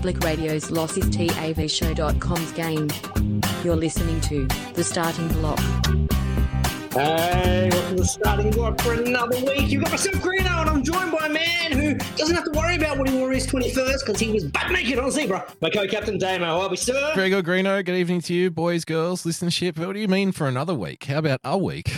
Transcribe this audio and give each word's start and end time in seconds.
Public 0.00 0.24
Radio's 0.24 0.70
LossisTAVShow.com's 0.70 2.52
game. 2.52 2.88
You're 3.62 3.76
listening 3.76 4.18
to 4.22 4.46
The 4.72 4.82
Starting 4.82 5.28
Block. 5.28 5.58
Hey, 6.94 7.68
welcome 7.70 7.96
to 7.96 8.02
the 8.02 8.06
starting 8.06 8.50
block 8.50 8.80
for 8.80 8.94
another 8.94 9.36
week. 9.44 9.68
You've 9.68 9.82
got 9.82 9.90
myself, 9.90 10.14
Greeno, 10.22 10.62
and 10.62 10.70
I'm 10.70 10.82
joined 10.82 11.12
by 11.12 11.26
a 11.26 11.28
man 11.28 11.72
who 11.72 11.96
doesn't 12.16 12.34
have 12.34 12.46
to 12.50 12.50
worry 12.58 12.76
about 12.76 12.96
what 12.96 13.10
he 13.10 13.18
wore 13.18 13.30
his 13.30 13.46
21st 13.46 14.06
because 14.06 14.18
he 14.18 14.32
was 14.32 14.44
butt 14.44 14.72
naked 14.72 14.98
on 14.98 15.10
Zebra. 15.10 15.44
My 15.60 15.68
co-captain, 15.68 16.16
Damo. 16.16 16.46
How 16.46 16.60
are 16.62 16.70
we, 16.70 16.78
sir? 16.78 17.12
Very 17.14 17.28
good, 17.28 17.44
Greeno. 17.44 17.84
Good 17.84 17.96
evening 17.96 18.22
to 18.22 18.32
you, 18.32 18.50
boys, 18.50 18.86
girls, 18.86 19.24
listenership. 19.24 19.76
What 19.78 19.92
do 19.92 20.00
you 20.00 20.08
mean 20.08 20.32
for 20.32 20.48
another 20.48 20.74
week? 20.74 21.04
How 21.04 21.18
about 21.18 21.40
a 21.44 21.58
week? 21.58 21.94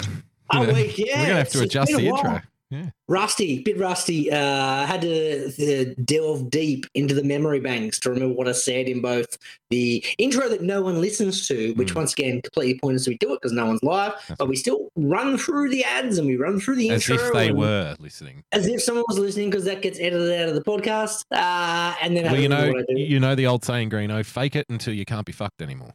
A 0.51 0.59
week, 0.75 0.99
yeah. 0.99 1.07
We're 1.07 1.15
going 1.15 1.29
to 1.29 1.35
have 1.37 1.49
to 1.51 1.61
adjust 1.61 1.93
been 1.93 2.01
a 2.01 2.03
the 2.03 2.11
while. 2.11 2.27
intro. 2.27 2.41
Yeah. 2.73 2.87
Rusty, 3.07 3.63
bit 3.63 3.79
rusty. 3.79 4.33
Uh, 4.33 4.39
I 4.39 4.87
had 4.87 5.03
to 5.03 5.91
uh, 5.91 5.95
delve 6.05 6.49
deep 6.51 6.87
into 6.95 7.15
the 7.15 7.23
memory 7.23 7.61
banks 7.61 7.99
to 8.01 8.11
remember 8.11 8.35
what 8.35 8.49
I 8.49 8.53
said 8.53 8.89
in 8.89 9.03
both 9.03 9.37
the 9.71 10.03
intro 10.19 10.49
that 10.49 10.63
no 10.63 10.81
one 10.83 11.01
listens 11.01 11.47
to, 11.49 11.73
which 11.75 11.93
Mm. 11.93 11.97
once 11.97 12.13
again 12.15 12.41
completely 12.43 12.79
pointless 12.81 13.07
we 13.07 13.19
do 13.19 13.33
it 13.35 13.41
because 13.43 13.53
no 13.53 13.67
one's 13.67 13.83
live, 13.83 14.15
That's 14.29 14.39
but 14.39 14.49
we 14.49 14.57
still 14.57 14.89
run 14.97 15.37
through 15.37 15.69
the 15.71 15.85
ads 15.85 16.17
and 16.19 16.27
we 16.27 16.37
run 16.37 16.59
through 16.59 16.77
the 16.77 16.91
As 16.91 17.09
intro. 17.09 17.27
if 17.27 17.33
they 17.35 17.53
were 17.53 17.95
listening. 18.01 18.43
As 18.53 18.67
if 18.67 18.83
someone 18.83 19.05
was 19.09 19.19
listening 19.19 19.51
because 19.51 19.65
that 19.67 19.83
gets 19.83 19.99
edited 20.01 20.33
out 20.41 20.49
of 20.49 20.55
the 20.55 20.63
podcast. 20.63 21.25
Uh, 21.31 21.95
and 22.03 22.17
then 22.17 22.27
I 22.27 22.33
Well, 22.33 22.41
you 22.41 22.49
know, 22.49 22.69
what 22.73 22.79
I 22.89 22.95
do. 22.95 22.99
you 23.01 23.21
know 23.21 23.35
the 23.35 23.47
old 23.47 23.65
saying, 23.65 23.91
Greeno, 23.91 24.25
fake 24.25 24.57
it 24.57 24.67
until 24.71 24.95
you 24.95 25.05
can't 25.05 25.27
be 25.27 25.33
fucked 25.33 25.61
anymore. 25.61 25.93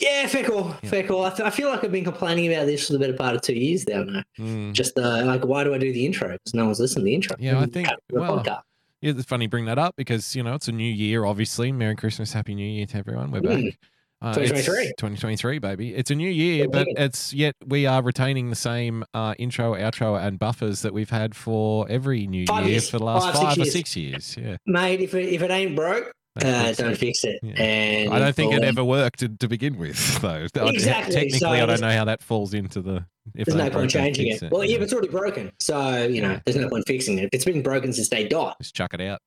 Yeah, 0.00 0.26
fair 0.26 0.44
call, 0.44 0.74
Yeah. 0.82 0.90
fair 0.90 1.06
call. 1.06 1.24
I, 1.24 1.30
th- 1.30 1.40
I 1.46 1.50
feel 1.50 1.68
like 1.70 1.84
I've 1.84 1.92
been 1.92 2.04
complaining 2.04 2.52
about 2.52 2.66
this 2.66 2.86
for 2.86 2.92
the 2.94 2.98
better 2.98 3.12
part 3.12 3.34
of 3.36 3.42
two 3.42 3.54
years 3.54 3.86
now. 3.86 4.02
No? 4.02 4.22
Mm. 4.38 4.72
Just 4.72 4.98
uh, 4.98 5.24
like, 5.24 5.44
why 5.44 5.62
do 5.64 5.72
I 5.72 5.78
do 5.78 5.92
the 5.92 6.04
intro? 6.04 6.32
Because 6.32 6.52
no 6.54 6.64
one's 6.66 6.80
listening 6.80 7.04
to 7.04 7.08
the 7.10 7.14
intro. 7.14 7.36
Yeah, 7.38 7.60
I 7.60 7.66
think- 7.66 7.88
well, 8.10 8.38
podcast. 8.38 8.62
Yeah, 9.00 9.12
it's 9.12 9.24
funny 9.24 9.44
you 9.44 9.48
bring 9.50 9.66
that 9.66 9.78
up 9.78 9.94
because, 9.96 10.34
you 10.34 10.42
know, 10.42 10.54
it's 10.54 10.66
a 10.68 10.72
new 10.72 10.90
year, 10.90 11.24
obviously. 11.26 11.70
Merry 11.72 11.94
Christmas, 11.94 12.32
Happy 12.32 12.54
New 12.54 12.66
Year 12.66 12.86
to 12.86 12.96
everyone. 12.96 13.30
We're 13.30 13.40
Mm. 13.42 13.64
back. 13.66 13.78
Uh, 14.22 14.32
2023. 14.32 14.86
2023, 14.96 15.58
baby. 15.58 15.94
It's 15.94 16.10
a 16.10 16.14
new 16.14 16.30
year, 16.30 16.66
but 16.68 16.86
it's 16.96 17.34
yet 17.34 17.54
we 17.66 17.84
are 17.84 18.02
retaining 18.02 18.48
the 18.48 18.56
same 18.56 19.04
uh, 19.12 19.34
intro, 19.38 19.74
outro, 19.74 20.18
and 20.18 20.38
buffers 20.38 20.80
that 20.80 20.94
we've 20.94 21.10
had 21.10 21.34
for 21.36 21.86
every 21.90 22.26
new 22.26 22.46
Five 22.46 22.62
year 22.64 22.72
years. 22.72 22.88
for 22.88 22.98
the 22.98 23.04
last 23.04 23.24
Five, 23.26 23.34
five, 23.34 23.54
six 23.54 23.58
or 23.58 23.60
years. 23.64 23.72
six 23.72 23.96
years. 23.96 24.36
Yeah. 24.40 24.56
mate. 24.64 25.00
If 25.02 25.14
it, 25.14 25.28
if 25.34 25.42
it 25.42 25.50
ain't 25.50 25.76
broke, 25.76 26.10
uh, 26.42 26.72
don't 26.72 26.92
it. 26.92 26.98
fix 26.98 27.24
it. 27.24 27.38
Yeah. 27.42 27.54
And 27.62 28.14
I 28.14 28.18
don't 28.18 28.34
think 28.34 28.52
it 28.52 28.64
ever 28.64 28.84
worked 28.84 29.20
to, 29.20 29.28
to 29.28 29.48
begin 29.48 29.76
with, 29.78 30.18
though. 30.20 30.46
I- 30.54 30.68
Exactly, 30.68 31.14
Technically, 31.14 31.38
so 31.38 31.50
I 31.50 31.64
don't 31.66 31.80
know 31.80 31.90
how 31.90 32.04
that 32.06 32.22
falls 32.22 32.54
into 32.54 32.82
the. 32.82 33.04
If 33.34 33.46
There's 33.46 33.56
no 33.56 33.70
point 33.70 33.90
changing 33.90 34.30
fix 34.32 34.42
it. 34.42 34.52
Well, 34.52 34.64
yeah, 34.64 34.76
but 34.76 34.84
it's 34.84 34.92
already 34.92 35.08
broken, 35.08 35.50
so 35.58 36.04
you 36.04 36.20
know, 36.20 36.38
there's 36.44 36.56
no 36.56 36.68
point 36.68 36.84
fixing 36.86 37.18
it. 37.18 37.24
If 37.24 37.30
it's 37.32 37.44
been 37.44 37.62
broken 37.62 37.92
since 37.92 38.08
day 38.08 38.28
dot, 38.28 38.56
just 38.60 38.74
chuck 38.74 38.92
it 38.94 39.00
out. 39.00 39.20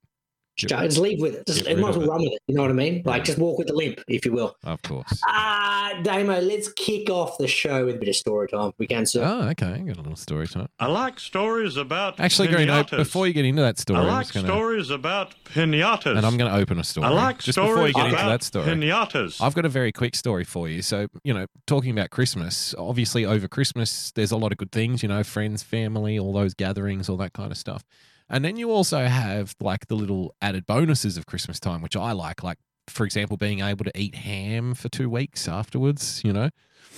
Get- 0.58 0.70
just, 0.70 0.84
just 0.84 0.98
leave 0.98 1.22
with 1.22 1.36
it. 1.36 1.46
Just 1.46 1.68
it 1.68 1.78
might 1.78 1.90
as 1.90 1.98
rid 1.98 2.08
well 2.08 2.18
run 2.18 2.24
with 2.24 2.34
it. 2.34 2.42
You 2.48 2.56
know 2.56 2.62
what 2.64 2.72
I 2.72 2.74
mean? 2.74 3.04
Like 3.06 3.24
just 3.24 3.38
walk 3.38 3.58
with 3.60 3.68
the 3.68 3.74
limp, 3.74 4.00
if 4.08 4.26
you 4.26 4.32
will. 4.32 4.56
Of 4.64 4.82
course. 4.82 5.22
Ah, 5.28 6.00
Damo, 6.04 6.40
let's 6.40 6.72
kick 6.74 7.10
off 7.10 7.38
the 7.38 7.48
show 7.48 7.86
with 7.86 7.96
a 7.96 8.00
bit 8.00 8.10
of 8.10 8.16
story 8.16 8.48
time. 8.48 8.72
We 8.78 8.88
can, 8.88 9.06
sir. 9.06 9.24
Oh, 9.24 9.48
okay. 9.50 9.68
I 9.68 9.78
Got 9.80 9.98
a 9.98 10.02
little 10.02 10.16
story 10.16 10.48
time. 10.48 10.68
I 10.80 10.88
like 10.88 11.20
stories 11.20 11.78
about 11.78 12.20
Actually, 12.20 12.48
Greeno, 12.50 12.84
pinatas. 12.84 12.98
before 12.98 13.28
you 13.28 13.34
get 13.34 13.46
into 13.46 13.62
that 13.62 13.78
story, 13.80 14.00
I 14.00 14.02
I'm 14.02 14.08
like 14.08 14.26
just 14.26 14.34
gonna, 14.34 14.48
stories 14.48 14.90
about 14.90 15.34
pinatas. 15.46 16.18
and 16.18 16.26
I'm 16.26 16.38
going 16.38 16.52
to 16.52 16.58
open 16.58 16.80
a 16.80 16.84
story. 16.84 17.06
I 17.08 17.10
like 17.12 17.40
just 17.40 17.56
stories 17.56 17.72
before 17.74 17.88
you 17.88 17.94
get 17.94 18.08
about 18.14 18.20
into 18.20 18.30
that 18.32 18.44
story. 18.44 18.66
pinatas. 18.68 19.42
I've 19.42 19.54
got 19.56 19.66
a 19.66 19.70
very 19.70 19.92
quick 19.92 20.16
story 20.16 20.44
for 20.44 20.68
you. 20.68 20.82
So, 20.82 21.08
you 21.24 21.34
know, 21.34 21.46
talking 21.68 21.92
about 21.92 22.10
Christmas, 22.10 22.74
obviously 22.78 23.26
over 23.26 23.48
Christmas, 23.48 24.12
there's 24.14 24.32
a 24.32 24.38
lot 24.38 24.52
of 24.52 24.58
good 24.58 24.72
things, 24.72 25.04
you 25.04 25.10
know, 25.10 25.24
friends, 25.24 25.62
family, 25.64 26.18
all 26.20 26.34
those 26.34 26.54
gatherings, 26.54 27.10
all 27.10 27.18
that 27.18 27.34
kind 27.34 27.52
of 27.52 27.58
stuff. 27.58 27.84
And 28.30 28.44
then 28.44 28.58
you 28.58 28.72
also 28.72 29.06
have 29.06 29.56
like 29.62 29.88
the 29.88 29.96
little 29.96 30.36
added 30.42 30.66
bonuses 30.66 31.18
of 31.18 31.26
Christmas 31.26 31.60
time, 31.60 31.82
which 31.82 31.96
I 31.96 32.12
like, 32.12 32.44
like, 32.44 32.58
for 32.88 33.06
example, 33.06 33.38
being 33.38 33.60
able 33.62 33.86
to 33.86 33.92
eat 34.00 34.16
ham 34.16 34.74
for 34.74 34.90
two 34.90 35.10
weeks 35.10 35.48
afterwards, 35.48 36.22
you 36.24 36.34
know. 36.34 36.50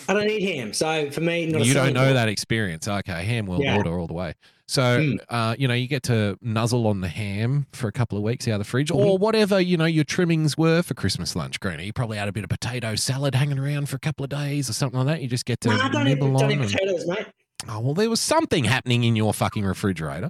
I 0.07 0.13
don't 0.13 0.29
eat 0.29 0.55
ham, 0.55 0.71
so 0.73 1.09
for 1.11 1.19
me, 1.21 1.45
not 1.47 1.61
a 1.61 1.65
you 1.65 1.73
don't 1.73 1.93
know 1.93 2.13
that 2.13 2.29
experience. 2.29 2.87
Okay, 2.87 3.23
ham 3.25 3.45
world 3.47 3.63
Yeah. 3.63 3.75
order 3.75 3.99
all 3.99 4.07
the 4.07 4.13
way. 4.13 4.33
So, 4.67 4.81
Mm. 4.99 5.17
uh, 5.29 5.55
you 5.57 5.67
know, 5.67 5.73
you 5.73 5.87
get 5.87 6.03
to 6.03 6.37
nuzzle 6.41 6.85
on 6.87 7.01
the 7.01 7.07
ham 7.09 7.65
for 7.73 7.87
a 7.87 7.91
couple 7.91 8.17
of 8.17 8.23
weeks 8.23 8.47
out 8.47 8.53
of 8.53 8.59
the 8.59 8.65
fridge, 8.65 8.89
Mm-hmm. 8.89 8.99
or 9.09 9.17
whatever 9.17 9.59
you 9.59 9.77
know 9.77 9.85
your 9.85 10.03
trimmings 10.03 10.57
were 10.57 10.83
for 10.83 10.93
Christmas 10.93 11.35
lunch. 11.35 11.59
Granny, 11.59 11.85
you 11.87 11.93
probably 11.93 12.17
had 12.17 12.27
a 12.29 12.31
bit 12.31 12.43
of 12.43 12.49
potato 12.51 12.95
salad 12.95 13.33
hanging 13.35 13.57
around 13.59 13.89
for 13.89 13.95
a 13.95 13.99
couple 13.99 14.23
of 14.23 14.29
days 14.29 14.69
or 14.69 14.73
something 14.73 14.99
like 14.99 15.07
that. 15.17 15.21
You 15.23 15.27
just 15.27 15.45
get 15.45 15.59
to 15.61 15.69
Nah, 15.69 15.87
eat, 15.87 16.03
nibble 16.05 16.33
don't 16.37 16.43
on. 16.43 16.51
eat 16.63 16.75
and- 16.75 17.07
mate. 17.07 17.25
Oh, 17.67 17.79
well, 17.79 17.93
there 17.93 18.09
was 18.09 18.21
something 18.21 18.63
happening 18.65 19.03
in 19.03 19.15
your 19.17 19.33
fucking 19.33 19.65
refrigerator. 19.65 20.29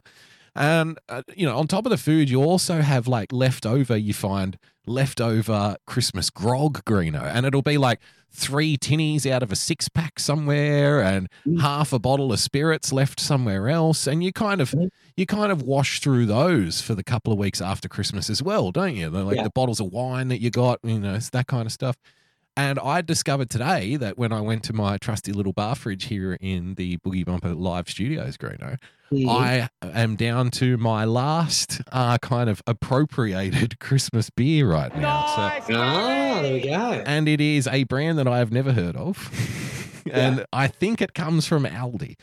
And, 0.55 0.97
uh, 1.09 1.23
you 1.35 1.45
know, 1.45 1.57
on 1.57 1.67
top 1.67 1.85
of 1.85 1.89
the 1.89 1.97
food, 1.97 2.29
you 2.29 2.41
also 2.43 2.81
have 2.81 3.07
like 3.07 3.31
leftover, 3.31 3.95
you 3.97 4.13
find 4.13 4.57
leftover 4.85 5.77
Christmas 5.85 6.29
grog, 6.29 6.83
Greeno. 6.85 7.23
And 7.23 7.45
it'll 7.45 7.61
be 7.61 7.77
like 7.77 7.99
three 8.31 8.77
tinnies 8.77 9.29
out 9.29 9.41
of 9.41 9.51
a 9.51 9.55
six 9.55 9.89
pack 9.89 10.19
somewhere 10.19 11.01
and 11.01 11.29
Mm. 11.47 11.61
half 11.61 11.93
a 11.93 11.99
bottle 11.99 12.31
of 12.31 12.39
spirits 12.39 12.91
left 12.93 13.19
somewhere 13.19 13.69
else. 13.69 14.05
And 14.07 14.23
you 14.23 14.31
kind 14.31 14.61
of, 14.61 14.71
Mm. 14.71 14.89
you 15.17 15.25
kind 15.25 15.51
of 15.51 15.61
wash 15.63 15.99
through 15.99 16.25
those 16.27 16.81
for 16.81 16.93
the 16.95 17.03
couple 17.03 17.33
of 17.33 17.39
weeks 17.39 17.61
after 17.61 17.87
Christmas 17.87 18.29
as 18.29 18.43
well, 18.43 18.71
don't 18.71 18.95
you? 18.95 19.09
The, 19.09 19.23
like 19.23 19.37
Yeah. 19.37 19.43
the 19.43 19.49
bottles 19.51 19.79
of 19.79 19.87
wine 19.91 20.27
that 20.27 20.41
you 20.41 20.49
got, 20.51 20.79
you 20.83 20.99
know, 20.99 21.15
it's 21.15 21.29
that 21.31 21.47
kind 21.47 21.65
of 21.65 21.71
stuff. 21.71 21.95
And 22.59 22.77
I 22.77 22.99
discovered 22.99 23.49
today 23.49 23.95
that 23.95 24.17
when 24.17 24.33
I 24.33 24.41
went 24.41 24.63
to 24.63 24.73
my 24.73 24.97
trusty 24.97 25.31
little 25.31 25.53
bar 25.53 25.75
fridge 25.75 26.05
here 26.05 26.33
in 26.41 26.75
the 26.75 26.97
Boogie 26.97 27.23
Bumper 27.25 27.53
live 27.53 27.87
studios, 27.89 28.35
Greeno, 28.35 28.77
Mhm. 29.13 29.29
I 29.29 29.69
am 29.81 30.17
down 30.17 30.51
to 30.51 30.75
my 30.77 31.05
last 31.05 31.81
uh, 31.93 32.17
kind 32.17 32.49
of 32.49 32.61
appropriated 32.67 33.79
Christmas 33.79 34.29
beer 34.29 34.69
right 34.69 34.93
now. 34.93 35.25
So, 35.67 35.73
Ah, 35.73 36.39
there 36.41 36.53
we 36.53 36.59
go. 36.61 37.01
and 37.05 37.29
it 37.29 37.39
is 37.39 37.65
a 37.65 37.85
brand 37.85 38.17
that 38.19 38.27
I 38.27 38.39
have 38.39 38.51
never 38.51 38.73
heard 38.73 38.97
of. 38.97 40.03
and 40.11 40.45
I 40.51 40.67
think 40.67 41.01
it 41.01 41.13
comes 41.13 41.47
from 41.47 41.63
Aldi. 41.63 42.17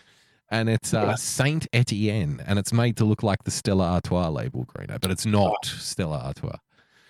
And 0.50 0.68
it's 0.68 0.92
uh, 0.94 1.00
Yeah. 1.00 1.14
Saint 1.16 1.66
Etienne, 1.72 2.40
and 2.46 2.58
it's 2.58 2.72
made 2.74 2.96
to 2.98 3.04
look 3.06 3.22
like 3.22 3.44
the 3.44 3.50
Stella 3.50 3.84
Artois 3.94 4.28
label, 4.28 4.64
Greeno, 4.66 5.00
but 5.00 5.10
it's 5.10 5.26
not 5.26 5.64
Stella 5.64 6.18
Artois. 6.18 6.58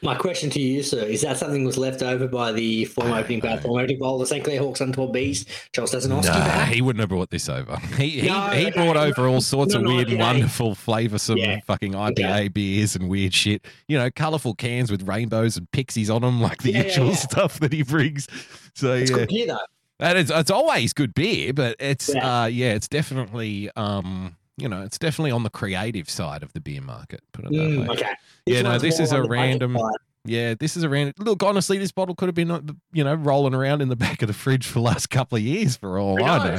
My 0.02 0.14
question 0.14 0.50
to 0.50 0.60
you, 0.60 0.82
sir, 0.82 1.04
is 1.04 1.22
that 1.22 1.38
something 1.38 1.64
was 1.64 1.78
left 1.78 2.02
over 2.02 2.28
by 2.28 2.52
the 2.52 2.84
former 2.84 3.16
opening 3.16 3.40
don't 3.40 3.50
bat, 3.52 3.56
know. 3.56 3.62
former 3.68 3.80
opening 3.80 3.98
bowler, 3.98 4.26
St. 4.26 4.44
Clair 4.44 4.58
Hawks, 4.60 4.82
Untoured 4.82 5.12
beast, 5.12 5.48
Charles 5.72 5.92
Stasinowski? 5.94 6.24
Nah, 6.26 6.32
perhaps? 6.44 6.72
he 6.72 6.82
wouldn't 6.82 7.00
have 7.00 7.08
brought 7.08 7.30
this 7.30 7.48
over. 7.48 7.76
He 7.96 8.10
he, 8.20 8.26
No, 8.28 8.48
he 8.50 8.70
brought 8.70 8.98
over 8.98 9.26
all 9.26 9.40
sorts 9.40 9.72
of 9.74 9.82
weird, 9.82 10.08
IPA. 10.08 10.18
wonderful, 10.18 10.74
flavoursome 10.74 11.38
Yeah. 11.38 11.60
fucking 11.66 11.92
IPA 11.94 12.52
beers 12.52 12.94
and 12.94 13.08
weird 13.08 13.32
shit. 13.32 13.64
You 13.88 13.96
know, 13.98 14.10
colourful 14.10 14.54
cans 14.56 14.90
with 14.90 15.08
rainbows 15.08 15.56
and 15.56 15.70
pixies 15.72 16.10
on 16.10 16.20
them, 16.20 16.42
like 16.42 16.62
the 16.62 16.72
Yeah, 16.72 16.84
usual 16.84 17.08
yeah. 17.08 17.14
stuff 17.16 17.58
that 17.60 17.72
he 17.72 17.82
brings. 17.82 18.28
So 18.74 18.92
It's 18.92 19.10
yeah, 19.10 19.16
good 19.16 19.28
beer, 19.28 19.46
though. 19.46 19.58
and 19.98 20.18
it's 20.18 20.30
it's 20.30 20.50
always 20.50 20.92
good 20.92 21.14
beer, 21.14 21.54
but 21.54 21.74
it's 21.80 22.14
uh 22.14 22.50
yeah, 22.52 22.74
it's 22.74 22.86
definitely 22.88 23.70
um 23.76 24.36
you 24.56 24.68
know, 24.68 24.82
it's 24.82 24.98
definitely 24.98 25.30
on 25.30 25.42
the 25.42 25.50
creative 25.50 26.08
side 26.08 26.42
of 26.42 26.52
the 26.52 26.60
beer 26.60 26.80
market. 26.80 27.20
Put 27.32 27.44
it 27.46 27.52
that 27.52 27.58
Mm, 27.58 27.80
way. 27.80 27.94
okay. 27.94 28.14
Yeah, 28.46 28.62
no, 28.62 28.78
this 28.78 28.98
is 29.00 29.12
a 29.12 29.16
on 29.16 29.22
the 29.22 29.28
budget 29.28 29.40
random- 29.62 29.78
Yeah, 30.24 30.54
this 30.58 30.76
is 30.76 30.82
a 30.82 30.88
random. 30.88 31.14
Look, 31.18 31.42
honestly, 31.42 31.78
this 31.78 31.92
bottle 31.92 32.14
could 32.14 32.26
have 32.28 32.34
been, 32.34 32.50
uh, 32.50 32.60
you 32.92 33.04
know, 33.04 33.14
rolling 33.14 33.54
around 33.54 33.80
in 33.82 33.88
the 33.88 33.96
back 33.96 34.22
of 34.22 34.28
the 34.28 34.34
fridge 34.34 34.66
for 34.66 34.74
the 34.74 34.80
last 34.80 35.08
couple 35.10 35.36
of 35.36 35.42
years 35.42 35.76
for 35.76 35.98
all 35.98 36.16
Who 36.16 36.24
I 36.24 36.38
know. 36.52 36.58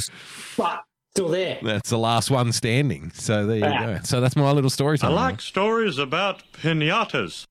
But 0.57 0.83
still 1.11 1.29
there. 1.29 1.57
That's 1.61 1.89
the 1.89 1.97
last 1.97 2.29
one 2.31 2.51
standing. 2.51 3.11
So 3.13 3.45
there 3.45 3.57
you 3.57 3.63
Yeah. 3.65 3.85
go. 3.97 3.99
So 4.03 4.21
that's 4.21 4.35
my 4.35 4.51
little 4.51 4.69
story 4.69 4.97
time. 4.97 5.11
I 5.11 5.15
like 5.15 5.41
stories 5.41 5.97
about 5.97 6.43
pinatas. 6.53 7.45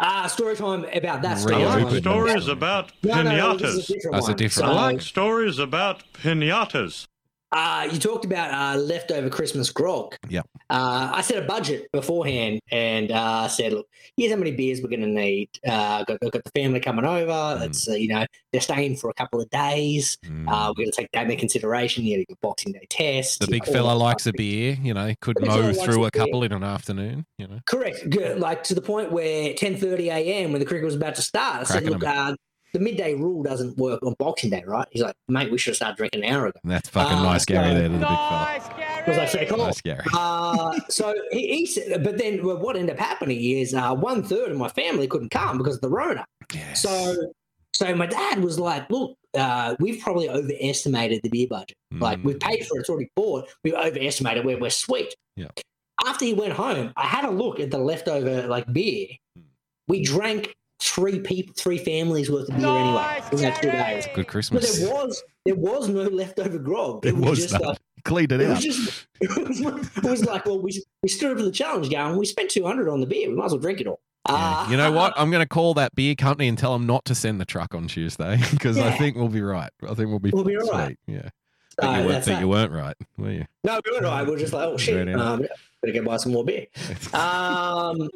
Ah, 0.00 0.28
story 0.28 0.54
time 0.56 0.86
about 0.94 1.22
that 1.22 1.38
story. 1.38 1.56
Reopen 1.56 1.84
like 1.84 2.02
stories 2.02 2.46
about 2.46 2.92
no, 3.02 3.22
no, 3.22 3.56
different 3.56 3.60
That's 3.60 4.26
a 4.26 4.30
one. 4.30 4.36
different 4.36 4.68
I 4.70 4.72
like 4.72 5.02
stories 5.02 5.58
about 5.58 6.04
pinatas. 6.12 7.07
Uh, 7.50 7.88
you 7.90 7.98
talked 7.98 8.24
about 8.24 8.52
uh, 8.52 8.78
leftover 8.78 9.30
Christmas 9.30 9.70
grog. 9.70 10.16
Yep. 10.28 10.46
Uh, 10.68 11.12
I 11.14 11.22
set 11.22 11.42
a 11.42 11.46
budget 11.46 11.90
beforehand 11.92 12.60
and 12.70 13.10
uh, 13.10 13.48
said, 13.48 13.72
look, 13.72 13.86
here's 14.16 14.30
how 14.30 14.38
many 14.38 14.52
beers 14.52 14.82
we're 14.82 14.88
going 14.88 15.00
to 15.00 15.06
need. 15.06 15.48
Uh, 15.66 16.04
got, 16.04 16.20
got 16.20 16.44
the 16.44 16.50
family 16.54 16.80
coming 16.80 17.06
over. 17.06 17.32
Mm. 17.32 17.62
It's, 17.62 17.88
uh, 17.88 17.92
you 17.92 18.08
know, 18.08 18.26
they're 18.52 18.60
staying 18.60 18.96
for 18.96 19.08
a 19.08 19.14
couple 19.14 19.40
of 19.40 19.48
days. 19.48 20.18
Mm. 20.26 20.46
Uh, 20.46 20.68
we're 20.76 20.84
going 20.84 20.90
to 20.90 20.96
take 20.96 21.10
that 21.12 21.24
into 21.24 21.36
consideration. 21.36 22.04
You 22.04 22.18
know, 22.18 22.24
your 22.28 22.36
Boxing 22.42 22.72
Day 22.72 22.86
test. 22.90 23.40
the 23.40 23.46
big 23.46 23.66
know, 23.66 23.72
fella 23.72 23.94
likes 23.94 24.26
a 24.26 24.32
beer. 24.32 24.76
You 24.82 24.92
know, 24.92 25.14
could 25.20 25.36
mow 25.40 25.72
through 25.72 26.04
a 26.04 26.10
beer. 26.10 26.24
couple 26.24 26.42
in 26.42 26.52
an 26.52 26.64
afternoon. 26.64 27.24
You 27.38 27.48
know, 27.48 27.60
Correct. 27.64 28.08
Good. 28.10 28.40
Like 28.40 28.62
to 28.64 28.74
the 28.74 28.82
point 28.82 29.10
where 29.10 29.54
10:30 29.54 30.08
a.m. 30.08 30.52
when 30.52 30.60
the 30.60 30.66
cricket 30.66 30.84
was 30.84 30.96
about 30.96 31.14
to 31.14 31.22
start, 31.22 31.60
I 31.60 31.64
said, 31.64 31.84
Cracking 31.84 31.90
"Look, 31.90 32.04
uh, 32.04 32.34
the 32.72 32.80
midday 32.80 33.14
rule 33.14 33.42
doesn't 33.42 33.76
work 33.78 34.02
on 34.02 34.14
Boxing 34.18 34.50
Day, 34.50 34.62
right?" 34.66 34.86
He's 34.90 35.02
like, 35.02 35.14
"Mate, 35.28 35.50
we 35.50 35.58
should 35.58 35.70
have 35.72 35.76
started 35.76 35.96
drinking 35.96 36.24
an 36.24 36.32
hour 36.32 36.46
ago." 36.46 36.58
That's 36.64 36.88
fucking 36.88 37.18
Uh, 37.18 37.22
nice, 37.22 37.44
Gary. 37.44 37.68
so- 37.70 37.74
There 37.74 37.82
to 37.84 37.88
the 37.88 37.98
big 37.98 38.06
fella. 38.06 38.60
I 39.06 39.10
was 39.10 39.16
like, 39.18 39.28
"Fair 39.30 39.46
call." 39.46 39.58
Nice, 39.58 39.80
Gary. 39.80 40.04
Uh, 40.14 40.78
so 40.90 41.14
he, 41.30 41.48
he 41.56 41.66
said, 41.66 42.02
but 42.04 42.18
then 42.18 42.44
well, 42.44 42.58
what 42.58 42.76
ended 42.76 42.94
up 42.96 43.00
happening 43.00 43.40
is 43.42 43.72
uh, 43.74 43.94
one 43.94 44.22
third 44.22 44.50
of 44.52 44.58
my 44.58 44.68
family 44.68 45.06
couldn't 45.06 45.30
come 45.30 45.56
because 45.58 45.76
of 45.76 45.80
the 45.80 45.88
Rona. 45.88 46.24
Yes. 46.54 46.82
So, 46.82 47.14
so 47.74 47.94
my 47.94 48.06
dad 48.06 48.42
was 48.42 48.58
like, 48.58 48.90
"Look, 48.90 49.16
uh, 49.36 49.76
we've 49.80 50.00
probably 50.02 50.28
overestimated 50.28 51.20
the 51.22 51.28
beer 51.30 51.46
budget. 51.48 51.76
Like 51.92 52.18
we've 52.22 52.36
Mm. 52.36 52.40
paid 52.42 52.66
for 52.66 52.76
it; 52.76 52.80
it's 52.80 52.90
already 52.90 53.10
bought. 53.16 53.48
We've 53.64 53.74
overestimated 53.74 54.44
where 54.44 54.58
we're 54.58 54.70
sweet." 54.70 55.14
Yeah. 55.36 55.48
After 56.06 56.24
he 56.26 56.34
went 56.34 56.52
home, 56.52 56.92
I 56.96 57.06
had 57.06 57.24
a 57.24 57.30
look 57.30 57.60
at 57.60 57.70
the 57.70 57.78
leftover 57.78 58.46
like 58.46 58.70
beer. 58.72 59.08
Mm. 59.38 59.44
We 59.88 60.02
drank 60.02 60.54
three 60.80 61.20
people, 61.20 61.54
three 61.56 61.78
families 61.78 62.30
worth 62.30 62.48
of 62.48 62.56
beer 62.56 62.66
anyway 62.68 63.20
in 63.32 63.38
that 63.38 63.60
two 63.62 63.70
days. 63.70 64.06
Good 64.14 64.28
Christmas. 64.28 64.78
But 64.78 64.86
there 64.86 64.94
was 64.94 65.22
there 65.44 65.54
was 65.54 65.88
no 65.88 66.02
leftover 66.02 66.58
grog. 66.58 67.02
There 67.02 67.12
It 67.12 67.16
was, 67.16 67.30
was 67.30 67.38
just 67.40 67.52
none. 67.54 67.62
like 67.62 67.78
Cleaned 68.04 68.30
it 68.32 68.40
it 68.40 68.48
was 68.48 68.60
just 68.60 69.06
it 69.20 69.48
was, 69.48 69.60
it 69.96 70.04
was 70.04 70.24
like 70.24 70.46
well 70.46 70.60
we 70.62 70.80
we 71.02 71.08
stood 71.08 71.32
up 71.32 71.38
for 71.38 71.42
the 71.44 71.50
challenge 71.50 71.90
going 71.90 72.16
we 72.16 72.24
spent 72.26 72.48
two 72.50 72.64
hundred 72.64 72.88
on 72.88 73.00
the 73.00 73.06
beer 73.06 73.28
we 73.28 73.34
might 73.34 73.46
as 73.46 73.52
well 73.52 73.60
drink 73.60 73.80
it 73.80 73.86
all. 73.88 74.00
Yeah. 74.28 74.34
Uh, 74.34 74.70
You 74.70 74.76
know 74.76 74.92
what? 74.92 75.14
I'm 75.16 75.30
going 75.30 75.42
to 75.42 75.48
call 75.48 75.74
that 75.74 75.94
beer 75.94 76.14
company 76.14 76.48
and 76.48 76.56
tell 76.58 76.72
them 76.74 76.86
not 76.86 77.04
to 77.06 77.14
send 77.14 77.40
the 77.40 77.44
truck 77.44 77.74
on 77.74 77.88
Tuesday 77.88 78.38
because 78.50 78.78
I 78.78 78.90
think 78.92 79.16
we'll 79.16 79.28
be 79.28 79.42
right. 79.42 79.70
I 79.82 79.94
think 79.94 80.10
we'll 80.10 80.18
be, 80.20 80.30
We'll 80.30 80.44
be 80.44 80.56
all 80.56 80.68
right. 80.68 80.96
sweet. 81.06 81.16
Yeah. 81.16 81.20
uh, 81.20 81.30
But 81.78 81.86
you, 81.86 81.90
weren't, 81.98 82.08
that's 82.08 82.28
but 82.28 82.40
you 82.40 82.48
weren't 82.48 82.72
right, 82.72 82.96
were 83.16 83.30
you? 83.32 83.46
No, 83.64 83.80
we 83.84 83.90
weren't 83.92 84.04
right. 84.04 84.24
We 84.26 84.32
were 84.32 84.38
just 84.38 84.52
like, 84.52 84.64
oh 84.66 84.76
shit, 84.76 84.96
Right 84.96 85.08
in. 85.08 85.18
um, 85.18 85.40
better 85.82 85.94
go 86.00 86.04
buy 86.04 86.18
some 86.18 86.32
more 86.32 86.44
beer. 86.44 86.66
Um, 87.14 88.08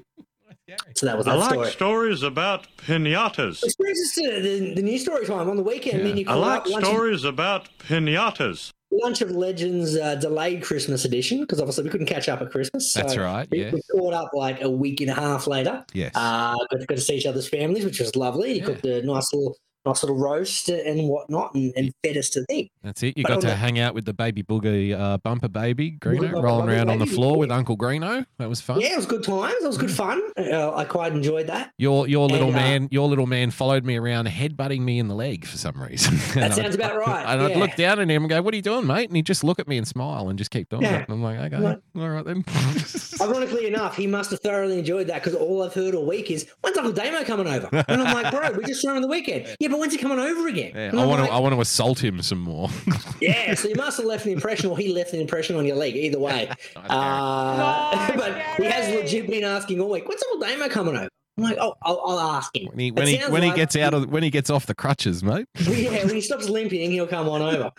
so 0.94 1.06
that 1.06 1.18
was 1.18 1.26
I 1.26 1.34
like 1.34 1.50
story. 1.50 1.70
stories 1.70 2.22
about 2.22 2.66
pinatas. 2.76 3.62
Which 3.62 3.76
brings 3.78 3.98
us 4.00 4.14
to 4.14 4.40
the, 4.42 4.74
the 4.74 4.82
news 4.82 5.02
story 5.02 5.26
time 5.26 5.48
on 5.50 5.56
the 5.56 5.62
weekend. 5.62 6.06
Yeah. 6.06 6.14
Then 6.14 6.28
I 6.28 6.34
like 6.34 6.60
up 6.60 6.68
lunch, 6.68 6.84
stories 6.86 7.24
about 7.24 7.68
pinatas. 7.78 8.70
lunch 8.90 9.20
of 9.22 9.30
Legends 9.32 9.96
uh, 9.96 10.14
delayed 10.16 10.62
Christmas 10.62 11.04
edition 11.04 11.40
because 11.40 11.60
obviously 11.60 11.84
we 11.84 11.90
couldn't 11.90 12.06
catch 12.06 12.28
up 12.28 12.40
at 12.40 12.50
Christmas. 12.50 12.92
So 12.92 13.00
That's 13.00 13.16
right. 13.16 13.48
We, 13.50 13.62
Yeah. 13.64 13.72
we 13.72 13.82
caught 13.90 14.14
up 14.14 14.30
like 14.34 14.62
a 14.62 14.70
week 14.70 15.00
and 15.00 15.10
a 15.10 15.14
half 15.14 15.46
later. 15.46 15.84
Yes. 15.92 16.12
Uh, 16.14 16.54
got, 16.70 16.80
to, 16.80 16.86
got 16.86 16.94
to 16.94 17.00
see 17.00 17.16
each 17.16 17.26
other's 17.26 17.48
families, 17.48 17.84
which 17.84 17.98
was 18.00 18.14
lovely. 18.16 18.52
You 18.52 18.60
Yeah. 18.60 18.64
cooked 18.66 18.84
a 18.86 19.02
nice 19.02 19.32
little, 19.32 19.56
nice 19.84 20.02
little 20.02 20.16
roast 20.16 20.68
and 20.68 21.08
whatnot, 21.08 21.54
and, 21.54 21.72
and 21.76 21.92
fed 22.04 22.16
us 22.16 22.28
to 22.30 22.44
thing. 22.46 22.68
That's 22.82 23.02
it. 23.02 23.16
You 23.16 23.24
but 23.24 23.30
got 23.34 23.40
to 23.42 23.46
the- 23.48 23.56
hang 23.56 23.78
out 23.78 23.94
with 23.94 24.04
the 24.04 24.12
baby 24.14 24.42
boogie 24.42 24.98
uh, 24.98 25.18
bumper 25.18 25.48
baby 25.48 25.92
Greeno 26.00 26.42
rolling 26.42 26.68
around 26.68 26.88
on 26.90 26.98
the 26.98 27.06
floor 27.06 27.32
yeah. 27.32 27.38
with 27.40 27.50
Uncle 27.52 27.76
Greeno. 27.76 28.24
That 28.38 28.48
was 28.48 28.60
fun. 28.60 28.80
Yeah, 28.80 28.92
it 28.92 28.96
was 28.96 29.06
good 29.06 29.22
times. 29.24 29.56
It 29.62 29.66
was 29.66 29.78
good 29.78 29.90
fun. 29.90 30.22
Uh, 30.36 30.74
I 30.74 30.84
quite 30.84 31.12
enjoyed 31.12 31.46
that. 31.48 31.72
Your 31.78 32.06
your 32.08 32.28
little 32.28 32.48
And, 32.48 32.56
uh, 32.56 32.60
man, 32.60 32.88
your 32.90 33.08
little 33.08 33.26
man 33.26 33.50
followed 33.50 33.84
me 33.84 33.96
around, 33.96 34.28
headbutting 34.28 34.80
me 34.80 34.98
in 34.98 35.08
the 35.08 35.14
leg 35.14 35.44
for 35.46 35.56
some 35.58 35.80
reason. 35.82 36.14
I'd- 36.42 36.54
sounds 36.54 36.74
about 36.74 36.96
right, 36.96 37.24
And 37.26 37.42
I'd 37.42 37.56
look 37.56 37.74
down 37.76 37.98
at 38.00 38.08
him 38.10 38.22
and 38.22 38.30
go, 38.30 38.40
"What 38.42 38.54
are 38.54 38.56
you 38.56 38.62
doing, 38.62 38.86
mate?" 38.86 39.08
And 39.08 39.16
he'd 39.16 39.26
just 39.26 39.44
look 39.44 39.58
at 39.58 39.66
me 39.68 39.78
and 39.78 39.86
smile 39.88 40.28
and 40.28 40.38
just 40.38 40.50
keep 40.50 40.68
doing 40.68 40.82
Yeah. 40.82 40.98
it. 41.00 41.08
And 41.08 41.12
I'm 41.14 41.22
like, 41.22 41.52
"Okay, 41.52 41.62
Right. 41.62 41.78
all 41.96 42.08
right 42.08 42.24
then." 42.24 42.44
Ironically 43.20 43.66
enough, 43.66 43.96
he 43.96 44.06
must 44.06 44.30
have 44.30 44.40
thoroughly 44.40 44.78
enjoyed 44.78 45.06
that 45.08 45.22
because 45.22 45.34
all 45.38 45.62
I've 45.62 45.74
heard 45.74 45.94
all 45.94 46.06
week 46.06 46.30
is, 46.30 46.46
when's 46.60 46.76
Uncle 46.76 46.92
Damo 46.92 47.22
coming 47.24 47.46
over? 47.46 47.68
And 47.88 48.02
I'm 48.02 48.14
like, 48.14 48.32
bro, 48.32 48.50
we 48.58 48.64
just 48.64 48.82
saw 48.82 48.98
the 48.98 49.06
weekend. 49.06 49.46
Yeah, 49.60 49.68
but 49.72 49.80
when's 49.80 49.92
he 49.92 49.98
coming 49.98 50.18
over 50.18 50.46
again? 50.46 50.72
Yeah, 50.74 50.90
I 50.96 51.02
I'm 51.02 51.08
want 51.08 51.18
to 51.18 51.22
like, 51.22 51.32
I 51.32 51.38
want 51.38 51.54
to 51.54 51.60
assault 51.60 52.02
him 52.02 52.22
some 52.22 52.38
more. 52.40 52.68
Yeah, 53.20 53.54
so 53.54 53.68
you 53.68 53.76
must 53.76 53.98
have 53.98 54.06
left 54.06 54.26
an 54.26 54.32
impression, 54.32 54.68
or 54.68 54.76
he 54.76 54.92
left 54.92 55.12
an 55.12 55.20
impression 55.20 55.54
on 55.54 55.64
your 55.64 55.76
leg. 55.76 55.94
Either 55.94 56.18
way, 56.18 56.48
uh, 56.76 58.12
but 58.16 58.36
he 58.56 58.64
has 58.64 58.92
legit 58.92 59.28
been 59.30 59.44
asking 59.44 59.80
all 59.80 59.90
week, 59.90 60.08
"When's 60.08 60.20
Uncle 60.32 60.48
Damo 60.48 60.68
coming 60.68 60.96
over?" 60.96 61.08
I'm 61.38 61.44
like, 61.44 61.56
"Oh, 61.60 61.74
I'll, 61.82 62.02
I'll 62.04 62.18
ask 62.20 62.54
him." 62.56 62.66
when 62.70 62.78
he 62.80 62.90
when 62.90 63.06
he 63.06 63.18
sounds 63.18 63.30
when 63.30 63.42
he 63.44 63.52
gets 63.52 63.76
out 63.76 63.94
of 63.94 64.08
when 64.10 64.24
he 64.24 64.30
gets 64.30 64.50
off 64.50 64.66
the 64.66 64.74
crutches, 64.74 65.22
mate. 65.22 65.46
yeah, 65.60 66.04
when 66.04 66.14
he 66.16 66.20
stops 66.20 66.48
limping, 66.48 66.90
he'll 66.90 67.06
come 67.06 67.28
on 67.28 67.42
over. 67.42 67.70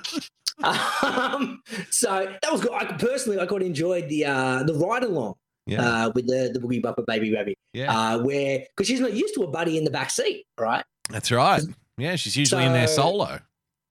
Um, 0.64 1.62
so 1.90 2.26
that 2.42 2.52
was 2.52 2.62
good. 2.62 2.72
I 2.72 2.86
personally, 2.98 3.40
I 3.40 3.46
quite 3.46 3.64
enjoyed 3.64 4.08
the 4.08 4.26
uh, 4.26 4.64
the 4.64 4.74
ride 4.76 5.04
along 5.04 5.36
Yeah, 5.68 6.06
uh, 6.06 6.12
with 6.16 6.28
the 6.28 6.52
the 6.54 6.60
boogie 6.60 6.82
bumper 6.82 7.04
baby 7.06 7.32
baby, 7.32 7.56
yeah, 7.74 7.94
uh, 7.94 8.20
where 8.24 8.60
because 8.76 8.88
she's 8.88 9.02
not 9.02 9.14
used 9.14 9.36
to 9.36 9.44
a 9.44 9.48
buddy 9.48 9.78
in 9.78 9.84
the 9.84 9.92
back 9.92 10.10
seat, 10.10 10.46
right? 10.60 10.86
that's 11.10 11.32
right. 11.32 11.62
Yeah, 11.98 12.16
she's 12.16 12.36
usually 12.36 12.66
in 12.66 12.74
there 12.74 12.88
solo. 12.88 13.40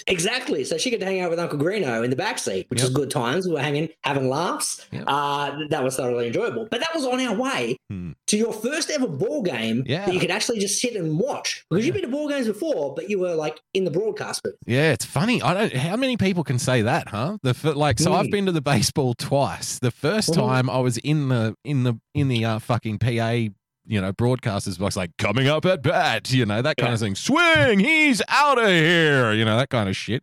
Exactly. 0.08 0.64
So 0.64 0.78
she 0.78 0.90
got 0.90 0.98
to 0.98 1.06
hang 1.06 1.20
out 1.20 1.30
with 1.30 1.38
Uncle 1.38 1.56
Greeno 1.60 2.02
in 2.02 2.10
the 2.10 2.16
back 2.16 2.36
seat, 2.38 2.66
which 2.70 2.80
Yep. 2.80 2.88
was 2.88 2.94
good 2.96 3.10
times. 3.10 3.46
We 3.46 3.52
were 3.52 3.60
hanging, 3.62 3.88
having 4.02 4.28
laughs. 4.28 4.84
Yep. 4.90 5.04
Uh, 5.06 5.52
that 5.70 5.84
was 5.84 5.94
thoroughly 5.94 6.26
enjoyable. 6.26 6.66
But 6.68 6.80
that 6.80 6.92
was 6.92 7.04
on 7.06 7.20
our 7.20 7.36
way 7.36 7.76
Hmm. 7.88 8.12
to 8.26 8.36
your 8.36 8.52
first 8.52 8.90
ever 8.90 9.06
ball 9.06 9.42
game 9.42 9.84
Yeah. 9.86 10.06
that 10.06 10.12
you 10.12 10.18
could 10.18 10.32
actually 10.32 10.58
just 10.58 10.80
sit 10.80 10.96
and 10.96 11.20
watch. 11.20 11.64
Because 11.70 11.86
you've 11.86 11.94
been 11.94 12.02
to 12.02 12.08
ball 12.10 12.28
games 12.28 12.48
before, 12.48 12.94
but 12.96 13.08
you 13.10 13.20
were 13.20 13.36
like 13.36 13.60
in 13.74 13.84
the 13.84 13.92
broadcast 13.92 14.42
booth. 14.42 14.54
Yeah, 14.66 14.90
it's 14.90 15.04
funny. 15.04 15.40
I 15.40 15.54
don't. 15.54 15.72
How 15.72 15.94
many 15.96 16.16
people 16.16 16.42
can 16.42 16.58
say 16.58 16.82
that, 16.82 17.08
huh? 17.10 17.36
The 17.44 17.54
like, 17.76 18.00
so 18.00 18.12
I've 18.12 18.26
Mm. 18.26 18.30
been 18.32 18.46
to 18.46 18.52
the 18.52 18.60
baseball 18.62 19.14
twice. 19.14 19.78
The 19.78 19.92
1st 19.92 20.30
Mhm. 20.30 20.34
time 20.34 20.68
I 20.70 20.78
was 20.80 20.98
in 20.98 21.28
the 21.28 21.54
in 21.64 21.84
the 21.84 21.94
in 22.12 22.26
the 22.26 22.44
uh, 22.44 22.58
fucking 22.58 22.98
PA, 22.98 23.50
you 23.86 24.00
know, 24.00 24.12
broadcasters 24.12 24.78
box, 24.78 24.96
like 24.96 25.10
coming 25.18 25.48
up 25.48 25.64
at 25.66 25.82
bat, 25.82 26.32
you 26.32 26.46
know, 26.46 26.62
that 26.62 26.76
kind 26.76 26.90
Yeah. 26.90 26.94
of 26.94 27.00
thing. 27.00 27.14
Swing, 27.16 27.78
he's 27.80 28.22
out 28.28 28.58
of 28.58 28.68
here, 28.68 29.32
you 29.32 29.44
know, 29.44 29.56
that 29.56 29.70
kind 29.70 29.88
of 29.88 29.96
shit. 29.96 30.22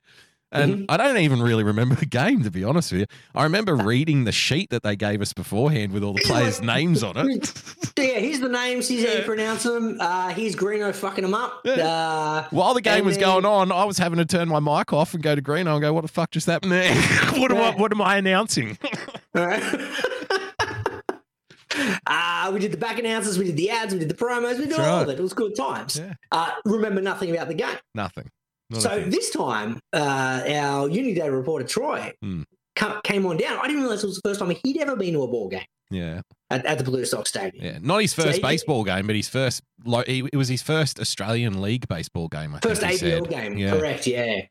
And 0.52 0.74
Mm-hmm. 0.74 0.86
I 0.90 0.98
don't 0.98 1.18
even 1.18 1.44
really 1.44 1.64
remember 1.64 1.94
the 1.94 2.08
game, 2.08 2.42
to 2.42 2.50
be 2.50 2.64
honest 2.64 2.92
with 2.92 3.02
you. 3.02 3.06
I 3.36 3.44
remember 3.44 3.76
reading 3.76 4.24
the 4.24 4.32
sheet 4.32 4.72
that 4.72 4.82
they 4.82 4.96
gave 4.96 5.22
us 5.22 5.32
beforehand 5.32 5.92
with 5.92 6.04
all 6.04 6.14
the 6.14 6.24
players' 6.24 6.60
names 6.60 7.04
on 7.04 7.18
it. 7.18 7.54
Yeah, 8.00 8.18
here's 8.20 8.40
the 8.40 8.48
names. 8.48 8.88
Here's 8.88 9.04
how 9.06 9.12
you 9.12 9.18
Yeah. 9.20 9.26
pronounce 9.26 9.64
them. 9.64 9.98
Uh, 10.00 10.30
here's 10.30 10.56
Greeno 10.56 10.96
fucking 10.96 11.22
them 11.24 11.34
up. 11.34 11.60
Yeah. 11.66 11.86
Uh, 11.86 12.48
While 12.52 12.74
the 12.74 12.82
game 12.82 13.04
was 13.04 13.18
then- 13.18 13.26
going 13.26 13.46
on, 13.46 13.74
I 13.74 13.84
was 13.84 13.98
having 13.98 14.18
to 14.20 14.26
turn 14.26 14.48
my 14.48 14.62
mic 14.62 14.94
off 14.94 15.14
and 15.14 15.22
go 15.22 15.36
to 15.36 15.42
Greeno 15.42 15.74
and 15.74 15.82
go, 15.82 15.92
"What 15.92 16.02
the 16.02 16.08
fuck 16.08 16.32
just 16.32 16.48
happened 16.48 16.72
there? 16.72 16.96
what 17.38 17.52
am 17.52 17.58
I? 17.58 17.72
What 17.78 17.92
am 17.92 18.02
I 18.02 18.16
announcing?" 18.18 18.78
Uh, 22.08 22.52
we 22.54 22.60
did 22.60 22.72
the 22.72 22.78
back 22.78 23.00
announcers, 23.00 23.38
we 23.38 23.46
did 23.46 23.58
the 23.58 23.70
ads, 23.70 23.94
we 23.94 24.00
did 24.00 24.10
the 24.10 24.14
promos, 24.16 24.54
we 24.58 24.62
did 24.66 24.70
That's 24.72 24.80
all 24.80 24.98
right. 24.98 25.04
of 25.04 25.10
it. 25.10 25.20
It 25.20 25.22
was 25.22 25.34
good 25.34 25.56
times. 25.56 25.98
Yeah. 26.00 26.14
Uh, 26.32 26.52
remember 26.66 27.02
nothing 27.02 27.32
about 27.32 27.48
the 27.48 27.54
game. 27.54 27.78
Nothing. 27.96 28.30
Not 28.70 28.82
so 28.82 29.00
this 29.02 29.32
time, 29.32 29.80
uh, 29.94 30.44
our 30.48 30.90
Uni 30.90 31.14
Day 31.14 31.30
reporter 31.30 31.66
Troy 31.66 32.14
Hmm. 32.22 32.44
ca- 32.76 33.02
came 33.02 33.26
on 33.26 33.38
down. 33.38 33.60
I 33.60 33.68
didn't 33.68 33.82
realize 33.82 34.04
it 34.04 34.08
was 34.08 34.20
the 34.22 34.30
first 34.30 34.40
time 34.40 34.52
he'd 34.64 34.78
ever 34.78 34.96
been 34.96 35.14
to 35.14 35.24
a 35.24 35.28
ball 35.28 35.48
game 35.50 35.66
yeah, 35.90 36.22
at, 36.52 36.66
at 36.66 36.78
the 36.78 36.84
Blue 36.84 37.04
Sox 37.06 37.30
Stadium. 37.30 37.66
yeah. 37.66 37.80
Not 37.82 38.00
his 38.02 38.12
So 38.14 38.24
first 38.24 38.36
he- 38.38 38.42
baseball 38.44 38.84
game, 38.84 39.08
but 39.08 39.16
his 39.16 39.28
first. 39.28 39.62
Like, 39.86 40.06
he, 40.08 40.28
it 40.32 40.38
was 40.38 40.50
his 40.50 40.62
first 40.62 41.00
Australian 41.00 41.62
League 41.62 41.88
baseball 41.88 42.28
game. 42.28 42.54
I 42.54 42.60
First 42.60 42.82
think 42.82 43.00
he 43.00 43.08
ABL 43.08 43.30
game, 43.30 43.58
Yeah. 43.58 43.72
correct? 43.72 44.06
Yeah. 44.06 44.42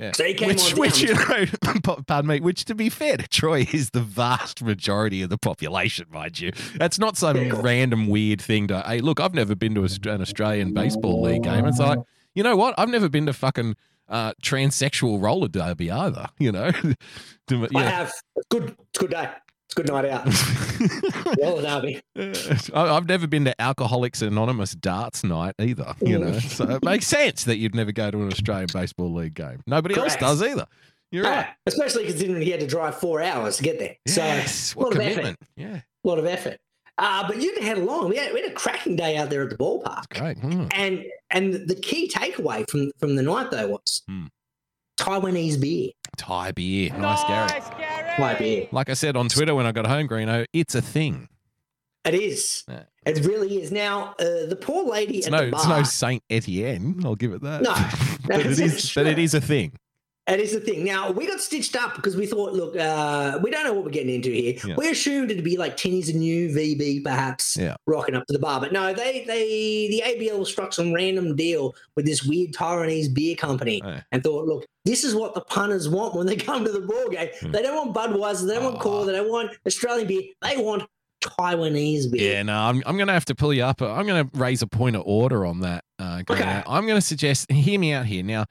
Yeah. 0.00 0.12
Came 0.12 0.48
which, 0.48 0.74
which 0.74 1.02
you 1.02 1.14
know, 1.14 1.44
pardon 2.06 2.26
me, 2.26 2.40
which 2.40 2.64
to 2.66 2.74
be 2.74 2.88
fair 2.88 3.16
to 3.18 3.28
Troy 3.28 3.66
is 3.72 3.90
the 3.90 4.00
vast 4.00 4.62
majority 4.62 5.22
of 5.22 5.28
the 5.30 5.38
population, 5.38 6.06
mind 6.10 6.40
you. 6.40 6.52
That's 6.76 6.98
not 6.98 7.16
some 7.16 7.36
Yeah, 7.36 7.60
random 7.60 8.08
weird 8.08 8.40
thing 8.40 8.66
to. 8.68 8.80
Hey, 8.80 9.00
look, 9.00 9.20
I've 9.20 9.34
never 9.34 9.54
been 9.54 9.74
to 9.74 9.84
an 9.84 10.20
Australian 10.22 10.72
baseball 10.72 11.22
league 11.22 11.42
game. 11.42 11.66
It's 11.66 11.78
like, 11.78 11.98
you 12.34 12.42
know 12.42 12.56
what? 12.56 12.74
I've 12.78 12.88
never 12.88 13.08
been 13.08 13.26
to 13.26 13.32
fucking 13.32 13.76
uh, 14.08 14.32
transsexual 14.42 15.22
roller 15.22 15.48
derby 15.48 15.90
either. 15.90 16.26
You 16.38 16.52
know, 16.52 16.70
To- 17.48 17.68
I 17.74 17.82
have. 17.82 18.12
Good. 18.48 18.76
Good 18.98 19.10
day. 19.10 19.28
It's 19.70 19.78
a 19.78 19.82
good 19.82 19.88
night 19.88 20.04
out. 20.06 20.26
Roller 21.40 21.62
derby. 21.62 22.00
I- 22.74 22.96
I've 22.96 23.06
never 23.08 23.26
been 23.26 23.44
to 23.44 23.60
Alcoholics 23.60 24.20
Anonymous 24.22 24.72
darts 24.74 25.22
night 25.22 25.54
either. 25.60 25.94
You 26.00 26.18
know, 26.18 26.38
so 26.40 26.68
it 26.70 26.84
makes 26.84 27.06
sense 27.06 27.44
that 27.44 27.58
you'd 27.58 27.74
never 27.74 27.92
go 27.92 28.10
to 28.10 28.18
an 28.22 28.32
Australian 28.32 28.68
baseball 28.72 29.12
league 29.14 29.34
game. 29.34 29.62
Nobody 29.66 29.94
Correct. 29.94 30.20
else 30.22 30.40
does 30.40 30.42
either. 30.42 30.66
You're 31.12 31.24
right. 31.24 31.46
Ah, 31.48 31.54
especially 31.66 32.06
considering 32.06 32.42
he 32.42 32.50
had 32.50 32.60
to 32.60 32.66
drive 32.66 32.96
four 32.98 33.22
hours 33.22 33.56
to 33.58 33.62
get 33.62 33.78
there. 33.78 33.96
Yes, 34.06 34.54
So, 34.72 34.78
what 34.80 34.84
lot 34.86 34.94
of 34.96 35.00
effort. 35.02 35.10
commitment? 35.10 35.38
Yeah, 35.56 35.80
a 36.04 36.08
lot 36.08 36.18
of 36.18 36.26
effort. 36.26 36.58
Uh, 36.98 37.26
but 37.26 37.40
you 37.40 37.56
had 37.62 37.78
along. 37.78 38.08
We 38.10 38.16
had, 38.16 38.32
we 38.34 38.42
had 38.42 38.50
a 38.50 38.54
cracking 38.54 38.94
day 38.96 39.16
out 39.16 39.30
there 39.30 39.42
at 39.42 39.50
the 39.50 39.56
ballpark. 39.56 40.08
great. 40.10 40.38
Hmm. 40.38 40.66
And 40.72 41.04
and 41.30 41.54
the 41.68 41.74
key 41.76 42.08
takeaway 42.08 42.68
from 42.68 42.90
from 42.98 43.14
the 43.16 43.22
night 43.22 43.50
though 43.50 43.68
was 43.68 44.02
Hmm. 44.08 44.26
Taiwanese 44.98 45.60
beer. 45.60 45.90
Thai 46.16 46.52
beer, 46.52 46.90
nice 46.96 47.24
Gary. 47.24 47.60
Thai 48.20 48.34
beer. 48.34 48.68
Like 48.72 48.90
I 48.90 48.94
said 48.94 49.16
on 49.16 49.28
Twitter 49.28 49.54
when 49.54 49.66
I 49.66 49.72
got 49.72 49.86
home, 49.86 50.08
Greeno, 50.08 50.46
it's 50.52 50.74
a 50.74 50.82
thing. 50.82 51.28
It 52.04 52.14
is. 52.14 52.64
Yeah. 52.68 52.84
It 53.04 53.24
really 53.24 53.62
is. 53.62 53.70
Now 53.72 54.14
uh, 54.18 54.46
the 54.46 54.58
poor 54.60 54.84
lady 54.84 55.18
It's 55.18 55.26
at 55.26 55.32
no, 55.32 55.50
the 55.50 55.56
it's 55.56 55.66
no 55.66 55.82
Saint 55.82 56.22
Etienne. 56.30 57.00
I'll 57.04 57.14
give 57.14 57.32
it 57.32 57.42
that. 57.42 57.62
No, 57.62 57.74
but 58.26 58.40
it 58.40 58.58
is. 58.58 58.92
But 58.94 59.06
it 59.06 59.18
is 59.18 59.34
a 59.34 59.40
thing. 59.40 59.72
That 60.26 60.38
is 60.38 60.52
the 60.52 60.60
thing. 60.60 60.84
Now 60.84 61.10
we 61.10 61.26
got 61.26 61.40
stitched 61.40 61.74
up 61.74 61.96
because 61.96 62.14
we 62.14 62.24
thought, 62.26 62.52
look, 62.52 62.76
uh, 62.76 63.40
we 63.42 63.50
don't 63.50 63.64
know 63.64 63.72
what 63.72 63.84
we're 63.84 63.90
getting 63.90 64.14
into 64.14 64.30
here. 64.30 64.54
Yeah. 64.64 64.74
We 64.76 64.88
assumed 64.90 65.30
it'd 65.30 65.42
be 65.42 65.56
like 65.56 65.76
Tinny's 65.76 66.08
a 66.08 66.16
new 66.16 66.48
VB, 66.50 67.02
perhaps, 67.02 67.56
Yeah. 67.56 67.74
rocking 67.86 68.14
up 68.14 68.26
to 68.28 68.32
the 68.32 68.38
bar. 68.38 68.60
But 68.60 68.72
no, 68.72 68.92
they 68.92 69.24
they 69.26 69.88
the 69.90 70.02
ABL 70.06 70.46
struck 70.46 70.72
some 70.72 70.92
random 70.92 71.34
deal 71.34 71.74
with 71.96 72.06
this 72.06 72.22
weird 72.22 72.52
Taiwanese 72.52 73.12
beer 73.12 73.34
company 73.34 73.80
Yeah. 73.84 74.02
and 74.12 74.22
thought, 74.22 74.46
look, 74.46 74.66
this 74.84 75.02
is 75.02 75.14
what 75.16 75.34
the 75.34 75.40
punters 75.40 75.88
want 75.88 76.14
when 76.14 76.26
they 76.26 76.36
come 76.36 76.64
to 76.64 76.70
the 76.70 76.80
ball 76.82 77.08
game. 77.08 77.30
Hmm. 77.40 77.50
They 77.50 77.62
don't 77.62 77.92
want 77.92 78.14
Budweiser, 78.14 78.46
they 78.46 78.54
don't 78.54 78.64
want 78.64 78.76
Oh. 78.76 78.80
Core, 78.80 79.06
they 79.06 79.12
don't 79.12 79.30
want 79.30 79.50
Australian 79.66 80.06
beer, 80.06 80.22
they 80.42 80.56
want 80.58 80.84
Taiwanese 81.24 82.10
beer. 82.10 82.34
Yeah, 82.34 82.42
no, 82.42 82.56
I'm, 82.56 82.82
I'm 82.86 82.96
going 82.96 83.08
to 83.08 83.12
have 83.12 83.24
to 83.26 83.34
pull 83.34 83.52
you 83.52 83.62
up. 83.64 83.82
I'm 83.82 84.06
going 84.06 84.28
to 84.28 84.38
raise 84.38 84.62
a 84.62 84.66
point 84.66 84.96
of 84.96 85.02
order 85.04 85.44
on 85.44 85.60
that. 85.60 85.84
Uh, 85.98 86.22
Okay. 86.30 86.62
I'm 86.66 86.86
going 86.86 86.96
to 86.98 87.06
suggest, 87.06 87.50
hear 87.50 87.78
me 87.78 87.92
out 87.92 88.06
here. 88.06 88.22
Now, 88.22 88.44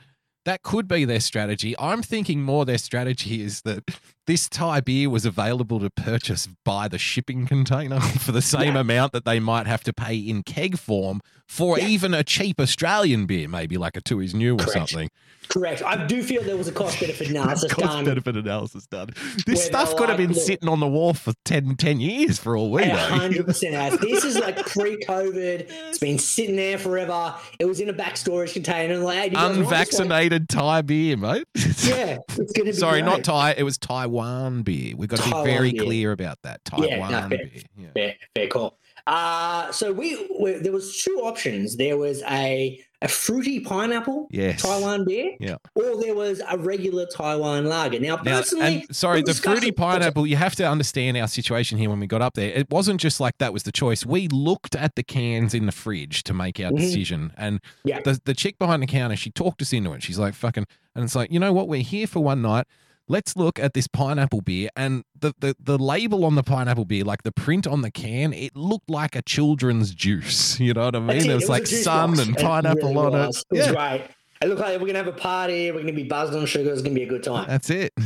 that 0.50 0.64
could 0.64 0.88
be 0.88 1.06
their 1.06 1.20
strategy. 1.20 1.76
I'm 1.78 2.02
thinking 2.02 2.42
more 2.42 2.66
their 2.66 2.80
strategy 2.80 3.44
is 3.44 3.62
that 3.62 3.84
this 4.30 4.48
Thai 4.48 4.80
beer 4.82 5.10
was 5.10 5.26
available 5.26 5.80
to 5.80 5.90
purchase 5.90 6.48
by 6.64 6.88
the 6.88 7.00
shipping 7.00 7.48
container 7.48 8.00
for 8.20 8.32
the 8.32 8.44
same 8.44 8.76
Yeah. 8.76 8.82
amount 8.82 9.12
that 9.14 9.26
they 9.26 9.40
might 9.40 9.66
have 9.66 9.84
to 9.86 9.92
pay 9.92 10.16
in 10.18 10.44
keg 10.44 10.78
form 10.78 11.20
for 11.48 11.80
Yeah. 11.80 11.88
even 11.88 12.14
a 12.14 12.24
cheap 12.24 12.60
Australian 12.62 13.26
beer, 13.26 13.48
maybe 13.48 13.76
like 13.76 13.98
a 13.98 14.02
Tooheys 14.02 14.36
New 14.36 14.56
or 14.56 14.68
something. 14.68 15.10
Correct. 15.48 15.82
I 15.82 16.06
do 16.06 16.22
feel 16.22 16.44
there 16.44 16.56
was 16.58 16.68
a 16.68 16.72
cost 16.72 17.00
benefit 17.00 17.28
analysis 17.32 17.74
Cost 17.74 17.88
done. 17.88 18.06
benefit 18.06 18.38
analysis 18.38 18.86
done. 18.86 19.10
This 19.48 19.66
stuff 19.66 19.96
could 19.96 20.10
have 20.10 20.20
been 20.20 20.34
look- 20.34 20.44
sitting 20.44 20.70
on 20.70 20.80
the 20.80 20.88
wall 20.88 21.16
for 21.16 21.34
10, 21.46 21.76
10 21.78 22.00
years 22.00 22.38
for 22.38 22.56
all 22.56 22.70
we 22.70 22.86
know. 22.86 22.96
hundred 22.98 23.48
percent 23.48 23.74
has. 23.74 23.98
This 24.00 24.24
is 24.24 24.38
like 24.38 24.58
pre-COVID. 24.68 25.66
It's 25.90 25.98
been 25.98 26.20
sitting 26.20 26.56
there 26.56 26.78
forever. 26.78 27.34
It 27.60 27.66
was 27.66 27.80
in 27.80 27.90
a 27.90 27.94
back 27.94 28.16
storage 28.18 28.54
container. 28.54 28.98
Like, 29.00 29.18
hey, 29.18 29.30
do 29.30 29.32
you 29.32 29.38
guys 29.38 29.44
want 29.44 29.54
this 29.58 29.66
one? 29.66 29.74
Unvaccinated 29.74 30.50
Thai 30.50 30.82
beer, 30.84 31.18
mate. 31.18 31.48
Yeah, 31.56 32.18
it's 32.38 32.52
gonna 32.54 32.66
be 32.66 32.74
Sorry, 32.74 33.02
not. 33.02 33.24
Thai. 33.24 33.56
It 33.58 33.64
was 33.64 33.80
Taiwan 34.24 34.62
beer. 34.64 34.96
We've 34.98 35.10
got 35.10 35.20
to 35.20 35.26
be 35.26 35.44
very 35.44 35.72
beer. 35.72 35.84
clear 35.84 36.12
about 36.12 36.40
that. 36.44 36.62
Yeah, 36.78 36.80
no, 36.82 36.90
Taiwan 36.90 37.30
fair. 37.30 37.38
beer. 37.38 37.62
Yeah. 37.78 37.88
Fair, 37.94 38.16
fair 38.36 38.48
call. 38.48 38.78
Uh, 39.08 39.72
so 39.72 39.92
we, 39.94 40.28
we 40.40 40.54
there 40.54 40.72
was 40.74 41.02
two 41.02 41.22
options. 41.24 41.78
There 41.78 41.98
was 41.98 42.22
a 42.24 42.84
a 43.02 43.08
fruity 43.08 43.62
pineapple 43.62 44.28
Yes. 44.30 44.62
Taiwan 44.62 45.06
beer, 45.06 45.32
Yeah. 45.40 45.56
or 45.74 45.96
there 46.02 46.14
was 46.14 46.42
a 46.50 46.58
regular 46.58 47.06
Taiwan 47.06 47.66
lager. 47.66 47.98
Now, 47.98 48.18
Now, 48.18 48.40
personally, 48.42 48.82
and 48.88 48.94
sorry, 48.96 49.22
the 49.22 49.34
fruity 49.34 49.72
pineapple, 49.72 50.28
you 50.28 50.36
have 50.36 50.54
to 50.58 50.68
understand 50.70 51.16
our 51.16 51.30
situation 51.30 51.78
here 51.78 51.90
when 51.90 52.02
we 52.02 52.08
got 52.08 52.22
up 52.22 52.34
there. 52.34 52.52
It 52.52 52.70
wasn't 52.70 53.00
just 53.00 53.22
like 53.22 53.38
that 53.38 53.54
was 53.54 53.64
the 53.64 53.72
choice. 53.72 54.06
We 54.06 54.28
looked 54.28 54.76
at 54.76 54.96
the 54.96 55.04
cans 55.04 55.54
in 55.54 55.66
the 55.66 55.72
fridge 55.72 56.24
to 56.26 56.34
make 56.34 56.60
our 56.60 56.72
Mhm. 56.72 56.78
decision. 56.80 57.32
And 57.38 57.62
Yeah. 57.86 58.02
the, 58.02 58.20
the 58.26 58.34
chick 58.34 58.60
behind 58.60 58.84
the 58.84 58.88
counter, 58.88 59.16
she 59.16 59.32
talked 59.32 59.62
us 59.62 59.72
into 59.72 59.94
it. 59.94 60.04
She's 60.04 60.20
like, 60.20 60.34
fucking, 60.34 60.66
and 60.94 61.06
it's 61.06 61.16
like, 61.16 61.32
you 61.32 61.40
know 61.40 61.54
what? 61.54 61.70
We're 61.70 61.82
here 61.84 62.06
for 62.06 62.20
one 62.20 62.42
night. 62.42 62.68
Let's 63.10 63.36
look 63.36 63.60
at 63.60 63.74
this 63.74 63.88
pineapple 63.88 64.42
beer. 64.42 64.70
And 64.76 65.04
the, 65.20 65.34
the, 65.40 65.56
the 65.60 65.78
label 65.78 66.24
on 66.26 66.36
the 66.36 66.44
pineapple 66.44 66.86
beer, 66.86 67.04
like 67.04 67.24
the 67.24 67.32
print 67.32 67.66
on 67.68 67.82
the 67.82 67.90
can, 67.92 68.32
it 68.34 68.56
looked 68.56 68.90
like 68.90 69.16
a 69.16 69.22
children's 69.24 69.94
juice. 69.94 70.60
You 70.70 70.74
know 70.74 70.86
what 70.86 70.96
I 70.96 71.00
mean? 71.00 71.18
it, 71.18 71.26
It 71.26 71.36
was 71.36 71.46
a 71.46 71.52
like 71.52 71.66
sun 71.68 72.12
box. 72.12 72.20
and 72.28 72.38
It 72.38 72.42
pineapple 72.44 72.90
really 72.94 72.98
on 72.98 73.12
was. 73.14 73.38
it. 73.38 73.46
It 73.56 73.58
was 73.58 73.66
Yeah, 73.68 73.74
great. 73.98 74.08
It 74.42 74.48
looked 74.48 74.62
like 74.62 74.80
we're 74.80 74.88
gonna 74.88 75.00
have 75.00 75.08
a 75.08 75.12
party. 75.12 75.72
We're 75.72 75.82
gonna 75.82 75.92
be 75.94 76.04
buzzed 76.04 76.34
on 76.36 76.46
sugar. 76.46 76.72
It's 76.72 76.82
gonna 76.82 76.96
be 76.96 77.04
a 77.04 77.10
good 77.10 77.24
time. 77.24 77.46
that's 77.48 77.70
it. 77.70 77.92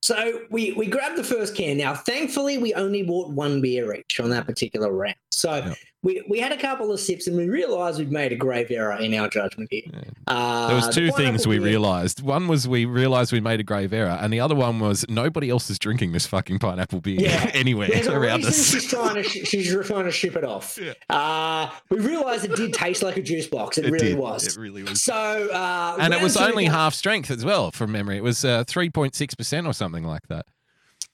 So 0.00 0.40
we 0.50 0.72
we 0.72 0.86
grabbed 0.86 1.16
the 1.16 1.22
first 1.24 1.54
can. 1.54 1.76
Now, 1.76 1.94
thankfully, 1.94 2.58
we 2.58 2.74
only 2.74 3.04
bought 3.04 3.30
one 3.30 3.60
beer 3.60 3.94
each 3.94 4.18
on 4.18 4.30
that 4.30 4.46
particular 4.46 4.92
round. 4.92 5.14
So. 5.30 5.72
We 6.04 6.20
we 6.28 6.40
had 6.40 6.50
a 6.50 6.56
couple 6.56 6.90
of 6.90 6.98
sips, 6.98 7.26
and 7.28 7.36
we 7.36 7.48
realised 7.48 7.98
we'd 7.98 8.10
made 8.10 8.32
a 8.32 8.36
grave 8.36 8.70
error 8.70 8.96
in 8.96 9.14
our 9.14 9.28
judgment 9.28 9.68
here. 9.70 9.82
Yeah. 9.92 10.00
Uh, 10.26 10.66
There 10.66 10.76
was 10.76 10.86
the 10.86 10.92
two 10.92 11.10
things 11.12 11.46
we 11.46 11.58
beer- 11.58 11.66
realized. 11.68 12.22
One 12.22 12.48
was 12.48 12.66
we 12.66 12.84
realized 12.86 13.32
we 13.32 13.40
made 13.40 13.60
a 13.60 13.62
grave 13.62 13.92
error, 13.92 14.18
and 14.20 14.32
the 14.32 14.40
other 14.40 14.54
one 14.56 14.80
was 14.80 15.04
nobody 15.08 15.48
else 15.48 15.70
is 15.70 15.78
drinking 15.78 16.10
this 16.12 16.26
fucking 16.26 16.58
pineapple 16.58 17.00
beer 17.00 17.20
Yeah. 17.20 17.50
anywhere 17.54 17.86
There's 17.88 18.08
around 18.08 18.44
us. 18.44 18.70
she's 18.72 18.88
trying 18.88 19.14
to 19.14 19.22
sh- 19.22 19.46
she's 19.48 19.72
trying 19.86 20.04
to 20.06 20.10
ship 20.10 20.34
it 20.34 20.44
off. 20.44 20.76
Yeah. 20.82 20.94
Uh, 21.08 21.70
we 21.88 22.00
realised 22.00 22.44
it 22.46 22.56
did 22.56 22.72
taste 22.74 23.02
like 23.04 23.16
a 23.16 23.22
juice 23.22 23.46
box. 23.46 23.78
It, 23.78 23.86
It 23.86 23.92
really 23.92 24.08
did. 24.10 24.18
was. 24.18 24.46
It 24.46 24.60
really 24.60 24.82
was. 24.82 25.02
So 25.02 25.14
uh, 25.14 25.96
and 26.00 26.12
it 26.12 26.20
was 26.22 26.36
only 26.36 26.64
half 26.64 26.94
strength 26.94 27.30
as 27.30 27.44
well, 27.44 27.70
from 27.70 27.92
memory. 27.92 28.16
It 28.16 28.24
was 28.24 28.44
uh, 28.44 28.64
three 28.66 28.90
point 28.90 29.14
six 29.14 29.34
percent 29.34 29.66
or 29.68 29.72
something 29.72 30.04
like 30.04 30.26
that. 30.28 30.46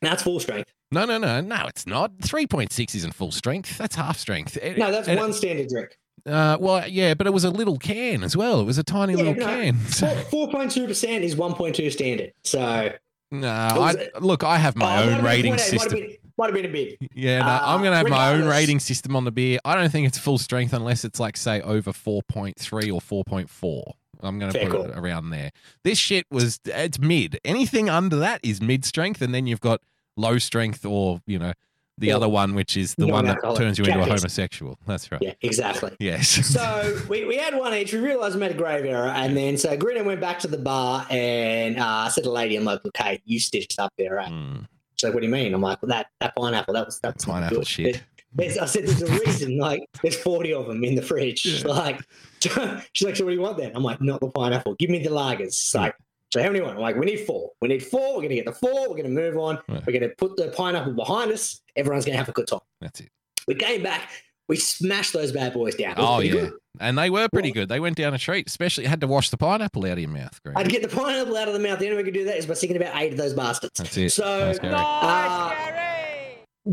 That's 0.00 0.22
full 0.22 0.40
strength. 0.40 0.72
No, 0.90 1.04
no, 1.04 1.18
no, 1.18 1.40
no. 1.40 1.66
It's 1.66 1.86
not. 1.86 2.12
Three 2.22 2.46
point 2.46 2.72
six 2.72 2.94
isn't 2.94 3.14
full 3.14 3.30
strength. 3.32 3.76
That's 3.78 3.96
half 3.96 4.18
strength. 4.18 4.56
It- 4.56 4.78
No, 4.78 4.90
that's 4.90 5.08
it- 5.08 5.18
one 5.18 5.32
standard 5.32 5.68
drink. 5.68 5.96
Uh, 6.26 6.56
well, 6.60 6.86
yeah, 6.86 7.14
but 7.14 7.26
it 7.26 7.32
was 7.32 7.44
a 7.44 7.50
little 7.50 7.78
can 7.78 8.22
as 8.22 8.36
well. 8.36 8.60
It 8.60 8.64
was 8.64 8.76
a 8.76 8.82
tiny 8.82 9.12
Yeah, 9.14 9.18
little 9.18 9.34
no, 9.34 9.46
can. 9.46 9.76
Four 10.30 10.50
point 10.50 10.70
two 10.72 10.86
percent 10.86 11.24
is 11.24 11.36
one 11.36 11.54
point 11.54 11.74
two 11.76 11.90
standard. 11.90 12.32
So 12.44 12.92
no, 13.30 13.68
was 13.76 13.96
I, 13.96 14.18
look, 14.20 14.42
I 14.44 14.56
have 14.58 14.76
my 14.76 14.98
Oh, 14.98 15.04
own 15.04 15.16
been 15.16 15.24
rating 15.24 15.52
0.8, 15.54 15.56
Might 15.56 15.60
have, 15.60 15.80
system. 15.80 15.98
been, 16.00 16.16
might 16.36 16.46
have 16.46 16.54
been 16.54 16.64
a 16.64 16.68
bit. 16.68 16.98
Yeah, 17.14 17.38
no, 17.40 17.46
Uh, 17.46 17.60
I'm 17.62 17.80
going 17.80 17.92
to 17.92 17.96
have 17.98 18.08
my 18.08 18.32
own 18.32 18.46
rating 18.46 18.80
system 18.80 19.16
on 19.16 19.24
the 19.24 19.30
beer. 19.30 19.58
I 19.64 19.74
don't 19.74 19.90
think 19.90 20.06
it's 20.06 20.18
full 20.18 20.38
strength 20.38 20.72
unless 20.72 21.04
it's 21.04 21.20
like, 21.20 21.36
say, 21.36 21.60
over 21.62 21.92
4.3 21.92 22.92
or 22.92 23.00
4.4. 23.24 23.92
I'm 24.20 24.38
going 24.38 24.52
to 24.52 24.58
Fair 24.58 24.68
put 24.70 24.76
call. 24.76 24.90
it 24.90 24.96
around 24.98 25.30
there. 25.30 25.50
This 25.84 25.98
shit 25.98 26.26
was, 26.30 26.58
it's 26.64 26.98
mid. 26.98 27.38
Anything 27.44 27.88
under 27.88 28.16
that 28.16 28.40
is 28.42 28.60
mid 28.60 28.84
strength. 28.84 29.22
And 29.22 29.34
then 29.34 29.46
you've 29.46 29.60
got 29.60 29.80
low 30.18 30.36
strength 30.38 30.84
or, 30.84 31.20
you 31.26 31.38
know, 31.38 31.52
the 31.96 32.08
Yeah. 32.08 32.16
other 32.16 32.28
one, 32.28 32.54
which 32.54 32.76
is 32.76 32.94
the 32.96 33.06
one 33.08 33.24
that 33.26 33.38
turns 33.56 33.78
you 33.78 33.84
into 33.84 33.98
a 34.00 34.04
homosexual. 34.04 34.78
That's 34.86 35.10
right. 35.10 35.20
Yeah, 35.22 35.32
exactly. 35.42 35.96
Yes. 36.00 36.28
So 36.46 36.96
we, 37.08 37.24
we 37.24 37.36
had 37.36 37.56
one 37.56 37.74
each. 37.74 37.92
We 37.92 37.98
realised 37.98 38.34
we 38.34 38.40
made 38.40 38.50
a 38.52 38.54
grave 38.54 38.84
error, 38.84 39.08
and 39.08 39.36
then 39.36 39.56
so 39.56 39.76
Greta 39.76 40.04
went 40.04 40.20
back 40.20 40.38
to 40.40 40.48
the 40.48 40.58
bar 40.58 41.06
and 41.10 41.78
uh, 41.78 41.84
I 41.84 42.08
said 42.08 42.22
to 42.24 42.28
the 42.30 42.34
lady, 42.34 42.54
"I'm 42.56 42.64
like, 42.64 42.84
okay, 42.86 43.20
you 43.24 43.40
stitched 43.40 43.80
up 43.80 43.92
there, 43.98 44.14
right?" 44.16 44.30
Mm, 44.30 44.66
She's 44.94 45.04
like, 45.04 45.14
"What 45.14 45.20
do 45.20 45.26
you 45.26 45.32
mean?" 45.32 45.54
I'm 45.54 45.60
like, 45.60 45.82
well, 45.82 45.88
"That 45.88 46.06
that 46.20 46.36
pineapple, 46.36 46.74
that 46.74 46.86
was 46.86 47.00
that 47.00 47.14
was 47.14 47.26
not 47.26 47.32
pineapple 47.34 47.58
good." 47.58 47.66
shit. 47.66 48.02
There's- 48.34 48.58
I 48.58 48.66
said, 48.66 48.86
"There's 48.86 49.02
a 49.02 49.10
reason. 49.24 49.58
Like, 49.58 49.82
there's 50.02 50.16
40 50.16 50.52
of 50.52 50.66
them 50.66 50.84
in 50.84 50.94
the 50.94 51.02
fridge. 51.02 51.44
Yeah. 51.46 51.62
Like, 51.72 52.00
she's 52.92 53.06
like, 53.06 53.16
so 53.16 53.24
what 53.24 53.30
do 53.30 53.34
you 53.36 53.40
want 53.42 53.56
then?" 53.58 53.72
I'm 53.74 53.82
like, 53.82 54.00
"Not 54.00 54.20
the 54.20 54.30
pineapple. 54.30 54.74
Give 54.76 54.90
me 54.90 55.02
the 55.02 55.10
lagers." 55.10 55.54
She's 55.60 55.74
like, 55.74 55.96
so 56.32 56.42
how 56.42 56.48
many 56.48 56.60
want? 56.60 56.74
I'm 56.76 56.80
like, 56.82 56.96
"We 56.96 57.06
need 57.06 57.20
four. 57.26 57.50
We 57.60 57.68
need 57.68 57.84
four. 57.84 58.16
We're 58.16 58.22
gonna 58.22 58.34
get 58.34 58.46
the 58.46 58.52
four. 58.52 58.88
We're 58.90 58.96
gonna 58.96 59.08
move 59.08 59.36
on. 59.36 59.58
Yeah. 59.68 59.80
We're 59.86 59.92
gonna 59.92 60.10
put 60.16 60.36
the 60.36 60.48
pineapple 60.56 60.92
behind 60.94 61.32
us. 61.32 61.60
Everyone's 61.76 62.04
gonna 62.04 62.18
have 62.18 62.28
a 62.28 62.32
good 62.32 62.46
time." 62.46 62.60
That's 62.80 63.00
it. 63.00 63.08
We 63.46 63.54
came 63.54 63.82
back. 63.82 64.10
We 64.48 64.56
smashed 64.56 65.12
those 65.12 65.30
bad 65.32 65.52
boys 65.52 65.74
down. 65.74 65.94
Oh, 65.98 66.20
yeah. 66.20 66.32
good. 66.32 66.52
And 66.80 66.96
they 66.96 67.10
were 67.10 67.28
pretty 67.30 67.48
Well- 67.50 67.54
good. 67.54 67.68
They 67.68 67.80
went 67.80 67.96
down 67.96 68.14
a 68.14 68.18
treat, 68.18 68.46
especially 68.46 68.86
had 68.86 69.00
to 69.02 69.06
wash 69.06 69.28
the 69.30 69.36
pineapple 69.36 69.84
out 69.84 69.92
of 69.92 69.98
your 69.98 70.08
mouth. 70.08 70.40
Greg. 70.42 70.56
I'd 70.56 70.68
get 70.70 70.80
the 70.80 70.88
pineapple 70.88 71.36
out 71.36 71.48
of 71.48 71.54
the 71.54 71.60
mouth. 71.60 71.78
The 71.78 71.84
only 71.86 71.96
way 71.98 72.02
we 72.02 72.10
could 72.10 72.14
do 72.14 72.24
that 72.24 72.36
is 72.38 72.46
by 72.46 72.54
sticking 72.54 72.76
about 72.76 72.96
eight 72.96 73.12
of 73.12 73.18
those 73.18 73.34
bastards. 73.34 73.74
That's 73.76 73.96
it. 73.98 74.10
So, 74.10 74.46
Nice, 74.46 74.58
Gary. 74.58 74.74
uh, 74.76 75.54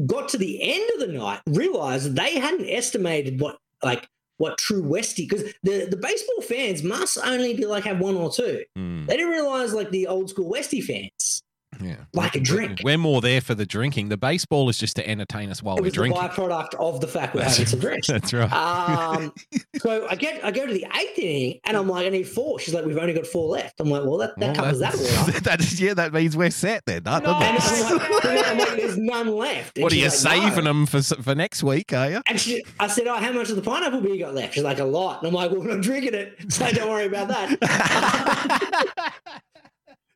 got 0.06 0.30
to 0.30 0.38
the 0.38 0.60
end 0.62 0.90
of 0.96 1.00
the 1.08 1.14
night, 1.18 1.42
realized 1.48 2.16
they 2.16 2.40
hadn't 2.40 2.70
estimated 2.70 3.40
what 3.42 3.58
like 3.84 4.08
what 4.38 4.58
true 4.58 4.84
Westie 4.84 5.27
because 5.30 5.44
the 5.63 5.86
the 5.89 5.98
baseball 5.98 6.42
fans 6.42 6.84
must 6.84 7.18
only 7.24 7.54
be 7.54 7.65
like 7.65 7.84
have 7.86 8.00
one 8.00 8.15
or 8.15 8.32
two. 8.32 8.63
Mm, 8.77 9.08
They 9.08 9.18
didn't 9.18 9.32
realize 9.32 9.74
like 9.74 9.92
the 9.92 10.08
old 10.08 10.30
school 10.30 10.51
Westie 10.51 10.84
fans 10.84 11.42
yeah. 11.82 11.96
like 12.13 12.36
a 12.36 12.39
drink. 12.39 12.82
We're 12.84 12.98
more 12.98 13.22
there 13.22 13.41
for 13.41 13.55
the 13.55 13.65
drinking. 13.65 14.10
The 14.10 14.17
baseball 14.17 14.70
is 14.70 14.77
just 14.77 14.96
to 14.98 15.08
entertain 15.08 15.50
us 15.50 15.62
while 15.63 15.75
it 15.77 15.82
we're 15.82 15.86
was 15.86 15.94
the 15.94 15.98
drinking. 15.98 16.22
byproduct 16.22 16.75
of 16.75 17.01
the 17.01 17.08
fact 17.08 17.34
we're 17.36 17.41
That's- 17.41 17.58
having 17.58 17.70
some 17.70 17.79
drinks. 17.79 18.08
That's 18.08 18.34
right. 18.34 18.51
Um, 18.51 19.34
so 19.82 20.08
I 20.10 20.15
get 20.15 20.44
I 20.44 20.51
go 20.51 20.65
to 20.65 20.74
the 20.74 20.86
eighth 20.96 21.17
inning 21.20 21.60
and 21.65 21.75
I'm 21.77 21.88
like 21.88 22.05
I 22.05 22.10
need 22.10 22.27
four. 22.27 22.60
She's 22.60 22.74
like 22.74 22.86
we've 22.86 22.98
only 22.98 23.13
got 23.13 23.27
four 23.27 23.50
left. 23.50 23.79
I'm 23.79 23.89
like 23.89 24.03
well 24.03 24.17
that, 24.17 24.38
that 24.39 24.55
Well, 24.58 24.72
covers 24.72 24.79
that 24.79 24.96
order. 24.96 25.39
that 25.41 25.60
is, 25.60 25.79
yeah, 25.82 25.94
that 25.94 26.13
means 26.13 26.36
we're 26.38 26.51
set 26.51 26.84
then, 26.86 27.03
doesn't 27.03 27.25
And? 27.25 27.36
I'm 27.36 27.98
like, 27.98 28.48
I'm 28.48 28.58
like, 28.58 28.75
there's 28.77 28.98
none 28.98 29.27
left. 29.27 29.77
And 29.77 29.84
what 29.84 29.91
are 29.91 29.96
you 29.96 30.03
she's 30.10 30.24
like, 30.25 30.38
"No." 30.38 30.50
saving 30.50 30.63
them 30.65 30.86
for 30.86 31.01
for 31.01 31.36
next 31.36 31.63
week? 31.63 31.94
Are 31.94 32.10
you? 32.10 32.22
And 32.27 32.39
she, 32.39 32.63
I 32.79 32.88
said, 32.88 33.08
"Oh, 33.08 33.15
how 33.15 33.32
much 33.32 33.50
of 33.50 33.55
the 33.55 33.62
pineapple 33.62 34.01
beer 34.01 34.13
you 34.13 34.20
got 34.25 34.34
left?" 34.34 34.53
She's 34.55 34.63
like, 34.63 34.79
"A 34.79 34.84
lot." 34.86 35.20
And 35.20 35.27
I'm 35.27 35.34
like, 35.34 35.51
"Well, 35.51 35.70
I'm 35.72 35.82
drinking 35.82 36.13
it, 36.13 36.36
so 36.51 36.70
don't 36.72 36.89
worry 36.89 37.05
about 37.05 37.27
that." 37.29 39.13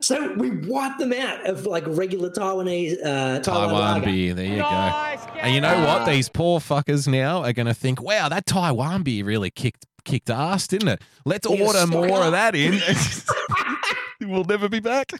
so 0.01 0.33
we 0.33 0.49
wiped 0.51 0.99
them 0.99 1.13
out 1.13 1.45
of 1.47 1.65
like 1.65 1.83
regular 1.87 2.29
Taiwanese 2.29 2.93
uh, 3.03 3.39
Taiwan, 3.39 3.41
Taiwan 3.41 3.71
lager. 3.81 4.05
beer. 4.05 4.33
There 4.33 4.45
you 4.45 4.57
go. 4.57 4.65
And 5.41 5.53
you 5.53 5.61
know 5.61 5.77
what? 5.85 6.01
Uh, 6.03 6.05
These 6.11 6.29
poor 6.29 6.59
fuckers 6.59 7.07
now 7.07 7.43
are 7.43 7.53
going 7.53 7.67
to 7.67 7.73
think, 7.73 8.01
"Wow, 8.01 8.29
that 8.29 8.45
Taiwan 8.45 9.03
beer 9.03 9.25
really 9.25 9.49
kicked 9.51 9.85
kicked 10.05 10.29
ass, 10.29 10.67
didn't 10.67 10.87
it? 10.89 11.01
Let's 11.25 11.47
Yeah, 11.49 11.65
order 11.65 11.85
more 11.87 12.19
up." 12.19 12.25
of 12.25 12.31
that 12.31 12.55
in." 12.55 12.79
we'll 14.29 14.43
never 14.45 14.69
be 14.69 14.79
back. 14.79 15.11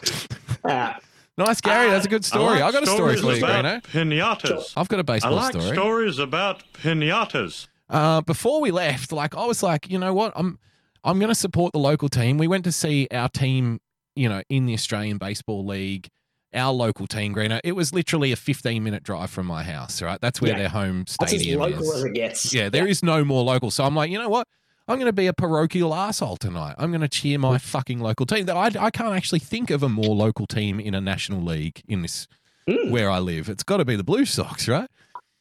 Uh, 0.63 0.93
Nice, 1.37 1.61
Gary. 1.61 1.89
That's 1.89 2.05
a 2.05 2.09
good 2.09 2.25
story. 2.25 2.61
I, 2.61 2.65
like 2.65 2.73
got 2.73 2.83
a 2.83 2.87
story 2.87 3.15
stories 3.17 3.39
for 3.39 3.45
you, 3.47 3.51
about 3.51 3.83
Greeno. 3.83 4.41
Pinatas. 4.41 4.73
I've 4.75 4.89
got 4.89 4.99
a 4.99 5.05
baseball 5.05 5.35
like 5.35 5.53
story. 5.53 5.73
stories 5.73 6.19
about 6.19 6.63
pinatas. 6.73 7.67
Uh, 7.89 8.19
before 8.19 8.59
we 8.59 8.71
left, 8.71 9.13
like 9.13 9.35
I 9.37 9.45
was 9.45 9.63
like, 9.63 9.89
you 9.89 9.97
know 9.97 10.13
what, 10.13 10.33
I'm 10.35 10.59
I'm 11.05 11.17
going 11.17 11.29
to 11.29 11.35
support 11.35 11.71
the 11.71 11.79
local 11.79 12.09
team. 12.09 12.37
We 12.37 12.49
went 12.49 12.65
to 12.65 12.73
see 12.73 13.07
our 13.11 13.29
team, 13.29 13.79
you 14.19 14.27
know, 14.29 14.41
in 14.49 14.65
the 14.65 14.73
Australian 14.73 15.17
Baseball 15.17 15.65
League, 15.65 16.07
our 16.53 16.73
local 16.73 17.07
team, 17.07 17.33
Greeno. 17.35 17.59
It 17.63 17.73
was 17.73 17.93
literally 17.93 18.31
a 18.31 18.35
15 18.35 18.83
minute 18.83 19.03
drive 19.03 19.29
from 19.29 19.45
my 19.45 19.63
house. 19.63 20.01
Right, 20.01 20.19
that's 20.21 20.41
where 20.41 20.51
Yeah. 20.51 20.57
their 20.59 20.69
home 20.69 21.05
that's 21.19 21.33
as 21.33 21.39
stadium 21.41 21.59
local 21.61 21.83
is. 21.83 21.95
as 21.95 22.03
it 22.03 22.13
gets. 22.13 22.53
Yeah, 22.53 22.69
there 22.69 22.87
is 22.87 23.01
no 23.03 23.23
more 23.23 23.43
local. 23.43 23.71
So 23.71 23.83
I'm 23.85 23.95
like, 23.95 24.09
you 24.11 24.17
know 24.17 24.29
what? 24.29 24.47
I'm 24.87 24.95
going 24.95 25.05
to 25.05 25.13
be 25.13 25.27
a 25.27 25.33
parochial 25.33 25.93
asshole 25.93 26.37
tonight. 26.37 26.73
I'm 26.79 26.89
going 26.91 27.01
to 27.01 27.07
cheer 27.07 27.37
my 27.37 27.59
fucking 27.59 27.99
local 27.99 28.25
team. 28.25 28.45
That 28.47 28.57
I, 28.57 28.85
I 28.87 28.89
can't 28.89 29.15
actually 29.15 29.37
think 29.39 29.69
of 29.69 29.83
a 29.83 29.89
more 29.89 30.15
local 30.15 30.47
team 30.47 30.79
in 30.79 30.95
a 30.95 31.01
national 31.01 31.41
league 31.43 31.81
in 31.87 32.01
this 32.01 32.27
Mm. 32.67 32.91
where 32.91 33.09
I 33.09 33.17
live. 33.19 33.49
It's 33.49 33.63
got 33.63 33.77
to 33.77 33.85
be 33.85 33.95
the 33.95 34.03
Blue 34.03 34.25
Sox, 34.25 34.67
right? 34.67 34.87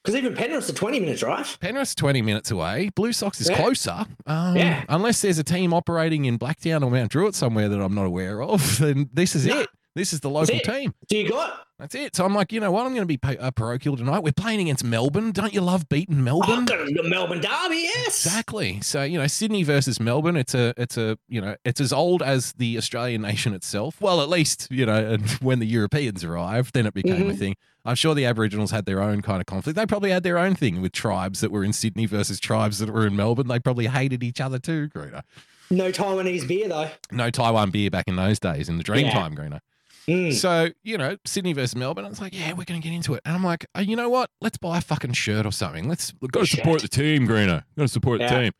Because 0.04 0.16
even 0.16 0.34
Penrith's 0.34 0.68
a 0.68 0.72
20 0.72 1.00
minutes, 1.00 1.20
drive. 1.20 1.58
Penrith's 1.60 1.94
20 1.94 2.22
minutes 2.22 2.50
away. 2.50 2.90
Blue 2.94 3.12
Sox 3.12 3.40
is 3.40 3.48
Yeah. 3.50 3.56
closer. 3.56 4.06
Um, 4.26 4.56
Yeah. 4.56 4.84
Unless 4.88 5.20
there's 5.22 5.38
a 5.38 5.44
team 5.44 5.74
operating 5.74 6.24
in 6.24 6.38
Blacktown 6.38 6.82
or 6.84 6.90
Mount 6.90 7.10
Druitt 7.10 7.34
somewhere 7.34 7.68
that 7.68 7.80
I'm 7.80 7.94
not 7.94 8.06
aware 8.06 8.40
of, 8.42 8.78
then 8.78 9.10
this 9.12 9.34
is 9.34 9.46
No. 9.46 9.60
it. 9.60 9.68
This 9.98 10.12
is 10.12 10.20
the 10.20 10.30
local 10.30 10.58
team. 10.60 10.94
Do 11.08 11.18
you 11.18 11.28
got? 11.28 11.66
That's 11.80 11.94
it. 11.94 12.14
So 12.16 12.24
I'm 12.24 12.34
like, 12.34 12.52
you 12.52 12.58
know 12.60 12.72
what? 12.72 12.86
I'm 12.86 12.92
going 12.92 13.02
to 13.02 13.06
be 13.06 13.16
pa- 13.16 13.34
uh, 13.38 13.50
parochial 13.52 13.96
tonight. 13.96 14.20
We're 14.24 14.32
playing 14.32 14.60
against 14.60 14.82
Melbourne. 14.84 15.30
Don't 15.32 15.52
you 15.54 15.60
love 15.60 15.88
beating 15.88 16.24
Melbourne? 16.24 16.64
the 16.64 17.02
Melbourne 17.04 17.40
Derby, 17.40 17.76
yes. 17.76 18.24
Exactly. 18.26 18.80
So 18.80 19.02
you 19.02 19.18
know, 19.18 19.26
Sydney 19.26 19.62
versus 19.64 20.00
Melbourne. 20.00 20.36
It's 20.36 20.54
a, 20.54 20.72
it's 20.76 20.96
a, 20.96 21.18
you 21.28 21.40
know, 21.40 21.56
it's 21.64 21.80
as 21.80 21.92
old 21.92 22.22
as 22.22 22.52
the 22.54 22.76
Australian 22.78 23.22
nation 23.22 23.54
itself. 23.54 24.00
Well, 24.00 24.20
at 24.22 24.28
least 24.28 24.68
you 24.70 24.86
know, 24.86 24.94
and 25.12 25.28
when 25.40 25.58
the 25.58 25.66
Europeans 25.66 26.22
arrived, 26.24 26.74
then 26.74 26.86
it 26.86 26.94
became 26.94 27.30
a 27.30 27.32
Mhm. 27.34 27.38
thing. 27.38 27.56
I'm 27.84 27.94
sure 27.94 28.14
the 28.14 28.24
Aboriginals 28.26 28.70
had 28.72 28.84
their 28.84 29.00
own 29.02 29.22
kind 29.22 29.40
of 29.40 29.46
conflict. 29.46 29.76
They 29.76 29.86
probably 29.86 30.10
had 30.10 30.22
their 30.22 30.38
own 30.38 30.54
thing 30.56 30.80
with 30.82 30.92
tribes 30.92 31.40
that 31.40 31.50
were 31.50 31.64
in 31.64 31.72
Sydney 31.72 32.06
versus 32.06 32.38
tribes 32.40 32.78
that 32.80 32.90
were 32.90 33.06
in 33.06 33.16
Melbourne. 33.16 33.46
They 33.48 33.58
probably 33.60 33.86
hated 33.86 34.22
each 34.22 34.40
other 34.40 34.58
too, 34.58 34.88
Greener. 34.88 35.22
No 35.70 35.92
Taiwanese 35.92 36.48
beer 36.48 36.68
though. 36.68 36.88
No 37.12 37.30
Taiwan 37.30 37.70
beer 37.70 37.90
back 37.90 38.04
in 38.08 38.16
those 38.16 38.38
days 38.40 38.68
in 38.68 38.78
the 38.78 38.84
Yeah. 38.88 39.10
Dreamtime, 39.12 39.34
Greener. 39.36 39.60
Mm. 40.08 40.32
So, 40.32 40.70
you 40.82 40.96
know, 40.96 41.16
Sydney 41.26 41.52
versus 41.52 41.76
Melbourne. 41.76 42.04
I 42.04 42.08
was 42.08 42.20
like, 42.20 42.34
yeah, 42.34 42.50
we're 42.54 42.64
going 42.64 42.80
to 42.80 42.88
get 42.88 42.94
into 42.94 43.14
it. 43.14 43.20
And 43.24 43.34
I'm 43.34 43.44
like, 43.44 43.66
oh, 43.74 43.80
you 43.80 43.94
know 43.94 44.08
what? 44.08 44.30
Let's 44.40 44.56
buy 44.56 44.78
a 44.78 44.80
fucking 44.80 45.12
shirt 45.12 45.44
or 45.44 45.52
something. 45.52 45.88
Let's, 45.88 46.12
we've 46.20 46.32
got 46.32 46.40
to 46.40 46.46
Shirt. 46.46 46.60
support 46.60 46.82
the 46.82 46.88
team, 46.88 47.26
Greener. 47.26 47.64
Got 47.76 47.82
to 47.84 47.88
support 47.88 48.20
Yeah. 48.20 48.32
the 48.34 48.40
team. 48.44 48.52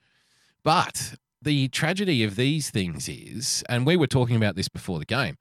But 0.62 1.14
the 1.40 1.68
tragedy 1.68 2.22
of 2.24 2.36
these 2.36 2.70
things 2.70 3.08
is, 3.08 3.64
and 3.68 3.86
we 3.86 3.96
were 3.96 4.06
talking 4.06 4.36
about 4.36 4.56
this 4.56 4.68
before 4.68 4.98
the 4.98 5.06
game. 5.06 5.36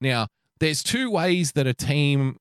Now, 0.00 0.28
there's 0.58 0.82
two 0.82 1.10
ways 1.10 1.52
that 1.52 1.66
a 1.66 1.74
team 1.74 2.38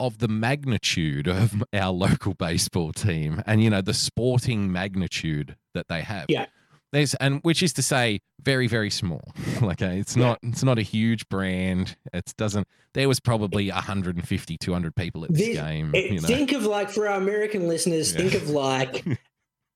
of 0.00 0.18
the 0.18 0.28
magnitude 0.28 1.28
of 1.28 1.62
our 1.74 1.90
local 1.92 2.34
baseball 2.34 2.92
team 2.92 3.42
and, 3.46 3.62
you 3.62 3.68
know, 3.70 3.82
the 3.82 3.94
sporting 3.94 4.72
magnitude 4.72 5.56
that 5.74 5.88
they 5.88 6.00
have. 6.02 6.26
Yeah. 6.28 6.46
There's, 6.92 7.14
and 7.14 7.40
which 7.42 7.62
is 7.62 7.72
to 7.74 7.82
say, 7.82 8.20
very, 8.42 8.66
very 8.66 8.90
small. 8.90 9.22
okay. 9.62 9.98
It's 9.98 10.16
Yeah. 10.16 10.24
not, 10.26 10.38
it's 10.42 10.62
not 10.62 10.78
a 10.78 10.82
huge 10.82 11.28
brand. 11.28 11.96
It 12.12 12.32
doesn't, 12.36 12.68
there 12.94 13.08
was 13.08 13.18
probably 13.18 13.70
150, 13.70 14.58
200 14.58 14.94
people 14.94 15.24
at 15.24 15.32
this 15.32 15.46
The- 15.46 15.54
game. 15.54 15.90
It- 15.94 16.10
you 16.12 16.20
know. 16.20 16.26
Think 16.28 16.52
of 16.52 16.64
like 16.66 16.90
for 16.90 17.08
our 17.08 17.16
American 17.18 17.66
listeners, 17.68 18.12
Yeah. 18.12 18.18
think 18.18 18.34
of 18.34 18.50
like 18.50 19.04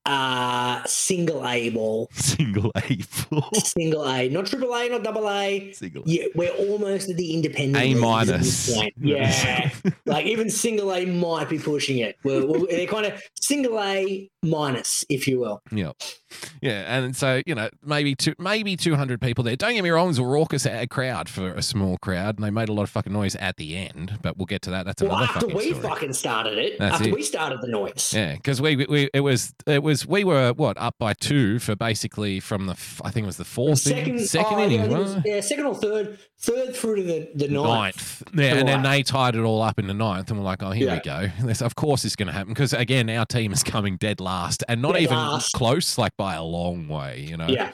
uh 0.05 0.85
single 0.85 1.47
A 1.49 1.71
ball. 1.71 2.09
Single 2.13 2.71
A 2.77 2.97
full. 3.03 3.49
Single 3.55 4.07
A, 4.09 4.29
not 4.29 4.47
triple 4.47 4.73
A, 4.75 4.89
not 4.89 5.03
double 5.03 5.29
A. 5.29 5.73
Single 5.73 6.03
a. 6.05 6.09
Yeah, 6.09 6.25
we're 6.37 6.51
almost 6.51 7.11
at 7.11 7.17
the 7.17 7.33
independent. 7.35 7.83
A 7.85 7.95
minus. 7.95 8.73
point. 8.73 8.95
Yeah, 9.01 9.71
like 10.05 10.27
even 10.27 10.49
single 10.49 10.93
A 10.95 11.05
might 11.07 11.49
be 11.49 11.59
pushing 11.59 11.99
it. 11.99 12.17
We're, 12.23 12.47
we're, 12.47 12.67
they're 12.69 12.87
kind 12.87 13.07
of 13.07 13.21
single 13.41 13.81
A 13.83 14.31
minus, 14.47 15.05
if 15.09 15.27
you 15.29 15.39
will. 15.41 15.63
Yeah, 15.71 15.93
yeah, 16.61 16.97
and 16.99 17.15
so 17.17 17.43
you 17.47 17.55
know 17.55 17.69
maybe 17.83 18.15
two, 18.15 18.35
maybe 18.39 18.77
two 18.77 18.95
hundred 18.97 19.21
people 19.21 19.45
there. 19.45 19.57
Don't 19.57 19.75
get 19.75 19.83
me 19.83 19.91
wrong, 19.91 20.07
it 20.07 20.09
was 20.09 20.19
a 20.19 20.25
raucous 20.25 20.67
crowd 20.91 21.29
for 21.29 21.49
a 21.53 21.63
small 21.63 21.99
crowd, 21.99 22.37
and 22.37 22.45
they 22.45 22.51
made 22.51 22.69
a 22.69 22.73
lot 22.73 22.83
of 22.85 22.91
fucking 22.91 23.13
noise 23.13 23.37
at 23.37 23.57
the 23.57 23.77
end. 23.77 24.19
But 24.23 24.37
we'll 24.37 24.47
get 24.47 24.63
to 24.63 24.71
that. 24.71 24.87
That's 24.87 25.03
Well, 25.03 25.13
another 25.13 25.25
after 25.27 25.41
fucking 25.41 25.57
we 25.57 25.69
story. 25.75 25.83
fucking 25.83 26.13
started 26.13 26.59
it, 26.59 26.79
That's 26.79 26.95
after 26.97 27.09
it. 27.09 27.15
we 27.15 27.23
started 27.23 27.61
the 27.63 27.69
noise. 27.69 28.13
Yeah, 28.15 28.35
because 28.35 28.61
we, 28.61 28.77
we 28.87 29.11
it 29.13 29.21
was 29.21 29.55
it 29.67 29.83
was 29.83 30.07
we 30.07 30.25
were 30.25 30.53
what 30.53 30.77
up 30.79 30.97
by 30.99 31.13
two 31.15 31.59
for 31.59 31.77
basically 31.77 32.41
from 32.41 32.67
the 32.67 32.73
I 33.05 33.11
think 33.11 33.25
it 33.25 33.27
was 33.27 33.37
the 33.37 33.45
fourth 33.45 33.79
Second, 33.81 34.09
inning, 34.15 34.19
second 34.27 34.59
oh, 34.59 34.63
inning, 34.65 34.81
it 34.81 34.91
was- 34.91 35.17
yeah, 35.25 35.41
second 35.41 35.67
or 35.67 35.75
third, 35.75 36.19
third 36.39 36.75
through 36.75 36.97
to 36.97 37.03
the, 37.03 37.31
the 37.35 37.49
ninth. 37.49 37.67
ninth. 37.67 38.23
Yeah, 38.35 38.55
and 38.57 38.69
then 38.69 38.83
they 38.83 39.03
tied 39.03 39.37
it 39.37 39.41
all 39.43 39.63
up 39.63 39.79
in 39.79 39.87
the 39.87 39.95
ninth, 39.95 40.31
and 40.31 40.39
we're 40.39 40.45
like, 40.45 40.63
oh, 40.63 40.71
here 40.71 40.91
we 40.93 41.01
go. 41.01 41.29
This, 41.47 41.63
of 41.63 41.77
course, 41.77 42.05
it's 42.05 42.17
going 42.17 42.27
to 42.27 42.33
happen 42.33 42.49
because 42.53 42.73
again, 42.73 43.09
our 43.09 43.25
team 43.25 43.53
is 43.53 43.63
coming 43.63 43.97
dead 43.97 44.21
last, 44.21 44.36
and 44.69 44.83
not 44.83 44.99
even 45.01 45.17
last. 45.17 45.53
close, 45.53 45.99
like 45.99 46.17
by 46.17 46.35
a 46.35 46.43
long 46.43 46.89
way. 46.89 47.27
You 47.29 47.37
know, 47.37 47.47
Yeah, 47.49 47.73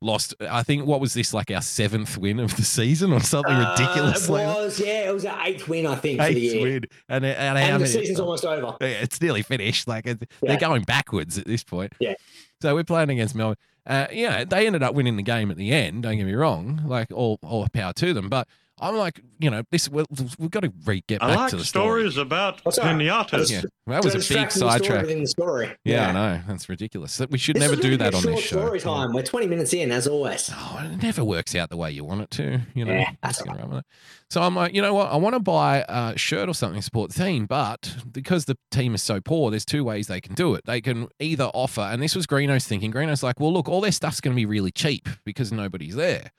lost. 0.00 0.34
I 0.40 0.62
think 0.62 0.86
what 0.86 1.00
was 1.00 1.14
this 1.14 1.32
like 1.34 1.50
our 1.50 1.62
seventh 1.62 2.16
win 2.18 2.38
of 2.40 2.56
the 2.56 2.62
season 2.62 3.12
or 3.12 3.20
something 3.20 3.56
ridiculous? 3.56 4.28
Uh, 4.28 4.32
like 4.32 4.42
it 4.42 4.46
that? 4.46 4.56
was, 4.64 4.80
yeah, 4.80 5.08
it 5.10 5.14
was 5.14 5.24
an 5.24 5.34
eighth 5.42 5.68
win, 5.68 5.86
I 5.86 5.94
think, 5.96 6.20
for 6.20 6.26
the 6.26 6.30
Eighth 6.46 6.54
year. 6.54 6.62
win, 6.62 6.84
and, 7.08 7.24
and, 7.24 7.58
And 7.58 7.82
the 7.82 7.86
season's 7.86 8.20
almost 8.20 8.44
over. 8.44 8.76
Yeah, 8.80 8.86
it's 8.88 9.20
nearly 9.20 9.42
finished. 9.42 9.86
Like 9.88 10.06
it, 10.06 10.18
Yeah. 10.42 10.48
they're 10.50 10.60
going 10.60 10.82
backwards 10.82 11.38
at 11.38 11.46
this 11.46 11.62
point. 11.64 11.92
Yeah. 12.00 12.14
So 12.62 12.74
we're 12.74 12.84
playing 12.84 13.10
against 13.10 13.34
Melbourne. 13.34 13.56
Uh, 13.86 14.06
yeah, 14.12 14.44
they 14.44 14.66
ended 14.66 14.82
up 14.82 14.94
winning 14.94 15.16
the 15.16 15.22
game 15.22 15.50
at 15.50 15.56
the 15.56 15.72
end. 15.72 16.02
Don't 16.02 16.16
get 16.16 16.26
me 16.26 16.34
wrong. 16.34 16.82
Like 16.86 17.10
all, 17.12 17.38
all 17.42 17.66
power 17.72 17.92
to 17.94 18.12
them. 18.12 18.28
But 18.28 18.46
I'm 18.80 18.96
like, 18.96 19.20
you 19.38 19.50
know, 19.50 19.62
this 19.70 19.88
we 19.88 20.04
we've 20.38 20.50
got 20.50 20.60
to 20.60 20.72
re- 20.84 21.02
get 21.06 21.22
I 21.22 21.28
back 21.28 21.36
like 21.36 21.50
to 21.50 21.56
the 21.56 21.64
story. 21.64 22.00
stories 22.02 22.16
about 22.16 22.60
What's 22.64 22.78
that? 22.78 22.84
pinatas. 22.96 23.50
Yeah, 23.50 23.62
that 23.86 24.04
was 24.04 24.14
a 24.14 24.18
big 24.18 24.26
Distracting 24.26 24.44
the 24.44 24.50
story 24.50 24.70
sidetrack. 24.72 25.00
within 25.02 25.20
the 25.20 25.26
story. 25.26 25.72
Yeah, 25.84 26.08
I 26.08 26.12
know. 26.12 26.40
That's 26.48 26.68
ridiculous. 26.68 27.16
That- 27.18 27.30
We 27.30 27.38
should 27.38 27.56
This 27.56 27.62
never 27.62 27.76
do 27.76 27.96
that 27.96 28.12
a 28.14 28.16
on 28.16 28.22
short 28.22 28.36
this 28.36 28.44
show. 28.44 28.56
Story 28.64 28.80
time. 28.80 29.12
We're 29.12 29.22
20 29.22 29.46
minutes 29.46 29.72
in, 29.72 29.92
as 29.92 30.06
always. 30.06 30.50
Oh, 30.52 30.80
it 30.84 31.02
never 31.02 31.24
works 31.24 31.54
out 31.54 31.70
the 31.70 31.76
way 31.76 31.90
you 31.90 32.04
want 32.04 32.22
it 32.22 32.30
to. 32.32 32.60
You 32.74 32.84
know. 32.84 32.92
Yeah, 32.92 33.10
that's 33.22 33.38
Just 33.38 33.48
all 33.48 33.54
get 33.54 33.60
around 33.62 33.70
with 33.70 33.78
it. 33.80 33.84
So 34.30 34.40
I'm 34.42 34.54
like, 34.54 34.74
you 34.74 34.80
know 34.80 34.94
what? 34.94 35.10
I 35.10 35.16
want 35.16 35.34
to 35.34 35.40
buy 35.40 35.84
a 35.88 36.16
shirt 36.16 36.48
or 36.48 36.54
something 36.54 36.78
to 36.78 36.84
support 36.84 37.12
the 37.12 37.24
team, 37.24 37.46
but 37.46 37.96
because 38.12 38.44
the 38.44 38.56
team 38.70 38.94
is 38.94 39.02
so 39.02 39.20
poor, 39.20 39.50
there's 39.50 39.64
two 39.64 39.82
ways 39.82 40.06
they 40.06 40.20
can 40.20 40.34
do 40.34 40.54
it. 40.54 40.64
They 40.66 40.80
can 40.80 41.08
either 41.18 41.46
offer, 41.52 41.80
and 41.80 42.00
this 42.00 42.14
was 42.14 42.26
Greeno's 42.26 42.64
thinking. 42.64 42.92
Greeno's 42.92 43.24
like, 43.24 43.40
well, 43.40 43.52
look, 43.52 43.68
all 43.68 43.80
their 43.80 43.90
stuff's 43.90 44.20
going 44.20 44.32
to 44.32 44.36
be 44.36 44.46
really 44.46 44.70
cheap 44.70 45.08
because 45.24 45.50
nobody's 45.50 45.96
there. 45.96 46.30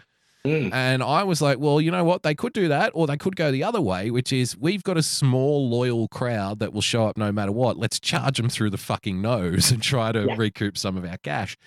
Mm. 0.46 0.74
And 0.74 1.04
I 1.04 1.24
was 1.24 1.42
like, 1.42 1.60
well, 1.60 1.80
you 1.80 1.92
know 1.92 2.04
what? 2.04 2.24
They 2.24 2.34
could 2.34 2.54
do 2.54 2.68
that, 2.70 2.92
or 2.96 3.06
they 3.06 3.18
could 3.18 3.36
go 3.36 3.52
the 3.52 3.64
other 3.64 3.80
way, 3.82 4.10
which 4.10 4.34
is 4.34 4.58
we've 4.58 4.84
got 4.84 4.98
a 4.98 5.04
small, 5.04 5.70
loyal 5.70 6.08
crowd 6.08 6.60
that 6.60 6.74
will 6.74 6.82
show 6.82 7.06
up 7.08 7.16
no 7.18 7.32
matter 7.32 7.52
what. 7.52 7.78
Let's 7.78 8.00
charge 8.00 8.38
them 8.38 8.50
through 8.50 8.72
the 8.72 8.78
fucking 8.78 9.22
nose 9.22 9.72
and 9.72 9.82
try 9.84 10.12
to 10.12 10.26
Yeah. 10.26 10.36
recoup 10.38 10.78
some 10.78 10.98
of 10.98 11.06
our 11.06 11.18
cash. 11.18 11.58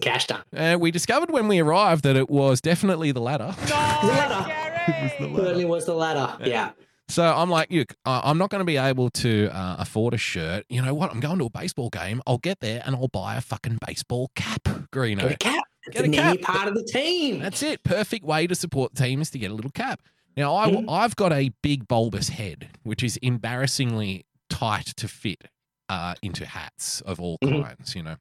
Cash 0.00 0.26
done. 0.26 0.42
And 0.52 0.80
we 0.80 0.90
discovered 0.90 1.30
when 1.30 1.46
we 1.48 1.60
arrived 1.60 2.02
that 2.04 2.16
it 2.16 2.28
was 2.28 2.60
definitely 2.60 3.12
the 3.12 3.20
latter. 3.20 3.54
The 3.66 3.72
ladder. 4.08 4.52
It 4.88 5.02
was 5.02 5.12
the 5.18 5.26
latter. 5.26 5.44
Certainly 5.44 5.64
was 5.64 5.84
the 5.86 5.94
ladder. 5.94 6.36
Yeah. 6.48 6.70
So 7.08 7.24
I'm 7.24 7.50
like, 7.50 7.70
you, 7.70 7.84
uh, 8.04 8.20
I'm 8.24 8.38
not 8.38 8.50
going 8.50 8.60
to 8.60 8.64
be 8.64 8.76
able 8.76 9.10
to 9.10 9.48
uh, 9.52 9.76
afford 9.78 10.14
a 10.14 10.16
shirt. 10.18 10.64
You 10.68 10.80
know 10.82 10.94
what? 10.94 11.12
I'm 11.12 11.20
going 11.20 11.38
to 11.38 11.44
a 11.46 11.50
baseball 11.50 11.88
game. 11.90 12.20
I'll 12.26 12.38
get 12.38 12.58
there 12.60 12.82
and 12.86 12.94
I'll 12.96 13.06
buy 13.08 13.36
a 13.36 13.40
fucking 13.40 13.78
baseball 13.86 14.30
cap, 14.34 14.62
Greeno. 14.92 15.22
Get 15.22 15.32
a 15.32 15.36
cap. 15.36 15.64
Get 15.92 16.04
a 16.04 16.08
cap. 16.10 16.40
part 16.40 16.68
of 16.68 16.74
the 16.74 16.82
team. 16.84 17.40
That's 17.40 17.62
it. 17.62 17.82
Perfect 17.84 18.24
way 18.24 18.46
to 18.46 18.54
support 18.54 18.94
the 18.94 19.02
team 19.04 19.20
is 19.20 19.30
to 19.30 19.38
get 19.38 19.50
a 19.50 19.54
little 19.54 19.70
cap. 19.70 20.00
Now, 20.36 20.54
I, 20.54 20.70
Mhm. 20.70 20.84
I've 20.88 21.16
got 21.16 21.32
a 21.32 21.50
big 21.62 21.88
bulbous 21.88 22.28
head, 22.30 22.68
which 22.82 23.02
is 23.02 23.16
embarrassingly 23.18 24.26
tight 24.50 24.86
to 24.96 25.08
fit 25.08 25.44
uh, 25.88 26.14
into 26.20 26.44
hats 26.44 27.00
of 27.02 27.20
all 27.20 27.38
Mhm. 27.44 27.62
kinds, 27.62 27.94
you 27.94 28.02
know, 28.02 28.16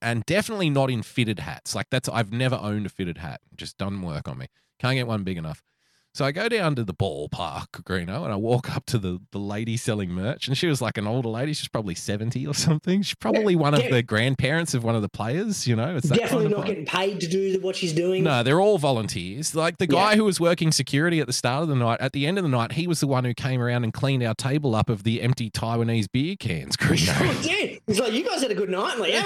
and 0.00 0.24
definitely 0.26 0.70
not 0.70 0.90
in 0.90 1.02
fitted 1.02 1.40
hats. 1.40 1.74
Like 1.74 1.88
that's, 1.90 2.08
I've 2.08 2.32
never 2.32 2.54
owned 2.56 2.86
a 2.86 2.88
fitted 2.88 3.18
hat. 3.18 3.40
Just 3.56 3.76
done 3.78 4.00
work 4.00 4.28
on 4.28 4.38
me. 4.38 4.46
Can't 4.78 4.94
get 4.94 5.06
one 5.08 5.24
big 5.24 5.36
enough. 5.36 5.62
So 6.14 6.24
I 6.24 6.30
go 6.30 6.48
down 6.48 6.76
to 6.76 6.84
the 6.84 6.94
ballpark, 6.94 7.82
Greeno, 7.82 8.22
and 8.22 8.32
I 8.32 8.36
walk 8.36 8.70
up 8.74 8.86
to 8.86 8.98
the, 8.98 9.20
the 9.32 9.40
lady 9.40 9.76
selling 9.76 10.10
merch, 10.10 10.46
and 10.46 10.56
she 10.56 10.68
was 10.68 10.80
like 10.80 10.96
an 10.96 11.08
older 11.08 11.28
lady. 11.28 11.52
She's 11.52 11.66
probably 11.66 11.96
70 11.96 12.46
or 12.46 12.54
something. 12.54 13.02
She's 13.02 13.16
probably 13.16 13.56
one 13.56 13.74
of 13.74 13.82
the 13.90 14.00
grandparents 14.00 14.74
of 14.74 14.84
one 14.84 14.94
of 14.94 15.02
the 15.02 15.08
players, 15.08 15.66
you 15.66 15.74
know. 15.74 15.96
It's 15.96 16.08
Definitely 16.08 16.50
not 16.50 16.66
getting 16.66 16.86
paid 16.86 17.18
to 17.18 17.26
do 17.26 17.58
what 17.60 17.74
she's 17.74 17.92
doing. 17.92 18.22
No, 18.22 18.44
they're 18.44 18.60
all 18.60 18.78
volunteers. 18.78 19.56
Like 19.56 19.78
the 19.78 19.88
guy 19.88 20.14
who 20.14 20.22
was 20.22 20.38
working 20.38 20.70
security 20.70 21.18
at 21.18 21.26
the 21.26 21.32
start 21.32 21.64
of 21.64 21.68
the 21.68 21.74
night, 21.74 22.00
at 22.00 22.12
the 22.12 22.28
end 22.28 22.38
of 22.38 22.44
the 22.44 22.50
night, 22.50 22.72
he 22.72 22.86
was 22.86 23.00
the 23.00 23.08
one 23.08 23.24
who 23.24 23.34
came 23.34 23.60
around 23.60 23.82
and 23.82 23.92
cleaned 23.92 24.22
our 24.22 24.34
table 24.34 24.76
up 24.76 24.88
of 24.88 25.02
the 25.02 25.20
empty 25.20 25.50
Taiwanese 25.50 26.06
beer 26.12 26.36
cans. 26.36 26.76
Oh, 26.84 26.86
Greeno. 26.86 27.46
yeah. 27.46 27.78
He's 27.86 27.98
like, 27.98 28.12
you 28.12 28.24
guys 28.24 28.40
had 28.40 28.50
a 28.50 28.54
good 28.54 28.68
night. 28.68 28.92
I'm 28.94 29.00
like, 29.00 29.12
yeah. 29.12 29.24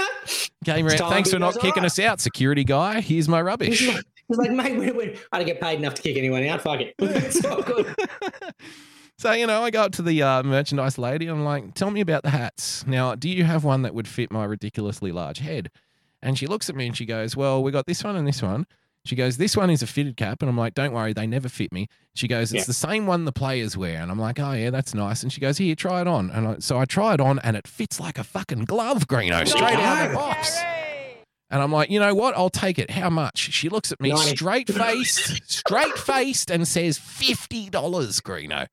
came 0.64 0.86
around. 0.86 0.96
Thanks 0.96 1.30
for 1.30 1.38
not 1.38 1.54
kicking 1.54 1.82
right." 1.82 1.86
us 1.86 1.98
out, 1.98 2.20
security 2.20 2.64
guy. 2.64 3.00
Here's 3.00 3.28
my 3.28 3.42
rubbish. 3.42 3.90
He's 4.28 4.38
like, 4.38 4.50
mate, 4.52 4.76
we, 4.78 4.90
we, 4.92 5.18
I 5.32 5.38
don't 5.38 5.46
get 5.46 5.60
paid 5.60 5.78
enough 5.78 5.94
to 5.94 6.02
kick 6.02 6.16
anyone 6.16 6.44
out. 6.46 6.60
Fuck 6.60 6.80
it. 6.80 6.94
it's 6.98 7.44
all 7.44 7.62
good. 7.62 7.94
so 9.18 9.32
you 9.32 9.46
know, 9.46 9.62
I 9.64 9.70
go 9.70 9.82
up 9.82 9.92
to 9.92 10.02
the 10.02 10.22
uh, 10.22 10.42
merchandise 10.42 10.98
lady. 10.98 11.26
I'm 11.26 11.44
like, 11.44 11.74
"Tell 11.74 11.90
me 11.90 12.00
about 12.00 12.22
the 12.22 12.30
hats. 12.30 12.86
Now, 12.86 13.14
do 13.14 13.28
you 13.28 13.44
have 13.44 13.64
one 13.64 13.82
that 13.82 13.94
would 13.94 14.08
fit 14.08 14.30
my 14.30 14.44
ridiculously 14.44 15.12
large 15.12 15.38
head?" 15.38 15.70
And 16.22 16.36
she 16.38 16.46
looks 16.46 16.68
at 16.68 16.76
me 16.76 16.86
and 16.86 16.96
she 16.96 17.04
goes, 17.06 17.36
"Well, 17.36 17.62
we 17.62 17.70
got 17.72 17.86
this 17.86 18.02
one 18.04 18.16
and 18.16 18.26
this 18.26 18.42
one." 18.42 18.66
She 19.04 19.14
goes, 19.16 19.36
"This 19.38 19.56
one 19.56 19.70
is 19.70 19.82
a 19.82 19.86
fitted 19.86 20.16
cap," 20.16 20.42
and 20.42 20.50
I'm 20.50 20.56
like, 20.58 20.74
"Don't 20.74 20.92
worry, 20.92 21.12
they 21.12 21.26
never 21.26 21.48
fit 21.48 21.72
me." 21.72 21.88
She 22.14 22.28
goes, 22.28 22.52
"It's 22.52 22.62
Yeah. 22.64 22.66
the 22.66 22.72
same 22.74 23.06
one 23.06 23.24
the 23.24 23.32
players 23.32 23.76
wear," 23.76 24.02
and 24.02 24.10
I'm 24.10 24.18
like, 24.18 24.38
"Oh 24.38 24.52
yeah, 24.52 24.70
that's 24.70 24.92
nice." 24.94 25.22
And 25.22 25.32
she 25.32 25.40
goes, 25.40 25.56
"Here, 25.58 25.74
try 25.74 26.00
it 26.02 26.08
on." 26.08 26.30
And 26.30 26.46
I, 26.48 26.56
so 26.58 26.78
I 26.78 26.84
try 26.84 27.14
it 27.14 27.20
on, 27.20 27.38
and 27.38 27.56
it 27.56 27.66
fits 27.66 28.00
like 28.00 28.18
a 28.18 28.24
fucking 28.24 28.64
glove, 28.64 29.06
Greeno, 29.06 29.46
straight 29.46 29.76
out 29.78 30.04
of 30.06 30.10
the 30.10 30.16
box. 30.16 30.58
And 31.50 31.62
I'm 31.62 31.72
like, 31.72 31.90
you 31.90 31.98
know 31.98 32.14
what? 32.14 32.36
I'll 32.36 32.50
take 32.50 32.78
it. 32.78 32.90
How 32.90 33.08
much? 33.08 33.38
She 33.38 33.68
looks 33.68 33.90
at 33.90 34.00
me 34.00 34.10
straight 34.36 34.68
faced, 34.68 35.50
straight 35.50 35.96
faced, 35.98 36.50
and 36.50 36.68
says 36.68 36.98
fifty 36.98 37.70
dollars, 37.70 38.20
Greeno. 38.20 38.66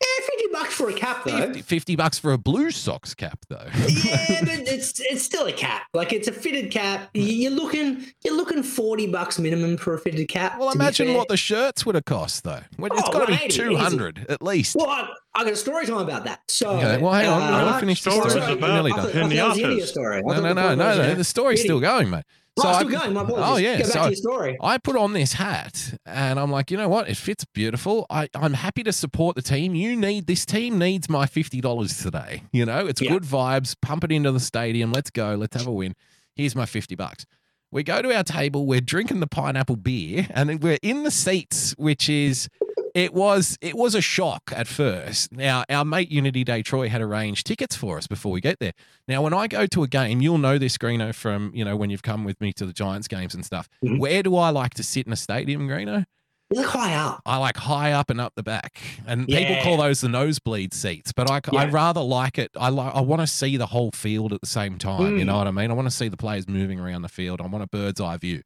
Yeah, 0.00 0.26
50 0.26 0.44
bucks 0.52 0.74
for 0.74 0.88
a 0.90 0.92
cap, 0.92 1.24
though. 1.24 1.38
50, 1.38 1.62
50 1.62 1.96
bucks 1.96 2.18
for 2.20 2.32
a 2.32 2.38
Blue 2.38 2.70
Sox 2.70 3.14
cap, 3.14 3.38
though. 3.48 3.66
yeah, 3.74 4.40
but 4.42 4.60
it's 4.68 5.00
it's 5.00 5.22
still 5.24 5.46
a 5.46 5.52
cap. 5.52 5.82
Like 5.92 6.12
it's 6.12 6.28
a 6.28 6.32
fitted 6.32 6.70
cap. 6.70 7.10
You're 7.14 7.50
looking 7.50 8.04
you're 8.24 8.36
looking 8.36 8.62
forty 8.62 9.08
bucks 9.08 9.40
minimum 9.40 9.76
for 9.76 9.94
a 9.94 9.98
fitted 9.98 10.28
cap. 10.28 10.56
Well, 10.58 10.70
imagine 10.70 11.14
what 11.14 11.26
the 11.28 11.36
shirts 11.36 11.84
would 11.84 11.96
have 11.96 12.04
cost, 12.04 12.44
though. 12.44 12.60
Well, 12.78 12.92
It's 12.92 13.02
Oh, 13.08 13.12
got 13.12 13.20
to 13.20 13.26
be 13.26 13.32
180, 13.32 13.46
easy. 13.46 13.60
two 13.70 13.76
hundred 13.76 14.26
at 14.28 14.40
least. 14.40 14.76
Well, 14.76 14.88
I, 14.88 15.08
I 15.34 15.42
got 15.44 15.52
a 15.52 15.56
story 15.56 15.84
time 15.86 15.98
about 15.98 16.24
that. 16.26 16.40
So, 16.48 16.70
Okay, 16.76 16.98
well, 17.02 17.12
hang 17.12 17.28
on. 17.28 17.42
uh, 17.42 17.46
I 17.46 17.50
want 17.50 17.66
like 17.66 17.74
to 17.74 17.80
finish 17.80 18.02
the 18.02 18.10
stories 18.12 18.32
story. 18.32 18.42
sorry, 18.44 18.54
We're 18.54 18.58
about 18.58 18.74
nearly 18.74 18.92
I 18.92 18.96
done. 18.96 19.04
thought, 19.04 19.16
I 19.16 19.20
thought 19.22 19.28
that 19.30 19.48
was 19.48 19.56
the 19.56 19.62
end 19.64 19.72
of 19.72 19.78
your 19.78 19.86
Pinatas. 19.86 19.88
story. 19.88 20.22
No, 20.22 20.34
no, 20.34 20.52
no, 20.52 20.74
no, 20.76 20.96
no. 20.96 21.14
The 21.16 21.24
story's 21.24 21.60
still 21.62 21.80
going, 21.80 22.10
mate. 22.10 22.24
Oh, 22.64 22.68
I- 22.68 22.78
still 22.82 22.88
going. 22.90 23.12
My 23.12 23.22
apologies. 23.22 23.46
Oh, 23.48 23.56
yeah, 23.56 23.72
Go 23.78 23.84
back 23.84 23.92
so- 23.92 24.02
to 24.02 24.08
your 24.08 24.16
story. 24.16 24.56
I 24.60 24.78
put 24.78 24.96
on 24.96 25.12
this 25.12 25.34
hat 25.34 25.94
and 26.06 26.38
I'm 26.40 26.50
like, 26.50 26.70
you 26.70 26.76
know 26.76 26.88
what? 26.88 27.08
It 27.08 27.16
fits 27.16 27.44
beautiful. 27.54 28.06
I, 28.10 28.28
I'm 28.34 28.54
happy 28.54 28.82
to 28.84 28.92
support 28.92 29.36
the 29.36 29.42
team. 29.42 29.74
You 29.74 29.96
need 29.96 30.26
this 30.26 30.44
team 30.46 30.78
needs 30.78 31.08
my 31.08 31.26
fifty 31.26 31.60
dollars 31.60 32.02
today. 32.02 32.42
You 32.52 32.64
know, 32.66 32.86
it's 32.86 33.00
Yeah. 33.00 33.10
good 33.12 33.22
vibes. 33.24 33.76
Pump 33.80 34.04
it 34.04 34.12
into 34.12 34.32
the 34.32 34.40
stadium. 34.40 34.92
Let's 34.92 35.10
go. 35.10 35.34
Let's 35.34 35.56
have 35.56 35.66
a 35.66 35.72
win. 35.72 35.94
Here's 36.36 36.54
my 36.54 36.66
fifty 36.66 36.94
bucks. 36.94 37.26
We 37.70 37.82
go 37.82 38.00
to 38.00 38.14
our 38.16 38.24
table. 38.24 38.66
We're 38.66 38.80
drinking 38.80 39.20
the 39.20 39.26
pineapple 39.26 39.76
beer, 39.76 40.26
and 40.30 40.48
then 40.48 40.58
we're 40.60 40.78
in 40.82 41.02
the 41.02 41.10
seats, 41.10 41.74
which 41.76 42.08
is. 42.08 42.48
It 42.98 43.14
was 43.14 43.56
it 43.60 43.76
was 43.76 43.94
a 43.94 44.00
shock 44.00 44.52
at 44.54 44.66
first. 44.66 45.30
Now 45.32 45.64
our 45.70 45.84
mate 45.84 46.10
Unity 46.10 46.42
Day 46.42 46.62
Troy 46.62 46.88
had 46.88 47.00
arranged 47.00 47.46
tickets 47.46 47.76
for 47.76 47.96
us 47.96 48.06
before 48.08 48.32
we 48.32 48.40
get 48.40 48.58
there. 48.58 48.72
Now 49.06 49.22
when 49.22 49.32
I 49.32 49.46
go 49.46 49.66
to 49.66 49.82
a 49.84 49.88
game, 49.88 50.20
you'll 50.20 50.38
know 50.38 50.58
this 50.58 50.76
Greeno 50.76 51.14
from 51.14 51.52
you 51.54 51.64
know 51.64 51.76
when 51.76 51.90
you've 51.90 52.02
come 52.02 52.24
with 52.24 52.40
me 52.40 52.52
to 52.54 52.66
the 52.66 52.72
Giants 52.72 53.06
games 53.06 53.34
and 53.34 53.44
stuff. 53.44 53.68
Mhm. 53.84 54.00
Where 54.00 54.22
do 54.24 54.34
I 54.36 54.50
like 54.50 54.74
to 54.74 54.82
sit 54.82 55.06
in 55.06 55.12
a 55.12 55.16
stadium, 55.16 55.68
Greeno? 55.68 56.04
You 56.50 56.62
look 56.62 56.70
high 56.70 56.94
up. 56.94 57.20
I 57.26 57.36
like 57.36 57.58
high 57.58 57.92
up 57.92 58.08
and 58.08 58.20
up 58.20 58.32
the 58.34 58.42
back, 58.42 58.80
and 59.06 59.26
people 59.28 59.56
call 59.62 59.76
those 59.76 60.00
the 60.00 60.08
nosebleed 60.08 60.72
seats. 60.72 61.12
But 61.12 61.30
I, 61.30 61.40
I 61.54 61.66
rather 61.66 62.00
like 62.00 62.38
it. 62.38 62.50
I 62.58 62.70
like 62.70 62.94
I 62.94 63.00
want 63.02 63.20
to 63.20 63.26
see 63.26 63.56
the 63.58 63.66
whole 63.66 63.90
field 63.92 64.32
at 64.32 64.40
the 64.40 64.46
same 64.46 64.78
time. 64.78 65.18
You 65.18 65.24
Mm. 65.24 65.26
know 65.26 65.36
what 65.36 65.46
I 65.46 65.50
mean? 65.50 65.70
I 65.70 65.74
want 65.74 65.86
to 65.90 65.94
see 65.94 66.08
the 66.08 66.16
players 66.16 66.48
moving 66.48 66.80
around 66.80 67.02
the 67.02 67.08
field. 67.10 67.40
I 67.42 67.46
want 67.46 67.62
a 67.62 67.68
bird's 67.68 68.00
eye 68.00 68.16
view. 68.16 68.42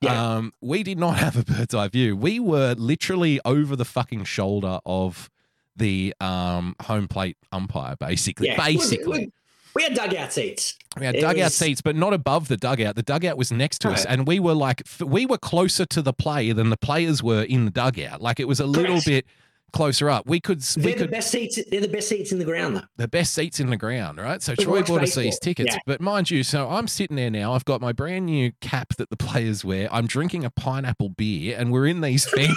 Yeah. 0.00 0.36
Um, 0.36 0.52
we 0.60 0.82
did 0.82 0.98
not 0.98 1.16
have 1.18 1.36
a 1.36 1.44
bird's 1.44 1.74
eye 1.74 1.88
view. 1.88 2.16
We 2.16 2.40
were 2.40 2.74
literally 2.76 3.40
over 3.44 3.76
the 3.76 3.84
fucking 3.84 4.24
shoulder 4.24 4.78
of 4.84 5.30
the 5.76 6.14
um, 6.20 6.76
home 6.82 7.08
plate 7.08 7.36
umpire, 7.52 7.96
basically. 7.96 8.48
Yeah. 8.48 8.56
Basically. 8.64 9.26
We, 9.26 9.32
we 9.74 9.82
had 9.82 9.94
dugout 9.94 10.32
seats. 10.32 10.76
We 10.98 11.04
had 11.06 11.16
It 11.16 11.20
dugout 11.22 11.36
was- 11.46 11.54
seats, 11.56 11.80
but 11.80 11.96
not 11.96 12.12
above 12.12 12.46
the 12.48 12.56
dugout. 12.56 12.94
The 12.94 13.02
dugout 13.02 13.36
was 13.36 13.50
next 13.50 13.80
to 13.80 13.90
us, 13.90 14.04
and 14.04 14.26
we 14.26 14.38
were 14.38 14.54
like, 14.54 14.82
we 15.00 15.26
were 15.26 15.38
closer 15.38 15.84
to 15.86 16.00
the 16.02 16.12
play 16.12 16.52
than 16.52 16.70
the 16.70 16.76
players 16.76 17.22
were 17.22 17.42
in 17.42 17.64
the 17.64 17.70
dugout. 17.72 18.20
Like 18.22 18.38
it 18.38 18.46
was 18.46 18.60
a 18.60 18.66
little 18.66 19.00
Correct. 19.00 19.06
bit 19.06 19.26
closer 19.74 20.08
up. 20.08 20.26
We 20.26 20.40
could, 20.40 20.64
we 20.76 20.82
They're 20.82 20.92
the 20.92 20.98
could, 21.00 21.10
best 21.10 21.30
seats. 21.30 21.58
They're 21.70 21.80
the 21.82 21.88
best 21.88 22.08
seats 22.08 22.32
in 22.32 22.38
the 22.38 22.44
ground, 22.46 22.76
though. 22.76 22.82
the 22.96 23.08
best 23.08 23.34
seats 23.34 23.60
in 23.60 23.68
the 23.68 23.76
ground, 23.76 24.18
right? 24.18 24.40
So 24.40 24.54
We 24.56 24.64
Troy 24.64 24.82
bought 24.82 25.02
us 25.02 25.14
these 25.16 25.38
tickets, 25.38 25.74
Yeah. 25.74 25.80
but 25.86 26.00
mind 26.00 26.30
you, 26.30 26.42
so 26.42 26.70
I'm 26.70 26.88
sitting 26.88 27.16
there 27.16 27.30
now. 27.30 27.52
I've 27.52 27.64
got 27.66 27.80
my 27.82 27.92
brand 27.92 28.24
new 28.26 28.52
cap 28.60 28.94
that 28.98 29.10
the 29.10 29.16
players 29.16 29.64
wear. 29.64 29.88
I'm 29.92 30.06
drinking 30.06 30.44
a 30.44 30.50
pineapple 30.50 31.10
beer, 31.10 31.56
and 31.58 31.70
we're 31.72 31.86
in 31.86 32.00
these 32.00 32.24
fancy. 32.30 32.54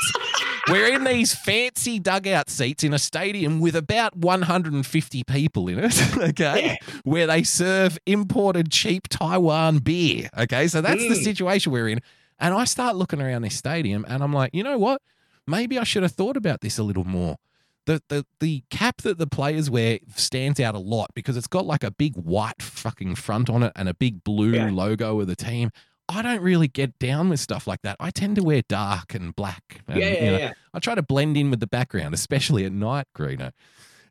We're 0.70 0.94
in 0.94 1.06
these 1.06 1.34
fancy 1.34 1.98
dugout 1.98 2.50
seats 2.50 2.84
in 2.84 2.94
a 2.94 3.00
stadium 3.00 3.60
with 3.62 3.76
about 3.76 4.16
150 4.18 5.24
people 5.24 5.68
in 5.70 5.80
it, 5.80 6.18
okay, 6.18 6.78
where 7.04 7.26
they 7.26 7.44
serve 7.44 7.98
imported 8.06 8.72
cheap 8.72 9.08
Taiwan 9.08 9.80
beer, 9.80 10.30
okay? 10.38 10.68
So 10.68 10.82
that's 10.82 11.02
the 11.02 11.16
Mm. 11.16 11.24
situation 11.24 11.72
we're 11.72 11.88
in. 11.88 12.02
And 12.40 12.54
I 12.54 12.66
start 12.66 12.96
looking 12.96 13.22
around 13.22 13.42
this 13.44 13.56
stadium 13.56 14.06
and 14.08 14.22
I'm 14.22 14.34
like, 14.34 14.54
you 14.54 14.62
know 14.64 14.78
what? 14.78 15.02
Maybe 15.48 15.80
I 15.80 15.84
should 15.84 16.04
have 16.04 16.12
thought 16.12 16.38
about 16.38 16.62
this 16.62 16.78
a 16.78 16.84
little 16.84 17.06
more. 17.06 17.38
The, 17.86 18.02
the 18.10 18.26
the 18.42 18.64
cap 18.70 19.02
that 19.04 19.18
the 19.18 19.28
players 19.28 19.70
wear 19.70 20.00
stands 20.16 20.60
out 20.60 20.76
a 20.76 20.80
lot 20.80 21.12
because 21.16 21.38
it's 21.38 21.48
got 21.48 21.66
like 21.66 21.84
a 21.86 21.92
big 21.92 22.16
white 22.18 22.62
fucking 22.62 23.16
front 23.16 23.50
on 23.50 23.64
it 23.64 23.72
and 23.78 23.88
a 23.88 23.94
big 23.94 24.26
blue 24.26 24.52
Yeah. 24.52 24.70
logo 24.72 25.22
of 25.22 25.28
the 25.28 25.38
team. 25.38 25.72
I 26.10 26.22
don't 26.22 26.42
really 26.42 26.68
get 26.68 27.00
down 27.00 27.30
with 27.30 27.40
stuff 27.40 27.66
like 27.68 27.82
that. 27.84 27.96
I 28.00 28.12
tend 28.12 28.36
to 28.38 28.44
wear 28.44 28.62
dark 28.68 29.14
and 29.14 29.36
black. 29.36 29.82
And, 29.88 30.00
yeah, 30.00 30.10
you 30.10 30.16
yeah, 30.16 30.32
know, 30.32 30.38
yeah. 30.38 30.54
I 30.74 30.80
try 30.80 30.96
to 30.96 31.02
blend 31.02 31.36
in 31.38 31.50
with 31.50 31.60
the 31.62 31.68
background, 31.68 32.14
especially 32.14 32.66
at 32.66 32.72
night, 32.72 33.08
Greeno. 33.16 33.52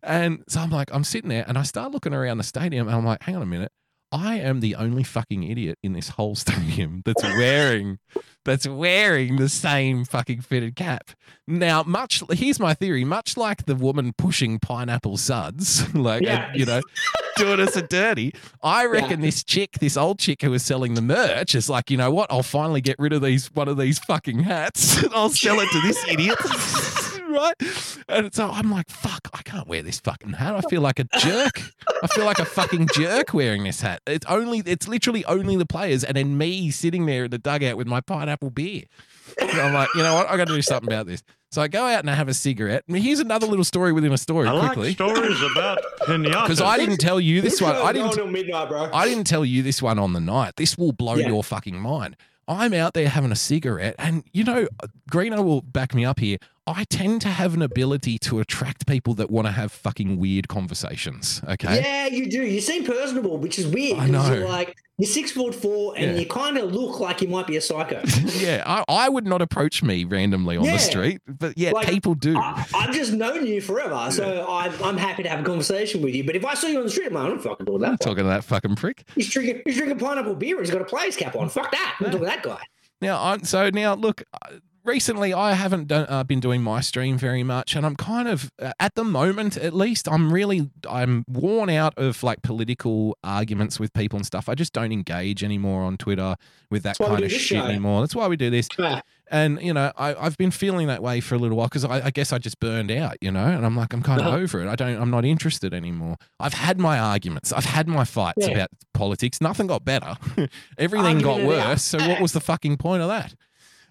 And 0.02 0.42
so 0.48 0.60
I'm 0.60 0.70
like, 0.70 0.88
I'm 0.92 1.04
sitting 1.04 1.28
there 1.30 1.44
and 1.48 1.56
I 1.58 1.62
start 1.62 1.92
looking 1.92 2.12
around 2.14 2.38
the 2.38 2.44
stadium 2.44 2.86
and 2.86 2.96
I'm 2.96 3.04
like, 3.04 3.22
hang 3.22 3.36
on 3.36 3.42
a 3.42 3.46
minute. 3.46 3.72
I 4.12 4.36
am 4.38 4.60
the 4.60 4.74
only 4.76 5.02
fucking 5.02 5.42
idiot 5.42 5.78
in 5.82 5.92
this 5.92 6.10
whole 6.10 6.34
stadium 6.36 7.02
that's 7.04 7.22
wearing 7.22 7.98
that's 8.44 8.66
wearing 8.68 9.36
the 9.36 9.48
same 9.48 10.04
fucking 10.04 10.40
fitted 10.42 10.76
cap. 10.76 11.10
Now, 11.48 11.82
much 11.82 12.22
here's 12.30 12.60
my 12.60 12.74
theory, 12.74 13.04
much 13.04 13.36
like 13.36 13.66
the 13.66 13.74
woman 13.74 14.12
pushing 14.16 14.58
pineapple 14.60 15.16
suds, 15.16 15.92
like 15.94 16.22
Yeah. 16.22 16.52
you 16.54 16.64
know, 16.64 16.80
doing 17.36 17.58
us 17.60 17.74
a 17.76 17.82
dirty. 17.82 18.32
I 18.62 18.86
reckon 18.86 19.20
this 19.20 19.42
chick, 19.42 19.72
this 19.80 19.96
old 19.96 20.20
chick 20.20 20.42
who 20.42 20.52
was 20.52 20.62
selling 20.62 20.94
the 20.94 21.02
merch, 21.02 21.54
is 21.56 21.68
like, 21.68 21.90
you 21.90 21.96
know 21.96 22.12
what? 22.12 22.30
I'll 22.30 22.44
finally 22.44 22.80
get 22.80 22.96
rid 23.00 23.12
of 23.12 23.20
these 23.22 23.48
one 23.52 23.66
of 23.68 23.76
these 23.76 23.98
fucking 23.98 24.40
hats. 24.40 25.04
I'll 25.12 25.30
sell 25.30 25.58
it 25.60 25.68
to 25.70 25.80
this 25.80 26.04
idiot. 26.08 26.38
right? 27.36 27.54
And 28.08 28.34
so 28.34 28.50
I'm 28.50 28.70
like, 28.70 28.88
fuck, 28.88 29.28
I 29.34 29.42
can't 29.42 29.66
wear 29.68 29.82
this 29.82 30.00
fucking 30.00 30.32
hat. 30.34 30.54
I 30.54 30.60
feel 30.62 30.80
like 30.80 30.98
a 30.98 31.04
jerk. 31.18 31.60
I 32.02 32.06
feel 32.08 32.24
like 32.24 32.38
a 32.38 32.44
fucking 32.44 32.88
jerk 32.94 33.34
wearing 33.34 33.64
this 33.64 33.80
hat. 33.80 34.00
It's 34.06 34.26
only 34.26 34.60
it's 34.66 34.88
literally 34.88 35.24
only 35.26 35.56
the 35.56 35.66
players 35.66 36.04
and 36.04 36.16
then 36.16 36.38
me 36.38 36.70
sitting 36.70 37.06
there 37.06 37.24
in 37.24 37.30
the 37.30 37.38
dugout 37.38 37.76
with 37.76 37.86
my 37.86 38.00
pineapple 38.00 38.50
beer. 38.50 38.84
So 39.38 39.60
I'm 39.60 39.74
like, 39.74 39.88
you 39.94 40.02
know 40.02 40.14
what? 40.14 40.28
I 40.30 40.36
got 40.36 40.48
to 40.48 40.54
do 40.54 40.62
something 40.62 40.88
about 40.88 41.06
this. 41.06 41.22
So 41.50 41.62
I 41.62 41.68
go 41.68 41.84
out 41.84 42.00
and 42.00 42.10
I 42.10 42.14
have 42.14 42.28
a 42.28 42.34
cigarette. 42.34 42.84
I 42.88 42.92
mean, 42.92 43.02
here's 43.02 43.20
another 43.20 43.46
little 43.46 43.64
story 43.64 43.92
within 43.92 44.12
a 44.12 44.18
story, 44.18 44.48
I 44.48 44.52
like 44.52 44.72
stories 44.94 45.40
about 45.52 45.78
pinatas. 46.02 46.42
Because 46.42 46.60
I 46.60 46.76
didn't 46.76 46.98
tell 46.98 47.20
you 47.20 47.40
this 47.40 47.60
one. 47.60 47.74
I 47.76 47.92
didn't. 47.92 48.32
midnight, 48.32 48.68
bro. 48.68 48.90
I 48.92 49.08
didn't 49.08 49.24
tell 49.24 49.44
you 49.44 49.62
this 49.62 49.80
one 49.80 49.98
on 49.98 50.12
the 50.12 50.20
night. 50.20 50.54
This 50.56 50.76
will 50.76 50.92
blow 50.92 51.14
Yeah. 51.14 51.28
your 51.28 51.42
fucking 51.44 51.78
mind. 51.78 52.16
I'm 52.48 52.74
out 52.74 52.94
there 52.94 53.08
having 53.08 53.32
a 53.32 53.36
cigarette, 53.36 53.96
and 53.98 54.22
you 54.32 54.44
know, 54.44 54.68
Greeno 55.10 55.42
will 55.44 55.62
back 55.62 55.94
me 55.94 56.04
up 56.04 56.20
here. 56.20 56.38
I 56.68 56.84
tend 56.84 57.20
to 57.22 57.28
have 57.28 57.54
an 57.54 57.62
ability 57.62 58.18
to 58.20 58.40
attract 58.40 58.86
people 58.86 59.14
that 59.14 59.30
want 59.30 59.46
to 59.46 59.52
have 59.52 59.70
fucking 59.70 60.16
weird 60.18 60.48
conversations. 60.48 61.40
Okay. 61.48 61.80
Yeah, 61.80 62.06
you 62.06 62.28
do. 62.28 62.42
You 62.42 62.60
seem 62.60 62.84
personable, 62.84 63.38
which 63.38 63.58
is 63.58 63.66
weird. 63.68 63.98
I 63.98 64.08
know. 64.08 64.26
You're 64.32 64.48
like 64.48 64.76
you're 64.98 65.06
six 65.08 65.30
foot 65.30 65.54
four, 65.54 65.94
and 65.96 66.12
Yeah. 66.12 66.18
you 66.20 66.26
kind 66.26 66.56
of 66.58 66.72
look 66.72 66.98
like 67.00 67.20
you 67.22 67.28
might 67.28 67.46
be 67.46 67.56
a 67.56 67.60
psycho. 67.60 68.00
yeah, 68.38 68.62
I, 68.66 68.82
I 68.88 69.08
would 69.08 69.26
not 69.26 69.42
approach 69.42 69.82
me 69.82 70.04
randomly 70.04 70.56
on 70.56 70.64
the 70.64 70.78
street, 70.78 71.20
but 71.28 71.56
yeah, 71.56 71.70
Like, 71.72 71.86
people 71.88 72.14
do. 72.14 72.36
I, 72.36 72.64
I've 72.74 72.94
just 72.94 73.12
known 73.12 73.46
you 73.46 73.60
forever, 73.60 74.10
so 74.10 74.46
I'm, 74.48 74.72
I'm 74.82 74.96
happy 74.96 75.22
to 75.22 75.28
have 75.28 75.40
a 75.40 75.44
conversation 75.44 76.00
with 76.02 76.14
you. 76.14 76.24
But 76.24 76.34
if 76.34 76.44
I 76.44 76.54
saw 76.54 76.66
you 76.66 76.78
on 76.78 76.84
the 76.84 76.90
street, 76.90 77.08
I'm 77.08 77.12
like, 77.14 77.24
I'm 77.26 77.34
not 77.34 77.42
fucking 77.44 77.66
doing 77.66 77.82
that. 77.82 78.00
Talking 78.00 78.24
to 78.24 78.30
that 78.30 78.42
fucking 78.44 78.74
prick. 78.76 79.04
He's 79.14 79.30
drinking, 79.30 79.62
he's 79.66 79.76
drinking 79.76 79.98
pineapple 79.98 80.34
beer. 80.34 80.56
and 80.56 80.64
He's 80.66 80.72
got 80.72 80.80
a 80.82 80.86
player's 80.86 81.16
cap 81.16 81.36
on. 81.36 81.48
Fuck 81.50 81.70
that. 81.72 81.96
I'm 82.00 82.04
not 82.06 82.12
talking 82.12 82.26
to 82.26 82.30
that 82.30 82.42
guy. 82.42 82.62
Now, 83.02 83.22
I, 83.22 83.38
so 83.38 83.68
now 83.70 83.94
look. 83.94 84.22
Recently, 84.86 85.34
I 85.34 85.54
haven't 85.54 85.88
done, 85.88 86.06
uh, 86.08 86.22
been 86.22 86.38
doing 86.38 86.62
my 86.62 86.80
stream 86.80 87.18
very 87.18 87.42
much, 87.42 87.74
and 87.74 87.84
I'm 87.84 87.96
kind 87.96 88.28
of, 88.28 88.52
uh, 88.62 88.72
at 88.78 88.94
the 88.94 89.02
moment 89.02 89.56
at 89.56 89.74
least, 89.74 90.08
I'm 90.08 90.32
really, 90.32 90.70
I'm 90.88 91.24
worn 91.28 91.68
out 91.70 91.94
of 91.98 92.22
like 92.22 92.42
political 92.42 93.18
arguments 93.24 93.80
with 93.80 93.92
people 93.94 94.16
and 94.16 94.24
stuff. 94.24 94.48
I 94.48 94.54
just 94.54 94.72
don't 94.72 94.92
engage 94.92 95.42
anymore 95.42 95.82
on 95.82 95.96
Twitter 95.96 96.36
with 96.70 96.84
that 96.84 96.98
kind 96.98 97.24
of 97.24 97.32
shit 97.32 97.40
show. 97.40 97.64
anymore. 97.66 98.00
That's 98.00 98.14
why 98.14 98.28
we 98.28 98.36
do 98.36 98.48
this. 98.48 98.68
And 99.28 99.60
you 99.60 99.74
know, 99.74 99.90
I, 99.96 100.14
I've 100.14 100.36
been 100.36 100.52
feeling 100.52 100.86
that 100.86 101.02
way 101.02 101.18
for 101.20 101.34
a 101.34 101.38
little 101.38 101.56
while 101.56 101.66
because 101.66 101.84
I, 101.84 102.06
I 102.06 102.10
guess 102.12 102.32
I 102.32 102.38
just 102.38 102.60
burned 102.60 102.92
out, 102.92 103.16
you 103.20 103.32
know, 103.32 103.44
and 103.44 103.66
I'm 103.66 103.74
like, 103.76 103.92
I'm 103.92 104.04
kind 104.04 104.20
of 104.20 104.28
Uh-huh. 104.28 104.36
over 104.36 104.62
it. 104.62 104.68
I 104.68 104.76
don't, 104.76 105.02
I'm 105.02 105.10
not 105.10 105.24
interested 105.24 105.74
anymore. 105.74 106.14
I've 106.38 106.54
had 106.54 106.78
my 106.78 106.96
arguments, 106.96 107.52
I've 107.52 107.64
had 107.64 107.88
my 107.88 108.04
fights 108.04 108.46
Yeah. 108.46 108.50
about 108.50 108.68
politics. 108.94 109.40
Nothing 109.40 109.66
got 109.66 109.84
better. 109.84 110.14
Everything 110.78 111.18
got 111.18 111.42
worse. 111.42 111.82
So 111.82 111.98
what 111.98 112.20
was 112.20 112.32
the 112.34 112.40
fucking 112.40 112.76
point 112.76 113.02
of 113.02 113.08
that? 113.08 113.34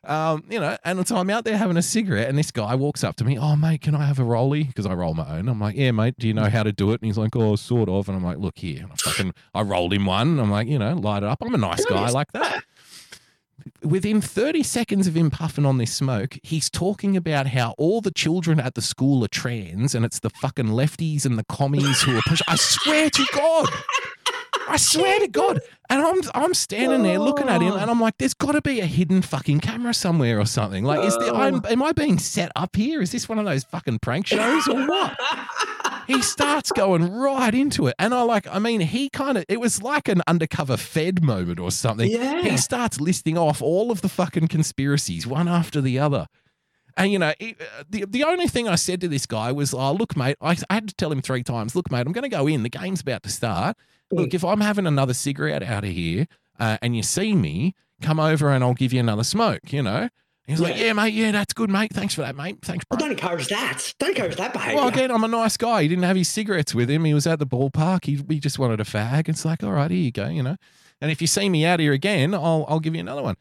Um, 0.06 0.44
you 0.50 0.60
know, 0.60 0.78
and 0.84 1.08
so 1.08 1.16
I'm 1.18 1.30
out 1.30 1.46
there 1.46 1.58
having 1.58 1.78
a 1.78 1.82
cigarette, 1.82 2.30
and 2.30 2.38
this 2.38 2.52
guy 2.52 2.76
walks 2.76 3.04
up 3.04 3.16
to 3.18 3.26
me. 3.26 3.38
Oh, 3.38 3.56
mate, 3.56 3.82
can 3.82 3.96
I 3.96 4.06
have 4.06 4.20
a 4.20 4.24
rollie? 4.24 4.68
Because 4.68 4.86
I 4.86 4.94
roll 4.94 5.14
my 5.14 5.38
own. 5.38 5.48
I'm 5.50 5.60
like, 5.60 5.76
yeah, 5.76 5.92
mate. 5.92 6.16
Do 6.18 6.28
you 6.28 6.34
know 6.34 6.50
how 6.50 6.64
to 6.64 6.72
do 6.72 6.92
it? 6.92 7.02
And 7.02 7.08
he's 7.08 7.18
like, 7.18 7.36
oh, 7.36 7.56
sort 7.56 7.90
of. 7.90 8.08
And 8.08 8.18
I'm 8.18 8.24
like, 8.24 8.38
look 8.38 8.58
here. 8.58 8.84
And 8.84 8.92
I 8.92 8.96
fucking, 8.96 9.34
I 9.54 9.62
rolled 9.62 9.94
him 9.94 10.06
one. 10.06 10.40
I'm 10.40 10.52
like, 10.52 10.68
you 10.68 10.78
know, 10.80 10.94
light 10.94 11.24
it 11.24 11.30
up. 11.30 11.42
I'm 11.42 11.54
a 11.54 11.58
nice 11.58 11.84
guy 11.86 12.10
like 12.10 12.32
that. 12.34 12.64
Within 13.82 14.22
30 14.22 14.62
seconds 14.62 15.08
of 15.08 15.16
him 15.18 15.32
puffing 15.32 15.66
on 15.66 15.80
this 15.80 15.94
smoke, 15.94 16.38
he's 16.44 16.70
talking 16.70 17.18
about 17.18 17.48
how 17.48 17.74
all 17.78 18.00
the 18.00 18.12
children 18.12 18.60
at 18.60 18.76
the 18.76 18.82
school 18.82 19.24
are 19.24 19.30
trans, 19.30 19.96
and 19.96 20.06
it's 20.06 20.20
the 20.20 20.30
fucking 20.30 20.68
lefties 20.68 21.26
and 21.26 21.38
the 21.40 21.46
commies 21.46 22.02
who 22.04 22.16
are 22.16 22.22
pushing. 22.28 22.46
I 22.48 22.58
swear 22.58 23.10
to 23.10 23.26
God. 23.34 23.70
I 24.68 24.78
swear 24.78 25.20
to 25.20 25.28
God. 25.28 25.60
And 25.90 26.02
I'm 26.02 26.22
I'm 26.34 26.54
standing 26.54 27.04
there 27.04 27.20
looking 27.20 27.48
at 27.48 27.62
him 27.62 27.74
oh. 27.74 27.78
and 27.78 27.92
I'm 27.92 28.02
like, 28.02 28.18
there's 28.18 28.34
gotta 28.34 28.62
be 28.62 28.80
a 28.80 28.86
hidden 28.86 29.22
fucking 29.22 29.60
camera 29.60 29.94
somewhere 29.94 30.40
or 30.40 30.46
something. 30.46 30.84
Like, 30.84 31.06
is 31.06 31.18
there 31.18 31.34
I'm, 31.34 31.62
am 31.66 31.84
I 31.84 31.92
being 31.92 32.18
set 32.18 32.52
up 32.56 32.76
here? 32.76 33.02
Is 33.02 33.12
this 33.12 33.30
one 33.30 33.38
of 33.38 33.46
those 33.46 33.64
fucking 33.66 34.00
prank 34.00 34.28
shows 34.28 34.68
or 34.68 34.88
what? 34.88 35.16
he 36.08 36.22
starts 36.22 36.72
going 36.72 37.12
right 37.12 37.54
into 37.54 37.88
it. 37.88 37.96
And 38.00 38.14
I 38.14 38.22
like, 38.24 38.48
I 38.48 38.60
mean, 38.60 38.82
he 38.82 39.10
kind 39.10 39.38
of 39.38 39.46
it 39.48 39.60
was 39.60 39.82
like 39.82 40.08
an 40.08 40.24
undercover 40.28 40.78
Fed 40.78 41.24
moment 41.24 41.60
or 41.60 41.72
something. 41.72 42.10
Yeah. 42.10 42.42
He 42.42 42.58
starts 42.58 43.00
listing 43.00 43.38
off 43.38 43.62
all 43.62 43.92
of 43.92 44.02
the 44.02 44.10
fucking 44.10 44.48
conspiracies, 44.48 45.28
one 45.28 45.48
after 45.48 45.82
the 45.82 46.00
other. 46.00 46.28
And 46.98 47.12
you 47.12 47.20
know, 47.20 47.34
it- 47.40 47.60
uh, 47.62 47.84
the 47.90 48.06
the 48.06 48.24
only 48.24 48.48
thing 48.48 48.68
I 48.70 48.76
said 48.76 49.02
to 49.02 49.08
this 49.08 49.26
guy 49.26 49.52
was, 49.52 49.74
"Oh, 49.74 49.92
look, 49.94 50.16
mate." 50.16 50.38
I, 50.42 50.56
I 50.70 50.76
had 50.76 50.88
to 50.88 50.96
tell 50.96 51.12
him 51.12 51.22
three 51.22 51.44
times, 51.44 51.76
"Look, 51.76 51.92
mate, 51.92 52.06
I'm 52.08 52.14
going 52.14 52.24
to 52.24 52.30
go 52.30 52.48
in. 52.48 52.64
The 52.64 52.70
game's 52.70 53.02
about 53.02 53.24
to 53.24 53.30
start. 53.30 53.76
Look, 54.12 54.34
if 54.34 54.44
I'm 54.46 54.62
having 54.62 54.86
another 54.88 55.14
cigarette 55.14 55.64
out 55.64 55.84
of 55.84 55.90
here, 55.92 56.28
uh, 56.60 56.78
and 56.82 56.96
you 56.96 57.04
see 57.04 57.36
me, 57.36 57.74
come 58.02 58.20
over 58.20 58.50
and 58.52 58.64
I'll 58.64 58.74
give 58.76 58.94
you 58.94 59.00
another 59.00 59.24
smoke." 59.24 59.74
You 59.74 59.84
know. 59.84 60.10
He's 60.48 60.60
like, 60.60 60.78
Yeah. 60.78 60.86
"Yeah, 60.86 60.94
mate. 60.94 61.14
Yeah, 61.16 61.32
that's 61.32 61.54
good, 61.54 61.72
mate. 61.72 61.92
Thanks 61.92 62.14
for 62.14 62.22
that, 62.22 62.36
mate. 62.36 62.60
Thanks, 62.62 62.86
bro." 62.86 62.96
Well, 62.98 63.08
don't 63.10 63.18
encourage 63.18 63.48
that. 63.48 63.94
Don't 64.00 64.12
encourage 64.12 64.36
that 64.38 64.54
behavior. 64.54 64.76
Well, 64.78 64.88
again, 64.88 65.10
I'm 65.12 65.24
a 65.24 65.28
nice 65.28 65.58
guy. 65.58 65.82
He 65.82 65.88
didn't 65.88 66.04
have 66.04 66.16
his 66.16 66.30
cigarettes 66.30 66.74
with 66.76 66.90
him. 66.90 67.04
He 67.04 67.14
was 67.16 67.26
at 67.28 67.40
the 67.40 67.48
ballpark. 67.48 68.06
He, 68.06 68.24
he 68.30 68.40
just 68.40 68.60
wanted 68.60 68.80
a 68.80 68.84
fag. 68.84 69.28
It's 69.28 69.44
like, 69.44 69.64
all 69.64 69.72
right, 69.72 69.90
here 69.90 70.00
you 70.00 70.12
go, 70.12 70.28
you 70.28 70.44
know. 70.44 70.56
And 71.02 71.10
if 71.12 71.20
you 71.20 71.28
see 71.28 71.50
me 71.50 71.66
out 71.66 71.80
here 71.80 71.94
again, 71.94 72.34
I'll 72.36 72.64
I'll 72.70 72.80
give 72.80 72.94
you 72.94 73.02
another 73.02 73.24
one. 73.24 73.36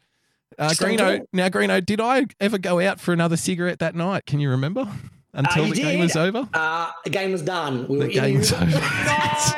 Uh, 0.58 0.70
Greeno, 0.70 1.20
now 1.32 1.48
Greeno, 1.48 1.84
did 1.84 2.00
I 2.00 2.26
ever 2.40 2.58
go 2.58 2.80
out 2.80 3.00
for 3.00 3.12
another 3.12 3.36
cigarette 3.36 3.78
that 3.80 3.94
night? 3.94 4.26
Can 4.26 4.40
you 4.40 4.50
remember? 4.50 4.86
Until 5.36 5.64
Uh, 5.64 5.68
the 5.70 5.74
game 5.74 5.98
was 5.98 6.14
over. 6.14 6.48
Uh, 6.54 6.90
the 7.02 7.10
game 7.10 7.32
was 7.32 7.42
done. 7.42 7.88
We 7.88 7.98
The 7.98 8.08
game 8.08 8.38
was 8.38 8.52
over. 8.52 8.64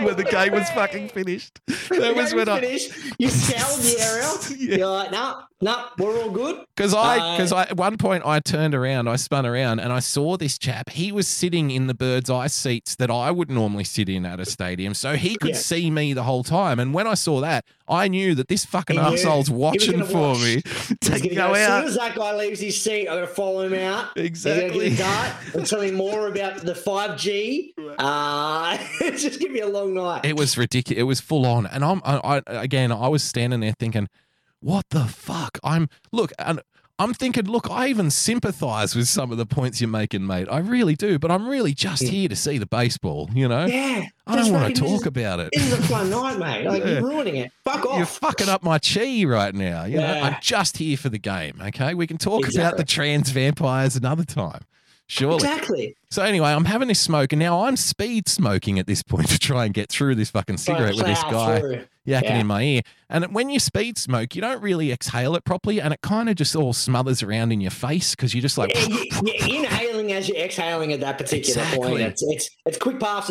No! 0.01 0.07
When 0.07 0.17
the 0.17 0.25
game 0.25 0.53
was 0.55 0.71
fucking 0.71 1.11
finished. 1.11 1.61
That 1.91 2.17
was 2.17 2.33
when 2.33 2.49
I 2.49 2.61
finished. 2.61 2.93
You 3.19 3.29
scoured 3.29 3.81
the 3.83 4.01
area. 4.01 4.69
Yeah. 4.71 4.77
You're 4.79 4.87
like, 4.89 5.11
no, 5.13 5.43
no, 5.63 5.87
we're 5.99 6.21
all 6.23 6.31
good. 6.31 6.65
Because 6.77 6.93
I, 6.93 7.19
Uh, 7.19 7.37
because 7.37 7.53
I, 7.53 7.63
at 7.63 7.77
one 7.79 7.97
point 7.97 8.25
I 8.27 8.41
turned 8.41 8.75
around, 8.75 9.09
I 9.09 9.17
spun 9.17 9.47
around, 9.47 9.81
and 9.81 9.91
I 9.93 10.01
saw 10.01 10.37
this 10.37 10.59
chap. 10.59 10.91
He 10.91 11.11
was 11.13 11.27
sitting 11.27 11.71
in 11.71 11.87
the 11.87 11.95
bird's 11.95 12.29
eye 12.29 12.49
seats 12.49 12.95
that 12.97 13.11
I 13.11 13.31
would 13.31 13.51
normally 13.51 13.85
sit 13.85 14.09
in 14.11 14.27
at 14.27 14.39
a 14.39 14.45
stadium, 14.45 14.93
so 14.93 15.15
he 15.17 15.37
could 15.37 15.51
Yeah. 15.51 15.57
see 15.57 15.91
me 15.91 16.13
the 16.13 16.25
whole 16.25 16.45
time. 16.45 16.79
And 16.79 16.93
when 16.93 17.07
I 17.07 17.15
saw 17.15 17.41
that, 17.41 17.65
I 17.89 18.09
knew 18.09 18.35
that 18.35 18.49
this 18.49 18.65
fucking 18.67 18.99
arsehole's 18.99 19.49
watching 19.49 20.05
for 20.05 20.31
watch. 20.33 20.39
me 20.41 20.63
He's 21.01 21.23
go 21.23 21.35
go, 21.35 21.53
as 21.55 21.67
soon 21.67 21.85
as 21.89 21.95
that 21.97 22.15
guy 22.17 22.35
leaves 22.37 22.61
his 22.61 22.81
seat, 22.83 23.09
I'm 23.09 23.15
gonna 23.17 23.27
follow 23.27 23.63
him 23.63 23.75
out. 23.75 24.09
Exactly. 24.17 24.91
He's 24.91 24.99
gonna 24.99 25.15
get 25.31 25.31
a 25.31 25.31
dart 25.53 25.55
and 25.55 25.67
tell 25.67 25.81
him 25.81 25.95
more 25.95 26.29
about 26.29 26.57
the 26.59 26.75
5G. 26.75 27.73
Uh, 27.99 28.77
it's 29.01 29.23
just 29.23 29.41
give 29.41 29.53
me 29.53 29.61
a 29.61 29.69
long 29.69 29.95
night. 29.95 30.25
It 30.25 30.37
was 30.37 30.59
ridiculous. 30.59 31.01
It 31.01 31.05
was 31.05 31.21
full 31.21 31.47
on, 31.47 31.67
and 31.67 31.85
I'm, 31.85 32.03
I, 32.05 32.43
I 32.47 32.63
again, 32.63 32.93
I 32.93 33.09
was 33.09 33.23
standing 33.23 33.61
there 33.61 33.75
thinking, 33.79 34.09
what 34.67 34.85
the 34.91 35.05
fuck? 35.05 35.59
I'm 35.63 35.89
look, 36.11 36.33
and 36.41 36.61
I'm 36.99 37.13
thinking, 37.15 37.45
look, 37.45 37.71
I 37.71 37.89
even 37.89 38.11
sympathise 38.11 38.97
with 38.97 39.07
some 39.07 39.31
of 39.31 39.37
the 39.39 39.47
points 39.47 39.81
you're 39.81 39.89
making, 39.89 40.27
mate. 40.27 40.49
I 40.51 40.59
really 40.59 40.95
do, 40.97 41.19
but 41.19 41.31
I'm 41.31 41.47
really 41.47 41.73
just 41.75 42.03
Yeah. 42.03 42.11
here 42.11 42.29
to 42.31 42.35
see 42.37 42.59
the 42.59 42.67
baseball. 42.67 43.29
You 43.35 43.47
know, 43.49 43.67
yeah. 43.67 44.07
I 44.27 44.35
don't 44.35 44.53
want 44.53 44.75
to 44.75 44.81
talk 44.83 45.07
about 45.07 45.39
it. 45.41 45.51
This 45.55 45.67
is 45.67 45.73
a 45.79 45.83
fun 45.83 46.11
night, 46.11 46.39
mate. 46.39 46.65
Like 46.67 46.83
Yeah. 46.85 46.93
you're 46.95 47.03
ruining 47.03 47.37
it. 47.37 47.53
Fuck 47.65 47.87
off. 47.87 47.97
You're 47.99 48.07
fucking 48.07 48.49
up 48.49 48.63
my 48.65 48.79
chi 48.79 49.25
right 49.25 49.55
now. 49.55 49.85
You 49.85 49.99
know, 49.99 50.15
Yeah. 50.15 50.25
I'm 50.25 50.37
just 50.41 50.79
here 50.79 50.97
for 50.97 51.11
the 51.11 51.19
game. 51.19 51.61
Okay, 51.67 51.95
we 51.95 52.07
can 52.07 52.19
talk 52.19 52.49
about 52.53 52.77
the 52.77 52.85
trans 52.85 53.31
vampires 53.31 53.95
another 53.95 54.25
time. 54.25 54.63
Surely. 55.09 55.37
Exactly. 55.37 55.97
So 56.11 56.23
anyway, 56.23 56.51
I'm 56.51 56.65
having 56.65 56.89
this 56.89 56.99
smoke, 57.01 57.33
and 57.33 57.39
now 57.41 57.63
I'm 57.65 57.77
speed 57.77 58.29
smoking 58.29 58.79
at 58.79 58.87
this 58.89 59.03
point 59.03 59.29
to 59.31 59.39
try 59.39 59.65
and 59.65 59.73
get 59.73 59.89
through 59.89 60.17
this 60.17 60.31
fucking 60.31 60.57
cigarette 60.57 60.97
with 60.97 61.07
this 61.07 61.23
guy 61.25 61.61
through. 61.61 61.77
yakking 62.07 62.23
Yeah. 62.25 62.39
in 62.41 62.47
my 62.47 62.63
ear. 62.63 62.81
And 63.09 63.33
when 63.33 63.49
you 63.51 63.61
speed 63.61 63.99
smoke, 63.99 64.35
you 64.35 64.41
don't 64.41 64.61
really 64.61 64.91
exhale 64.91 65.37
it 65.37 65.45
properly, 65.45 65.81
and 65.81 65.95
it 65.95 66.01
kind 66.03 66.29
of 66.29 66.35
just 66.35 66.57
all 66.57 66.73
smothers 66.73 67.23
around 67.23 67.53
in 67.53 67.61
your 67.61 67.71
face 67.71 68.15
because 68.17 68.35
you're 68.35 68.43
just 68.43 68.59
like, 68.59 68.75
Yeah, 68.75 68.87
you- 68.89 69.11
you're 69.47 69.65
inhaling 69.65 70.13
as 70.13 70.29
you're 70.29 70.39
exhaling 70.39 70.93
at 70.93 71.01
that 71.01 71.19
particular 71.19 71.63
Exactly. 71.63 71.89
point. 71.89 72.01
It's, 72.03 72.23
it's 72.25 72.51
it's 72.67 72.79
quick 72.79 72.99
puffs. 72.99 73.31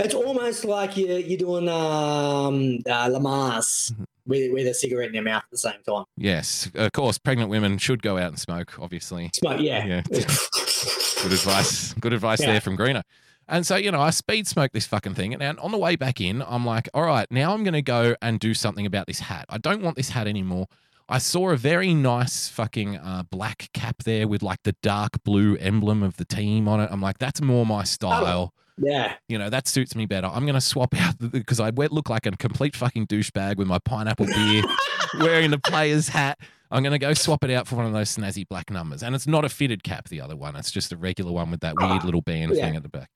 It's 0.00 0.14
almost 0.14 0.64
like 0.64 0.96
you're 0.96 1.18
you're 1.18 1.38
doing 1.38 1.68
um, 1.68 2.78
uh, 2.88 3.08
Lamaze. 3.08 3.92
With 4.28 4.52
with 4.52 4.66
a 4.68 4.74
cigarette 4.74 5.08
in 5.08 5.12
their 5.14 5.22
mouth 5.22 5.42
at 5.42 5.50
the 5.50 5.58
same 5.58 5.82
time. 5.88 6.04
yes, 6.16 6.70
of 6.74 6.92
course, 6.92 7.18
pregnant 7.18 7.50
women 7.50 7.78
should 7.78 8.02
go 8.02 8.16
out 8.18 8.28
and 8.28 8.38
smoke. 8.38 8.78
Obviously, 8.78 9.30
Smoke, 9.34 9.60
yeah. 9.60 9.84
Yeah. 9.84 10.02
good 10.10 11.32
advice. 11.32 11.94
Good 11.94 12.12
advice 12.12 12.40
Yeah. 12.40 12.52
there 12.52 12.60
from 12.60 12.76
Greener. 12.76 13.02
And 13.50 13.66
so, 13.66 13.76
you 13.76 13.90
know, 13.90 14.00
I 14.00 14.10
speed 14.10 14.46
smoke 14.46 14.72
this 14.72 14.86
fucking 14.86 15.14
thing. 15.14 15.34
And 15.34 15.58
on 15.60 15.70
the 15.72 15.78
way 15.78 15.96
back 15.96 16.20
in, 16.20 16.42
I'm 16.46 16.66
like, 16.66 16.86
all 16.92 17.02
right, 17.04 17.26
now 17.30 17.54
I'm 17.54 17.64
going 17.64 17.72
to 17.72 17.80
go 17.82 18.14
and 18.20 18.38
do 18.38 18.52
something 18.52 18.84
about 18.84 19.06
this 19.06 19.20
hat. 19.20 19.46
I 19.48 19.56
don't 19.56 19.80
want 19.82 19.96
this 19.96 20.10
hat 20.10 20.26
anymore. 20.28 20.66
I 21.08 21.16
saw 21.16 21.48
a 21.48 21.56
very 21.56 21.94
nice 21.94 22.48
fucking 22.48 22.98
uh, 22.98 23.22
black 23.30 23.70
cap 23.72 24.02
there 24.04 24.28
with 24.28 24.42
like 24.42 24.58
the 24.64 24.74
dark 24.82 25.24
blue 25.24 25.56
emblem 25.56 26.02
of 26.02 26.18
the 26.18 26.26
team 26.26 26.68
on 26.68 26.78
it. 26.80 26.90
I'm 26.92 27.00
like, 27.00 27.16
that's 27.16 27.40
more 27.40 27.64
my 27.64 27.84
style. 27.84 28.52
Yeah. 28.80 29.14
You 29.28 29.38
know, 29.38 29.50
that 29.50 29.68
suits 29.68 29.94
me 29.94 30.06
better. 30.06 30.26
I'm 30.28 30.44
going 30.44 30.54
to 30.54 30.60
swap 30.60 30.94
out 30.94 31.14
because 31.18 31.60
I 31.60 31.70
look 31.70 32.08
like 32.08 32.26
a 32.26 32.30
complete 32.32 32.76
fucking 32.76 33.06
douchebag 33.06 33.56
with 33.56 33.68
my 33.68 33.78
pineapple 33.78 34.26
beer, 34.26 34.62
wearing 35.20 35.50
the 35.50 35.58
player's 35.58 36.08
hat. 36.08 36.38
I'm 36.70 36.82
going 36.82 36.92
to 36.92 36.98
go 36.98 37.14
swap 37.14 37.44
it 37.44 37.50
out 37.50 37.66
for 37.66 37.76
one 37.76 37.86
of 37.86 37.92
those 37.92 38.14
snazzy 38.14 38.46
black 38.46 38.70
numbers. 38.70 39.02
And 39.02 39.14
it's 39.14 39.26
not 39.26 39.44
a 39.44 39.48
fitted 39.48 39.82
cap, 39.82 40.08
the 40.08 40.20
other 40.20 40.36
one. 40.36 40.54
It's 40.56 40.70
just 40.70 40.92
a 40.92 40.96
regular 40.96 41.32
one 41.32 41.50
with 41.50 41.60
that 41.60 41.74
weird 41.78 42.02
Ah, 42.02 42.04
little 42.04 42.20
band 42.20 42.54
yeah. 42.54 42.64
thing 42.66 42.76
at 42.76 42.82
the 42.82 42.88
back. 42.90 43.10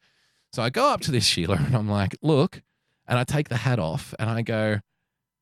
So 0.52 0.62
I 0.62 0.70
go 0.70 0.88
up 0.88 1.00
to 1.02 1.10
this 1.10 1.24
Sheila 1.24 1.56
and 1.56 1.74
I'm 1.74 1.88
like, 1.88 2.16
look, 2.22 2.62
and 3.06 3.18
I 3.18 3.24
take 3.24 3.48
the 3.48 3.58
hat 3.58 3.78
off 3.78 4.14
and 4.18 4.30
I 4.30 4.42
go, 4.42 4.80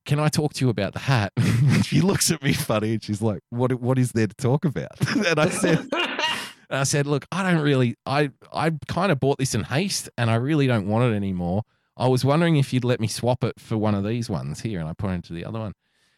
can 0.07 0.19
I 0.19 0.29
talk 0.29 0.55
to 0.55 0.65
you 0.65 0.71
about 0.71 0.93
the 0.93 1.01
hat? 1.01 1.33
she 1.85 2.01
looks 2.01 2.31
at 2.31 2.43
me 2.43 2.53
funny 2.53 2.95
and 2.95 3.03
she's 3.05 3.23
like, 3.23 3.41
what, 3.51 3.73
what 3.81 3.99
is 3.99 4.13
there 4.13 4.27
to 4.27 4.35
talk 4.35 4.65
about? 4.65 4.91
and 5.27 5.39
I 5.39 5.49
said, 5.49 5.87
and 6.71 6.79
I 6.79 6.85
said, 6.85 7.07
"Look, 7.07 7.27
I 7.33 7.43
don't 7.43 7.63
really. 7.63 7.97
I 8.07 8.31
I 8.53 8.71
kind 8.87 9.11
of 9.13 9.21
bought 9.21 9.39
this 9.39 9.55
in 9.55 9.65
haste, 9.65 10.09
and 10.17 10.31
I 10.31 10.37
really 10.37 10.67
don't 10.67 10.87
want 10.87 11.13
it 11.13 11.17
anymore. 11.17 11.65
I 11.97 12.07
was 12.09 12.25
wondering 12.25 12.57
if 12.57 12.73
you'd 12.73 12.85
let 12.85 13.01
me 13.01 13.09
swap 13.09 13.45
it 13.45 13.61
for 13.61 13.77
one 13.77 13.95
of 13.95 14.05
these 14.05 14.31
ones 14.31 14.61
here." 14.61 14.79
And 14.81 14.89
I 14.89 14.93
pointed 14.93 15.25
to 15.25 15.33
the 15.33 15.45
other 15.45 15.59
one, 15.59 15.73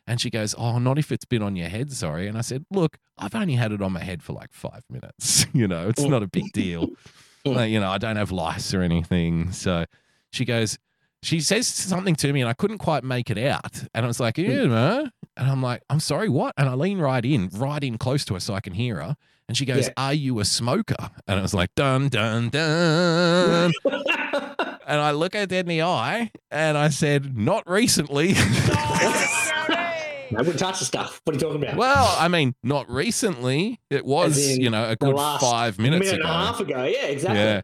and 0.07 0.21
she 0.21 0.31
goes, 0.31 0.55
"Oh, 0.57 0.79
not 0.79 0.99
if 0.99 1.11
it's 1.11 1.25
been 1.25 1.43
on 1.43 1.57
your 1.57 1.71
head, 1.71 1.91
sorry." 1.93 2.29
And 2.29 2.37
I 2.37 2.43
said, 2.43 2.67
"Look, 2.71 2.99
I've 3.19 3.35
only 3.35 3.55
had 3.55 3.73
it 3.73 3.81
on 3.81 3.93
my 3.93 4.05
head 4.05 4.23
for 4.23 4.35
like 4.35 4.53
five 4.53 4.83
minutes. 4.91 5.47
you 5.55 5.67
know, 5.67 5.89
it's 5.89 6.03
not 6.03 6.23
a 6.23 6.29
big 6.29 6.53
deal. 6.53 6.89
Like, 7.45 7.73
you 7.73 7.81
know, 7.81 7.91
I 7.91 7.99
don't 7.99 8.15
have 8.15 8.31
lice 8.31 8.73
or 8.73 8.83
anything." 8.83 9.51
So 9.51 9.87
she 10.31 10.45
goes. 10.45 10.79
She 11.25 11.41
says 11.41 11.69
something 11.69 12.17
to 12.17 12.33
me 12.33 12.41
and 12.41 12.51
I 12.51 12.53
couldn't 12.53 12.79
quite 12.79 13.05
make 13.05 13.31
it 13.31 13.39
out. 13.39 13.85
And 13.95 14.05
I 14.05 14.09
was 14.09 14.19
like, 14.19 14.39
you 14.39 14.67
know, 14.67 15.03
hmm. 15.03 15.09
and 15.37 15.49
I'm 15.49 15.63
like, 15.63 15.83
I'm 15.89 16.01
sorry, 16.01 16.29
what? 16.29 16.53
And 16.57 16.69
I 16.69 16.75
lean 16.75 16.99
right 16.99 17.25
in, 17.25 17.49
right 17.53 17.83
in 17.83 17.97
close 17.97 18.25
to 18.25 18.35
her 18.35 18.41
so 18.41 18.55
I 18.55 18.61
can 18.61 18.73
hear 18.73 18.97
her. 19.01 19.17
And 19.49 19.57
she 19.57 19.65
goes, 19.65 19.87
Yeah. 19.87 19.93
Are 19.97 20.15
you 20.15 20.39
a 20.41 20.45
smoker? 20.45 21.11
And 21.27 21.39
I 21.39 21.43
was 21.43 21.55
like, 21.55 21.75
Dun, 21.75 22.09
dun, 22.09 22.49
dun. 22.49 23.73
and 23.85 25.01
I 25.01 25.11
look 25.13 25.35
her 25.35 25.47
dead 25.47 25.67
in 25.67 25.69
the 25.69 25.83
eye 25.83 26.31
and 26.51 26.79
I 26.79 26.89
said, 26.89 27.37
Not 27.37 27.69
recently. 27.69 28.35
I 30.35 30.39
wouldn't 30.39 30.59
touch 30.59 30.79
the 30.79 30.85
stuff. 30.85 31.21
What 31.25 31.35
are 31.35 31.39
you 31.39 31.41
talking 31.41 31.63
about? 31.63 31.77
well, 31.77 32.17
I 32.19 32.29
mean, 32.29 32.55
not 32.63 32.89
recently. 32.89 33.81
It 33.91 34.05
was, 34.05 34.57
you 34.57 34.71
know, 34.71 34.89
a 34.89 34.97
good 34.97 35.15
five 35.41 35.79
minutes 35.79 36.07
minute 36.07 36.21
ago. 36.21 36.29
and 36.29 36.43
a 36.43 36.47
half 36.47 36.61
ago. 36.61 36.85
Yeah, 36.85 37.07
exactly. 37.07 37.39
Yeah. 37.39 37.61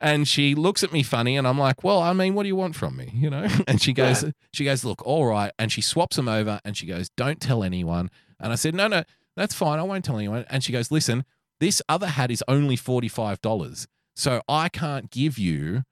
And 0.00 0.28
she 0.28 0.54
looks 0.54 0.82
at 0.82 0.92
me 0.92 1.02
funny, 1.02 1.36
and 1.38 1.46
I'm 1.48 1.58
like, 1.58 1.82
"Well, 1.82 2.02
I 2.02 2.12
mean, 2.12 2.34
what 2.34 2.42
do 2.42 2.48
you 2.48 2.56
want 2.56 2.76
from 2.76 2.96
me?" 2.96 3.10
You 3.14 3.30
know. 3.30 3.46
And 3.68 3.80
she 3.80 3.92
goes, 3.94 4.24
"She 4.52 4.64
goes, 4.64 4.84
look, 4.84 5.00
all 5.06 5.24
right." 5.26 5.52
And 5.58 5.72
she 5.72 5.80
swaps 5.80 6.16
them 6.16 6.28
over, 6.28 6.60
and 6.64 6.76
she 6.76 6.86
goes, 6.86 7.08
"Don't 7.16 7.40
tell 7.40 7.62
anyone." 7.62 8.10
And 8.38 8.52
I 8.52 8.56
said, 8.56 8.74
"No, 8.74 8.88
no, 8.88 9.04
that's 9.36 9.54
fine. 9.54 9.78
I 9.78 9.82
won't 9.82 10.04
tell 10.04 10.16
anyone." 10.18 10.44
And 10.50 10.62
she 10.64 10.72
goes, 10.72 10.90
"Listen, 10.90 11.24
this 11.60 11.80
other 11.88 12.06
hat 12.08 12.30
is 12.30 12.42
only 12.48 12.76
forty 12.76 13.08
five 13.08 13.40
dollars, 13.42 13.86
so 14.14 14.42
I 14.48 14.68
can't 14.68 15.10
give 15.10 15.38
you 15.38 15.82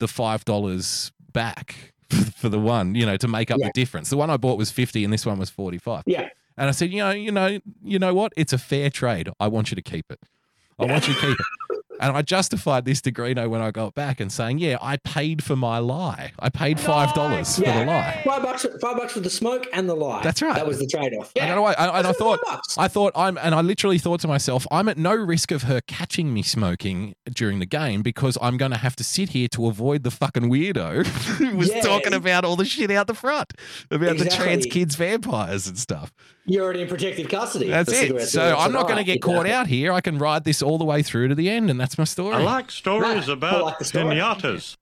the 0.00 0.08
five 0.08 0.44
dollars 0.44 1.12
back 1.32 1.92
for 2.36 2.48
the 2.48 2.58
one, 2.58 2.94
you 2.94 3.06
know, 3.06 3.16
to 3.16 3.28
make 3.28 3.50
up 3.50 3.58
Yeah. 3.60 3.66
the 3.68 3.72
difference. 3.72 4.10
The 4.10 4.16
one 4.16 4.30
I 4.30 4.36
bought 4.36 4.58
was 4.58 4.70
fifty, 4.70 5.04
and 5.04 5.12
this 5.12 5.24
one 5.26 5.38
was 5.38 5.50
forty 5.50 5.78
five. 5.78 6.02
Yeah. 6.06 6.28
And 6.58 6.68
I 6.68 6.72
said, 6.72 6.90
you 6.92 6.98
know, 6.98 7.10
you 7.10 7.32
know, 7.32 7.58
you 7.82 7.98
know 7.98 8.12
what? 8.14 8.32
It's 8.36 8.52
a 8.52 8.58
fair 8.58 8.90
trade. 8.90 9.30
I 9.40 9.48
want 9.48 9.70
you 9.70 9.74
to 9.74 9.82
keep 9.82 10.10
it. 10.12 10.20
I 10.78 10.84
want 10.84 11.08
you 11.08 11.14
to 11.14 11.20
keep 11.20 11.38
it. 11.40 11.46
And 12.02 12.16
I 12.16 12.22
justified 12.22 12.84
this 12.84 13.00
to 13.02 13.12
Greeno 13.12 13.48
when 13.48 13.62
I 13.62 13.70
got 13.70 13.94
back 13.94 14.18
and 14.20 14.30
saying, 14.32 14.58
yeah, 14.58 14.76
I 14.82 14.96
paid 14.96 15.42
for 15.44 15.54
my 15.54 15.78
lie. 15.78 16.32
I 16.40 16.48
paid 16.50 16.80
five 16.80 17.14
dollars 17.14 17.56
for 17.56 17.62
Yeah. 17.62 17.78
the 17.78 17.86
lie. 17.86 18.22
Five 18.24 18.42
bucks, 18.42 18.66
five 18.80 18.96
bucks 18.96 19.12
for 19.12 19.20
the 19.20 19.30
smoke 19.30 19.68
and 19.72 19.88
the 19.88 19.94
lie. 19.94 20.20
That's 20.22 20.42
right. 20.42 20.56
That 20.56 20.66
was 20.66 20.80
the 20.80 20.86
trade-off. 20.88 21.28
I 21.36 21.40
Yeah. 21.40 21.46
don't 21.46 21.56
know 21.56 21.62
why. 21.62 21.74
I, 21.74 21.98
and 22.00 22.06
I 22.08 22.12
thought. 22.12 22.40
I 22.76 22.88
thought 22.88 23.12
I'm, 23.14 23.38
and 23.38 23.54
I 23.54 23.60
literally 23.60 23.98
thought 23.98 24.20
to 24.20 24.28
myself, 24.28 24.66
I'm 24.72 24.88
at 24.88 24.98
no 24.98 25.14
risk 25.14 25.52
of 25.52 25.62
her 25.62 25.80
catching 25.80 26.34
me 26.34 26.42
smoking 26.42 27.14
during 27.32 27.60
the 27.60 27.66
game 27.66 28.02
because 28.02 28.36
I'm 28.42 28.56
going 28.56 28.72
to 28.72 28.78
have 28.78 28.96
to 28.96 29.04
sit 29.04 29.28
here 29.30 29.46
to 29.48 29.68
avoid 29.68 30.02
the 30.02 30.10
fucking 30.10 30.50
weirdo 30.50 31.06
who 31.38 31.56
was 31.56 31.68
Yeah. 31.70 31.82
talking 31.82 32.14
about 32.14 32.44
all 32.44 32.56
the 32.56 32.64
shit 32.64 32.90
out 32.90 33.06
the 33.06 33.14
front 33.14 33.52
about 33.92 34.18
the 34.18 34.24
trans 34.28 34.66
kids 34.66 34.96
vampires 34.96 35.68
and 35.68 35.78
stuff. 35.78 36.12
You're 36.46 36.64
already 36.64 36.82
in 36.82 36.88
protective 36.88 37.28
custody. 37.28 37.68
That's 37.68 37.92
it. 37.92 38.20
So 38.28 38.56
I'm 38.58 38.72
not 38.72 38.84
going 38.88 38.98
to 38.98 39.04
get 39.04 39.22
caught 39.22 39.46
out 39.58 39.68
here. 39.68 39.92
I 39.92 40.00
can 40.00 40.18
ride 40.18 40.42
this 40.42 40.60
all 40.60 40.76
the 40.78 40.84
way 40.84 41.00
through 41.02 41.28
to 41.28 41.36
the 41.36 41.48
end, 41.48 41.70
and 41.70 41.78
that's 41.80 41.91
my 41.98 42.04
story. 42.04 42.34
I 42.34 42.42
like 42.42 42.70
stories 42.70 43.26
Nah, 43.26 43.32
about 43.34 43.64
like 43.64 43.78
the 43.78 43.84
story. 43.84 44.16
pinatas. 44.16 44.76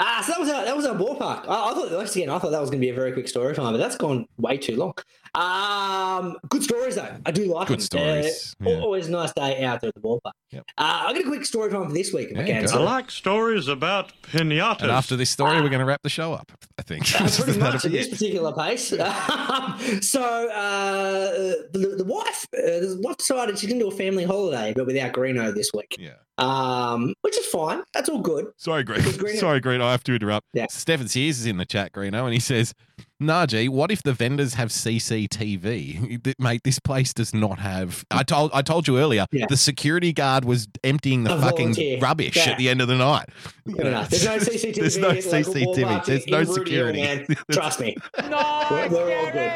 Ah, 0.00 0.22
so 0.24 0.30
that 0.32 0.40
was 0.40 0.48
our, 0.48 0.64
that 0.64 0.76
was 0.76 0.86
our 0.86 0.94
ballpark. 0.94 1.48
I, 1.48 1.70
I 1.70 1.74
thought 1.74 1.90
once 1.90 2.14
again, 2.14 2.30
I 2.30 2.38
thought 2.38 2.52
that 2.52 2.60
was 2.60 2.70
going 2.70 2.80
to 2.80 2.84
be 2.86 2.90
a 2.90 2.94
very 2.94 3.12
quick 3.12 3.26
story 3.26 3.52
time, 3.54 3.72
but 3.72 3.78
that's 3.78 3.96
gone 3.96 4.26
way 4.36 4.56
too 4.56 4.76
long. 4.76 4.94
Um, 5.34 6.36
good 6.48 6.62
stories 6.62 6.94
though. 6.96 7.16
I 7.26 7.30
do 7.30 7.44
like 7.52 7.68
Good 7.68 7.78
them. 7.78 7.84
stories, 7.84 8.56
Uh, 8.64 8.70
yeah. 8.70 8.80
Always 8.80 9.08
a 9.08 9.10
nice 9.10 9.32
day 9.32 9.64
out 9.64 9.80
there 9.80 9.88
at 9.88 9.94
the 9.94 10.00
ballpark. 10.00 10.32
Yep. 10.50 10.64
Uh, 10.78 11.04
I 11.08 11.12
got 11.12 11.22
a 11.22 11.26
quick 11.26 11.44
story 11.44 11.70
time 11.70 11.86
for 11.86 11.92
this 11.92 12.12
week 12.12 12.28
if 12.30 12.38
I 12.38 12.44
can. 12.44 12.68
I 12.68 12.76
like 12.78 13.10
stories 13.10 13.68
about 13.68 14.12
pinatas. 14.22 14.82
and 14.82 14.90
after 14.90 15.16
this 15.16 15.30
story, 15.30 15.60
we're 15.60 15.68
going 15.68 15.80
to 15.80 15.84
wrap 15.84 16.02
the 16.02 16.08
show 16.08 16.32
up. 16.32 16.50
I 16.78 16.82
think. 16.82 17.04
Uh, 17.20 17.28
pretty 17.42 17.58
much 17.58 17.84
at 17.84 17.92
this 17.92 18.08
particular 18.08 18.52
pace. 18.52 18.88
so 20.08 20.22
uh, 20.50 21.30
the, 21.72 21.94
the 21.98 22.04
wife, 22.04 22.46
uh, 22.56 22.60
the 22.80 22.98
wife 23.02 23.16
decided 23.18 23.58
she's 23.58 23.68
going 23.68 23.78
to 23.80 23.84
do 23.86 23.90
a 23.90 23.94
family 23.96 24.24
holiday, 24.24 24.72
but 24.74 24.86
without 24.86 25.12
Greeno 25.12 25.54
this 25.54 25.70
week. 25.74 25.96
Yeah. 25.98 26.14
um, 26.38 27.14
which 27.22 27.36
is 27.36 27.46
fine. 27.46 27.82
That's 27.92 28.08
all 28.08 28.20
good. 28.20 28.46
Sorry, 28.56 28.84
Green. 28.84 29.00
Greeno- 29.00 29.36
Sorry, 29.40 29.60
Green. 29.60 29.80
I 29.80 29.90
have 29.90 30.04
to 30.04 30.14
interrupt. 30.14 30.46
Yeah. 30.54 30.66
Stefan 30.70 31.08
Sears 31.08 31.40
is 31.40 31.46
in 31.46 31.56
the 31.58 31.66
chat, 31.66 31.92
Greeno, 31.92 32.24
and 32.24 32.32
he 32.32 32.40
says, 32.40 32.74
Najee, 33.20 33.68
what 33.68 33.90
if 33.90 34.02
the 34.04 34.12
vendors 34.12 34.54
have 34.54 34.68
CCTV? 34.68 36.34
Mate, 36.38 36.60
this 36.62 36.78
place 36.78 37.12
does 37.12 37.34
not 37.34 37.58
have. 37.58 38.04
I 38.10 38.22
told 38.22 38.50
I 38.54 38.62
told 38.62 38.86
you 38.86 38.98
earlier, 38.98 39.26
Yeah. 39.32 39.46
the 39.48 39.56
security 39.56 40.12
guard 40.12 40.44
was 40.44 40.68
emptying 40.84 41.24
the 41.24 41.34
A 41.34 41.40
fucking 41.40 41.74
volunteer. 41.74 41.98
rubbish 41.98 42.36
Yeah. 42.36 42.50
at 42.50 42.58
the 42.58 42.68
end 42.68 42.80
of 42.80 42.86
the 42.88 42.94
night. 42.96 43.28
You 43.66 43.74
Fair 43.74 43.84
know, 43.86 43.90
enough. 43.90 44.10
There's 44.10 44.24
no 44.24 44.38
CCTV. 44.38 44.74
There's 44.80 44.98
no 44.98 45.10
CCTV. 45.10 45.74
ballparks 45.84 46.04
There's 46.06 46.26
no 46.28 46.38
Rudy 46.38 46.46
Hill, 46.46 46.54
security. 46.54 47.02
man. 47.02 47.26
Trust 47.50 47.80
me. 47.80 47.96
We're, 48.22 48.88
we're 48.88 49.18
all 49.18 49.32
good. 49.32 49.52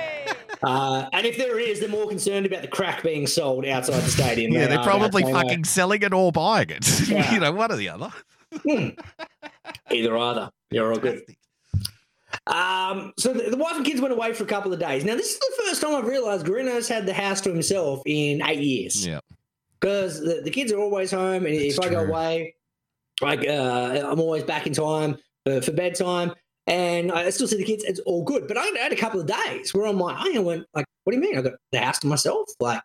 Uh, 0.65 1.09
and 1.13 1.27
if 1.27 1.37
there 1.37 1.59
is, 1.59 1.81
they're 1.81 1.89
more 1.89 2.09
concerned 2.09 2.47
about 2.47 2.63
the 2.63 2.69
crack 2.69 3.03
being 3.03 3.27
sold 3.27 3.65
outside 3.67 4.01
the 4.03 4.11
stadium. 4.11 4.53
yeah, 4.53 4.67
they're 4.69 4.83
probably 4.83 5.23
about 5.23 5.33
saying, 5.35 5.49
fucking 5.49 5.65
selling 5.65 6.03
it 6.03 6.13
or 6.13 6.31
buying 6.33 6.71
it. 6.71 7.09
Yeah. 7.09 7.33
you 7.35 7.41
know, 7.41 7.51
one 7.53 7.71
or 7.73 7.77
the 7.77 7.89
other. 7.89 8.11
"Hmm, 8.65 8.89
Either 9.91 10.17
either. 10.17 10.51
You're 10.71 10.93
all 10.93 10.99
good. 10.99 11.23
Um, 12.47 13.13
so 13.19 13.33
the, 13.33 13.51
the 13.51 13.57
wife 13.57 13.77
and 13.77 13.85
kids 13.85 14.01
went 14.01 14.13
away 14.13 14.33
for 14.33 14.45
a 14.45 14.47
couple 14.47 14.73
of 14.73 14.79
days. 14.81 15.05
Now, 15.05 15.15
this 15.17 15.33
is 15.33 15.39
the 15.39 15.63
first 15.67 15.81
time 15.83 15.95
I've 15.95 16.07
realized 16.07 16.47
Greeno's 16.47 16.89
had 16.89 17.07
the 17.07 17.15
house 17.15 17.41
to 17.43 17.51
himself 17.53 18.03
in 18.07 18.43
eight 18.43 18.61
years. 18.61 19.07
Yeah. 19.07 19.21
because 19.81 20.21
the, 20.21 20.41
the 20.43 20.51
kids 20.51 20.73
are 20.73 20.79
always 20.79 21.11
home, 21.11 21.45
and 21.45 21.55
if 21.55 21.77
That's 21.77 21.89
I 21.89 21.91
go 21.91 22.05
away, 22.05 22.55
like 23.21 23.47
uh, 23.47 24.09
I'm 24.11 24.21
always 24.21 24.45
back 24.45 24.67
in 24.67 24.73
time 24.73 25.17
for, 25.45 25.61
for 25.61 25.73
bedtime, 25.73 26.33
and 26.67 27.11
I 27.11 27.29
still 27.31 27.49
see 27.49 27.57
the 27.57 27.65
kids. 27.65 27.85
It's 27.85 28.01
all 28.01 28.23
good, 28.23 28.47
but 28.47 28.57
I 28.57 28.65
had 28.79 28.93
a 28.93 28.97
couple 28.97 29.21
of 29.21 29.27
days 29.27 29.75
where 29.75 29.87
I'm 29.87 29.99
like, 29.99 30.17
I 30.19 30.39
went 30.39 30.65
like, 30.75 30.87
what 31.05 31.13
do 31.13 31.17
you 31.17 31.23
mean? 31.23 31.37
I 31.37 31.43
got 31.43 31.55
the 31.73 31.81
house 31.81 31.99
to 32.01 32.07
myself. 32.07 32.49
Like, 32.61 32.81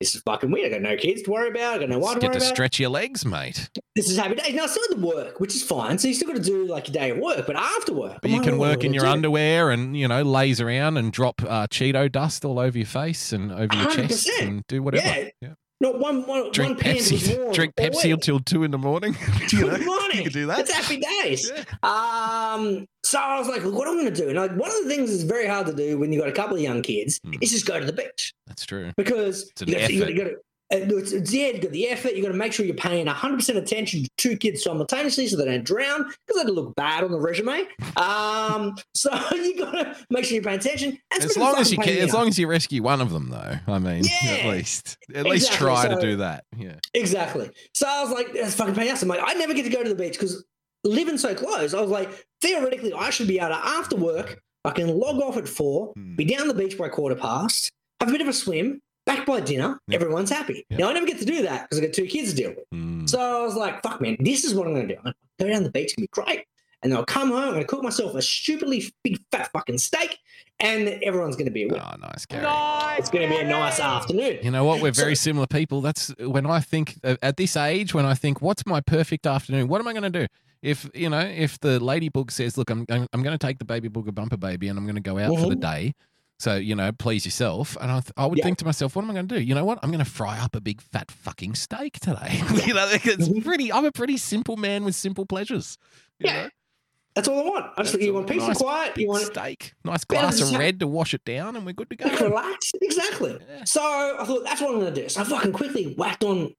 this 0.00 0.14
is 0.14 0.22
fucking 0.22 0.50
weird. 0.50 0.66
I 0.72 0.78
got 0.78 0.82
no 0.82 0.96
kids 0.96 1.22
to 1.22 1.30
worry 1.30 1.50
about. 1.50 1.74
I 1.74 1.78
got 1.78 1.88
no 1.90 1.98
wife 1.98 2.14
to 2.14 2.20
Get 2.20 2.32
to 2.32 2.38
about. 2.38 2.48
stretch 2.48 2.80
your 2.80 2.88
legs, 2.90 3.24
mate. 3.24 3.68
This 3.94 4.08
is 4.10 4.16
happy 4.16 4.34
days. 4.36 4.54
Now 4.54 4.64
I 4.64 4.66
still 4.66 4.82
had 4.88 4.96
to 5.00 5.06
work, 5.06 5.40
which 5.40 5.54
is 5.54 5.62
fine. 5.62 5.98
So 5.98 6.08
you 6.08 6.14
still 6.14 6.28
got 6.28 6.36
to 6.36 6.42
do 6.42 6.66
like 6.66 6.88
your 6.88 6.94
day 6.94 7.10
of 7.10 7.18
work, 7.18 7.46
but 7.46 7.56
after 7.56 7.92
work, 7.92 8.18
But 8.22 8.30
I'm 8.30 8.36
you 8.36 8.42
can 8.42 8.58
work 8.58 8.82
in 8.82 8.94
your 8.94 9.04
do? 9.04 9.10
underwear 9.10 9.70
and, 9.70 9.96
you 9.96 10.08
know, 10.08 10.22
laze 10.22 10.60
around 10.60 10.96
and 10.96 11.12
drop 11.12 11.42
uh, 11.42 11.66
Cheeto 11.66 12.10
dust 12.10 12.44
all 12.44 12.58
over 12.58 12.78
your 12.78 12.86
face 12.86 13.32
and 13.32 13.52
over 13.52 13.74
your 13.76 13.90
chest 13.90 14.26
100%. 14.28 14.42
and 14.46 14.66
do 14.68 14.82
whatever. 14.82 15.06
Yeah. 15.06 15.28
Yeah. 15.42 15.48
Not 15.82 15.98
one, 15.98 16.26
one, 16.26 16.52
Drink 16.52 16.76
one 16.82 16.94
Pepsi. 16.94 17.54
Drink 17.54 17.74
Pepsi 17.74 18.12
until 18.12 18.38
two 18.38 18.64
in 18.64 18.70
the 18.70 18.76
morning. 18.76 19.16
you 19.50 19.60
know, 19.66 19.76
Good 19.78 19.86
morning. 19.86 20.16
you 20.18 20.22
can 20.24 20.32
do 20.32 20.46
that. 20.46 20.58
It's 20.60 20.70
happy 20.72 20.98
days. 21.22 21.50
Yeah. 21.54 21.64
Um, 21.82 22.86
so 23.02 23.18
I 23.18 23.38
was 23.38 23.48
like, 23.48 23.62
what 23.62 23.88
am 23.88 23.94
I 23.98 24.02
going 24.02 24.12
to 24.14 24.22
do? 24.22 24.28
And 24.28 24.36
like, 24.38 24.50
one 24.56 24.70
of 24.70 24.84
the 24.84 24.88
things 24.90 25.10
that's 25.10 25.22
very 25.22 25.46
hard 25.46 25.66
to 25.68 25.72
do 25.74 25.98
when 25.98 26.12
you've 26.12 26.20
got 26.22 26.28
a 26.28 26.34
couple 26.34 26.54
of 26.56 26.62
young 26.62 26.82
kids 26.82 27.18
Hmm. 27.24 27.32
is 27.40 27.50
just 27.50 27.64
go 27.66 27.80
to 27.80 27.86
the 27.86 27.94
beach 27.94 28.34
That's 28.46 28.66
true. 28.66 28.92
because 28.98 29.48
It's 29.50 29.62
an 29.62 29.68
you 29.68 29.74
got, 29.74 29.82
effort. 29.84 29.92
you 30.10 30.16
got 30.18 30.24
to. 30.24 30.36
Uh, 30.72 30.76
It's, 30.98 31.12
it's, 31.12 31.32
yeah, 31.32 31.48
you've 31.48 31.62
got 31.62 31.72
the 31.72 31.88
effort. 31.88 32.12
You've 32.14 32.24
got 32.24 32.32
to 32.32 32.38
make 32.38 32.52
sure 32.52 32.64
you're 32.66 32.74
paying 32.74 33.06
100% 33.06 33.56
attention 33.56 34.02
to 34.04 34.08
two 34.16 34.36
kids 34.36 34.62
simultaneously 34.62 35.26
so 35.26 35.36
they 35.36 35.44
don't 35.44 35.64
drown 35.64 36.04
because 36.04 36.36
that'd 36.42 36.54
look 36.54 36.74
bad 36.76 37.04
on 37.04 37.10
the 37.10 37.18
resume. 37.20 37.64
Um, 37.96 38.76
so 38.94 39.10
you've 39.32 39.58
got 39.58 39.72
to 39.72 39.96
make 40.10 40.24
sure 40.24 40.34
you're 40.34 40.42
paying 40.44 40.58
attention. 40.58 40.98
And 41.12 41.22
As 41.24 41.36
long 41.36 41.56
as 41.58 41.72
you 41.72 41.78
can, 41.78 41.98
as 41.98 42.12
long 42.14 42.28
as 42.28 42.38
you 42.38 42.46
rescue 42.46 42.82
one 42.82 43.00
of 43.00 43.10
them, 43.10 43.30
though. 43.30 43.54
I 43.66 43.78
mean, 43.78 44.04
Yeah. 44.24 44.30
at 44.30 44.46
least, 44.50 44.96
at 45.14 45.24
least 45.26 45.46
Exactly, 45.48 45.66
try 45.66 45.88
to 45.88 46.00
do 46.00 46.16
that. 46.16 46.44
Yeah. 46.56 46.74
Exactly. 46.94 47.50
So 47.74 47.86
I 47.88 48.02
was 48.02 48.12
like, 48.12 48.32
that's 48.32 48.54
fucking 48.54 48.74
the 48.74 48.88
ass. 48.88 49.02
I'm 49.02 49.08
like, 49.08 49.20
I 49.22 49.34
never 49.34 49.54
get 49.54 49.64
to 49.64 49.70
go 49.70 49.82
to 49.82 49.88
the 49.88 49.94
beach 49.94 50.12
because 50.14 50.44
living 50.84 51.18
so 51.18 51.34
close, 51.34 51.74
I 51.74 51.80
was 51.80 51.90
like, 51.90 52.08
theoretically, 52.42 52.92
I 52.92 53.10
should 53.10 53.28
be 53.28 53.38
able 53.38 53.48
to, 53.50 53.56
after 53.66 53.96
work, 53.96 54.40
I 54.64 54.70
can 54.70 54.88
log 54.88 55.20
off 55.20 55.36
at 55.36 55.48
four, 55.48 55.92
Hmm. 55.96 56.16
be 56.16 56.24
down 56.24 56.48
the 56.48 56.54
beach 56.54 56.78
by 56.78 56.88
quarter 56.88 57.14
past, 57.16 57.70
have 58.00 58.08
a 58.08 58.12
bit 58.12 58.20
of 58.20 58.28
a 58.28 58.32
swim, 58.32 58.80
back 59.16 59.26
by 59.26 59.40
dinner, 59.40 59.80
Yeah. 59.88 59.96
everyone's 59.96 60.30
happy. 60.30 60.64
Yeah. 60.68 60.78
Now, 60.78 60.90
I 60.90 60.92
never 60.94 61.06
get 61.06 61.18
to 61.18 61.24
do 61.24 61.42
that 61.42 61.62
because 61.68 61.78
I've 61.78 61.86
got 61.88 61.94
two 61.94 62.06
kids 62.06 62.30
to 62.30 62.36
deal 62.36 62.50
with. 62.50 62.70
Mm. 62.74 63.08
So 63.08 63.18
I 63.18 63.44
was 63.44 63.54
like, 63.56 63.82
fuck, 63.82 64.00
man, 64.00 64.16
this 64.20 64.44
is 64.44 64.54
what 64.54 64.66
I'm 64.66 64.74
going 64.74 64.88
to 64.88 64.94
do. 64.94 64.98
I'm 64.98 65.04
going 65.04 65.14
to 65.38 65.44
go 65.44 65.50
down 65.50 65.62
the 65.64 65.70
beach, 65.70 65.84
it's 65.84 65.94
going 65.94 66.06
to 66.08 66.10
be 66.12 66.22
great. 66.22 66.44
And 66.82 66.90
then 66.90 66.98
I'll 66.98 67.04
come 67.04 67.28
home, 67.28 67.40
I'm 67.40 67.48
going 67.50 67.60
to 67.60 67.66
cook 67.66 67.82
myself 67.82 68.14
a 68.14 68.22
stupidly 68.22 68.82
big 69.04 69.20
fat 69.30 69.50
fucking 69.52 69.76
steak, 69.76 70.18
and 70.60 70.88
everyone's 71.02 71.36
going 71.36 71.44
to 71.44 71.50
be 71.50 71.64
a. 71.68 71.74
Oh, 71.74 71.96
nice, 72.00 72.24
Gary. 72.24 72.46
It's 72.98 73.10
going 73.10 73.28
to 73.28 73.34
be 73.36 73.38
a 73.38 73.46
nice 73.46 73.78
afternoon. 73.78 74.38
You 74.42 74.50
know 74.50 74.64
what? 74.64 74.80
We're 74.80 74.90
very 74.92 75.14
So- 75.14 75.24
similar 75.24 75.46
people. 75.46 75.82
That's 75.82 76.08
when 76.20 76.46
I 76.46 76.60
think 76.60 76.94
uh, 77.04 77.16
at 77.22 77.36
this 77.36 77.54
age, 77.54 77.92
when 77.92 78.06
I 78.06 78.14
think, 78.14 78.40
what's 78.40 78.64
my 78.64 78.80
perfect 78.80 79.26
afternoon? 79.26 79.68
What 79.68 79.82
am 79.82 79.88
I 79.88 79.92
going 79.92 80.10
to 80.10 80.20
do? 80.20 80.26
If 80.62 80.88
you 80.94 81.10
know, 81.10 81.20
if 81.20 81.60
the 81.60 81.80
ladybug 81.80 82.30
says, 82.30 82.56
"Look, 82.56 82.70
I'm 82.70 82.86
I'm, 82.88 83.06
I'm 83.12 83.22
going 83.22 83.36
to 83.36 83.46
take 83.46 83.58
the 83.58 83.64
baby 83.66 83.90
boogie 83.90 84.14
bumper 84.14 84.36
baby, 84.38 84.68
and 84.68 84.78
I'm 84.78 84.84
going 84.86 84.94
to 84.94 85.00
go 85.02 85.18
out 85.18 85.34
for 85.38 85.48
the 85.50 85.56
Mhm. 85.56 85.60
day," 85.60 85.94
so 86.40 86.56
you 86.56 86.74
know, 86.74 86.90
please 86.90 87.24
yourself. 87.26 87.76
And 87.80 87.90
I, 87.90 88.00
th- 88.00 88.12
I 88.16 88.26
would 88.26 88.38
Yeah. 88.38 88.44
think 88.44 88.58
to 88.58 88.64
myself, 88.64 88.96
what 88.96 89.02
am 89.04 89.10
I 89.10 89.14
going 89.14 89.28
to 89.28 89.34
do? 89.36 89.40
You 89.42 89.54
know 89.54 89.64
what? 89.64 89.78
I'm 89.82 89.90
going 89.90 90.04
to 90.04 90.10
fry 90.10 90.38
up 90.38 90.56
a 90.56 90.60
big 90.60 90.80
fat 90.80 91.10
fucking 91.10 91.54
steak 91.54 92.00
today. 92.00 92.40
you 92.66 92.72
know, 92.74 92.88
it's 92.90 93.28
Mhm. 93.28 93.44
pretty. 93.44 93.70
I'm 93.72 93.84
a 93.84 93.92
pretty 93.92 94.16
simple 94.16 94.56
man 94.56 94.84
with 94.84 94.94
simple 94.94 95.26
pleasures. 95.26 95.76
you 96.18 96.26
Yeah. 96.28 96.42
know? 96.44 96.48
That's 97.14 97.26
all 97.28 97.40
I 97.40 97.42
want. 97.50 97.66
I 97.76 97.82
just 97.82 97.92
That's 97.94 98.04
you 98.04 98.14
want 98.14 98.28
peace 98.28 98.38
nice 98.38 98.48
and 98.48 98.56
quiet. 98.56 98.96
You 98.96 99.08
want 99.08 99.24
steak, 99.24 99.74
nice 99.84 100.04
glass 100.04 100.40
of 100.40 100.52
red 100.56 100.78
to 100.80 100.86
wash 100.86 101.12
it 101.12 101.24
down, 101.24 101.56
and 101.56 101.66
we're 101.66 101.72
good 101.72 101.90
to 101.90 101.96
go. 101.96 102.08
Relax. 102.28 102.70
Exactly. 102.80 103.36
Yeah. 103.50 103.64
So 103.64 103.82
I 103.82 104.24
thought 104.24 104.44
that's 104.44 104.60
what 104.60 104.70
I'm 104.74 104.80
going 104.80 104.94
to 104.94 105.02
do. 105.02 105.08
So 105.08 105.20
I 105.20 105.24
fucking 105.24 105.52
quickly 105.52 105.94
whacked 105.98 106.22
on, 106.24 106.54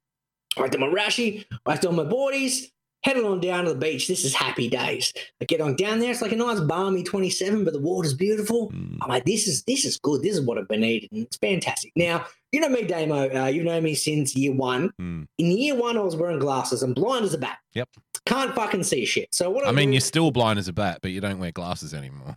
whacked 0.58 0.76
on 0.76 0.82
my 0.82 0.88
rashi, 0.88 1.46
whacked 1.66 1.86
on 1.86 1.96
my 1.96 2.04
boardies, 2.04 2.66
headed 3.04 3.24
on 3.26 3.40
down 3.40 3.66
to 3.66 3.74
the 3.74 3.80
beach. 3.80 4.08
This 4.08 4.24
is 4.26 4.34
happy 4.34 4.70
days. 4.70 5.14
I 5.42 5.46
get 5.46 5.62
on 5.62 5.76
down 5.76 6.00
there. 6.00 6.12
It's 6.12 6.22
like 6.22 6.32
a 6.32 6.36
nice 6.36 6.60
balmy 6.60 7.04
27, 7.04 7.64
but 7.64 7.74
the 7.74 7.80
water's 7.80 8.14
beautiful. 8.14 8.72
Mm. 8.72 8.98
I'm 9.02 9.10
like, 9.10 9.26
this 9.26 9.48
is 9.48 9.64
this 9.64 9.86
is 9.86 9.98
good. 9.98 10.22
This 10.22 10.36
is 10.38 10.42
what 10.42 10.58
I've 10.58 10.68
been 10.68 10.82
needing. 10.82 11.10
It's 11.12 11.38
fantastic. 11.38 11.92
Now 11.96 12.26
you 12.52 12.60
know 12.60 12.70
me, 12.70 12.84
Damo. 12.84 13.30
Uh, 13.44 13.48
you've 13.48 13.66
known 13.66 13.84
me 13.84 13.96
since 13.96 14.36
year 14.36 14.54
one. 14.54 14.92
Mm. 15.00 15.28
In 15.38 15.46
year 15.52 15.76
one, 15.76 15.98
I 15.98 16.02
was 16.02 16.16
wearing 16.16 16.40
glasses 16.40 16.84
and 16.84 16.94
blind 16.94 17.26
as 17.26 17.34
a 17.34 17.38
bat. 17.38 17.58
Yep. 17.74 17.90
Can't 18.26 18.54
fucking 18.54 18.84
see 18.84 19.06
shit. 19.06 19.34
So 19.34 19.50
what 19.50 19.66
I 19.66 19.70
I 19.70 19.72
mean, 19.72 19.90
do- 19.90 19.94
you're 19.94 20.02
still 20.02 20.32
blind 20.32 20.60
as 20.60 20.68
a 20.68 20.74
bat, 20.74 21.00
but 21.02 21.12
you 21.12 21.22
don't 21.22 21.40
wear 21.40 21.52
glasses 21.52 21.94
anymore. 21.94 22.36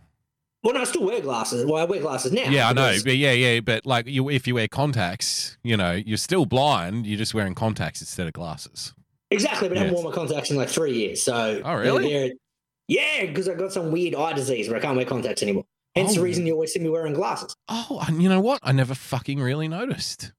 well, 0.63 0.73
no, 0.73 0.81
I 0.81 0.83
still 0.85 1.03
wear 1.05 1.21
glasses. 1.21 1.63
Well, 1.65 1.75
I 1.75 1.83
wear 1.85 1.99
glasses 2.01 2.31
now. 2.31 2.49
Yeah, 2.49 2.69
I 2.69 2.73
know. 2.73 2.95
But 3.03 3.17
yeah, 3.17 3.33
yeah. 3.33 3.59
But 3.59 3.85
like, 3.85 4.07
you, 4.07 4.29
if 4.29 4.47
you 4.47 4.55
wear 4.55 4.67
contacts, 4.67 5.57
you 5.63 5.77
know, 5.77 5.91
you're 5.91 6.17
still 6.17 6.45
blind. 6.47 7.05
You're 7.05 7.19
just 7.19 7.33
wearing 7.35 7.53
contacts 7.53 8.01
instead 8.01 8.25
of 8.25 8.33
glasses. 8.33 8.93
Exactly, 9.31 9.67
but 9.69 9.77
I 9.77 9.81
haven't 9.81 9.93
worn 9.95 10.05
my 10.05 10.11
contacts 10.11 10.51
in 10.51 10.57
like 10.57 10.69
three 10.69 10.93
years. 10.93 11.21
So 11.23 11.61
Oh, 11.65 11.73
really? 11.75 12.33
yeah, 12.87 13.25
because 13.25 13.49
I've 13.49 13.57
got 13.57 13.73
some 13.73 13.91
weird 13.91 14.15
eye 14.15 14.33
disease 14.33 14.67
where 14.69 14.77
I 14.77 14.81
can't 14.81 14.95
wear 14.95 15.05
contacts 15.05 15.41
anymore. 15.43 15.65
Hence 15.95 16.13
the 16.15 16.19
Oh. 16.21 16.23
reason 16.23 16.45
you 16.45 16.53
always 16.53 16.73
see 16.73 16.79
me 16.79 16.89
wearing 16.89 17.13
glasses. 17.13 17.55
Oh, 17.67 18.03
and 18.07 18.21
you 18.21 18.29
know 18.29 18.39
what? 18.41 18.59
I 18.63 18.71
never 18.71 18.93
fucking 18.93 19.39
really 19.39 19.67
noticed. 19.67 20.31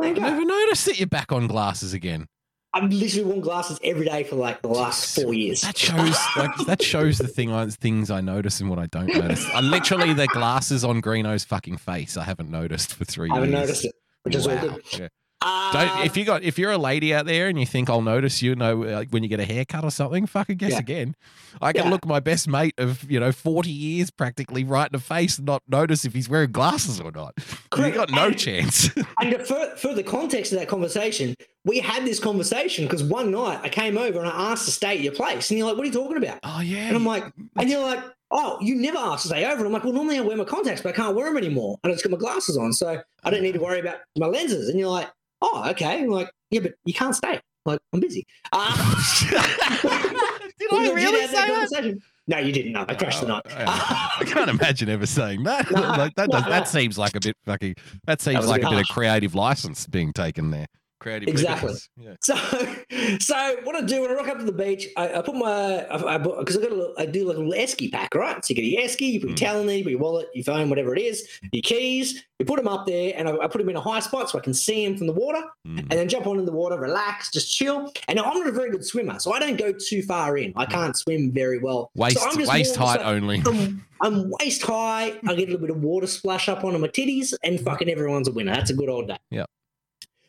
I 0.00 0.10
never 0.10 0.44
noticed 0.44 0.86
that 0.86 0.98
you're 0.98 1.06
back 1.06 1.30
on 1.32 1.46
glasses 1.46 1.92
again. 1.92 2.26
I've 2.74 2.90
literally 2.90 3.24
worn 3.28 3.40
glasses 3.42 3.78
every 3.84 4.06
day 4.06 4.24
for 4.24 4.36
like 4.36 4.62
the 4.62 4.68
last 4.68 5.14
four 5.14 5.34
years. 5.34 5.60
That 5.60 5.76
shows 5.76 6.16
like 6.36 6.56
that 6.66 6.82
shows 6.82 7.18
the 7.18 7.28
thing 7.28 7.52
I, 7.52 7.66
things 7.68 8.10
I 8.10 8.22
notice 8.22 8.60
and 8.60 8.70
what 8.70 8.78
I 8.78 8.86
don't 8.86 9.14
notice. 9.14 9.46
I 9.52 9.60
literally 9.60 10.14
the 10.14 10.26
glasses 10.28 10.82
on 10.82 11.00
Greeno's 11.02 11.44
fucking 11.44 11.76
face. 11.76 12.16
I 12.16 12.24
haven't 12.24 12.50
noticed 12.50 12.94
for 12.94 13.04
three 13.04 13.30
I 13.30 13.34
haven't 13.34 13.50
years. 13.50 13.60
noticed 13.60 13.84
it, 13.84 13.94
which 14.22 14.34
is 14.34 14.46
all 14.46 14.56
good. 14.58 14.82
Yeah. 14.98 15.08
Uh, 15.44 15.72
Don't, 15.72 16.06
if 16.06 16.16
you 16.16 16.24
got 16.24 16.42
if 16.42 16.58
you're 16.58 16.70
a 16.70 16.78
lady 16.78 17.12
out 17.14 17.26
there 17.26 17.48
and 17.48 17.58
you 17.58 17.66
think 17.66 17.88
I'll 17.90 18.02
notice 18.02 18.42
you 18.42 18.54
know 18.54 18.76
like 18.76 19.10
when 19.10 19.22
you 19.22 19.28
get 19.28 19.40
a 19.40 19.44
haircut 19.44 19.84
or 19.84 19.90
something, 19.90 20.26
fucking 20.26 20.56
guess 20.56 20.72
Yeah. 20.72 20.78
again. 20.78 21.16
I 21.60 21.72
can 21.72 21.84
Yeah. 21.84 21.90
look 21.90 22.06
my 22.06 22.20
best 22.20 22.46
mate 22.48 22.74
of 22.78 23.10
you 23.10 23.18
know 23.20 23.32
forty 23.32 23.70
years 23.70 24.10
practically 24.10 24.64
right 24.64 24.86
in 24.86 24.92
the 24.92 24.98
face 25.02 25.38
and 25.38 25.46
not 25.46 25.62
notice 25.68 26.04
if 26.04 26.12
he's 26.14 26.28
wearing 26.28 26.52
glasses 26.52 27.00
or 27.00 27.10
not. 27.12 27.34
You 27.76 27.90
got 27.90 28.10
no 28.10 28.26
And- 28.26 28.38
chance. 28.38 28.90
and 29.20 29.30
to 29.32 29.44
fur- 29.44 29.74
further 29.76 30.02
context 30.02 30.52
of 30.52 30.58
that 30.58 30.68
conversation, 30.68 31.34
we 31.64 31.78
had 31.80 32.04
this 32.04 32.18
conversation 32.20 32.84
because 32.84 33.02
one 33.02 33.30
night 33.30 33.60
I 33.62 33.68
came 33.68 33.96
over 33.98 34.18
and 34.20 34.28
I 34.28 34.52
asked 34.52 34.66
to 34.66 34.70
stay 34.70 34.96
at 34.96 35.00
your 35.00 35.12
place, 35.14 35.50
and 35.50 35.58
you're 35.58 35.66
like, 35.66 35.76
"What 35.76 35.84
are 35.84 35.86
you 35.86 35.92
talking 35.92 36.16
about?" 36.18 36.38
oh 36.42 36.60
yeah. 36.60 36.86
And 36.88 36.96
I'm 36.96 37.06
like, 37.06 37.24
and 37.56 37.68
you're 37.70 37.80
like, 37.82 38.00
oh, 38.34 38.56
you 38.62 38.74
never 38.74 38.96
asked 38.96 39.22
to 39.24 39.28
stay 39.28 39.44
over. 39.44 39.56
And 39.58 39.66
I'm 39.66 39.72
like, 39.72 39.84
well, 39.84 39.92
normally 39.92 40.16
I 40.16 40.22
wear 40.22 40.36
my 40.38 40.44
contacts, 40.44 40.80
but 40.80 40.88
I 40.88 40.92
can't 40.92 41.14
wear 41.14 41.26
them 41.26 41.36
anymore. 41.36 41.78
And 41.84 41.90
I 41.90 41.94
just 41.94 42.02
got 42.02 42.12
my 42.12 42.16
glasses 42.16 42.56
on. 42.56 42.72
So 42.72 42.98
I 43.24 43.30
don't 43.30 43.42
need 43.42 43.52
to 43.52 43.58
worry 43.60 43.78
about 43.78 43.96
my 44.16 44.26
lenses. 44.26 44.70
And 44.70 44.78
you're 44.80 44.88
like, 44.88 45.08
oh, 45.42 45.70
okay. 45.70 46.02
I'm 46.02 46.08
like, 46.08 46.30
yeah, 46.50 46.60
but 46.60 46.72
you 46.84 46.94
can't 46.94 47.14
stay. 47.14 47.34
I'm 47.34 47.40
like, 47.64 47.80
I'm 47.92 48.00
busy. 48.00 48.26
Uh, 48.52 48.74
Did 49.30 50.72
I 50.72 50.92
really 50.94 51.26
say 51.26 51.32
that 51.32 51.68
that? 51.70 51.98
No, 52.28 52.38
you 52.38 52.52
didn't. 52.52 52.72
No, 52.72 52.84
I 52.88 52.94
crashed 52.94 53.20
the 53.20 53.26
Oh, 53.26 53.30
night. 53.30 53.42
I, 53.50 54.24
can't 54.24 54.48
imagine 54.48 54.88
ever 54.88 55.06
saying 55.06 55.42
that. 55.42 55.70
No, 55.70 55.80
like, 55.80 56.14
that, 56.14 56.30
does, 56.30 56.44
no. 56.44 56.48
that 56.50 56.68
seems 56.68 56.96
like 56.96 57.16
a 57.16 57.20
bit 57.20 57.36
fucking. 57.44 57.74
That 58.06 58.20
seems 58.20 58.44
a 58.44 58.48
like 58.48 58.62
a 58.62 58.70
bit 58.70 58.80
of 58.80 58.86
creative 58.86 59.34
license 59.34 59.86
being 59.86 60.12
taken 60.12 60.50
there. 60.50 60.66
Creative. 61.02 61.28
Exactly. 61.28 61.74
Yeah. 61.96 62.14
So, 62.22 62.34
so 63.20 63.56
what 63.64 63.74
I 63.76 63.80
do 63.80 64.02
when 64.02 64.10
I 64.10 64.14
rock 64.14 64.28
up 64.28 64.38
to 64.38 64.44
the 64.44 64.52
beach, 64.52 64.86
I, 64.96 65.14
I 65.14 65.22
put 65.22 65.34
my, 65.34 65.84
I, 65.86 66.14
I 66.14 66.18
because 66.18 66.56
I 66.56 66.60
got 66.60 66.70
a 66.70 66.74
little, 66.74 66.94
I 66.96 67.06
do 67.06 67.26
like 67.26 67.36
a 67.36 67.40
little 67.40 67.52
esky 67.54 67.90
pack, 67.90 68.14
right? 68.14 68.44
So 68.44 68.54
you 68.54 68.56
get 68.56 68.64
your 68.64 68.82
esky, 68.82 69.12
you 69.12 69.20
put 69.20 69.28
your 69.30 69.36
Mm. 69.36 69.40
towel 69.40 69.60
in 69.62 69.66
there, 69.66 69.76
you 69.78 69.82
put 69.84 69.90
your 69.90 70.00
wallet, 70.00 70.28
your 70.34 70.44
phone, 70.44 70.70
whatever 70.70 70.94
it 70.94 71.00
is, 71.00 71.26
your 71.52 71.62
keys, 71.62 72.24
you 72.38 72.46
put 72.46 72.56
them 72.56 72.68
up 72.68 72.86
there, 72.86 73.12
and 73.16 73.28
I, 73.28 73.32
I 73.36 73.46
put 73.48 73.58
them 73.58 73.68
in 73.68 73.76
a 73.76 73.80
high 73.80 74.00
spot 74.00 74.30
so 74.30 74.38
I 74.38 74.42
can 74.42 74.54
see 74.54 74.86
them 74.86 74.96
from 74.96 75.06
the 75.08 75.12
water, 75.12 75.42
Mm. 75.66 75.78
and 75.78 75.90
then 75.90 76.08
jump 76.08 76.26
on 76.26 76.38
in 76.38 76.44
the 76.44 76.52
water, 76.52 76.78
relax, 76.78 77.30
just 77.30 77.52
chill. 77.52 77.92
And 78.08 78.18
I'm 78.20 78.36
not 78.38 78.46
a 78.48 78.52
very 78.52 78.70
good 78.70 78.84
swimmer, 78.84 79.18
so 79.20 79.32
I 79.32 79.38
don't 79.40 79.56
go 79.56 79.72
too 79.72 80.02
far 80.02 80.36
in. 80.38 80.52
I 80.56 80.66
can't 80.66 80.96
swim 80.96 81.32
very 81.32 81.58
well. 81.58 81.90
Waist 81.94 82.18
so 82.18 82.28
I'm 82.28 82.36
just 82.38 82.50
waist 82.52 82.76
height 82.76 83.00
so- 83.00 83.06
only. 83.06 83.42
I'm, 83.46 83.84
I'm 84.00 84.30
waist 84.40 84.62
high. 84.62 85.12
I 85.26 85.34
get 85.34 85.48
a 85.48 85.52
little 85.52 85.58
bit 85.58 85.70
of 85.70 85.82
water 85.82 86.06
splash 86.08 86.48
up 86.48 86.64
onto 86.64 86.78
my 86.78 86.88
titties, 86.88 87.32
and 87.44 87.60
fucking 87.60 87.88
everyone's 87.88 88.28
a 88.28 88.32
winner. 88.32 88.52
That's 88.54 88.70
a 88.70 88.74
good 88.74 88.88
old 88.88 89.08
day. 89.08 89.18
Yep. 89.30 89.48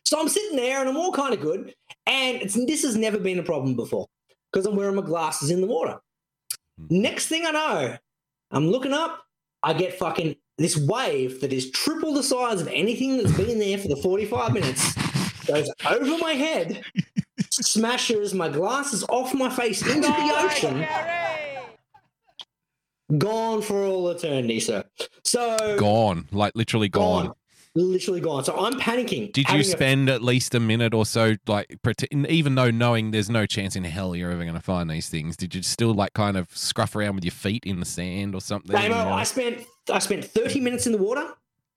So 0.05 0.19
I'm 0.19 0.27
sitting 0.29 0.57
there 0.57 0.79
and 0.79 0.89
I'm 0.89 0.97
all 0.97 1.11
kind 1.11 1.33
of 1.33 1.41
good. 1.41 1.73
And 2.05 2.41
it's, 2.41 2.53
this 2.53 2.83
has 2.83 2.95
never 2.95 3.17
been 3.17 3.39
a 3.39 3.43
problem 3.43 3.75
before 3.75 4.07
because 4.51 4.65
I'm 4.65 4.75
wearing 4.75 4.95
my 4.95 5.01
glasses 5.01 5.49
in 5.49 5.61
the 5.61 5.67
water. 5.67 5.99
Hmm. 6.77 7.01
Next 7.01 7.27
thing 7.27 7.45
I 7.45 7.51
know, 7.51 7.97
I'm 8.51 8.67
looking 8.69 8.93
up. 8.93 9.21
I 9.63 9.73
get 9.73 9.97
fucking 9.97 10.35
this 10.57 10.75
wave 10.77 11.39
that 11.41 11.53
is 11.53 11.71
triple 11.71 12.13
the 12.13 12.21
size 12.23 12.61
of 12.61 12.67
anything 12.67 13.17
that's 13.17 13.35
been 13.35 13.59
there 13.59 13.77
for 13.77 13.87
the 13.87 13.95
45 13.95 14.53
minutes 14.53 14.93
goes 15.45 15.69
over 15.89 16.17
my 16.17 16.33
head, 16.33 16.83
smashes 17.49 18.33
my 18.33 18.49
glasses 18.49 19.03
off 19.09 19.33
my 19.33 19.49
face 19.49 19.81
into 19.81 20.07
the 20.07 20.33
ocean. 20.35 20.85
Gone 23.17 23.61
for 23.61 23.83
all 23.83 24.09
eternity, 24.09 24.59
sir. 24.59 24.83
So 25.23 25.77
Gone, 25.77 26.27
like 26.31 26.53
literally 26.55 26.89
gone. 26.89 27.27
gone. 27.27 27.35
Literally 27.76 28.21
gone. 28.21 28.43
So 28.43 28.55
I'm 28.65 28.80
panicking. 28.80 29.34
Did 29.34 29.47
you 29.47 29.51
having 29.51 29.61
a- 29.61 29.63
spend 29.69 30.09
at 30.09 30.21
least 30.21 30.53
a 30.53 30.59
minute 30.59 30.93
or 30.93 31.05
so, 31.07 31.36
like, 31.47 31.76
prete- 31.84 32.07
even 32.30 32.53
though 32.55 32.69
knowing 32.69 33.09
there's 33.11 33.30
no 33.32 33.45
chance 33.47 33.76
in 33.76 33.84
hell 33.84 34.15
you're 34.15 34.30
ever 34.32 34.43
going 34.43 34.53
to 34.53 34.59
find 34.61 34.89
these 34.89 35.09
things, 35.09 35.36
did 35.36 35.55
you 35.55 35.63
still 35.63 35.93
like 35.93 36.13
kind 36.13 36.38
of 36.38 36.55
scruff 36.55 36.95
around 36.95 37.15
with 37.15 37.24
your 37.24 37.32
feet 37.32 37.63
in 37.65 37.80
the 37.80 37.86
sand 37.86 38.36
or 38.36 38.41
something? 38.41 38.71
Damo, 38.71 38.84
you 38.84 38.89
know? 38.89 39.09
I 39.13 39.24
spent 39.24 39.65
I 39.91 39.97
spent 39.99 40.24
30 40.24 40.59
minutes 40.59 40.86
in 40.86 40.91
the 40.91 40.99
water, 40.99 41.28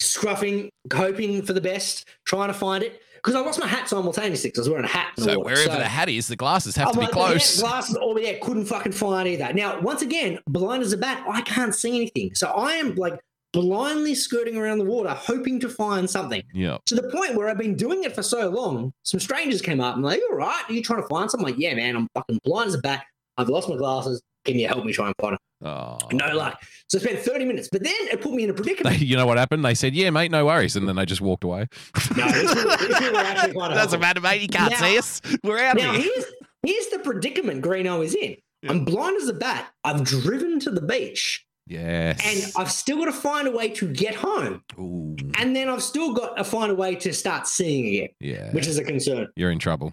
scruffing, 0.02 0.68
hoping 0.92 1.42
for 1.42 1.52
the 1.54 1.60
best, 1.60 2.06
trying 2.26 2.48
to 2.48 2.54
find 2.54 2.84
it. 2.84 3.00
Because 3.14 3.34
I 3.34 3.40
lost 3.40 3.58
my 3.58 3.66
hat 3.66 3.88
simultaneously 3.88 4.50
because 4.50 4.60
I 4.60 4.62
was 4.62 4.68
wearing 4.68 4.84
a 4.84 4.88
hat. 4.88 5.08
The 5.16 5.22
so 5.22 5.38
water. 5.38 5.40
wherever 5.54 5.72
So- 5.72 5.78
the 5.78 5.84
hat 5.88 6.08
is, 6.08 6.28
the 6.28 6.36
glasses 6.36 6.76
have 6.76 6.88
I'm 6.88 6.94
to 6.94 7.00
be 7.00 7.04
like, 7.06 7.12
close. 7.12 7.56
Yeah, 7.56 7.62
glasses, 7.68 7.98
oh 8.00 8.16
yeah, 8.18 8.38
couldn't 8.38 8.66
fucking 8.66 8.92
find 8.92 9.26
either. 9.26 9.52
Now, 9.52 9.80
once 9.80 10.02
again, 10.02 10.38
blind 10.46 10.82
as 10.84 10.92
a 10.92 10.96
bat, 10.96 11.24
I 11.28 11.40
can't 11.40 11.74
see 11.74 11.96
anything. 11.96 12.34
So 12.34 12.48
I 12.48 12.74
am 12.74 12.94
like 12.94 13.18
blindly 13.60 14.14
skirting 14.14 14.56
around 14.56 14.78
the 14.78 14.84
water, 14.84 15.08
hoping 15.10 15.58
to 15.60 15.68
find 15.68 16.08
something. 16.10 16.42
Yeah. 16.52 16.76
To 16.86 16.94
the 16.94 17.08
point 17.10 17.34
where 17.34 17.48
I've 17.48 17.56
been 17.58 17.74
doing 17.74 18.04
it 18.04 18.14
for 18.14 18.22
so 18.22 18.48
long, 18.50 18.92
some 19.02 19.18
strangers 19.18 19.62
came 19.62 19.80
up 19.80 19.94
and 19.94 20.04
like, 20.04 20.20
all 20.30 20.36
right, 20.36 20.62
are 20.68 20.72
you 20.72 20.82
trying 20.82 21.00
to 21.02 21.08
find 21.08 21.30
something? 21.30 21.46
I'm 21.46 21.52
like, 21.52 21.60
yeah, 21.60 21.74
man, 21.74 21.96
I'm 21.96 22.08
fucking 22.14 22.40
blind 22.44 22.68
as 22.68 22.74
a 22.74 22.78
bat. 22.78 23.04
I've 23.38 23.48
lost 23.48 23.68
my 23.68 23.76
glasses. 23.76 24.22
Can 24.44 24.58
you 24.58 24.68
help 24.68 24.84
me 24.84 24.92
try 24.92 25.06
and 25.06 25.14
find 25.20 25.34
it? 25.34 25.40
Oh. 25.66 25.96
No 26.12 26.36
luck. 26.36 26.60
So 26.88 26.98
I 26.98 27.02
spent 27.02 27.18
30 27.20 27.46
minutes, 27.46 27.68
but 27.72 27.82
then 27.82 27.94
it 28.12 28.20
put 28.20 28.32
me 28.34 28.44
in 28.44 28.50
a 28.50 28.54
predicament. 28.54 28.98
you 29.00 29.16
know 29.16 29.26
what 29.26 29.38
happened? 29.38 29.64
They 29.64 29.74
said, 29.74 29.94
"Yeah, 29.94 30.10
mate, 30.10 30.30
no 30.30 30.44
worries," 30.44 30.76
and 30.76 30.86
then 30.86 30.96
they 30.96 31.06
just 31.06 31.22
walked 31.22 31.44
away. 31.44 31.66
No, 32.14 32.28
this 32.30 32.54
was- 32.54 32.64
this 32.78 33.52
quite 33.54 33.68
Doesn't 33.74 34.00
matter, 34.00 34.20
mate. 34.20 34.42
You 34.42 34.48
can't 34.48 34.70
Now- 34.72 34.76
see 34.76 34.98
us. 34.98 35.22
We're 35.42 35.58
out 35.58 35.76
Now 35.78 35.92
here. 35.94 36.02
here's 36.02 36.24
here's 36.62 36.86
the 36.88 36.98
predicament 36.98 37.64
Greeno 37.64 38.04
is 38.04 38.14
in. 38.14 38.36
I'm 38.68 38.84
blind 38.84 39.16
as 39.22 39.28
a 39.28 39.32
bat. 39.32 39.72
I've 39.84 40.04
driven 40.04 40.58
to 40.60 40.70
the 40.70 40.82
beach, 40.82 41.45
Yes. 41.68 42.20
and 42.24 42.52
I've 42.56 42.70
still 42.70 42.96
got 42.98 43.06
to 43.06 43.12
find 43.12 43.48
a 43.48 43.50
way 43.50 43.68
to 43.70 43.88
get 43.88 44.14
home, 44.14 44.62
Ooh. 44.78 45.16
and 45.38 45.54
then 45.56 45.68
I've 45.68 45.82
still 45.82 46.12
got 46.14 46.36
to 46.36 46.44
find 46.44 46.70
a 46.70 46.74
way 46.74 46.94
to 46.96 47.12
start 47.12 47.46
seeing 47.48 47.86
again, 47.86 48.08
Yeah. 48.20 48.52
which 48.52 48.66
is 48.68 48.78
a 48.78 48.84
concern. 48.84 49.28
You're 49.36 49.50
in 49.50 49.58
trouble. 49.58 49.92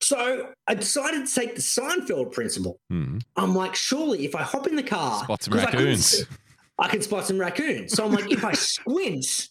So 0.00 0.52
I 0.66 0.74
decided 0.74 1.26
to 1.26 1.34
take 1.34 1.54
the 1.54 1.60
Seinfeld 1.60 2.32
principle. 2.32 2.78
Hmm. 2.88 3.18
I'm 3.36 3.54
like, 3.54 3.74
surely 3.74 4.24
if 4.24 4.34
I 4.34 4.42
hop 4.42 4.66
in 4.66 4.76
the 4.76 4.82
car, 4.82 5.24
Spot 5.24 5.42
some 5.42 5.52
'cause 5.52 5.62
I 5.62 5.64
raccoons. 5.66 6.24
I 6.78 6.88
can 6.88 7.02
spot 7.02 7.26
some 7.26 7.38
raccoons. 7.38 7.92
So 7.92 8.04
I'm 8.04 8.12
like, 8.12 8.30
if 8.30 8.44
I 8.44 8.52
squint, 8.54 9.48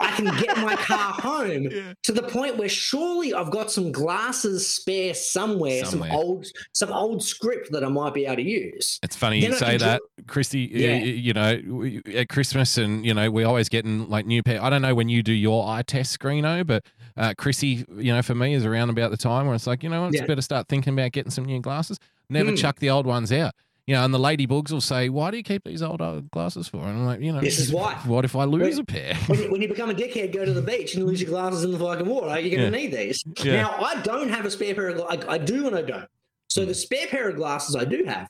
I 0.00 0.10
can 0.12 0.24
get 0.40 0.56
my 0.58 0.74
car 0.76 1.12
home 1.20 1.68
to 2.02 2.12
the 2.12 2.22
point 2.22 2.56
where 2.56 2.68
surely 2.68 3.34
I've 3.34 3.50
got 3.50 3.70
some 3.70 3.92
glasses 3.92 4.66
spare 4.66 5.14
somewhere, 5.14 5.84
Somewhere. 5.84 6.10
some 6.10 6.18
old 6.18 6.46
some 6.72 6.92
old 6.92 7.22
script 7.22 7.70
that 7.72 7.84
I 7.84 7.88
might 7.88 8.14
be 8.14 8.24
able 8.26 8.36
to 8.36 8.42
use. 8.42 8.98
It's 9.02 9.16
funny 9.16 9.40
Then 9.40 9.50
you 9.50 9.56
I 9.56 9.58
say 9.58 9.66
can 9.72 9.78
that, 9.80 10.02
Christy. 10.26 10.70
Yeah. 10.72 10.96
You 10.96 11.32
know, 11.32 12.00
at 12.14 12.28
Christmas, 12.28 12.78
and 12.78 13.04
you 13.04 13.14
know, 13.14 13.30
we're 13.30 13.46
always 13.46 13.68
getting 13.68 14.08
like 14.08 14.26
new 14.26 14.42
pair. 14.42 14.62
I 14.62 14.70
don't 14.70 14.82
know 14.82 14.94
when 14.94 15.08
you 15.08 15.22
do 15.22 15.32
your 15.32 15.68
eye 15.68 15.82
test, 15.82 16.18
Greeno, 16.18 16.66
but 16.66 16.84
uh, 17.16 17.34
Chrissy, 17.36 17.84
you 17.96 18.12
know, 18.14 18.22
for 18.22 18.34
me 18.34 18.54
is 18.54 18.64
around 18.64 18.90
about 18.90 19.10
the 19.10 19.16
time 19.16 19.46
where 19.46 19.54
it's 19.54 19.66
like, 19.66 19.82
you 19.82 19.88
know, 19.90 20.02
what, 20.02 20.08
it's 20.12 20.20
Yeah. 20.20 20.26
better 20.26 20.42
start 20.42 20.68
thinking 20.68 20.92
about 20.94 21.12
getting 21.12 21.30
some 21.30 21.44
new 21.44 21.60
glasses. 21.60 21.98
Never 22.28 22.52
Mm. 22.52 22.58
chuck 22.58 22.78
the 22.78 22.88
old 22.90 23.06
ones 23.06 23.32
out. 23.32 23.52
You 23.90 23.96
know, 23.96 24.04
and 24.04 24.14
the 24.14 24.18
ladybugs 24.20 24.70
will 24.70 24.80
say, 24.80 25.08
"Why 25.08 25.32
do 25.32 25.36
you 25.36 25.42
keep 25.42 25.64
these 25.64 25.82
old 25.82 26.00
glasses 26.30 26.68
for?" 26.68 26.76
And 26.78 26.90
I'm 26.90 27.06
like, 27.06 27.20
you 27.22 27.32
know, 27.32 27.40
This 27.40 27.58
is 27.58 27.72
why. 27.78 27.94
What 28.04 28.24
if 28.24 28.36
I 28.36 28.44
lose 28.44 28.76
Wait. 28.76 28.78
a 28.78 28.84
pair? 28.84 29.14
When 29.26 29.42
you, 29.42 29.50
when 29.50 29.62
you 29.62 29.66
become 29.66 29.90
a 29.90 29.94
dickhead, 29.94 30.32
go 30.32 30.44
to 30.44 30.52
the 30.52 30.62
beach 30.62 30.94
and 30.94 31.04
lose 31.04 31.20
your 31.20 31.28
glasses 31.30 31.64
in 31.64 31.72
the 31.72 31.78
fucking 31.80 32.06
water. 32.06 32.38
You're 32.38 32.56
going 32.56 32.70
to 32.70 32.78
need 32.78 32.92
these. 32.92 33.24
Yeah. 33.42 33.62
Now, 33.62 33.70
I 33.80 34.00
don't 34.02 34.28
have 34.28 34.44
a 34.44 34.50
spare 34.52 34.76
pair 34.76 34.90
of 34.90 34.96
glasses. 34.98 35.24
I, 35.28 35.32
I 35.32 35.38
do 35.38 35.66
and 35.66 35.74
I 35.74 35.82
don't. 35.82 36.06
So 36.50 36.64
the 36.64 36.72
spare 36.74 37.08
pair 37.08 37.28
of 37.30 37.34
glasses 37.34 37.74
I 37.74 37.84
do 37.84 38.04
have 38.04 38.28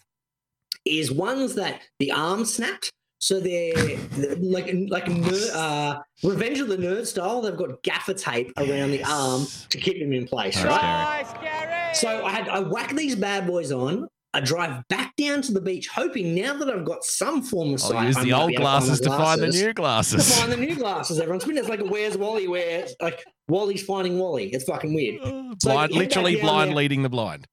is 0.86 1.12
ones 1.12 1.56
that 1.56 1.82
the 1.98 2.10
arm 2.12 2.46
snapped. 2.46 2.90
So 3.18 3.38
they're 3.38 3.74
like 4.38 4.72
like 4.88 5.08
ner- 5.08 5.50
uh, 5.54 5.98
Revenge 6.24 6.58
of 6.60 6.68
the 6.68 6.78
Nerd 6.78 7.04
style. 7.06 7.42
They've 7.42 7.54
got 7.54 7.82
gaffer 7.82 8.14
tape 8.14 8.50
around 8.56 8.92
the 8.92 9.04
arm 9.04 9.46
to 9.68 9.76
keep 9.76 9.98
them 10.00 10.14
in 10.14 10.26
place, 10.26 10.56
Oh, 10.64 10.68
right? 10.68 11.22
scary. 11.28 11.94
So 11.96 12.24
I 12.24 12.30
had 12.30 12.48
I 12.48 12.60
whack 12.60 12.94
these 12.96 13.14
bad 13.14 13.46
boys 13.46 13.72
on. 13.72 14.08
I 14.32 14.40
drive 14.40 14.86
back 14.88 15.16
down 15.16 15.42
to 15.42 15.52
the 15.52 15.60
beach, 15.60 15.88
hoping 15.88 16.34
now 16.34 16.54
that 16.54 16.70
I've 16.70 16.84
got 16.84 17.02
some 17.04 17.42
form 17.42 17.74
of 17.74 17.80
sight, 17.80 17.96
I'll 17.96 18.06
use 18.06 18.16
the 18.16 18.32
old 18.32 18.48
be 18.48 18.54
able 18.54 18.64
to 18.64 18.70
find 18.70 18.86
my 18.86 18.86
glasses 18.86 19.00
to 19.00 19.10
find 19.10 19.40
the 19.40 19.46
new 19.48 19.72
glasses 19.74 20.26
to 20.26 20.40
find 20.40 20.52
the 20.52 20.56
new 20.56 20.76
glasses. 20.76 21.18
Everyone's 21.18 21.44
been 21.44 21.58
it's 21.58 21.68
like 21.68 21.80
a 21.80 21.84
Where's 21.84 22.16
Wally? 22.16 22.46
Where 22.46 22.80
it's 22.80 22.94
like 23.00 23.24
Wally's 23.48 23.82
finding 23.82 24.18
Wally. 24.18 24.48
It's 24.52 24.64
fucking 24.64 24.94
weird. 24.94 25.20
blind, 25.20 25.92
head 25.92 25.98
literally 25.98 26.36
blind 26.40 26.70
there. 26.70 26.76
leading 26.76 27.02
the 27.02 27.08
blind. 27.08 27.46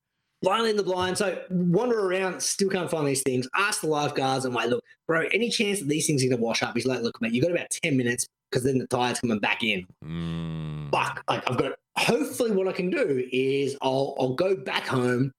Blind 0.43 0.67
in 0.67 0.78
the 0.78 0.84
blind. 0.84 1.17
So 1.17 1.41
wander 1.49 1.99
around, 1.99 2.41
still 2.41 2.69
can't 2.69 2.91
find 2.91 3.07
these 3.07 3.23
things. 3.23 3.47
Ask 3.55 3.82
the 3.82 3.88
lifeguards. 3.88 4.45
I'm 4.45 4.53
like, 4.53 4.69
look, 4.69 4.84
bro, 5.07 5.25
any 5.34 5.49
chance 5.49 5.80
that 5.80 5.88
these 5.88 6.05
things 6.05 6.23
are 6.23 6.30
gonna 6.30 6.41
wash 6.41 6.61
up? 6.61 6.75
He's 6.75 6.86
like, 6.86 7.01
look, 7.01 7.19
mate, 7.21 7.32
you 7.32 7.41
got 7.41 7.51
about 7.51 7.71
ten 7.71 7.97
minutes 7.97 8.28
because 8.51 8.63
then 8.63 8.78
the 8.78 8.88
tide's 8.88 9.19
coming 9.19 9.39
back 9.39 9.63
in. 9.63 9.88
Mm. 10.05 10.91
Fuck. 10.91 11.23
Like 11.28 11.49
I've 11.49 11.57
got. 11.57 11.73
Hopefully, 11.97 12.51
what 12.51 12.67
I 12.67 12.71
can 12.71 12.91
do 12.91 13.28
is 13.32 13.75
I'll 13.82 14.15
I'll 14.19 14.36
go 14.36 14.55
back 14.55 14.86
home, 14.86 15.32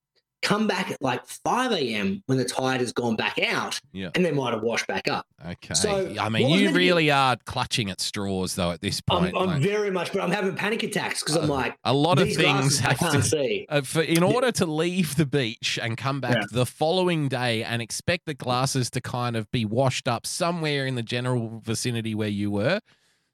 come 0.43 0.67
back 0.69 0.91
at 0.91 1.03
like 1.03 1.27
five 1.27 1.73
a.m. 1.73 2.23
when 2.27 2.39
the 2.39 2.45
tide 2.45 2.81
has 2.81 2.93
gone 2.93 3.17
back 3.17 3.39
out, 3.41 3.81
Yeah. 3.93 4.11
and 4.15 4.25
then 4.25 4.37
might 4.37 4.53
have 4.55 4.63
washed 4.63 4.87
back 4.87 5.09
up. 5.09 5.27
Okay. 5.45 5.75
So, 5.75 6.15
I 6.21 6.29
mean, 6.29 6.49
you 6.49 6.69
to 6.69 6.73
be- 6.73 6.79
really 6.79 7.11
are 7.11 7.37
clutching 7.45 7.91
at 7.91 8.01
straws, 8.01 8.55
though, 8.55 8.71
at 8.71 8.81
this 8.81 9.03
I'm, 9.09 9.19
point. 9.23 9.37
I'm 9.37 9.47
like, 9.49 9.63
very 9.63 9.91
much, 9.91 10.13
but 10.13 10.21
I'm 10.23 10.31
having 10.31 10.55
panic 10.55 10.83
attacks 10.85 11.23
because 11.23 11.37
I'm 11.37 11.51
Uh, 11.51 11.55
like, 11.55 11.77
a 11.85 11.93
lot 11.93 12.19
of 12.19 12.33
things 12.33 12.79
have 12.79 12.99
to. 12.99 13.23
see. 13.23 13.67
Uh, 13.69 13.81
for, 13.83 14.03
in 14.03 14.23
order 14.23 14.53
to 14.53 14.67
leave 14.67 15.17
the 15.17 15.27
beach 15.27 15.79
and 15.83 15.97
come 15.97 16.21
back 16.21 16.35
Yeah. 16.37 16.45
the 16.53 16.67
following 16.67 17.29
day 17.29 17.63
and 17.65 17.83
expect 17.83 18.27
the 18.27 18.35
glasses 18.35 18.91
to 18.91 19.01
kind 19.01 19.37
of 19.37 19.51
be 19.51 19.65
washed 19.65 20.07
up 20.09 20.27
somewhere 20.27 20.87
in 20.87 20.95
the 20.95 21.03
general 21.03 21.61
vicinity 21.65 22.15
where 22.15 22.29
you 22.29 22.51
were, 22.51 22.81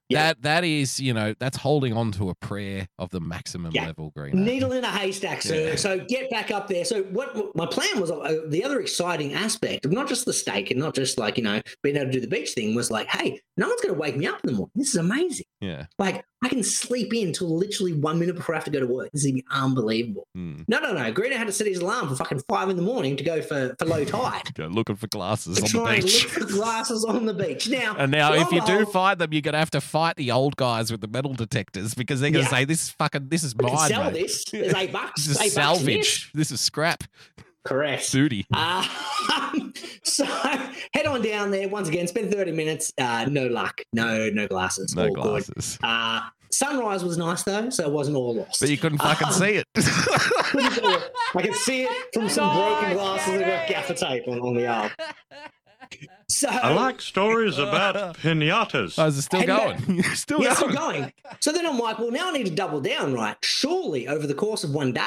Yeah. 0.09 0.23
that 0.35 0.43
that 0.43 0.65
is, 0.65 1.01
you 1.01 1.15
know, 1.15 1.35
that's 1.39 1.57
holding 1.57 1.93
on 1.95 2.13
to 2.13 2.29
a 2.31 2.35
prayer 2.35 2.87
of 2.99 3.11
the 3.11 3.21
maximum 3.21 3.73
Yeah. 3.73 3.87
level, 3.87 4.13
Green. 4.15 4.45
Needle 4.45 4.73
in 4.73 4.85
a 4.85 4.91
haystack, 4.91 5.41
sir. 5.43 5.69
Yeah. 5.71 5.77
So 5.77 5.99
get 6.01 6.31
back 6.31 6.51
up 6.51 6.69
there. 6.69 6.85
So 6.85 7.03
what 7.05 7.35
what 7.35 7.57
my 7.57 7.67
plan 7.67 8.01
was, 8.01 8.11
uh, 8.11 8.41
the 8.49 8.63
other 8.65 8.81
exciting 8.81 9.33
aspect 9.35 9.85
of 9.87 9.93
not 9.93 10.09
just 10.09 10.25
the 10.27 10.33
steak 10.33 10.71
and 10.71 10.79
not 10.79 10.95
just 10.95 11.19
like 11.19 11.39
you 11.39 11.45
know 11.45 11.61
being 11.83 11.97
able 11.97 12.07
to 12.07 12.13
do 12.13 12.21
the 12.21 12.29
beach 12.29 12.51
thing 12.53 12.75
was 12.75 12.91
like, 12.91 13.07
hey, 13.09 13.41
no 13.57 13.69
one's 13.69 13.81
going 13.81 13.95
to 13.95 14.01
wake 14.01 14.17
me 14.17 14.27
up 14.27 14.41
in 14.45 14.51
the 14.51 14.57
morning. 14.57 14.73
This 14.75 14.89
is 14.91 14.97
amazing. 14.97 15.47
Yeah. 15.61 15.87
Like 15.99 16.25
I 16.43 16.49
can 16.51 16.63
sleep 16.63 17.15
in 17.15 17.33
till 17.33 17.57
literally 17.57 17.95
one 17.95 18.19
minute 18.19 18.35
before 18.37 18.55
I 18.55 18.59
have 18.59 18.65
to 18.65 18.71
go 18.71 18.81
to 18.81 18.87
work. 18.87 19.11
This 19.13 19.25
is 19.25 19.31
gonna 19.31 19.37
be 19.37 19.45
unbelievable. 19.51 20.27
Mm. 20.37 20.65
No, 20.69 20.79
no, 20.81 20.93
no. 20.93 21.11
Greeno 21.13 21.33
had 21.37 21.47
to 21.47 21.53
set 21.53 21.67
his 21.67 21.79
alarm 21.79 22.09
for 22.09 22.17
fucking 22.17 22.43
five 22.49 22.69
in 22.69 22.77
the 22.77 22.83
morning 22.83 23.17
to 23.17 23.25
go 23.25 23.41
for 23.41 23.75
for 23.79 23.87
low 23.87 24.05
tide. 24.05 24.43
Go 24.55 24.67
looking 24.67 24.97
for 24.97 25.07
glasses 25.07 25.57
to 25.57 25.63
on 25.63 25.69
try 25.69 25.83
the 25.85 25.95
and 25.97 26.05
beach. 26.05 26.25
look 26.25 26.33
for 26.33 26.53
glasses 26.53 27.05
on 27.05 27.25
the 27.25 27.33
beach. 27.35 27.69
Now, 27.69 27.97
And 27.99 28.13
now, 28.13 28.35
if 28.35 28.53
you 28.53 28.61
do 28.61 28.67
behold, 28.79 28.93
find 28.93 29.19
them, 29.21 29.33
you're 29.33 29.41
gonna 29.43 29.59
have 29.59 29.71
to 29.71 29.81
fight 29.95 30.17
the 30.17 30.33
old 30.33 30.57
guys 30.57 30.91
with 30.91 31.01
the 31.01 31.07
metal 31.07 31.35
detectors 31.35 31.95
because 31.95 32.21
they're 32.21 32.31
gonna 32.33 32.43
Yeah. 32.43 32.51
say, 32.51 32.65
"This 32.65 32.83
is 32.83 32.91
fucking, 32.91 33.29
this 33.29 33.45
is 33.45 33.55
mine, 33.57 33.89
sell 33.89 34.11
mate. 34.11 34.23
this. 34.23 34.45
Eight 34.53 34.93
bucks. 34.93 35.25
This 35.27 35.37
is 35.37 35.41
eight 35.41 35.55
bucks 35.55 35.79
this. 35.79 35.87
salvage. 35.87 36.31
This 36.35 36.51
is 36.51 36.61
scrap 36.61 37.05
Correct. 37.65 38.11
duty." 38.11 38.45
Uh, 38.53 38.83
so 40.03 40.25
head 40.95 41.07
on 41.07 41.23
down 41.23 41.53
there 41.53 41.69
once 41.69 41.89
again. 41.89 42.09
Spend 42.09 42.33
thirty 42.33 42.51
minutes. 42.51 42.93
Uh, 42.99 43.27
no 43.31 43.47
luck. 43.47 43.83
No, 43.93 44.29
no 44.31 44.49
glasses. 44.49 44.97
No 44.97 45.05
all 45.07 45.15
good. 45.15 45.23
glasses, 45.23 45.79
Uh, 45.85 46.23
sunrise 46.51 47.05
was 47.05 47.17
nice 47.17 47.45
though, 47.45 47.71
so 47.71 47.85
it 47.85 47.93
wasn't 47.93 48.17
all 48.17 48.35
lost. 48.35 48.59
but 48.61 48.69
you 48.71 48.77
couldn't 48.77 48.99
fucking 48.99 49.29
Um, 49.29 49.33
see 49.33 49.63
it. 49.63 49.65
I 49.77 51.41
can 51.43 51.55
see 51.55 51.83
it 51.85 51.91
from 52.13 52.29
some 52.29 52.53
broken 52.55 52.95
glasses 52.95 53.39
that 53.39 53.47
got 53.47 53.69
gaffer 53.69 53.95
tape 53.95 54.27
on, 54.29 54.41
on 54.41 54.55
the 54.57 54.67
arm. 54.67 54.91
So 56.29 56.49
I 56.49 56.73
like 56.73 57.01
stories 57.03 57.59
about 57.59 57.95
pinatas. 58.17 58.95
Oh, 58.99 59.07
is 59.07 59.19
it 59.19 59.23
still 59.23 59.41
Head 59.41 59.47
going? 59.47 60.03
still 60.15 60.41
yeah, 60.43 60.55
going. 60.55 60.57
still 60.57 60.73
going. 60.73 61.13
So 61.41 61.53
then 61.53 61.67
I'm 61.67 61.79
like, 61.79 61.99
well, 61.99 62.11
now 62.11 62.29
I 62.29 62.33
need 62.33 62.47
to 62.47 62.55
double 62.55 62.81
down, 62.81 63.13
right? 63.13 63.37
Surely 63.45 64.09
over 64.09 64.27
the 64.27 64.35
course 64.35 64.65
of 64.65 64.71
one 64.71 64.93
day, 64.93 65.03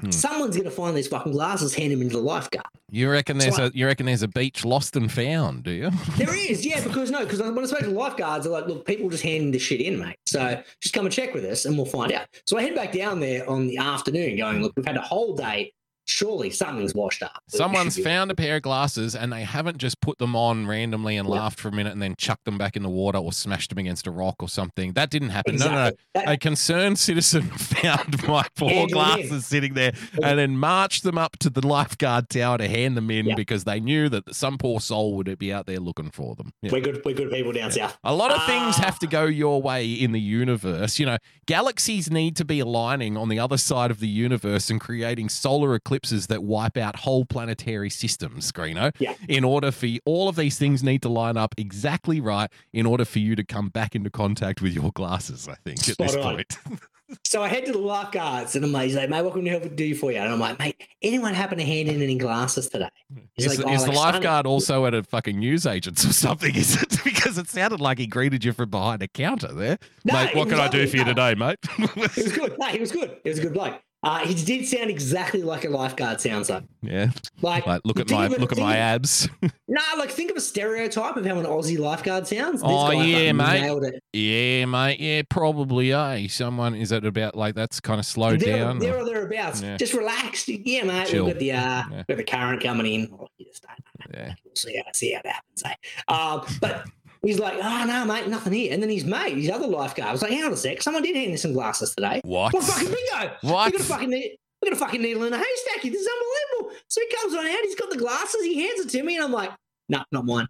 Hmm. 0.00 0.10
someone's 0.10 0.56
going 0.56 0.64
to 0.68 0.74
find 0.74 0.96
these 0.96 1.06
fucking 1.06 1.30
glasses, 1.30 1.72
hand 1.72 1.92
them 1.92 2.02
into 2.02 2.16
the 2.16 2.22
lifeguard. 2.22 2.66
You 2.90 3.08
reckon 3.08 3.38
So 3.38 3.44
there's 3.44 3.58
I- 3.60 3.66
a 3.66 3.70
you 3.74 3.86
reckon 3.86 4.06
there's 4.06 4.22
a 4.22 4.28
beach 4.28 4.64
lost 4.64 4.96
and 4.96 5.12
found? 5.12 5.62
Do 5.62 5.70
you? 5.70 5.90
There 6.16 6.34
is, 6.34 6.66
yeah, 6.66 6.82
because 6.82 7.12
no, 7.12 7.20
because 7.20 7.40
when 7.40 7.56
I 7.56 7.64
spoke 7.66 7.78
to 7.80 7.90
lifeguards, 7.90 8.44
they're 8.44 8.52
like, 8.52 8.66
look, 8.66 8.84
people 8.86 9.08
just 9.08 9.22
handing 9.22 9.52
this 9.52 9.62
shit 9.62 9.80
in, 9.80 10.00
mate. 10.00 10.16
So 10.26 10.60
just 10.80 10.94
come 10.94 11.04
and 11.06 11.14
check 11.14 11.32
with 11.32 11.44
us 11.44 11.64
and 11.64 11.76
we'll 11.76 11.86
find 11.86 12.10
out. 12.10 12.26
So 12.46 12.58
I 12.58 12.62
head 12.62 12.74
back 12.74 12.92
down 12.92 13.20
there 13.20 13.48
on 13.48 13.68
the 13.68 13.76
afternoon 13.78 14.36
going, 14.36 14.62
look, 14.62 14.72
we've 14.76 14.84
had 14.86 14.96
a 14.96 15.00
whole 15.02 15.36
day 15.36 15.72
surely 16.06 16.50
something's 16.50 16.94
washed 16.94 17.22
up. 17.22 17.42
Someone's 17.48 17.98
found 17.98 18.30
a 18.30 18.34
pair 18.34 18.56
of 18.56 18.62
glasses 18.62 19.14
and 19.16 19.32
they 19.32 19.42
haven't 19.42 19.78
just 19.78 20.00
put 20.00 20.18
them 20.18 20.36
on 20.36 20.66
randomly 20.66 21.16
and 21.16 21.28
Yeah. 21.28 21.34
laughed 21.36 21.58
for 21.58 21.68
a 21.68 21.72
minute 21.72 21.92
and 21.92 22.02
then 22.02 22.14
chucked 22.18 22.44
them 22.44 22.58
back 22.58 22.76
in 22.76 22.82
the 22.82 22.88
water 22.90 23.18
or 23.18 23.32
smashed 23.32 23.70
them 23.70 23.78
against 23.78 24.06
a 24.06 24.10
rock 24.10 24.36
or 24.42 24.48
something. 24.48 24.92
That 24.92 25.10
didn't 25.10 25.30
happen. 25.30 25.56
No, 25.56 25.66
no, 25.66 25.72
no. 25.72 25.90
That- 26.14 26.28
A 26.28 26.36
concerned 26.36 26.98
citizen 26.98 27.42
found 27.58 28.26
my 28.28 28.44
four 28.54 28.68
Hand 28.70 28.90
them 28.90 28.98
in. 28.98 29.04
glasses 29.04 29.46
sitting 29.46 29.74
there 29.74 29.92
and 30.22 30.38
then 30.38 30.58
marched 30.58 31.04
them 31.04 31.16
up 31.16 31.38
to 31.38 31.48
the 31.50 31.66
lifeguard 31.66 32.28
tower 32.28 32.58
to 32.58 32.68
hand 32.68 32.96
them 32.96 33.10
in 33.10 33.26
Yeah. 33.26 33.34
because 33.34 33.64
they 33.64 33.80
knew 33.80 34.08
that 34.10 34.34
some 34.34 34.58
poor 34.58 34.80
soul 34.80 35.14
would 35.16 35.38
be 35.38 35.52
out 35.52 35.66
there 35.66 35.78
looking 35.80 36.10
for 36.10 36.34
them. 36.34 36.52
Yeah. 36.62 36.72
We're 36.72 36.80
good. 36.80 37.02
We're 37.04 37.14
good 37.14 37.30
people 37.30 37.52
down 37.52 37.70
south. 37.72 37.96
A 38.04 38.14
lot 38.14 38.30
of 38.30 38.44
things 38.46 38.76
Ah. 38.78 38.82
have 38.84 38.98
to 38.98 39.06
go 39.06 39.24
your 39.24 39.62
way 39.62 39.90
in 39.90 40.12
the 40.12 40.20
universe. 40.20 40.98
You 40.98 41.06
know, 41.06 41.16
galaxies 41.46 42.10
need 42.10 42.36
to 42.36 42.44
be 42.44 42.60
aligning 42.60 43.16
on 43.16 43.28
the 43.28 43.38
other 43.38 43.56
side 43.56 43.90
of 43.90 44.00
the 44.00 44.08
universe 44.08 44.68
and 44.70 44.80
creating 44.80 45.28
solar 45.30 45.74
eclipses 45.74 45.93
that 46.02 46.42
wipe 46.42 46.76
out 46.76 46.96
whole 46.96 47.24
planetary 47.24 47.90
systems, 47.90 48.50
Greeno. 48.52 48.92
Yeah. 48.98 49.14
In 49.28 49.44
order 49.44 49.70
for 49.70 49.86
y- 49.86 50.00
all 50.04 50.28
of 50.28 50.36
these 50.36 50.58
things 50.58 50.82
need 50.82 51.02
to 51.02 51.08
line 51.08 51.36
up 51.36 51.54
exactly 51.58 52.20
right 52.20 52.50
in 52.72 52.86
order 52.86 53.04
for 53.04 53.18
you 53.20 53.36
to 53.36 53.44
come 53.44 53.68
back 53.68 53.94
into 53.94 54.10
contact 54.10 54.60
with 54.62 54.72
your 54.74 54.90
glasses, 54.92 55.48
I 55.48 55.54
think, 55.64 55.88
at 55.88 55.96
this 55.98 56.12
Spot 56.12 56.24
on. 56.24 56.34
point. 56.34 56.58
So 57.22 57.42
I 57.42 57.48
head 57.48 57.66
to 57.66 57.72
the 57.72 57.78
lifeguards 57.78 58.56
and 58.56 58.64
I'm 58.64 58.72
like, 58.72 58.86
he's 58.86 58.96
like, 58.96 59.10
mate, 59.10 59.20
what 59.22 59.34
can 59.34 59.42
we 59.44 59.50
help 59.50 59.76
do 59.76 59.94
for 59.94 60.10
you? 60.10 60.16
And 60.18 60.32
I'm 60.32 60.40
like, 60.40 60.58
mate, 60.58 60.82
anyone 61.02 61.34
happen 61.34 61.58
to 61.58 61.64
hand 61.64 61.88
in 61.90 62.00
any 62.00 62.16
glasses 62.16 62.70
today? 62.70 62.88
He's 63.34 63.44
Is, 63.44 63.58
like, 63.58 63.66
oh, 63.66 63.68
the- 63.68 63.68
"Oh, 63.70 63.74
is 63.74 63.84
the 63.84 63.90
like, 63.92 64.14
lifeguard 64.14 64.46
also 64.46 64.86
at 64.86 64.94
a 64.94 65.02
fucking 65.02 65.38
newsagent's 65.38 66.04
or 66.06 66.14
something? 66.14 66.54
Is 66.56 66.82
it? 66.82 66.96
Because 67.04 67.36
it 67.36 67.46
sounded 67.48 67.78
like 67.78 67.98
he 67.98 68.06
greeted 68.06 68.42
you 68.42 68.52
from 68.54 68.70
behind 68.70 69.02
a 69.02 69.06
counter 69.08 69.52
there. 69.52 69.78
No, 70.06 70.14
mate, 70.14 70.34
what 70.34 70.48
can 70.48 70.58
I 70.58 70.66
do 70.68 70.86
for 70.86 70.96
you 70.96 71.04
today, 71.04 71.34
mate? 71.34 71.58
It 71.78 71.94
was 72.16 72.32
good. 72.32 72.56
No, 72.58 72.66
he 72.68 72.78
was 72.78 72.90
good. 72.90 73.18
It 73.22 73.28
was 73.28 73.38
a 73.38 73.42
good 73.42 73.52
bloke. 73.52 73.80
Uh, 74.04 74.18
he 74.20 74.34
did 74.34 74.66
sound 74.66 74.90
exactly 74.90 75.42
like 75.42 75.64
a 75.64 75.68
lifeguard 75.70 76.20
sounds 76.20 76.50
like. 76.50 76.62
yeah. 76.82 77.10
Like, 77.42 77.66
Like, 77.66 77.80
look 77.84 77.98
at 77.98 78.10
my 78.10 78.26
look 78.28 78.52
at 78.52 78.58
my 78.58 78.76
abs. 78.76 79.28
Nah, 79.66 79.80
like 79.98 80.10
think 80.10 80.30
of 80.30 80.36
a 80.36 80.40
stereotype 80.40 81.16
of 81.16 81.24
how 81.26 81.38
an 81.38 81.46
Aussie 81.46 81.78
lifeguard 81.78 82.26
sounds. 82.26 82.60
This 82.60 82.70
Oh, 82.70 82.90
yeah, 82.90 83.32
mate. 83.32 84.00
Yeah, 84.12 84.66
mate. 84.66 85.00
Yeah, 85.00 85.22
probably. 85.28 85.92
Eh? 85.92 86.28
Someone 86.28 86.74
is 86.74 86.92
it 86.92 87.04
about 87.06 87.34
like 87.34 87.54
that's 87.54 87.80
kind 87.80 87.98
of 87.98 88.04
slowed 88.06 88.40
there, 88.40 88.58
down? 88.58 88.78
there 88.78 88.96
or- 88.96 89.00
or 89.00 89.04
thereabouts. 89.06 89.62
Yeah. 89.62 89.76
Just 89.78 89.94
relax. 89.94 90.46
Yeah, 90.48 90.84
mate. 90.84 91.08
Chill. 91.08 91.24
We've 91.24 91.34
got 91.34 91.40
the 91.40 91.52
uh, 91.52 91.56
Yeah. 91.56 91.84
we've 91.90 92.06
got 92.06 92.16
the 92.18 92.24
current 92.24 92.62
coming 92.62 92.86
in. 92.92 93.08
Oh, 93.18 93.26
you 93.38 93.46
just 93.46 93.62
don't 93.62 94.12
know. 94.12 94.18
Yeah. 94.20 94.34
We'll 94.44 94.54
see 94.54 94.76
how 94.76 94.92
see 94.92 95.12
how 95.14 95.22
that 95.24 95.34
happens. 95.34 95.62
Eh? 95.64 96.12
Um, 96.12 96.42
but 96.60 96.86
he's 97.24 97.38
like, 97.38 97.54
oh 97.60 97.84
no, 97.86 98.04
mate, 98.04 98.28
nothing 98.28 98.52
here. 98.52 98.72
And 98.72 98.82
then 98.82 98.90
his 98.90 99.04
mate, 99.04 99.36
his 99.36 99.50
other 99.50 99.66
lifeguard, 99.66 100.12
was 100.12 100.22
like, 100.22 100.32
hang 100.32 100.44
on 100.44 100.52
a 100.52 100.56
sec, 100.56 100.82
someone 100.82 101.02
did 101.02 101.16
hand 101.16 101.30
me 101.30 101.36
some 101.36 101.52
glasses 101.52 101.94
today. 101.94 102.20
What? 102.24 102.52
What 102.52 102.64
fucking 102.64 102.88
bingo? 102.88 103.34
What? 103.42 103.66
We 103.66 103.78
got 103.78 103.80
a 103.80 103.84
fucking 103.84 104.10
we 104.10 104.70
got 104.70 104.72
a 104.72 104.76
fucking 104.76 105.02
needle 105.02 105.24
in 105.24 105.32
a 105.32 105.38
haystack. 105.38 105.82
This 105.82 105.94
is 105.94 106.08
unbelievable. 106.08 106.80
So 106.88 107.00
he 107.00 107.16
comes 107.16 107.34
on 107.34 107.46
out, 107.46 107.64
he's 107.64 107.74
got 107.74 107.90
the 107.90 107.98
glasses, 107.98 108.42
he 108.42 108.62
hands 108.62 108.80
it 108.80 108.90
to 108.90 109.02
me, 109.02 109.16
and 109.16 109.24
I'm 109.24 109.32
like, 109.32 109.50
no, 109.88 110.02
not 110.10 110.24
mine. 110.24 110.48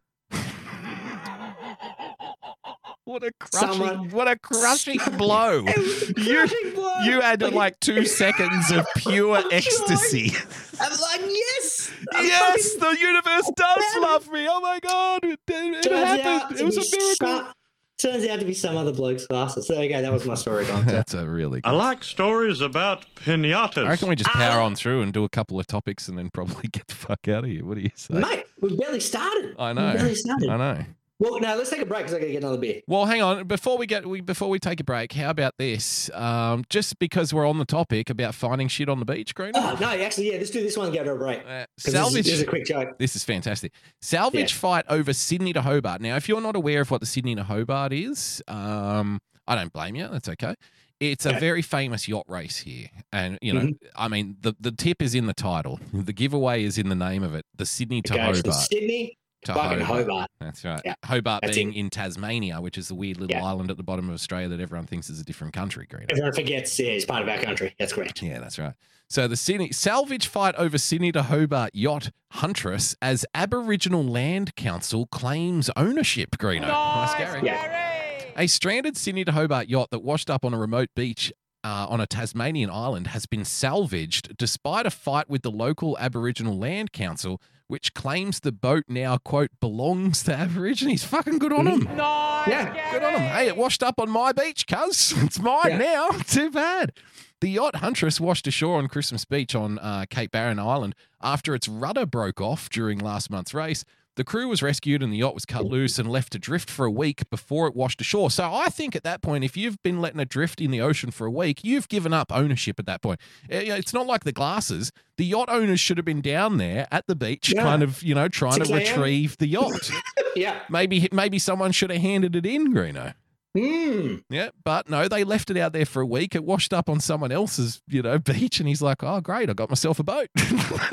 What 3.06 3.22
a 3.22 3.32
crushing! 3.38 3.68
Someone- 3.68 4.08
what 4.10 4.28
a 4.28 4.38
crushing 4.38 4.98
blow! 5.18 5.64
It 5.66 5.76
was 5.76 6.16
You- 6.26 6.72
blow. 6.74 7.00
You 7.04 7.20
had 7.20 7.42
Like, 7.42 7.52
like 7.52 7.80
two 7.80 8.04
seconds 8.22 8.70
of 8.70 8.86
pure 8.96 9.40
Joy. 9.42 9.48
ecstasy. 9.50 10.32
I'm 10.80 10.90
like, 10.90 11.20
yes, 11.20 11.90
I'm 12.14 12.24
yes, 12.24 12.72
fucking- 12.74 12.80
the 12.80 13.00
universe 13.00 13.50
does 13.56 13.84
Man. 13.94 14.02
love 14.02 14.32
me. 14.32 14.46
Oh 14.48 14.60
my 14.60 14.80
god, 14.80 15.24
it, 15.24 15.38
it, 15.46 15.74
it 15.74 15.82
Turns 15.82 15.94
out 16.02 16.20
happened. 16.20 16.58
to 16.58 16.62
It 16.62 16.66
was 16.66 16.76
be 16.76 16.96
a 16.96 17.00
miracle. 17.00 17.26
some- 17.44 17.52
turns 17.98 18.26
out 18.26 18.40
to 18.40 18.44
be 18.46 18.54
some 18.54 18.76
other 18.76 18.92
bloke's 18.92 19.26
glasses. 19.26 19.66
So 19.66 19.74
there 19.74 19.84
you 19.84 19.90
go. 19.90 20.00
That 20.02 20.12
was 20.12 20.24
my 20.26 20.34
story, 20.34 20.64
Don. 20.66 20.84
That's 20.86 21.12
a 21.14 21.28
really. 21.28 21.60
I 21.62 21.70
like 21.72 22.02
stories 22.04 22.60
about 22.62 23.04
pinatas. 23.16 23.84
I 23.84 23.90
reckon 23.90 24.08
we 24.08 24.16
just 24.16 24.30
power 24.30 24.60
Ah. 24.60 24.64
on 24.64 24.74
through 24.76 25.02
and 25.02 25.12
do 25.12 25.24
a 25.24 25.28
couple 25.28 25.60
of 25.60 25.66
topics 25.66 26.08
and 26.08 26.16
then 26.18 26.30
probably 26.30 26.68
get 26.72 26.88
the 26.88 26.94
fuck 26.94 27.28
out 27.28 27.44
of 27.44 27.50
here. 27.50 27.64
What 27.66 27.74
do 27.76 27.82
you 27.82 27.90
say? 27.94 28.14
Mate, 28.14 28.44
we 28.62 28.76
barely 28.76 29.00
started. 29.00 29.54
I 29.58 29.68
We 29.68 29.74
know. 29.74 29.92
barely 29.92 30.14
started. 30.14 30.48
I 30.48 30.56
know. 30.56 30.84
Well, 31.24 31.40
no, 31.40 31.56
let's 31.56 31.70
take 31.70 31.80
a 31.80 31.86
break 31.86 32.00
because 32.00 32.14
I 32.14 32.18
got 32.18 32.26
to 32.26 32.32
get 32.32 32.42
another 32.42 32.58
beer. 32.58 32.82
Well, 32.86 33.06
hang 33.06 33.22
on. 33.22 33.46
Before 33.46 33.78
we 33.78 33.86
get 33.86 34.06
we 34.06 34.20
before 34.20 34.48
we 34.50 34.58
take 34.58 34.80
a 34.80 34.84
break, 34.84 35.12
how 35.12 35.30
about 35.30 35.54
this? 35.58 36.10
Um, 36.12 36.64
just 36.68 36.98
because 36.98 37.32
we're 37.32 37.46
on 37.48 37.58
the 37.58 37.64
topic 37.64 38.10
about 38.10 38.34
finding 38.34 38.68
shit 38.68 38.88
on 38.88 38.98
the 38.98 39.04
beach, 39.06 39.34
Green. 39.34 39.52
Oh, 39.54 39.76
no, 39.80 39.88
actually, 39.88 40.30
yeah, 40.32 40.38
let's 40.38 40.50
do 40.50 40.62
this 40.62 40.76
one 40.76 40.86
and 40.88 40.94
go 40.94 41.02
to 41.04 41.12
a 41.12 41.16
break. 41.16 41.40
Uh, 41.40 41.64
'Cause 41.82 41.94
This 41.94 42.06
is, 42.08 42.12
this 42.14 42.28
is 42.28 42.40
a 42.42 42.46
quick 42.46 42.64
joke. 42.66 42.98
This 42.98 43.16
is 43.16 43.24
fantastic. 43.24 43.72
Salvage 44.02 44.52
Yeah. 44.52 44.58
fight 44.58 44.84
over 44.88 45.12
Sydney 45.12 45.52
to 45.54 45.62
Hobart. 45.62 46.00
Now, 46.00 46.16
if 46.16 46.28
you're 46.28 46.40
not 46.42 46.56
aware 46.56 46.82
of 46.82 46.90
what 46.90 47.00
the 47.00 47.06
Sydney 47.06 47.34
to 47.36 47.44
Hobart 47.44 47.92
is, 47.92 48.42
um, 48.48 49.20
I 49.46 49.54
don't 49.54 49.72
blame 49.72 49.96
you. 49.96 50.08
That's 50.08 50.28
okay. 50.28 50.54
It's 51.00 51.26
a 51.26 51.32
very 51.32 51.60
famous 51.60 52.06
yacht 52.08 52.24
race 52.28 52.58
here, 52.58 52.88
and 53.12 53.36
you 53.42 53.52
know, 53.52 53.60
Mhm. 53.60 53.76
I 53.96 54.08
mean, 54.08 54.36
the 54.40 54.54
the 54.60 54.70
tip 54.72 55.02
is 55.02 55.14
in 55.14 55.26
the 55.26 55.34
title. 55.34 55.80
The 55.92 56.12
giveaway 56.12 56.62
is 56.64 56.78
in 56.78 56.88
the 56.88 56.94
name 56.94 57.22
of 57.22 57.34
it. 57.34 57.44
The 57.56 57.66
Sydney 57.66 58.00
to 58.02 58.12
from 58.14 58.20
Hobart. 58.22 58.54
Sydney 58.54 59.18
To 59.44 59.54
fucking 59.54 59.80
Hobart. 59.80 60.06
Hobart. 60.06 60.30
That's 60.40 60.64
right. 60.64 60.80
Yeah, 60.84 60.94
Hobart 61.04 61.42
that's 61.42 61.56
being 61.56 61.72
it. 61.72 61.78
in 61.78 61.90
Tasmania, 61.90 62.60
which 62.60 62.76
is 62.78 62.88
the 62.88 62.94
weird 62.94 63.18
little 63.18 63.36
Yeah. 63.36 63.44
island 63.44 63.70
at 63.70 63.76
the 63.76 63.82
bottom 63.82 64.08
of 64.08 64.14
Australia 64.14 64.48
that 64.48 64.60
everyone 64.60 64.86
thinks 64.86 65.08
is 65.10 65.20
a 65.20 65.24
different 65.24 65.52
country. 65.52 65.86
Green. 65.86 66.06
Everyone 66.10 66.32
forgets, 66.32 66.78
yeah, 66.78 66.86
it's 66.88 67.04
part 67.04 67.22
of 67.22 67.28
our 67.28 67.38
country. 67.38 67.74
That's 67.78 67.92
correct. 67.92 68.22
Yeah, 68.22 68.38
that's 68.40 68.58
right. 68.58 68.74
So 69.08 69.28
the 69.28 69.36
Sydney 69.36 69.70
salvage 69.70 70.26
fight 70.26 70.54
over 70.56 70.78
Sydney 70.78 71.12
to 71.12 71.22
Hobart 71.24 71.70
yacht 71.74 72.10
Huntress 72.32 72.96
as 73.02 73.24
Aboriginal 73.34 74.02
Land 74.02 74.56
Council 74.56 75.06
claims 75.06 75.70
ownership. 75.76 76.36
Greeno, 76.38 76.62
nice, 76.66 77.14
Gary. 77.16 77.42
Yeah. 77.44 78.22
A 78.36 78.46
stranded 78.48 78.96
Sydney 78.96 79.24
to 79.24 79.32
Hobart 79.32 79.68
yacht 79.68 79.90
that 79.90 80.00
washed 80.00 80.30
up 80.30 80.44
on 80.44 80.52
a 80.54 80.58
remote 80.58 80.88
beach. 80.96 81.32
Uh, 81.62 81.86
on 81.88 81.98
a 81.98 82.06
Tasmanian 82.06 82.68
island 82.68 83.06
has 83.06 83.24
been 83.24 83.42
salvaged 83.42 84.36
despite 84.36 84.84
a 84.84 84.90
fight 84.90 85.30
with 85.30 85.40
the 85.40 85.50
local 85.50 85.96
Aboriginal 85.98 86.58
Land 86.58 86.92
Council, 86.92 87.40
which 87.68 87.94
claims 87.94 88.40
the 88.40 88.52
boat 88.52 88.84
now, 88.88 89.16
quote, 89.18 89.50
belongs 89.60 90.22
to 90.24 90.34
Aborigines. 90.34 91.04
Fucking 91.04 91.38
good 91.38 91.52
on 91.52 91.64
them. 91.64 91.82
Yeah. 91.96 92.92
Good 92.92 93.02
on 93.02 93.12
them. 93.14 93.22
Hey, 93.22 93.46
it 93.48 93.56
washed 93.56 93.82
up 93.82 93.98
on 93.98 94.10
my 94.10 94.32
beach, 94.32 94.66
cuz. 94.66 95.14
It's 95.24 95.38
mine 95.38 95.60
Yeah. 95.70 95.78
now. 95.78 96.08
Too 96.26 96.50
bad. 96.50 96.92
The 97.40 97.48
yacht 97.48 97.76
Huntress 97.76 98.20
washed 98.20 98.46
ashore 98.46 98.78
on 98.78 98.88
Christmas 98.88 99.24
Beach 99.24 99.54
on 99.54 99.78
uh, 99.78 100.04
Cape 100.08 100.30
Barren 100.30 100.58
Island 100.58 100.94
after 101.22 101.54
its 101.54 101.68
rudder 101.68 102.06
broke 102.06 102.40
off 102.40 102.70
during 102.70 102.98
last 102.98 103.28
month's 103.30 103.52
race. 103.52 103.84
The 104.16 104.24
crew 104.24 104.46
was 104.48 104.62
rescued 104.62 105.02
and 105.02 105.12
the 105.12 105.16
yacht 105.18 105.34
was 105.34 105.44
cut 105.44 105.64
loose 105.64 105.98
and 105.98 106.08
left 106.08 106.32
to 106.32 106.38
drift 106.38 106.70
for 106.70 106.86
a 106.86 106.90
week 106.90 107.28
before 107.30 107.66
it 107.66 107.74
washed 107.74 108.00
ashore. 108.00 108.30
So 108.30 108.52
I 108.52 108.68
think 108.68 108.94
at 108.94 109.02
that 109.02 109.22
point, 109.22 109.42
if 109.42 109.56
you've 109.56 109.82
been 109.82 110.00
letting 110.00 110.20
it 110.20 110.28
drift 110.28 110.60
in 110.60 110.70
the 110.70 110.80
ocean 110.80 111.10
for 111.10 111.26
a 111.26 111.30
week, 111.30 111.64
you've 111.64 111.88
given 111.88 112.12
up 112.12 112.30
ownership 112.32 112.78
at 112.78 112.86
that 112.86 113.02
point. 113.02 113.18
Eh, 113.50 113.64
know, 113.68 113.74
It's 113.74 113.92
not 113.92 114.06
like 114.06 114.22
the 114.24 114.32
glasses. 114.32 114.92
The 115.16 115.24
yacht 115.24 115.48
owners 115.48 115.80
should 115.80 115.96
have 115.96 116.04
been 116.04 116.20
down 116.20 116.58
there 116.58 116.86
at 116.92 117.06
the 117.08 117.16
beach, 117.16 117.52
Yeah. 117.54 117.62
kind 117.64 117.82
of, 117.82 118.02
you 118.04 118.14
know, 118.14 118.28
trying 118.28 118.60
to 118.60 118.66
6 118.66 118.90
retrieve 118.90 119.36
the 119.38 119.48
yacht. 119.48 119.90
Yeah. 120.36 120.58
maybe 120.68 121.08
maybe 121.12 121.38
someone 121.38 121.70
should 121.70 121.90
have 121.90 122.00
handed 122.02 122.34
it 122.34 122.44
in, 122.44 122.74
Greeno. 122.74 123.14
Mm. 123.56 124.24
Yeah, 124.30 124.48
but 124.64 124.90
no, 124.90 125.06
they 125.06 125.22
left 125.22 125.48
it 125.48 125.56
out 125.56 125.72
there 125.72 125.86
for 125.86 126.02
a 126.02 126.06
week. 126.06 126.34
It 126.34 126.44
washed 126.44 126.72
up 126.72 126.88
on 126.88 126.98
someone 126.98 127.30
else's, 127.30 127.80
you 127.86 128.02
know, 128.02 128.18
beach, 128.32 128.58
and 128.58 128.68
he's 128.68 128.82
like, 128.82 129.04
"Oh, 129.04 129.20
great, 129.20 129.48
I 129.48 129.52
got 129.52 129.68
myself 129.68 129.98
a 130.00 130.02
boat." 130.04 130.28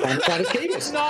And 0.05 0.21
trying 0.21 0.45
to 0.45 0.51
keep 0.51 0.71
us. 0.71 0.91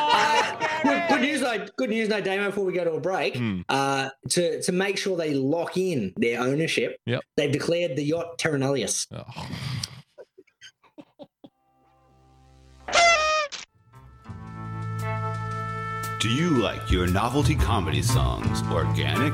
Uh, 0.83 0.83
good, 0.83 1.09
good 1.09 1.21
news, 1.21 1.41
though. 1.41 1.65
Good 1.77 1.89
news, 1.91 2.07
though, 2.09 2.21
Damo. 2.21 2.47
Before 2.47 2.65
we 2.65 2.73
go 2.73 2.83
to 2.83 2.93
a 2.93 2.99
break, 2.99 3.35
Hmm. 3.35 3.61
uh, 3.69 4.09
to 4.29 4.61
to 4.63 4.71
make 4.71 4.97
sure 4.97 5.15
they 5.17 5.33
lock 5.33 5.77
in 5.77 6.13
their 6.17 6.39
ownership, 6.41 6.97
Yep. 7.05 7.21
they've 7.37 7.51
declared 7.51 7.95
the 7.97 8.03
yacht 8.03 8.37
terra 8.39 8.57
nullius. 8.57 9.05
Oh. 9.13 9.23
Do 16.19 16.29
you 16.29 16.51
like 16.61 16.91
your 16.91 17.07
novelty 17.07 17.55
comedy 17.55 18.03
songs 18.03 18.61
organic? 18.71 19.33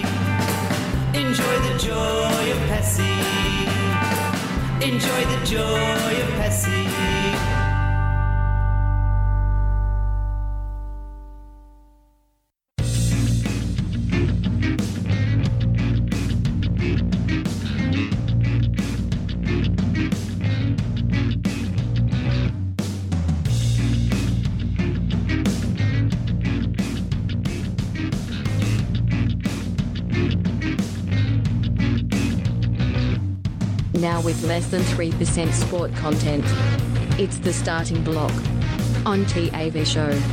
Enjoy 1.13 1.59
the 1.59 1.77
joy 1.77 2.51
of 2.51 2.57
Pessy. 2.69 3.03
Enjoy 4.81 5.21
the 5.25 5.45
joy 5.45 6.21
of 6.21 6.29
Pessy. 6.39 7.60
Less 34.51 34.67
than 34.67 34.81
3% 34.81 35.53
sport 35.53 35.95
content. 35.95 36.43
It's 37.17 37.37
the 37.37 37.53
starting 37.53 38.03
block 38.03 38.33
on 39.05 39.23
TAVShow.com. 39.23 40.25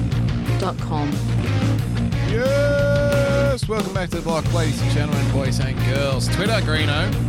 Yes! 2.28 3.68
Welcome 3.68 3.94
back 3.94 4.10
to 4.10 4.16
the 4.16 4.22
block, 4.22 4.52
ladies 4.52 4.82
and 4.82 4.90
gentlemen, 4.90 5.30
boys 5.30 5.60
and 5.60 5.78
girls. 5.86 6.26
Twitter, 6.34 6.60
Greeno. 6.62 7.27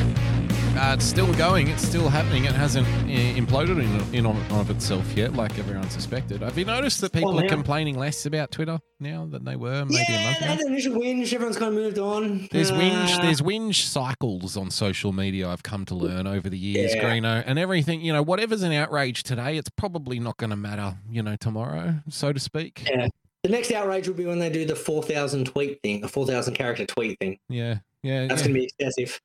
Uh, 0.79 0.93
it's 0.93 1.03
still 1.03 1.31
going. 1.33 1.67
It's 1.67 1.85
still 1.85 2.07
happening. 2.07 2.45
It 2.45 2.53
hasn't 2.53 2.87
uh, 2.87 3.01
imploded 3.09 3.83
in, 3.83 4.15
in 4.15 4.25
on, 4.25 4.37
of 4.49 4.69
itself 4.69 5.11
yet, 5.13 5.33
like 5.33 5.59
everyone 5.59 5.89
suspected. 5.89 6.41
Have 6.41 6.57
you 6.57 6.63
noticed 6.63 7.01
that 7.01 7.11
people 7.11 7.37
Oh, 7.37 7.39
are 7.43 7.49
complaining 7.49 7.97
less 7.97 8.25
about 8.25 8.51
Twitter 8.51 8.79
now 8.97 9.25
than 9.25 9.43
they 9.43 9.57
were 9.57 9.83
maybe 9.83 10.05
a 10.07 10.11
yeah, 10.13 10.23
month 10.23 10.39
they 10.39 10.45
ago? 10.45 10.53
had 10.55 10.59
the 10.59 10.67
initial 10.67 10.93
whinge. 10.93 11.33
Everyone's 11.33 11.57
kind 11.57 11.73
of 11.75 11.83
moved 11.83 11.97
on. 11.99 12.47
There's 12.49 12.71
whinge, 12.71 13.17
Uh, 13.17 13.21
there's 13.23 13.41
whinge 13.41 13.75
cycles 13.81 14.55
on 14.55 14.71
social 14.71 15.11
media. 15.11 15.49
I've 15.49 15.63
come 15.63 15.85
to 15.87 15.95
learn 15.95 16.25
over 16.27 16.49
the 16.49 16.57
years, 16.57 16.95
Yeah. 16.95 17.03
Greeno, 17.03 17.43
and 17.45 17.59
everything. 17.59 17.99
You 17.99 18.13
know, 18.13 18.23
whatever's 18.23 18.63
an 18.63 18.71
outrage 18.71 19.23
today, 19.23 19.57
it's 19.57 19.69
probably 19.69 20.17
not 20.17 20.37
going 20.37 20.51
to 20.51 20.55
matter. 20.55 20.97
You 21.11 21.23
know, 21.23 21.35
tomorrow, 21.35 21.95
so 22.09 22.31
to 22.31 22.39
speak. 22.39 22.87
Yeah. 22.89 23.09
The 23.43 23.49
next 23.49 23.71
outrage 23.73 24.07
will 24.07 24.15
be 24.15 24.25
when 24.25 24.39
they 24.39 24.49
do 24.49 24.63
the 24.65 24.75
4,000 24.77 25.45
tweet 25.47 25.81
thing, 25.81 25.99
the 25.99 26.07
4,000 26.07 26.53
character 26.53 26.85
tweet 26.85 27.19
thing. 27.19 27.37
Yeah, 27.49 27.79
yeah, 28.01 28.27
That's 28.27 28.41
yeah. 28.41 28.47
going 28.47 28.53
to 28.55 28.59
be 28.61 28.69
excessive. 28.79 29.19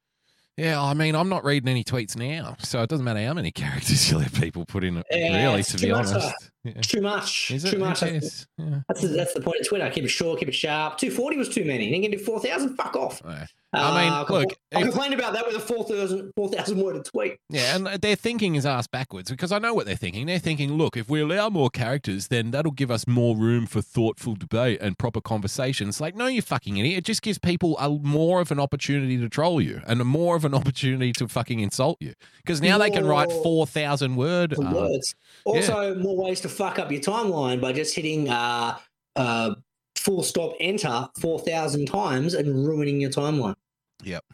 Yeah, 0.56 0.80
I 0.80 0.94
mean, 0.94 1.16
I'm 1.16 1.28
not 1.28 1.44
reading 1.44 1.68
any 1.68 1.82
tweets 1.82 2.16
now, 2.16 2.56
so 2.60 2.80
it 2.82 2.88
doesn't 2.88 3.04
matter 3.04 3.24
how 3.24 3.34
many 3.34 3.50
characters 3.52 4.10
you 4.10 4.18
let 4.18 4.32
people 4.34 4.64
put 4.64 4.84
in 4.84 4.98
it. 4.98 5.06
Yeah, 5.10 5.48
really, 5.48 5.62
to 5.64 5.78
be 5.78 5.90
honest, 5.90 6.14
uh, 6.14 6.30
yeah. 6.62 6.80
Too 6.80 7.00
much. 7.00 7.50
is 7.50 7.64
it? 7.64 7.72
Too 7.72 7.78
much. 7.78 8.00
That's. 8.00 8.46
Yeah. 8.56 8.80
that's, 8.88 9.02
the, 9.02 9.08
that's 9.08 9.34
the 9.34 9.40
point 9.40 9.60
of 9.60 9.68
Twitter. 9.68 9.90
Keep 9.90 10.04
it 10.04 10.08
short, 10.08 10.38
keep 10.38 10.48
it 10.48 10.54
sharp. 10.54 10.96
240 10.96 11.36
was 11.36 11.48
too 11.48 11.64
many. 11.64 11.94
You 11.94 12.02
can 12.02 12.10
do 12.10 12.18
4,000? 12.18 12.76
Fuck 12.76 12.96
off. 12.96 13.20
Yeah. 13.74 13.90
I 13.90 14.02
mean, 14.04 14.12
Uh, 14.12 14.24
look, 14.28 14.56
I 14.74 14.82
complained 14.82 15.14
about 15.14 15.32
that 15.32 15.46
with 15.46 15.56
a 15.56 15.60
4,000 15.60 16.32
4,000 16.36 16.78
word 16.78 17.04
tweet. 17.04 17.36
Yeah, 17.50 17.76
and 17.76 17.86
their 17.86 18.16
thinking 18.16 18.54
is 18.54 18.64
ass 18.64 18.86
backwards 18.86 19.30
because 19.30 19.52
I 19.52 19.58
know 19.58 19.74
what 19.74 19.86
they're 19.86 19.96
thinking. 19.96 20.26
They're 20.26 20.38
thinking, 20.38 20.74
look, 20.74 20.96
if 20.96 21.08
we 21.08 21.20
allow 21.20 21.48
more 21.48 21.70
characters, 21.70 22.28
then 22.28 22.50
that'll 22.50 22.72
give 22.72 22.90
us 22.90 23.06
more 23.06 23.36
room 23.36 23.66
for 23.66 23.82
thoughtful 23.82 24.34
debate 24.34 24.80
and 24.80 24.98
proper 24.98 25.20
conversations. 25.20 26.00
Like, 26.00 26.14
no, 26.14 26.26
you 26.26 26.42
fucking 26.42 26.76
idiot. 26.76 26.98
It 26.98 27.04
just 27.04 27.22
gives 27.22 27.38
people 27.38 27.76
a 27.78 27.88
more 27.90 28.40
of 28.40 28.50
an 28.50 28.60
opportunity 28.60 29.16
to 29.18 29.28
troll 29.28 29.60
you 29.60 29.80
and 29.86 30.00
a 30.00 30.04
more 30.04 30.36
of 30.36 30.44
an 30.44 30.54
opportunity 30.60 31.12
to 31.12 31.28
fucking 31.28 31.60
insult 31.60 31.98
you 32.00 32.14
because 32.38 32.60
now 32.60 32.78
they 32.78 32.90
can 32.90 33.06
write 33.06 33.30
4,000 33.30 34.16
word. 34.16 34.54
Uh, 34.58 34.70
words. 34.72 35.14
Also, 35.44 35.94
more 35.96 36.16
ways 36.16 36.40
to 36.42 36.48
fuck 36.48 36.78
up 36.78 36.90
your 36.90 37.00
timeline 37.00 37.60
by 37.60 37.72
just 37.72 37.94
hitting 37.94 38.28
uh, 38.28 38.78
uh, 39.16 39.54
full 39.96 40.22
stop 40.22 40.54
enter 40.60 41.08
4,000 41.18 41.86
times 41.86 42.34
and 42.34 42.66
ruining 42.66 43.00
your 43.00 43.10
timeline. 43.10 43.54
Yep, 44.04 44.24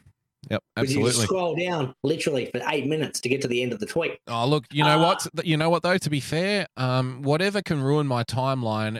Yep, 0.49 0.63
Because 0.75 0.93
you 0.95 1.05
absolutely. 1.05 1.25
scroll 1.25 1.55
down 1.55 1.93
literally 2.03 2.47
for 2.47 2.61
eight 2.69 2.87
minutes 2.87 3.19
to 3.21 3.29
get 3.29 3.41
to 3.41 3.47
the 3.47 3.61
end 3.61 3.73
of 3.73 3.79
the 3.79 3.85
tweet. 3.85 4.19
Oh, 4.27 4.47
look, 4.47 4.65
you 4.71 4.83
know 4.83 4.99
Uh, 4.99 5.05
what? 5.07 5.27
You 5.45 5.55
know 5.57 5.69
what 5.69 5.83
though? 5.83 5.97
To 5.97 6.09
be 6.09 6.19
fair, 6.19 6.67
um, 6.77 7.21
whatever 7.21 7.61
can 7.61 7.81
ruin 7.81 8.07
my 8.07 8.23
timeline, 8.23 8.99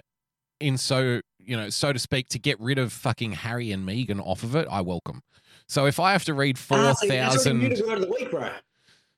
in 0.59 0.77
so 0.77 1.21
you 1.43 1.57
know, 1.57 1.69
so 1.71 1.91
to 1.91 1.97
speak, 1.97 2.27
to 2.29 2.37
get 2.39 2.59
rid 2.59 2.77
of 2.77 2.93
fucking 2.93 3.31
Harry 3.31 3.71
and 3.71 3.87
Meghan 3.87 4.19
off 4.23 4.43
of 4.43 4.55
it, 4.55 4.67
I 4.69 4.81
welcome. 4.81 5.23
So 5.67 5.87
if 5.87 5.99
I 5.99 6.11
have 6.11 6.23
to 6.25 6.33
read 6.35 6.59
four 6.59 6.77
Ah, 6.77 6.93
so 6.93 7.07
thousand, 7.07 7.57
muted 7.59 7.83
word 7.87 7.95
of 7.97 8.01
the 8.01 8.11
week, 8.11 8.29
bro. 8.29 8.51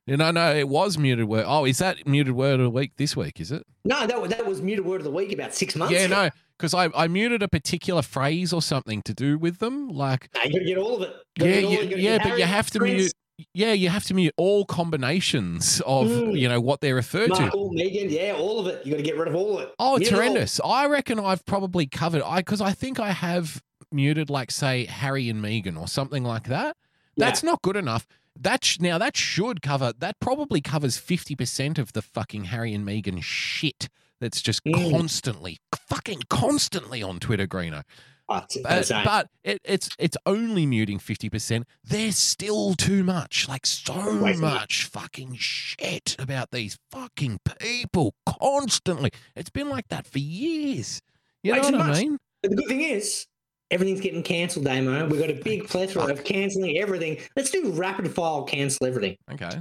you 0.07 0.15
know, 0.15 0.31
no, 0.31 0.55
it 0.55 0.69
was 0.69 0.97
muted 0.97 1.25
word. 1.25 1.43
Oh, 1.45 1.65
is 1.65 1.79
that 1.79 2.07
muted 2.07 2.33
word 2.33 2.61
of 2.61 2.63
the 2.63 2.69
week 2.69 2.93
this 2.95 3.17
week? 3.17 3.41
Is 3.41 3.51
it? 3.51 3.63
No, 3.83 4.07
that 4.07 4.21
was, 4.21 4.29
that 4.31 4.45
was 4.45 4.61
muted 4.61 4.85
word 4.85 5.01
of 5.01 5.03
the 5.03 5.11
week 5.11 5.33
about 5.33 5.53
six 5.53 5.75
months 5.75 5.93
yeah, 5.93 6.05
ago. 6.05 6.23
no, 6.23 6.29
because 6.57 6.73
I 6.73 6.89
I 6.95 7.07
muted 7.07 7.41
a 7.43 7.47
particular 7.47 8.01
phrase 8.01 8.53
or 8.53 8.61
something 8.61 9.01
to 9.03 9.13
do 9.13 9.37
with 9.37 9.59
them, 9.59 9.89
like 9.89 10.29
No, 10.35 10.41
you 10.43 10.51
got 10.53 10.59
to 10.59 10.65
get 10.65 10.77
all 10.77 10.95
of 10.95 11.01
it. 11.03 11.15
Gotta 11.37 11.51
yeah, 11.51 11.57
you, 11.59 11.79
it. 11.79 11.97
yeah, 11.99 12.17
but 12.17 12.27
Harry, 12.27 12.39
you 12.41 12.45
have 12.45 12.69
to 12.71 12.79
mute. 12.79 13.11
Yeah, 13.55 13.73
you 13.73 13.89
have 13.89 14.03
to 14.05 14.13
mute 14.13 14.33
all 14.37 14.63
combinations 14.63 15.81
of 15.87 16.07
Mm. 16.07 16.39
you 16.39 16.47
know 16.47 16.61
what 16.61 16.81
they 16.81 16.93
refer 16.93 17.27
to. 17.27 17.41
Michael, 17.41 17.71
Meghan, 17.71 18.09
yeah, 18.11 18.33
all 18.37 18.59
of 18.59 18.67
it. 18.67 18.85
You 18.85 18.91
got 18.91 18.97
to 18.97 19.03
get 19.03 19.17
rid 19.17 19.27
of 19.27 19.35
all 19.35 19.57
of 19.57 19.63
it. 19.63 19.73
Oh, 19.79 19.95
it's 19.95 20.01
Mute 20.11 20.11
it 20.11 20.15
horrendous. 20.15 20.59
I 20.63 20.85
reckon 20.87 21.19
I've 21.19 21.43
probably 21.45 21.87
covered 21.87 22.21
I 22.21 22.37
because 22.39 22.61
I 22.61 22.71
think 22.73 22.99
I 22.99 23.11
have 23.11 23.61
muted 23.91 24.29
like 24.29 24.51
say 24.51 24.85
Harry 24.85 25.29
and 25.29 25.43
Meghan 25.43 25.79
or 25.79 25.87
something 25.87 26.23
like 26.23 26.43
that. 26.47 26.77
Yeah. 27.15 27.25
That's 27.25 27.43
not 27.43 27.61
good 27.63 27.75
enough. 27.75 28.07
That 28.39 28.63
sh- 28.63 28.79
now 28.79 28.97
that 28.97 29.15
should 29.17 29.61
cover 29.61 29.93
that 29.99 30.19
probably 30.19 30.61
covers 30.61 30.97
fifty 30.97 31.35
percent 31.35 31.77
of 31.79 31.93
the 31.93 32.01
fucking 32.01 32.45
Harry 32.45 32.73
and 32.73 32.85
Meghan 32.87 33.21
shit 33.23 33.89
that's 34.23 34.41
just 34.41 34.63
Mm. 34.63 34.91
constantly, 34.91 35.57
fucking 35.87 36.23
constantly 36.29 37.03
on 37.03 37.19
Twitter, 37.19 37.45
Greeno. 37.47 37.83
Oh, 38.29 38.41
But, 38.63 38.89
but 39.03 39.27
it, 39.43 39.59
it's 39.65 39.89
it's 39.99 40.15
only 40.25 40.65
muting 40.65 40.97
fifty 40.97 41.29
percent. 41.29 41.67
There's 41.83 42.17
still 42.17 42.73
too 42.73 43.03
much, 43.03 43.49
like 43.49 43.65
so 43.65 44.17
Way 44.23 44.33
too 44.33 44.39
much. 44.39 44.85
fucking 44.85 45.35
shit 45.37 46.15
about 46.17 46.51
these 46.51 46.77
fucking 46.89 47.39
people 47.59 48.15
constantly. 48.25 49.11
It's 49.35 49.49
been 49.49 49.69
like 49.69 49.89
that 49.89 50.07
for 50.07 50.19
years. 50.19 51.01
You 51.43 51.51
Way 51.51 51.59
know 51.59 51.63
what 51.65 51.75
I 51.81 51.87
much. 51.87 51.97
mean? 51.99 52.17
But 52.41 52.51
the 52.51 52.55
good 52.57 52.67
thing 52.69 52.81
is, 52.81 53.27
everything's 53.71 53.99
getting 53.99 54.23
cancelled, 54.23 54.63
Damo. 54.65 55.05
We've 55.09 55.19
got 55.19 55.29
a 55.29 55.41
big 55.43 55.67
plethora 55.67 56.05
of 56.05 56.23
cancelling 56.23 56.77
everything. 56.77 57.17
Let's 57.35 57.51
do 57.51 57.71
rapid 57.73 58.09
file 58.15 58.43
cancel 58.43 58.87
everything. 58.87 59.17
Okay. 59.33 59.51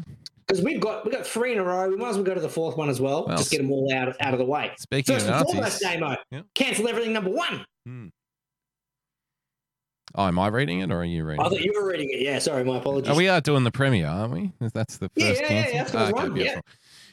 Because 0.53 0.65
we've 0.65 0.81
got 0.81 1.05
we've 1.05 1.15
got 1.15 1.27
three 1.27 1.53
in 1.53 1.59
a 1.59 1.65
row. 1.65 1.89
We 1.89 1.97
might 1.97 2.11
as 2.11 2.17
well 2.17 2.25
go 2.25 2.35
to 2.35 2.41
the 2.41 2.49
fourth 2.49 2.77
one 2.77 2.91
as 2.91 3.01
well. 3.01 3.25
Well, 3.27 3.39
Just 3.39 3.51
get 3.51 3.59
them 3.59 3.71
all 3.73 3.91
out 3.93 4.15
out 4.21 4.35
of 4.35 4.39
the 4.39 4.45
way. 4.45 4.71
Speaking 4.79 5.15
First 5.15 5.27
of 5.29 5.35
and 5.35 5.47
foremost, 5.47 5.81
Damo. 5.81 6.17
Yeah. 6.31 6.43
Cancel 6.55 6.89
everything 6.89 7.13
number 7.15 7.31
one. 7.31 7.65
Hmm. 7.87 8.07
oh, 10.15 10.27
am 10.27 10.39
I 10.39 10.49
reading 10.49 10.81
it 10.81 10.91
or 10.93 10.99
are 11.01 11.05
you 11.05 11.25
reading? 11.25 11.41
I 11.43 11.47
it? 11.47 11.51
thought 11.51 11.61
you 11.63 11.73
were 11.75 11.89
reading 11.89 12.11
it. 12.11 12.21
Yeah, 12.21 12.39
sorry, 12.39 12.65
my 12.65 12.77
apologies. 12.77 13.11
Oh, 13.11 13.17
we 13.17 13.29
are 13.29 13.41
doing 13.41 13.65
the 13.65 13.71
premiere, 13.73 14.07
aren't 14.09 14.33
we? 14.35 14.53
That's 14.61 14.99
the 14.99 15.11
Yeah, 15.17 15.29
first 15.29 15.41
yeah, 15.43 15.49
yeah, 15.53 15.71
cancel. 15.71 15.99
that's 15.99 16.13
what's 16.13 16.13
wrong, 16.13 16.37
yeah. 16.37 16.43
beautiful. 16.43 16.63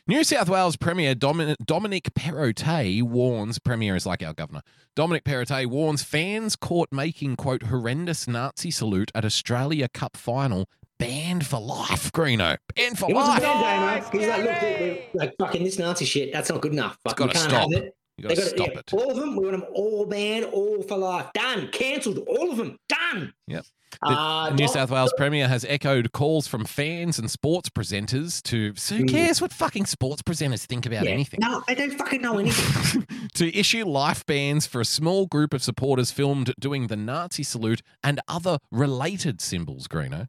New 0.07 0.23
South 0.23 0.49
Wales 0.49 0.75
Premier 0.75 1.13
Domin- 1.15 1.55
Dominic 1.63 2.09
Perrottet 2.15 3.03
warns, 3.03 3.59
Premier 3.59 3.95
is 3.95 4.05
like 4.05 4.21
our 4.23 4.33
governor, 4.33 4.61
Dominic 4.95 5.23
Perrottet 5.23 5.67
warns 5.67 6.03
fans 6.03 6.55
caught 6.55 6.89
making, 6.91 7.35
quote, 7.35 7.63
horrendous 7.63 8.27
Nazi 8.27 8.71
salute 8.71 9.11
at 9.15 9.23
Australia 9.23 9.87
Cup 9.87 10.17
final 10.17 10.67
banned 10.99 11.45
for 11.45 11.59
life, 11.59 12.11
Greeno. 12.11 12.57
Banned 12.75 12.99
for 12.99 13.09
It 13.09 13.13
wasn't 13.15 13.35
life. 13.35 13.41
bad, 13.41 14.01
Damo. 14.11 14.19
He's 14.19 14.27
like, 14.29 14.43
look, 14.43 14.61
look, 14.61 14.81
look, 14.81 14.99
like 15.13 15.33
fucking 15.39 15.63
this 15.63 15.79
Nazi 15.79 16.05
shit. 16.05 16.31
That's 16.31 16.49
not 16.49 16.61
good 16.61 16.73
enough. 16.73 16.97
Fuck, 17.03 17.19
we 17.19 17.25
gotta 17.27 17.37
can't 17.39 17.49
stop. 17.49 17.71
it. 17.73 17.95
You 18.17 18.23
got 18.27 18.29
to 18.31 18.41
got 18.41 18.45
stop 18.49 18.67
yeah, 18.73 18.79
it. 18.79 18.93
All 18.93 19.11
of 19.11 19.15
them. 19.17 19.35
We 19.37 19.45
want 19.45 19.51
them 19.61 19.65
all 19.73 20.05
banned, 20.05 20.43
all 20.45 20.83
for 20.83 20.97
life. 20.97 21.27
Done. 21.33 21.69
Cancelled. 21.71 22.19
All 22.27 22.51
of 22.51 22.57
them. 22.57 22.75
Done. 22.89 23.33
Yep. 23.47 23.63
The 24.03 24.07
Uh, 24.09 24.49
New 24.51 24.67
South 24.67 24.91
Wales 24.91 25.13
Premier 25.17 25.47
has 25.47 25.63
echoed 25.65 26.11
calls 26.11 26.45
from 26.45 26.65
fans 26.65 27.17
and 27.17 27.31
sports 27.31 27.69
presenters 27.69 28.43
to. 28.43 28.73
So 28.75 28.95
who 28.97 29.05
Mm. 29.05 29.09
cares 29.09 29.41
what 29.41 29.53
fucking 29.53 29.85
sports 29.85 30.21
presenters 30.21 30.65
think 30.65 30.85
about 30.85 31.05
yeah. 31.05 31.11
anything? 31.11 31.39
No, 31.41 31.63
they 31.65 31.75
don't 31.75 31.97
fucking 31.97 32.21
know 32.21 32.37
anything. 32.37 33.07
to 33.35 33.57
issue 33.57 33.85
life 33.85 34.25
bans 34.25 34.67
for 34.67 34.81
a 34.81 34.85
small 34.85 35.25
group 35.25 35.53
of 35.53 35.63
supporters 35.63 36.11
filmed 36.11 36.53
doing 36.59 36.87
the 36.87 36.97
Nazi 36.97 37.43
salute 37.43 37.81
and 38.03 38.19
other 38.27 38.59
related 38.69 39.39
symbols, 39.41 39.87
Greeno, 39.87 40.27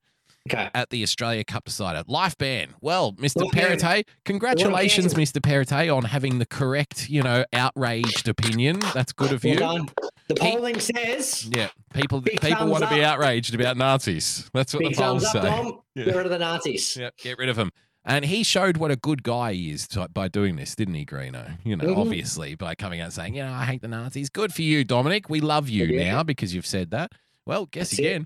okay. 0.48 0.70
at 0.74 0.90
the 0.90 1.02
Australia 1.02 1.44
Cup 1.44 1.64
decider. 1.64 2.02
Life 2.06 2.36
ban. 2.38 2.74
Well, 2.80 3.12
Mr. 3.12 3.42
Perrottet, 3.50 4.04
congratulations, 4.24 5.14
Mr. 5.14 5.40
Perrottet, 5.40 5.94
on 5.94 6.04
having 6.04 6.38
the 6.38 6.46
correct, 6.46 7.08
you 7.10 7.22
know, 7.22 7.44
outraged 7.52 8.28
opinion. 8.28 8.80
That's 8.94 9.12
good 9.12 9.32
of 9.32 9.44
Well 9.44 9.52
you. 9.52 9.58
done. 9.58 9.88
The 10.28 10.34
He- 10.42 10.50
polling 10.52 10.78
says 10.80 11.48
Yeah, 11.54 11.68
people 11.92 12.22
people 12.22 12.68
want 12.68 12.84
to 12.84 12.90
be 12.90 13.02
outraged 13.04 13.54
about 13.54 13.76
Nazis. 13.76 14.48
That's 14.54 14.72
what 14.72 14.80
big 14.84 14.94
the 14.94 15.02
polls 15.02 15.24
up, 15.24 15.32
say. 15.32 15.40
Dom. 15.42 15.80
Yeah. 15.94 16.04
Get 16.04 16.16
rid 16.16 16.26
of 16.26 16.32
the 16.32 16.38
Nazis. 16.38 16.96
Yeah, 16.96 17.10
get 17.20 17.36
rid 17.38 17.48
of 17.48 17.58
him. 17.58 17.70
And 18.04 18.24
he 18.24 18.42
showed 18.44 18.78
what 18.78 18.90
a 18.90 18.96
good 18.96 19.22
guy 19.22 19.52
he 19.52 19.72
is 19.72 19.86
to, 19.88 20.08
by 20.08 20.28
doing 20.28 20.56
this, 20.56 20.74
didn't 20.74 20.94
he, 20.94 21.04
Greeno? 21.04 21.58
You 21.64 21.76
know, 21.76 21.84
Mhm. 21.84 21.98
obviously, 21.98 22.54
by 22.54 22.74
coming 22.74 23.00
out 23.00 23.06
and 23.06 23.12
saying, 23.12 23.34
you 23.34 23.42
know, 23.42 23.52
I 23.52 23.64
hate 23.66 23.82
the 23.82 23.88
Nazis. 23.88 24.30
Good 24.30 24.54
for 24.54 24.62
you, 24.62 24.84
Dominic. 24.84 25.28
We 25.28 25.40
love 25.40 25.68
you 25.68 25.84
Yeah. 25.86 26.12
now 26.12 26.22
because 26.22 26.54
you've 26.54 26.64
said 26.66 26.92
that. 26.92 27.12
Well, 27.44 27.66
guess 27.66 27.90
That's 27.90 28.00
it. 28.00 28.22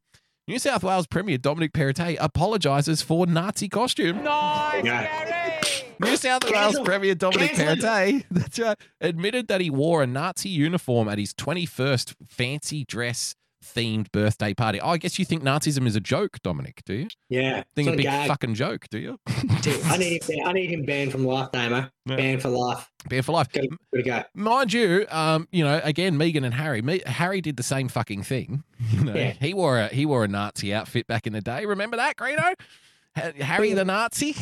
Again. 0.46 0.54
New 0.54 0.58
South 0.58 0.82
Wales 0.82 1.06
Premier 1.06 1.38
Dominic 1.38 1.72
Perrottet 1.72 2.16
apologises 2.20 3.02
for 3.02 3.26
Nazi 3.26 3.68
costume. 3.68 4.20
Yeah. 4.24 5.60
New 6.00 6.16
South 6.16 6.44
Wales 6.44 6.52
Cancel. 6.52 6.84
Premier 6.84 7.14
Dominic 7.14 7.52
Perrottet 7.52 8.24
that's 8.30 8.58
right, 8.58 8.78
admitted 9.00 9.48
that 9.48 9.60
he 9.60 9.70
wore 9.70 10.02
a 10.02 10.06
Nazi 10.06 10.48
uniform 10.48 11.08
at 11.08 11.18
his 11.18 11.32
21st 11.34 12.14
fancy 12.26 12.84
dress 12.84 13.34
themed 13.64 14.12
birthday 14.12 14.52
party. 14.54 14.80
Oh, 14.80 14.90
I 14.90 14.98
guess 14.98 15.18
you 15.18 15.24
think 15.24 15.42
Nazism 15.42 15.86
is 15.86 15.96
a 15.96 16.00
joke, 16.00 16.38
Dominic, 16.42 16.82
do 16.84 16.94
you? 16.94 17.08
Yeah. 17.28 17.62
Think 17.74 17.88
It's 17.88 17.94
a 17.94 17.96
big 17.96 18.04
gag. 18.04 18.28
fucking 18.28 18.54
joke, 18.54 18.86
do 18.90 18.98
you? 18.98 19.18
I 19.26 19.96
need 19.96 20.22
him. 20.24 20.46
I 20.46 20.52
need 20.52 20.70
him 20.70 20.84
banned 20.84 21.12
from 21.12 21.24
life, 21.24 21.50
Damo. 21.52 21.88
Yeah. 22.06 22.16
Banned 22.16 22.42
for 22.42 22.50
life. 22.50 22.90
Bear 23.08 23.22
for 23.22 23.32
life. 23.32 23.48
Gotta, 23.52 23.68
gotta 23.92 24.02
go. 24.02 24.22
Mind 24.34 24.72
you, 24.72 25.06
um, 25.10 25.48
you 25.52 25.64
know, 25.64 25.80
again, 25.82 26.16
Meghan 26.18 26.44
and 26.44 26.54
Harry. 26.54 26.82
Me, 26.82 27.00
Harry 27.06 27.40
did 27.40 27.56
the 27.56 27.62
same 27.62 27.88
fucking 27.88 28.22
thing. 28.22 28.62
You 28.92 29.04
know, 29.04 29.14
Yeah. 29.14 29.32
he 29.40 29.54
wore 29.54 29.78
a 29.78 29.88
he 29.88 30.04
wore 30.04 30.24
a 30.24 30.28
Nazi 30.28 30.74
outfit 30.74 31.06
back 31.06 31.26
in 31.26 31.32
the 31.32 31.40
day. 31.40 31.64
Remember 31.64 31.96
that, 31.96 32.16
Greeno? 32.16 32.52
Ha- 33.16 33.32
Harry 33.40 33.72
the 33.74 33.84
Nazi. 33.84 34.34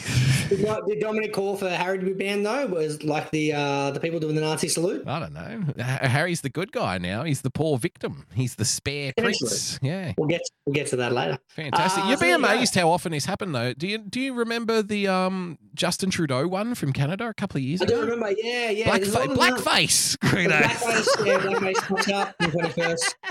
Did, 0.49 0.67
did 0.87 1.01
Dominic 1.01 1.33
call 1.33 1.57
for 1.57 1.69
Harry 1.71 1.99
to 1.99 2.05
be 2.05 2.13
banned 2.13 2.45
though? 2.45 2.67
Was 2.67 3.03
like 3.03 3.31
the 3.31 3.53
uh, 3.55 3.91
the 3.91 4.01
people 4.01 4.19
doing 4.21 4.35
the 4.35 4.41
Nazi 4.43 4.69
salute? 4.69 5.07
I 5.07 5.19
don't 5.21 5.33
know. 5.33 5.65
Harry's 5.83 6.41
the 6.43 6.51
good 6.51 6.73
guy 6.73 6.99
now. 6.99 7.23
He's 7.25 7.41
the 7.43 7.51
poor 7.51 7.79
victim. 7.79 8.27
He's 8.35 8.55
the 8.57 8.65
spare 8.65 9.13
prince. 9.17 9.79
Yeah, 9.83 10.13
We'll 10.19 10.29
get 10.29 10.43
we'll 10.67 10.75
get 10.75 10.89
to 10.89 10.97
that 10.97 11.13
later. 11.13 11.39
fantastic. 11.49 12.05
Uh, 12.05 12.09
You'd 12.09 12.19
so 12.19 12.25
be 12.25 12.29
there 12.31 12.39
you 12.39 12.43
go. 12.45 12.53
amazed 12.53 12.75
how 12.75 12.91
often 12.91 13.13
this 13.13 13.25
happened, 13.25 13.55
though. 13.55 13.73
Do 13.73 13.87
you 13.89 13.99
do 13.99 14.21
you 14.21 14.35
remember 14.35 14.83
the 14.83 15.09
um 15.09 15.59
Justin 15.75 16.11
Trudeau 16.11 16.47
one 16.49 16.75
from 16.75 16.93
Canada 16.93 17.29
a 17.29 17.35
couple 17.35 17.59
of 17.59 17.63
years 17.63 17.81
I 17.83 17.85
ago? 17.87 17.95
I 17.95 18.05
do 18.05 18.11
remember. 18.11 18.35
Yeah, 18.39 18.71
yeah. 18.71 18.85
Black 18.87 19.01
there's 19.03 19.15
a 19.15 19.19
lot 19.19 19.29
of 19.31 19.37
them. 19.39 19.57
blackface. 19.57 20.17
Blackface, 20.19 21.27
yeah, 21.27 21.39
blackface 21.39 22.13
up 22.13 22.35
the 22.39 22.47
twenty 22.49 22.69
first. 22.71 23.17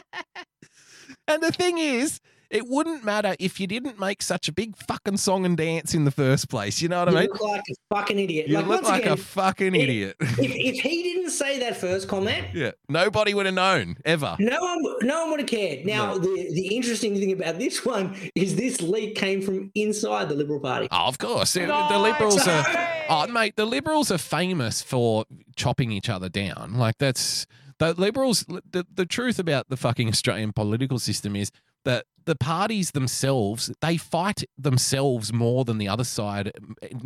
And 1.28 1.42
the 1.42 1.52
thing 1.52 1.78
is, 1.78 2.20
it 2.52 2.68
wouldn't 2.68 3.04
matter 3.04 3.36
if 3.40 3.60
you 3.60 3.68
didn't 3.68 4.00
make 4.00 4.22
such 4.22 4.48
a 4.48 4.52
big 4.52 4.76
fucking 4.78 5.18
song 5.18 5.46
and 5.46 5.56
dance 5.58 5.94
in 5.94 6.06
the 6.06 6.12
first 6.12 6.50
place. 6.50 6.82
You 6.82 6.90
know 6.90 7.00
what 7.00 7.10
I 7.10 7.12
mean? 7.12 7.24
You 7.24 7.30
look 7.30 7.42
like 7.42 7.64
a 7.70 7.96
fucking 7.96 8.20
idiot. 8.20 8.48
You 8.48 8.58
like, 8.58 8.68
look 8.68 8.84
like 8.84 9.02
again, 9.04 9.14
a 9.14 9.18
fucking 9.18 9.76
it- 9.76 9.82
idiot. 9.82 10.16
if, 10.20 10.40
if 10.40 10.80
he 10.82 11.04
didn't 11.04 11.32
say 11.32 11.60
that 11.60 11.78
first 11.78 12.08
comment, 12.08 12.48
yeah, 12.54 12.72
nobody 12.90 13.34
would 13.34 13.46
have 13.46 13.56
known 13.56 13.96
ever. 14.06 14.36
no 14.40 14.60
one 14.62 14.84
no 15.02 15.22
one 15.22 15.32
would 15.32 15.40
have 15.42 15.50
cared. 15.50 15.86
Now 15.86 16.18
the 16.18 16.52
the 16.54 16.76
interesting 16.76 17.16
thing 17.16 17.32
about 17.32 17.58
this 17.60 17.86
one 17.86 18.16
is 18.36 18.56
this 18.56 18.82
leak 18.82 19.16
came 19.16 19.42
from 19.42 19.72
inside 19.76 20.30
the 20.30 20.36
Liberal 20.36 20.60
Party. 20.60 20.88
Oh, 20.92 21.08
of 21.08 21.18
course, 21.18 21.54
the 21.54 21.62
the 21.66 22.00
Liberals 22.00 22.48
are. 22.48 22.66
Oh, 23.10 23.28
mate, 23.28 23.56
the 23.56 23.66
Liberals 23.66 24.10
are 24.12 24.18
famous 24.18 24.82
for 24.82 25.26
chopping 25.56 25.92
each 25.92 26.10
other 26.10 26.30
down. 26.30 26.76
Like 26.76 26.98
that's 26.98 27.46
the 27.78 27.94
Liberals. 27.94 28.46
The 28.48 28.86
the 28.94 29.06
truth 29.06 29.40
about 29.40 29.70
the 29.70 29.78
fucking 29.78 30.08
Australian 30.08 30.54
political 30.54 31.00
system 31.00 31.36
is 31.36 31.52
that 31.86 32.06
the 32.26 32.36
parties 32.36 32.92
themselves 32.92 33.72
they 33.82 33.98
fight 33.98 34.44
themselves 34.58 35.34
more 35.34 35.66
than 35.66 35.78
the 35.80 35.88
other 35.88 36.04
side 36.04 36.52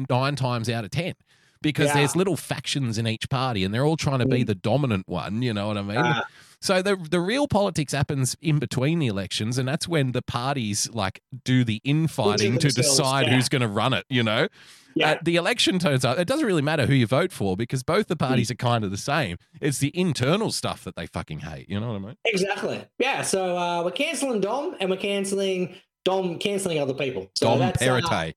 nine 0.10 0.36
times 0.36 0.70
out 0.70 0.84
of 0.84 0.92
ten. 0.92 1.14
Because 1.62 1.88
Yeah. 1.88 1.94
there's 1.96 2.16
little 2.16 2.38
factions 2.38 2.98
in 3.00 3.08
each 3.08 3.28
party, 3.30 3.64
and 3.64 3.74
they're 3.74 3.86
all 3.86 3.98
trying 3.98 4.20
to 4.20 4.28
be 4.28 4.44
the 4.44 4.54
dominant 4.54 5.08
one. 5.08 5.42
You 5.42 5.54
know 5.54 5.68
what 5.68 5.78
I 5.78 5.82
mean? 5.82 5.98
Ah. 5.98 6.24
So 6.62 6.82
the 6.82 6.96
the 6.96 7.20
real 7.20 7.48
politics 7.48 7.94
happens 7.94 8.36
in 8.42 8.60
between 8.60 9.00
the 9.00 9.08
elections, 9.08 9.58
and 9.58 9.68
that's 9.68 9.88
when 9.88 10.12
the 10.14 10.22
parties 10.22 10.90
like 10.92 11.22
do 11.44 11.64
the 11.64 11.82
infighting 11.84 12.58
to 12.60 12.70
decide 12.70 13.28
yeah. 13.28 13.36
who's 13.36 13.50
going 13.50 13.62
to 13.62 13.68
run 13.68 13.94
it. 13.94 14.06
You 14.10 14.24
know, 14.24 14.48
Yeah. 14.96 15.12
uh, 15.12 15.18
the 15.24 15.36
election 15.36 15.78
turns 15.80 16.04
out 16.06 16.18
it 16.20 16.28
doesn't 16.28 16.46
really 16.46 16.62
matter 16.62 16.86
who 16.86 16.94
you 16.94 17.06
vote 17.08 17.32
for 17.32 17.56
because 17.58 17.84
both 17.84 18.06
Hmm. 18.08 18.14
the 18.14 18.16
parties 18.16 18.50
are 18.52 18.56
kind 18.56 18.84
of 18.84 18.92
the 18.92 18.98
same. 18.98 19.38
It's 19.62 19.78
the 19.80 19.92
internal 19.98 20.52
stuff 20.52 20.84
that 20.86 20.96
they 20.96 21.06
fucking 21.08 21.40
hate. 21.40 21.70
You 21.70 21.80
know 21.80 21.88
what 21.90 21.96
I 21.96 22.00
mean? 22.00 22.18
Exactly. 22.26 22.84
Yeah. 23.00 23.22
So 23.22 23.58
uh, 23.58 23.84
we're 23.84 23.92
canceling 23.92 24.42
Dom 24.42 24.76
and 24.80 24.90
we're 24.90 24.98
canceling 24.98 25.76
Dom 26.04 26.38
canceling 26.40 26.80
other 26.80 26.94
people. 26.94 27.30
So 27.36 27.48
Dom 27.48 27.60
that's, 27.60 27.82
uh, 27.82 28.32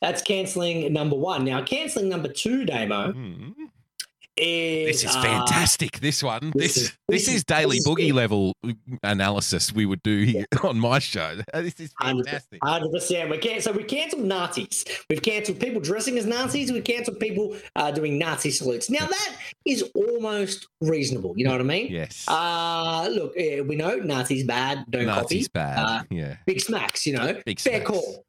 that's 0.00 0.22
canceling 0.22 0.92
number 0.92 1.16
one. 1.16 1.44
Now 1.44 1.62
canceling 1.62 2.08
number 2.08 2.28
two, 2.28 2.64
Damo, 2.64 3.12
Mm. 3.12 3.52
Is 4.36 5.02
This 5.02 5.10
is 5.10 5.16
uh, 5.16 5.22
fantastic. 5.22 6.00
This 6.00 6.22
one. 6.22 6.52
this 6.54 6.74
This 6.74 6.76
is- 6.84 6.98
this, 7.08 7.28
is 7.28 7.34
is- 7.36 7.44
daily 7.44 7.76
this 7.76 7.86
boogie 7.88 8.06
good. 8.08 8.14
level 8.14 8.54
analysis 9.02 9.72
we 9.72 9.84
would 9.86 10.02
do 10.02 10.22
here 10.22 10.46
on 10.62 10.78
my 10.78 10.98
show. 10.98 11.36
This 11.54 11.78
is 11.80 11.92
Hundred 12.00 12.26
fantastic. 12.26 12.60
percent. 12.92 13.30
We 13.30 13.38
can 13.38 13.60
so 13.60 13.72
we 13.72 13.84
cancelled 13.84 14.24
Nazis. 14.24 14.84
We've 15.10 15.22
cancelled 15.22 15.60
people 15.60 15.80
dressing 15.80 16.16
as 16.18 16.26
Nazis. 16.26 16.72
We've 16.72 16.82
cancelled 16.84 17.20
people 17.20 17.56
uh, 17.76 17.90
doing 17.90 18.18
Nazi 18.18 18.50
salutes. 18.50 18.90
Now 18.90 19.06
that 19.06 19.36
is 19.66 19.82
almost 19.94 20.68
reasonable. 20.80 21.34
You 21.36 21.44
know 21.44 21.52
what 21.52 21.60
I 21.60 21.64
mean? 21.64 21.88
Yes. 21.92 22.24
Uh 22.28 23.08
look, 23.10 23.34
eh, 23.36 23.60
we 23.60 23.76
know 23.76 23.96
Nazis 23.96 24.44
bad. 24.44 24.84
Don't 24.90 25.06
copy. 25.06 25.20
Nazis 25.22 25.48
copy. 25.48 25.52
bad. 25.52 25.78
Uh, 25.78 26.02
yeah. 26.10 26.36
big 26.46 26.60
smacks. 26.60 27.06
You 27.06 27.14
know, 27.16 27.40
Big 27.44 27.60
fair 27.60 27.74
smacks. 27.84 27.90
call. 27.90 28.24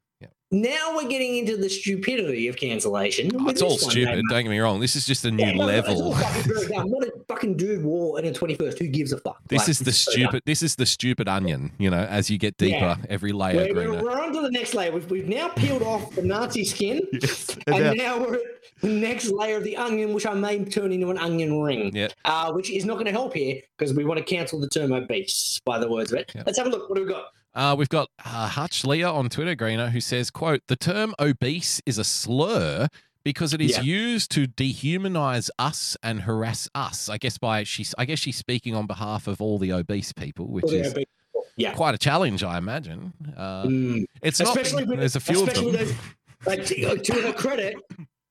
Yep. 0.50 0.62
Now 0.70 0.94
we're 0.96 1.08
getting 1.08 1.36
into 1.36 1.56
the 1.56 1.68
stupidity 1.68 2.48
of 2.48 2.56
cancellation. 2.56 3.30
Oh, 3.34 3.48
it's 3.48 3.62
all 3.62 3.76
stupid. 3.78 4.22
Don't 4.30 4.42
get 4.44 4.50
me 4.50 4.58
wrong. 4.60 4.78
This 4.78 4.94
is 4.94 5.06
just 5.06 5.24
a 5.24 5.30
new 5.30 5.44
Yeah, 5.44 5.52
no, 5.52 5.66
no, 5.66 5.72
it's 5.72 5.88
all 5.88 6.10
level. 6.10 6.14
fucking 6.14 6.42
very 6.42 6.66
dumb. 6.68 6.90
What 6.90 7.08
a 7.08 7.12
fucking 7.28 7.56
dude 7.56 7.82
war 7.84 8.18
in 8.18 8.26
a 8.26 8.32
twenty 8.32 8.54
first. 8.54 8.78
Who 8.78 8.86
gives 8.86 9.12
a 9.12 9.18
fuck? 9.18 9.38
This 9.48 9.60
Like, 9.62 9.68
is 9.70 9.78
the 9.80 9.92
stupid. 9.92 10.42
This 10.46 10.62
is 10.62 10.76
the 10.76 10.86
stupid 10.86 11.28
onion. 11.28 11.72
You 11.78 11.90
know, 11.90 11.98
as 12.04 12.30
you 12.30 12.38
get 12.38 12.56
deeper, 12.56 12.76
Yeah. 12.76 12.96
every 13.08 13.32
layer 13.32 13.56
We're, 13.56 13.74
Greeno. 13.74 14.02
we're, 14.02 14.02
we're 14.04 14.20
on 14.22 14.32
to 14.32 14.42
the 14.42 14.50
next 14.50 14.74
layer. 14.74 14.92
We've, 14.92 15.10
we've 15.10 15.28
now 15.28 15.48
peeled 15.48 15.82
off 15.92 16.14
the 16.14 16.22
Nazi 16.22 16.64
skin, 16.64 17.00
Yes. 17.12 17.56
and 17.66 17.74
And 17.76 17.98
now 17.98 18.18
we're 18.18 18.34
at 18.36 18.40
the 18.80 18.88
next 18.90 19.30
layer 19.30 19.56
of 19.56 19.64
the 19.64 19.76
onion, 19.76 20.12
which 20.14 20.26
I 20.26 20.34
may 20.34 20.64
turn 20.64 20.92
into 20.92 21.10
an 21.10 21.18
onion 21.18 21.60
ring. 21.62 21.94
Yeah. 21.96 22.08
Uh, 22.24 22.52
which 22.52 22.70
is 22.70 22.84
not 22.84 22.94
going 22.94 23.06
to 23.06 23.12
help 23.12 23.34
here 23.34 23.60
because 23.76 23.94
we 23.94 24.04
want 24.04 24.18
to 24.18 24.24
cancel 24.24 24.60
the 24.60 24.68
term 24.68 24.92
obese 24.92 25.60
by 25.64 25.78
the 25.78 25.88
words 25.90 26.12
of 26.12 26.18
it. 26.18 26.30
Yeah. 26.34 26.42
Let's 26.46 26.58
have 26.58 26.66
a 26.66 26.70
look. 26.70 26.88
What 26.88 26.96
do 26.96 27.04
we 27.04 27.08
got? 27.10 27.26
Uh, 27.54 27.74
we've 27.78 27.88
got 27.88 28.08
uh, 28.24 28.48
Hutch 28.48 28.84
Leah 28.84 29.10
on 29.10 29.28
Twitter, 29.28 29.54
Greeno, 29.54 29.90
who 29.90 30.00
says, 30.00 30.30
"quote 30.30 30.62
The 30.66 30.76
term 30.76 31.14
obese 31.20 31.80
is 31.86 31.98
a 31.98 32.04
slur 32.04 32.88
because 33.24 33.54
it 33.54 33.60
is 33.60 33.72
Yeah. 33.72 33.82
used 33.82 34.30
to 34.32 34.46
dehumanize 34.46 35.48
us 35.58 35.96
and 36.02 36.22
harass 36.22 36.68
us. 36.74 37.08
I 37.08 37.16
guess 37.16 37.38
by 37.38 37.62
she's, 37.64 37.94
I 37.96 38.04
guess 38.04 38.18
she's 38.18 38.36
speaking 38.36 38.74
on 38.74 38.86
behalf 38.86 39.26
of 39.28 39.40
all 39.40 39.58
the 39.58 39.72
obese 39.72 40.12
people, 40.12 40.46
which 40.48 40.64
What 40.64 40.70
do 40.70 40.76
we 40.76 40.82
is 40.82 40.92
have? 40.92 41.04
Yeah. 41.56 41.72
quite 41.74 41.94
a 41.94 41.98
challenge, 41.98 42.42
I 42.42 42.58
imagine. 42.58 43.12
Uh, 43.36 43.62
Mm. 43.64 44.04
it's 44.22 44.40
Especially 44.40 44.82
not. 44.82 44.88
with, 44.90 44.98
there's 44.98 45.16
a 45.16 45.20
few 45.20 45.42
of 45.42 45.54
them. 45.54 45.72
those, 45.72 45.94
like, 46.44 46.66
to, 46.66 46.98
to 46.98 47.12
her 47.22 47.32
credit, 47.32 47.76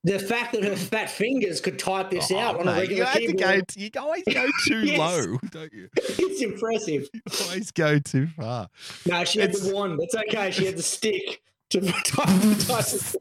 the 0.03 0.19
fact 0.19 0.53
that 0.53 0.63
her 0.63 0.75
fat 0.75 1.09
fingers 1.09 1.61
could 1.61 1.79
type 1.79 2.09
this 2.09 2.31
Oh, 2.31 2.37
out 2.37 2.59
on 2.59 2.67
a 2.67 2.73
mate, 2.75 2.89
you 2.91 3.03
regular 3.03 3.13
to 3.13 3.19
keyboard, 3.19 3.67
go. 3.67 3.81
You 3.81 3.89
always 4.01 4.23
go 4.25 4.47
too 4.65 4.79
Yes. 4.85 4.99
low, 4.99 5.37
don't 5.51 5.73
you? 5.73 5.89
it's 5.95 6.41
impressive. 6.41 7.07
You 7.13 7.21
always 7.45 7.71
go 7.71 7.99
too 7.99 8.27
far. 8.27 8.67
No, 9.05 9.23
she 9.23 9.39
had 9.39 9.51
It's- 9.51 9.65
the 9.67 9.73
wand. 9.73 9.99
That's 9.99 10.15
okay. 10.15 10.51
She 10.51 10.65
had 10.65 10.77
the 10.77 10.83
stick 10.83 11.41
to 11.73 11.81
type 12.05 12.27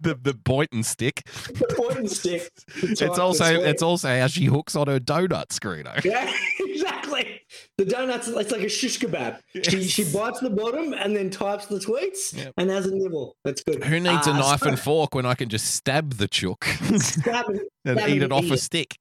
The 0.01 0.19
the 0.21 0.35
Boynton 0.35 0.83
stick. 0.83 1.23
the 1.27 1.75
pointing 1.77 2.09
stick. 2.09 2.51
It's 2.77 3.03
also 3.19 3.45
it's 3.61 3.83
also 3.83 4.09
how 4.09 4.27
she 4.29 4.45
hooks 4.47 4.77
on 4.77 4.87
her 4.89 4.99
donut 5.01 5.49
screener. 5.49 6.03
Yeah, 6.05 6.33
exactly. 6.61 7.41
The 7.79 7.85
donuts, 7.85 8.29
it's 8.29 8.51
like 8.53 8.63
a 8.63 8.69
shish 8.69 8.99
kebab. 8.99 9.39
She, 9.69 9.83
she 9.85 10.05
bites 10.05 10.41
the 10.41 10.51
bottom 10.51 10.93
and 10.95 11.15
then 11.17 11.29
types 11.31 11.67
the 11.67 11.79
tweets 11.79 12.35
Yep. 12.37 12.55
and 12.57 12.71
has 12.71 12.87
a 12.87 12.95
nibble. 12.95 13.37
That's 13.45 13.63
good. 13.63 13.83
Who 13.85 14.01
needs 14.01 14.27
a 14.27 14.31
Uh, 14.31 14.39
knife 14.39 14.61
so- 14.61 14.69
and 14.69 14.79
fork 14.79 15.15
when 15.15 15.27
I 15.27 15.35
can 15.35 15.49
just 15.49 15.75
stab 15.75 16.15
the 16.15 16.29
chook 16.29 16.65
Stab 16.97 17.47
it. 17.51 17.63
And 17.85 17.99
stab 17.99 18.09
eat 18.11 18.17
it 18.19 18.23
it 18.27 18.33
off 18.33 18.45
eat 18.45 18.53
a 18.53 18.59
stick? 18.59 18.99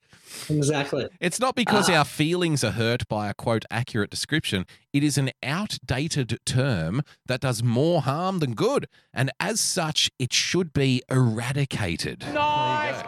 Exactly. 0.49 1.07
It's 1.19 1.39
not 1.41 1.55
because 1.55 1.89
Uh, 1.89 1.93
our 1.93 2.05
feelings 2.05 2.63
are 2.63 2.71
hurt 2.71 3.07
by 3.09 3.29
a 3.29 3.33
quote 3.33 3.65
accurate 3.69 4.09
description. 4.09 4.65
It 4.93 5.03
is 5.03 5.17
an 5.17 5.31
outdated 5.43 6.39
term 6.45 7.01
that 7.25 7.41
does 7.41 7.61
more 7.61 8.01
harm 8.03 8.39
than 8.39 8.53
good, 8.53 8.87
and 9.13 9.29
as 9.41 9.59
such, 9.59 10.09
it 10.19 10.31
should 10.33 10.71
be 10.73 11.01
eradicated. 11.11 12.21
Nice, 12.33 13.03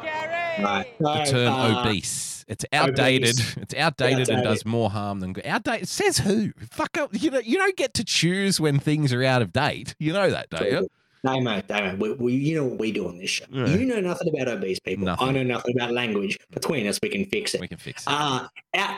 Right. 0.60 0.86
The 1.00 1.24
term 1.24 1.54
uh, 1.54 1.82
obese. 1.82 1.88
obese. 1.88 2.46
It's 2.48 2.66
outdated. 2.74 3.30
Obese. 3.40 3.58
It's 3.62 3.74
outdated 3.74 4.30
and 4.30 4.44
does 4.44 4.66
more 4.66 4.90
harm 4.92 5.20
than 5.22 5.34
good. 5.34 5.46
Outdated 5.48 5.88
says 5.88 6.20
who? 6.20 6.52
Fuck 6.70 6.98
up. 6.98 7.10
You 7.14 7.32
know, 7.32 7.40
you 7.40 7.58
don't 7.58 7.76
get 7.78 7.94
to 7.96 8.04
choose 8.04 8.60
when 8.60 8.80
things 8.80 9.14
are 9.14 9.24
out 9.24 9.42
of 9.42 9.52
date. 9.54 9.96
You 9.98 10.14
know 10.14 10.30
that, 10.30 10.50
don't 10.50 10.70
you? 10.70 10.90
No, 11.24 11.40
mate, 11.40 11.64
no, 11.70 11.82
mate. 11.82 12.00
We, 12.00 12.12
we, 12.14 12.34
you 12.34 12.56
know 12.56 12.66
what 12.66 12.80
we 12.80 12.92
do 12.92 13.08
on 13.08 13.18
this 13.18 13.30
show. 13.30 13.46
Yeah. 13.50 13.68
You 13.68 13.86
know 13.86 14.02
nothing 14.02 14.28
about 14.30 14.50
obese 14.50 14.80
people. 14.80 15.06
Nothing. 15.06 15.28
I 15.28 15.32
know 15.32 15.44
nothing 15.44 15.76
about 15.78 15.94
language. 15.94 16.38
Between 16.52 16.86
us, 16.86 17.00
we 17.02 17.10
can 17.10 17.26
fix 17.26 17.54
it. 17.54 17.62
We 17.62 17.68
can 17.70 17.78
fix 17.78 18.04
it. 18.04 18.10
Uh, 18.10 18.48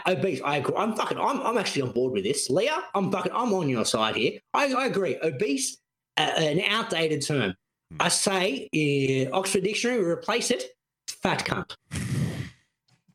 obese. 0.07 0.41
I 0.43 0.57
agree. 0.57 0.75
I'm 0.75 0.95
fucking. 0.95 1.19
I'm, 1.19 1.39
I'm 1.41 1.57
actually 1.57 1.83
on 1.83 1.91
board 1.91 2.13
with 2.13 2.23
this, 2.23 2.49
Leah. 2.49 2.83
I'm 2.95 3.11
fucking. 3.11 3.31
I'm 3.33 3.53
on 3.53 3.69
your 3.69 3.85
side 3.85 4.15
here. 4.15 4.39
I, 4.55 4.73
I 4.73 4.87
agree. 4.87 5.17
Obese, 5.21 5.77
uh, 6.17 6.31
an 6.37 6.61
outdated 6.67 7.21
term. 7.21 7.53
Hmm. 7.91 7.97
I 7.99 8.07
say, 8.07 9.27
uh, 9.31 9.35
Oxford 9.37 9.63
Dictionary, 9.63 10.03
replace 10.03 10.49
it. 10.49 10.63
Fat 11.07 11.45
cunt. 11.45 11.75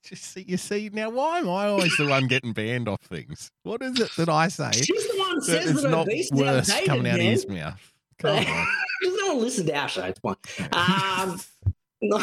Just 0.05 0.25
see, 0.25 0.45
you 0.47 0.57
see 0.57 0.91
now. 0.93 1.11
Why 1.11 1.39
am 1.39 1.49
I 1.49 1.67
always 1.67 1.97
the 1.97 2.07
one 2.07 2.27
getting 2.27 2.53
banned 2.53 2.89
off 2.89 3.01
things? 3.03 3.53
What 3.63 3.81
is 3.81 4.01
it 4.01 4.11
that 4.17 4.29
I 4.29 4.49
say 4.49 4.73
She's 4.73 5.07
the 5.09 5.19
one 5.19 5.31
who 5.31 5.41
that 5.41 5.63
says 5.63 5.83
that 5.83 5.95
obese 5.95 6.27
is 6.27 6.33
worse 6.33 6.69
outdated, 6.69 6.89
coming 6.89 7.13
out 7.13 7.21
of 7.21 7.25
his 7.25 7.49
mouth? 7.49 7.93
Come 8.21 8.37
on. 8.37 8.45
Just 9.03 9.17
don't 9.19 9.41
listen 9.41 9.67
to 9.67 9.89
show. 9.89 10.05
It's 10.05 10.21
fine. 10.21 10.37
Um, 10.73 11.41
what 12.01 12.21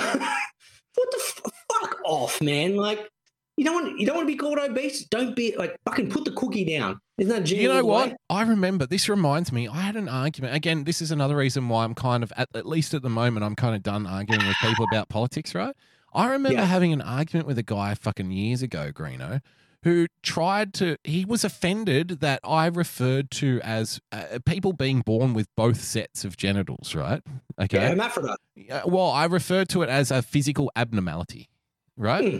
the 1.11 1.17
f- 1.19 1.41
fuck 1.71 1.97
off, 2.05 2.41
man? 2.41 2.75
Like, 2.75 3.09
you 3.57 3.65
don't 3.65 3.73
want 3.83 3.99
you 3.99 4.05
don't 4.05 4.15
want 4.17 4.27
to 4.27 4.31
be 4.33 4.37
called 4.37 4.59
obese. 4.59 5.05
Don't 5.05 5.35
be 5.35 5.55
like 5.57 5.75
fucking 5.85 6.09
put 6.11 6.25
the 6.25 6.31
cookie 6.31 6.65
down. 6.65 6.99
Isn't 7.17 7.33
that 7.33 7.49
You 7.49 7.57
Gina 7.57 7.73
know 7.75 7.85
Way? 7.85 8.09
what? 8.09 8.17
I 8.29 8.43
remember. 8.43 8.85
This 8.85 9.09
reminds 9.09 9.51
me. 9.51 9.67
I 9.67 9.77
had 9.81 9.95
an 9.95 10.07
argument. 10.07 10.53
Again, 10.53 10.83
this 10.83 11.01
is 11.01 11.09
another 11.09 11.35
reason 11.35 11.67
why 11.67 11.83
I'm 11.83 11.95
kind 11.95 12.21
of 12.23 12.31
at, 12.37 12.49
at 12.53 12.67
least 12.67 12.93
at 12.93 13.01
the 13.01 13.09
moment 13.09 13.43
I'm 13.43 13.55
kind 13.55 13.75
of 13.75 13.81
done 13.81 14.05
arguing 14.05 14.45
with 14.45 14.55
people 14.61 14.85
about 14.91 15.09
politics. 15.09 15.55
Right? 15.55 15.75
I 16.13 16.27
remember 16.27 16.59
Yeah. 16.59 16.65
having 16.65 16.93
an 16.93 17.01
argument 17.01 17.47
with 17.47 17.57
a 17.57 17.63
guy 17.63 17.95
fucking 17.95 18.29
years 18.31 18.61
ago, 18.61 18.91
Greeno, 18.93 19.41
who 19.88 20.05
tried 20.21 20.73
to. 20.73 20.97
He 21.05 21.23
was 21.23 21.45
offended 21.45 22.19
that 22.19 22.41
I 22.43 22.65
referred 22.65 23.31
to 23.31 23.61
as 23.63 24.01
uh, 24.11 24.39
people 24.45 24.73
being 24.73 24.99
born 24.99 25.33
with 25.33 25.47
both 25.55 25.79
sets 25.79 26.25
of 26.25 26.35
genitals. 26.35 26.93
Right? 26.93 27.23
Okay. 27.57 27.77
Yeah, 27.77 27.89
hermaphrodite. 27.89 28.38
Uh, 28.69 28.81
well, 28.85 29.09
I 29.09 29.25
referred 29.25 29.69
to 29.69 29.83
it 29.83 29.89
as 29.89 30.11
a 30.11 30.21
physical 30.21 30.69
abnormality, 30.75 31.49
right? 31.95 32.33
Hmm. 32.33 32.39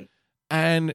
And 0.50 0.94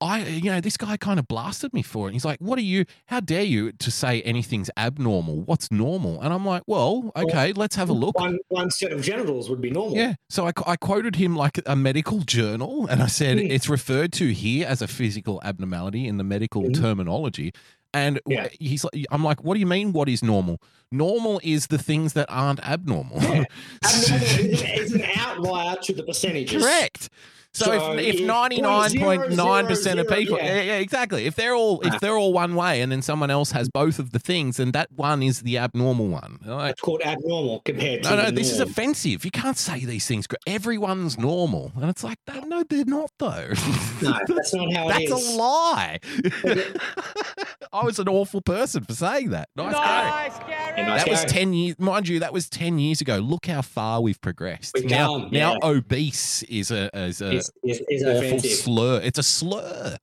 I, 0.00 0.24
you 0.26 0.50
know, 0.50 0.60
this 0.60 0.76
guy 0.76 0.96
kind 0.96 1.18
of 1.18 1.28
blasted 1.28 1.72
me 1.74 1.82
for 1.82 2.08
it. 2.08 2.12
He's 2.12 2.24
like, 2.24 2.40
"What 2.40 2.58
are 2.58 2.62
you? 2.62 2.84
How 3.06 3.20
dare 3.20 3.42
you 3.42 3.72
to 3.72 3.90
say 3.90 4.22
anything's 4.22 4.70
abnormal? 4.76 5.42
What's 5.42 5.70
normal?" 5.70 6.20
And 6.22 6.32
I'm 6.32 6.44
like, 6.46 6.62
"Well, 6.66 7.12
okay, 7.16 7.52
let's 7.52 7.76
have 7.76 7.88
a 7.90 7.92
look." 7.92 8.18
One 8.18 8.38
one 8.48 8.70
set 8.70 8.92
of 8.92 9.02
genitals 9.02 9.50
would 9.50 9.60
be 9.60 9.70
normal. 9.70 9.96
Yeah. 9.96 10.14
So 10.30 10.46
I, 10.46 10.52
I 10.66 10.76
quoted 10.76 11.16
him 11.16 11.36
like 11.36 11.60
a 11.66 11.76
medical 11.76 12.20
journal, 12.20 12.86
and 12.86 13.02
I 13.02 13.06
said 13.08 13.38
Hmm. 13.38 13.46
it's 13.50 13.68
referred 13.68 14.12
to 14.14 14.28
here 14.32 14.66
as 14.66 14.80
a 14.80 14.88
physical 14.88 15.40
abnormality 15.44 16.06
in 16.08 16.16
the 16.16 16.24
medical 16.24 16.62
Mhm. 16.62 16.80
terminology. 16.80 17.52
And 17.92 18.20
Yeah. 18.26 18.46
he's 18.60 18.84
like, 18.84 19.04
I'm 19.10 19.24
like, 19.24 19.42
what 19.42 19.54
do 19.54 19.60
you 19.60 19.66
mean? 19.66 19.92
What 19.92 20.08
is 20.08 20.22
normal? 20.22 20.60
Normal 20.92 21.40
is 21.42 21.66
the 21.66 21.78
things 21.78 22.12
that 22.12 22.26
aren't 22.30 22.60
abnormal. 22.66 23.20
Yeah. 23.20 23.44
Abnormal 23.84 24.26
is, 24.26 24.62
is 24.62 24.92
an 24.92 25.02
outlier 25.16 25.76
to 25.82 25.92
the 25.92 26.04
percentages. 26.04 26.62
Correct. 26.62 27.08
So, 27.52 27.64
So 27.64 27.92
if, 27.94 27.98
if 28.00 28.14
if 28.16 28.26
ninety 28.26 28.62
nine 28.62 28.96
point 28.98 29.32
nine 29.32 29.66
percent 29.66 29.98
of 29.98 30.08
people, 30.08 30.36
yeah. 30.38 30.56
yeah. 30.56 30.62
yeah, 30.62 30.76
exactly. 30.76 31.26
If 31.26 31.34
they're 31.34 31.54
all 31.54 31.80
if 31.80 31.98
they're 32.00 32.16
all 32.16 32.32
one 32.32 32.54
way, 32.54 32.80
and 32.80 32.92
then 32.92 33.02
someone 33.02 33.30
else 33.30 33.50
has 33.50 33.68
both 33.68 33.98
of 33.98 34.12
the 34.12 34.20
things, 34.20 34.58
then 34.58 34.70
that 34.72 34.92
one 34.92 35.22
is 35.22 35.40
the 35.40 35.58
abnormal 35.58 36.06
one. 36.06 36.38
Like, 36.44 36.72
It's 36.72 36.80
called 36.80 37.02
abnormal 37.02 37.62
compared 37.64 38.04
to 38.04 38.10
no, 38.10 38.16
no, 38.16 38.26
the 38.26 38.32
this 38.32 38.52
is 38.52 38.60
offensive. 38.60 39.24
You 39.24 39.32
can't 39.32 39.56
say 39.56 39.84
these 39.84 40.06
things. 40.06 40.28
Everyone's 40.46 41.18
normal, 41.18 41.72
and 41.74 41.90
it's 41.90 42.04
like, 42.04 42.18
no, 42.46 42.62
they're 42.68 42.84
not 42.84 43.10
though. 43.18 43.52
No, 44.00 44.18
that's 44.26 44.54
not 44.54 44.72
how 44.72 44.88
it 44.88 45.08
That's 45.08 45.34
a 45.34 45.36
lie. 45.36 45.98
I 47.72 47.84
was 47.84 47.98
an 47.98 48.08
awful 48.08 48.40
person 48.40 48.82
for 48.84 48.94
saying 48.94 49.30
that. 49.30 49.48
Nice, 49.56 50.38
Gary. 50.38 50.50
Yeah, 50.76 50.86
nice 50.86 51.04
That 51.04 51.10
was 51.10 51.24
ten 51.24 51.52
years, 51.52 51.78
mind 51.78 52.08
you. 52.08 52.20
That 52.20 52.32
was 52.32 52.48
ten 52.48 52.78
years 52.78 53.00
ago. 53.00 53.18
Look 53.18 53.46
how 53.46 53.62
far 53.62 54.00
we've 54.00 54.20
progressed. 54.20 54.72
We've 54.74 54.88
now, 54.88 55.18
come, 55.18 55.28
now 55.30 55.52
yeah. 55.52 55.68
obese 55.68 56.42
is 56.44 56.70
a 56.70 56.96
is 56.96 57.20
a 57.20 57.39
Is, 57.64 57.80
is, 57.80 57.80
is 57.88 58.02
offensive. 58.02 58.50
slur. 58.52 59.00
It's 59.02 59.18
a 59.18 59.22
slur. 59.22 59.96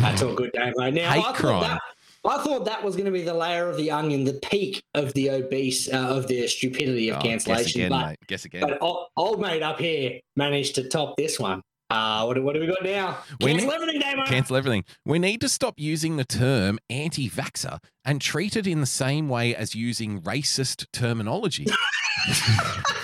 That's 0.00 0.22
all 0.22 0.34
good, 0.34 0.52
Dave. 0.52 0.74
Now, 0.76 0.84
Hate 0.90 1.02
I 1.04 1.20
thought, 1.22 1.34
crime. 1.34 1.60
that, 1.62 1.80
I 2.24 2.42
thought 2.42 2.64
that 2.64 2.82
was 2.82 2.94
going 2.96 3.04
to 3.06 3.12
be 3.12 3.22
the 3.22 3.34
layer 3.34 3.68
of 3.68 3.76
the 3.76 3.90
onion, 3.90 4.24
the 4.24 4.34
peak 4.34 4.82
of 4.94 5.12
the 5.14 5.30
obese, 5.30 5.92
uh, 5.92 5.96
of 5.98 6.26
the 6.28 6.46
stupidity 6.48 7.10
of 7.10 7.16
Oh, 7.18 7.20
guess 7.20 7.44
cancellation. 7.44 7.80
again, 7.82 7.90
but 7.90 8.06
mate. 8.06 8.18
Guess 8.26 8.44
again. 8.46 8.62
but 8.62 8.78
old, 8.82 9.06
old 9.16 9.40
mate 9.40 9.62
up 9.62 9.78
here 9.78 10.18
managed 10.34 10.74
to 10.76 10.88
top 10.88 11.16
this 11.16 11.38
one. 11.38 11.62
Uh, 11.88 12.24
what, 12.24 12.34
do- 12.34 12.42
what 12.42 12.54
do 12.54 12.60
we 12.60 12.66
got 12.66 12.82
now? 12.82 13.18
We 13.40 13.52
Cancel 13.52 13.68
need- 13.68 13.74
everything, 13.74 14.00
Damo. 14.00 14.24
Cancel 14.24 14.56
everything. 14.56 14.84
We 15.04 15.18
need 15.20 15.40
to 15.42 15.48
stop 15.48 15.74
using 15.76 16.16
the 16.16 16.24
term 16.24 16.80
anti 16.90 17.30
vaxxer 17.30 17.78
and 18.04 18.20
treat 18.20 18.56
it 18.56 18.66
in 18.66 18.80
the 18.80 18.86
same 18.86 19.28
way 19.28 19.54
as 19.54 19.74
using 19.76 20.20
racist 20.22 20.86
terminology. 20.92 21.66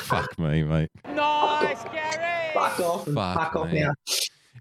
Fuck 0.02 0.36
me, 0.38 0.64
mate. 0.64 0.90
Fuck 2.54 2.80
off 2.80 3.06
and 3.06 3.14
Fuck 3.16 3.36
fuck, 3.36 3.56
off 3.56 3.72
now. 3.72 3.92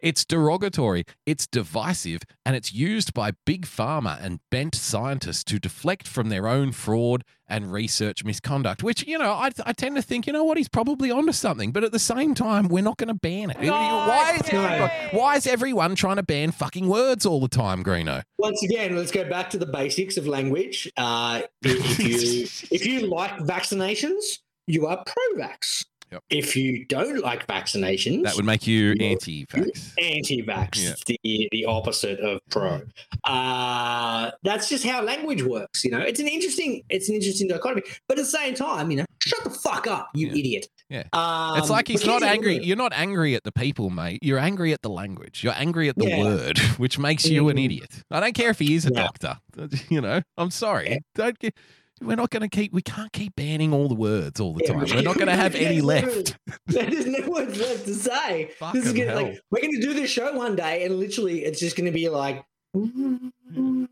It's 0.01 0.25
derogatory, 0.25 1.05
it's 1.27 1.45
divisive, 1.45 2.23
and 2.43 2.55
it's 2.55 2.73
used 2.73 3.13
by 3.13 3.31
big 3.45 3.67
pharma 3.67 4.17
and 4.23 4.39
bent 4.49 4.73
scientists 4.73 5.43
to 5.45 5.59
deflect 5.59 6.07
from 6.07 6.29
their 6.29 6.47
own 6.47 6.71
fraud 6.71 7.23
and 7.47 7.71
research 7.71 8.23
misconduct. 8.23 8.81
Which, 8.81 9.05
you 9.05 9.19
know, 9.19 9.31
I, 9.33 9.51
I 9.63 9.73
tend 9.73 9.97
to 9.97 10.01
think, 10.01 10.25
you 10.25 10.33
know 10.33 10.43
what, 10.43 10.57
he's 10.57 10.69
probably 10.69 11.11
onto 11.11 11.33
something. 11.33 11.71
But 11.71 11.83
at 11.83 11.91
the 11.91 11.99
same 11.99 12.33
time, 12.33 12.67
we're 12.67 12.83
not 12.83 12.97
going 12.97 13.09
to 13.09 13.13
ban 13.13 13.51
it. 13.51 13.57
why, 13.59 14.39
is 14.41 14.49
everyone, 14.49 14.89
why 15.11 15.35
is 15.35 15.45
everyone 15.45 15.95
trying 15.95 16.15
to 16.15 16.23
ban 16.23 16.51
fucking 16.51 16.87
words 16.87 17.25
all 17.25 17.39
the 17.39 17.47
time, 17.47 17.83
Greeno? 17.83 18.23
Once 18.39 18.63
again, 18.63 18.95
let's 18.95 19.11
go 19.11 19.29
back 19.29 19.51
to 19.51 19.59
the 19.59 19.67
basics 19.67 20.17
of 20.17 20.25
language. 20.25 20.91
Uh, 20.97 21.41
if 21.61 21.99
you 21.99 22.47
if 22.71 22.85
you 22.87 23.07
like 23.07 23.37
vaccinations, 23.39 24.39
you 24.65 24.87
are 24.87 25.03
pro-vax. 25.05 25.85
Yep. 26.11 26.23
If 26.29 26.55
you 26.57 26.85
don't 26.85 27.21
like 27.23 27.47
vaccinations, 27.47 28.23
That 28.23 28.35
would 28.35 28.45
make 28.45 28.67
you 28.67 28.91
anti 28.99 29.45
vax. 29.45 29.93
anti-vax, 29.97 30.83
Yeah. 30.83 30.93
The 31.23 31.47
the 31.51 31.65
opposite 31.65 32.19
of 32.19 32.39
pro. 32.49 32.81
Uh, 33.23 34.31
that's 34.43 34.67
just 34.69 34.85
how 34.85 35.01
language 35.03 35.43
works. 35.43 35.83
You 35.85 35.91
know, 35.91 35.99
it's 35.99 36.19
an 36.19 36.27
interesting 36.27 36.83
it's 36.89 37.07
an 37.09 37.15
interesting 37.15 37.47
dichotomy. 37.47 37.83
But 38.07 38.17
at 38.19 38.25
the 38.25 38.29
same 38.29 38.55
time, 38.55 38.91
you 38.91 38.97
know, 38.97 39.05
shut 39.25 39.43
the 39.43 39.49
fuck 39.49 39.87
up, 39.87 40.09
you 40.13 40.27
Yeah. 40.27 40.35
idiot. 40.35 40.67
Yeah. 40.89 41.03
Um, 41.13 41.57
It's 41.57 41.69
like 41.69 41.87
he's 41.87 42.05
not 42.05 42.23
angry. 42.23 42.61
You're 42.61 42.75
not 42.75 42.91
angry 42.93 43.35
at 43.35 43.43
the 43.45 43.51
people, 43.53 43.89
mate. 43.89 44.19
You're 44.21 44.39
angry 44.39 44.73
at 44.73 44.81
the 44.81 44.89
language. 44.89 45.43
You're 45.43 45.55
angry 45.55 45.87
at 45.87 45.95
the 45.95 46.07
Yeah. 46.07 46.19
word, 46.23 46.57
which 46.77 46.99
makes 46.99 47.25
you 47.25 47.47
an 47.49 47.55
Mm. 47.57 47.65
idiot. 47.65 47.89
I 48.11 48.19
don't 48.19 48.33
care 48.33 48.49
if 48.49 48.59
he 48.59 48.75
is 48.75 48.85
a 48.85 48.91
doctor. 48.91 49.37
You 49.89 50.01
know, 50.01 50.21
I'm 50.37 50.51
sorry. 50.51 50.99
Don't 51.15 51.37
get. 51.39 51.53
We're 52.01 52.15
not 52.15 52.31
going 52.31 52.41
to 52.41 52.49
keep. 52.49 52.73
We 52.73 52.81
can't 52.81 53.11
keep 53.13 53.35
banning 53.35 53.73
all 53.73 53.87
the 53.87 53.93
words 53.95 54.39
all 54.39 54.53
the 54.53 54.61
Yeah, 54.65 54.73
time. 54.73 54.83
we- 54.85 54.95
We're 54.95 55.01
not 55.03 55.15
going 55.15 55.27
to 55.27 55.35
have 55.35 55.53
any 55.55 55.81
left. 55.81 56.35
There's 56.67 57.05
no 57.05 57.29
words 57.29 57.59
left 57.59 57.85
to 57.85 57.93
say. 57.93 58.51
this 58.73 58.85
is 58.87 58.93
gonna, 58.93 59.15
like 59.15 59.39
we're 59.51 59.61
gonna 59.61 59.79
do 59.81 59.93
this 59.93 60.09
show 60.09 60.35
one 60.35 60.55
day, 60.55 60.83
and 60.85 60.97
literally, 60.99 61.45
it's 61.45 61.59
just 61.59 61.75
gonna 61.77 61.91
be 61.91 62.09
like. 62.09 62.43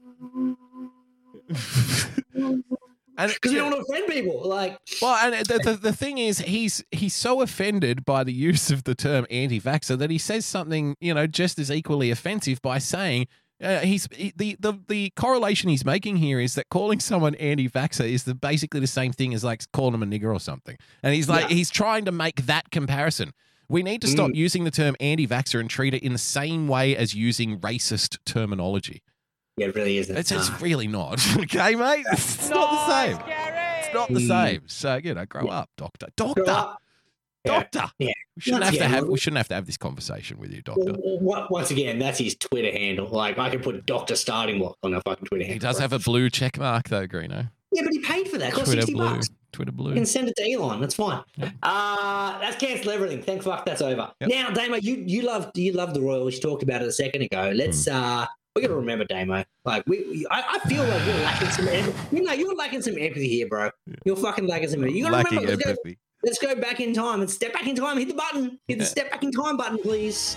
And 3.17 3.33
Because 3.33 3.51
we 3.51 3.57
don't 3.57 3.71
want 3.73 3.85
to 3.85 3.91
offend 3.93 4.07
people. 4.09 4.47
Like, 4.47 4.79
Well, 5.01 5.13
and 5.33 5.45
the, 5.45 5.59
the, 5.61 5.73
the 5.73 5.91
thing 5.91 6.19
is, 6.19 6.39
he's 6.39 6.81
he's 6.91 7.13
so 7.13 7.41
offended 7.41 8.05
by 8.05 8.23
the 8.23 8.31
use 8.31 8.71
of 8.71 8.85
the 8.85 8.95
term 8.95 9.27
anti-vaxxer 9.29 9.97
that 9.97 10.09
he 10.09 10.17
says 10.17 10.45
something, 10.45 10.95
you 11.01 11.13
know, 11.13 11.27
just 11.27 11.59
as 11.59 11.69
equally 11.69 12.11
offensive 12.11 12.61
by 12.61 12.77
saying 12.77 13.27
uh, 13.61 13.79
he's 13.79 14.07
he, 14.11 14.33
the, 14.35 14.55
the 14.59 14.73
the 14.87 15.09
correlation 15.15 15.69
he's 15.69 15.83
making 15.85 16.17
here 16.17 16.39
is 16.39 16.55
that 16.55 16.69
calling 16.69 16.99
someone 16.99 17.35
anti-vaxxer 17.35 18.09
is 18.09 18.23
the, 18.23 18.33
basically 18.35 18.79
the 18.79 18.87
same 18.87 19.11
thing 19.11 19.33
as 19.33 19.43
like 19.43 19.63
calling 19.73 19.93
him 19.93 20.03
a 20.03 20.05
nigger 20.05 20.33
or 20.33 20.39
something, 20.39 20.77
and 21.03 21.13
he's 21.13 21.27
like 21.29 21.49
Yeah. 21.49 21.55
he's 21.55 21.69
trying 21.69 22.05
to 22.05 22.11
make 22.11 22.45
that 22.45 22.71
comparison. 22.71 23.33
We 23.67 23.83
need 23.83 24.01
to 24.01 24.07
stop 24.07 24.31
using 24.33 24.63
the 24.63 24.71
term 24.71 24.95
anti-vaxxer 24.99 25.59
and 25.59 25.69
treat 25.69 25.93
it 25.93 26.01
in 26.01 26.11
the 26.13 26.17
same 26.17 26.67
way 26.67 26.95
as 26.97 27.13
using 27.13 27.59
racist 27.59 28.17
terminology. 28.25 29.03
yeah, 29.57 29.67
it 29.67 29.75
really 29.75 29.97
isn't. 29.99 30.17
It's, 30.17 30.31
it's 30.31 30.49
really 30.61 30.87
not, 30.87 31.19
okay, 31.37 31.75
mate. 31.75 32.05
It's 32.11 32.49
not 32.49 32.71
the 32.71 32.87
same. 32.87 33.17
It's 33.17 33.93
not 33.93 34.07
the 34.09 34.19
Mm. 34.19 34.27
same. 34.27 34.61
So 34.67 34.99
you 35.03 35.13
know, 35.13 35.25
grow 35.25 35.47
up, 35.49 35.69
doctor. 35.77 36.07
grow 36.17 36.33
Doctor. 36.45 36.77
Yeah. 37.45 37.51
Doctor. 37.71 37.91
Yeah. 37.99 38.11
We 38.35 38.41
shouldn't 38.41 38.63
Once 38.63 38.77
have 38.77 38.89
to 38.89 38.95
have 38.95 39.07
we- 39.07 39.17
shouldn't 39.17 39.37
have 39.37 39.47
to 39.49 39.55
have 39.55 39.65
this 39.65 39.77
conversation 39.77 40.37
with 40.39 40.51
you, 40.51 40.61
doctor. 40.61 40.93
Once 40.97 41.71
again, 41.71 41.99
that's 41.99 42.19
his 42.19 42.35
Twitter 42.35 42.71
handle. 42.71 43.07
Like, 43.07 43.37
I 43.37 43.49
can 43.49 43.61
put 43.61 43.85
Doctor 43.85 44.15
Starting 44.15 44.59
Block 44.59 44.77
on 44.83 44.93
a 44.93 45.01
fucking 45.01 45.25
Twitter 45.25 45.43
handle. 45.45 45.53
He 45.53 45.59
does 45.59 45.79
have 45.79 45.93
a 45.93 45.99
blue 45.99 46.29
check 46.29 46.57
mark 46.57 46.89
though, 46.89 47.07
Greeno. 47.07 47.49
Yeah, 47.71 47.83
but 47.83 47.93
he 47.93 47.99
paid 47.99 48.27
for 48.29 48.37
that. 48.39 48.49
It 48.49 48.53
cost 48.53 48.65
Twitter 48.65 48.81
60 48.81 48.93
blue. 48.93 49.09
bucks. 49.09 49.29
Twitter 49.51 49.71
blue. 49.71 49.89
You 49.89 49.95
can 49.95 50.05
send 50.05 50.27
it 50.29 50.35
to 50.37 50.51
Elon. 50.51 50.79
That's 50.81 50.95
fine. 50.95 51.23
Yeah. 51.37 51.51
Uh 51.63 52.37
that's 52.39 52.55
cancel 52.57 52.91
everything. 52.91 53.21
Thank 53.23 53.41
fuck 53.43 53.65
that's 53.65 53.81
over. 53.81 54.11
Yep. 54.21 54.29
Now, 54.29 54.49
Damo, 54.51 54.75
you 54.77 54.95
you 55.07 55.21
love 55.23 55.51
you 55.55 55.71
love 55.73 55.93
the 55.93 56.01
Royals. 56.01 56.35
You 56.35 56.41
talked 56.41 56.61
about 56.63 56.81
it 56.81 56.87
a 56.87 56.91
second 56.91 57.21
ago. 57.23 57.51
Let's 57.55 57.85
Hmm. 57.87 57.95
uh 57.95 58.25
we 58.55 58.61
gotta 58.63 58.75
remember 58.75 59.05
Damo. 59.05 59.43
Like 59.65 59.83
we, 59.87 59.99
we- 60.09 60.27
I, 60.29 60.43
I 60.63 60.69
feel 60.69 60.83
like 60.83 61.05
you're 61.05 61.15
lacking 61.23 61.49
some 61.49 61.67
empathy. 61.67 62.15
You 62.17 62.23
know, 62.23 62.33
you're 62.33 62.55
lacking 62.55 62.81
some 62.81 62.97
empathy 62.97 63.27
here, 63.29 63.47
bro. 63.47 63.69
You're 64.05 64.15
fucking 64.17 64.47
lacking 64.47 64.69
some 64.69 64.81
empathy. 64.81 64.97
You 64.97 65.03
gotta 65.05 65.15
Lacking 65.17 65.39
remember, 65.39 65.67
empathy. 65.69 65.97
Let's 66.23 66.39
go 66.39 66.55
back 66.55 66.79
in 66.79 66.93
time 66.93 67.21
and 67.21 67.29
step 67.29 67.53
back 67.53 67.67
in 67.67 67.75
time. 67.75 67.97
Hit 67.97 68.09
the 68.09 68.13
button. 68.13 68.59
Hit 68.67 68.79
the 68.79 68.85
step 68.85 69.11
back 69.11 69.23
in 69.23 69.31
time 69.31 69.57
button, 69.57 69.77
please. 69.77 70.35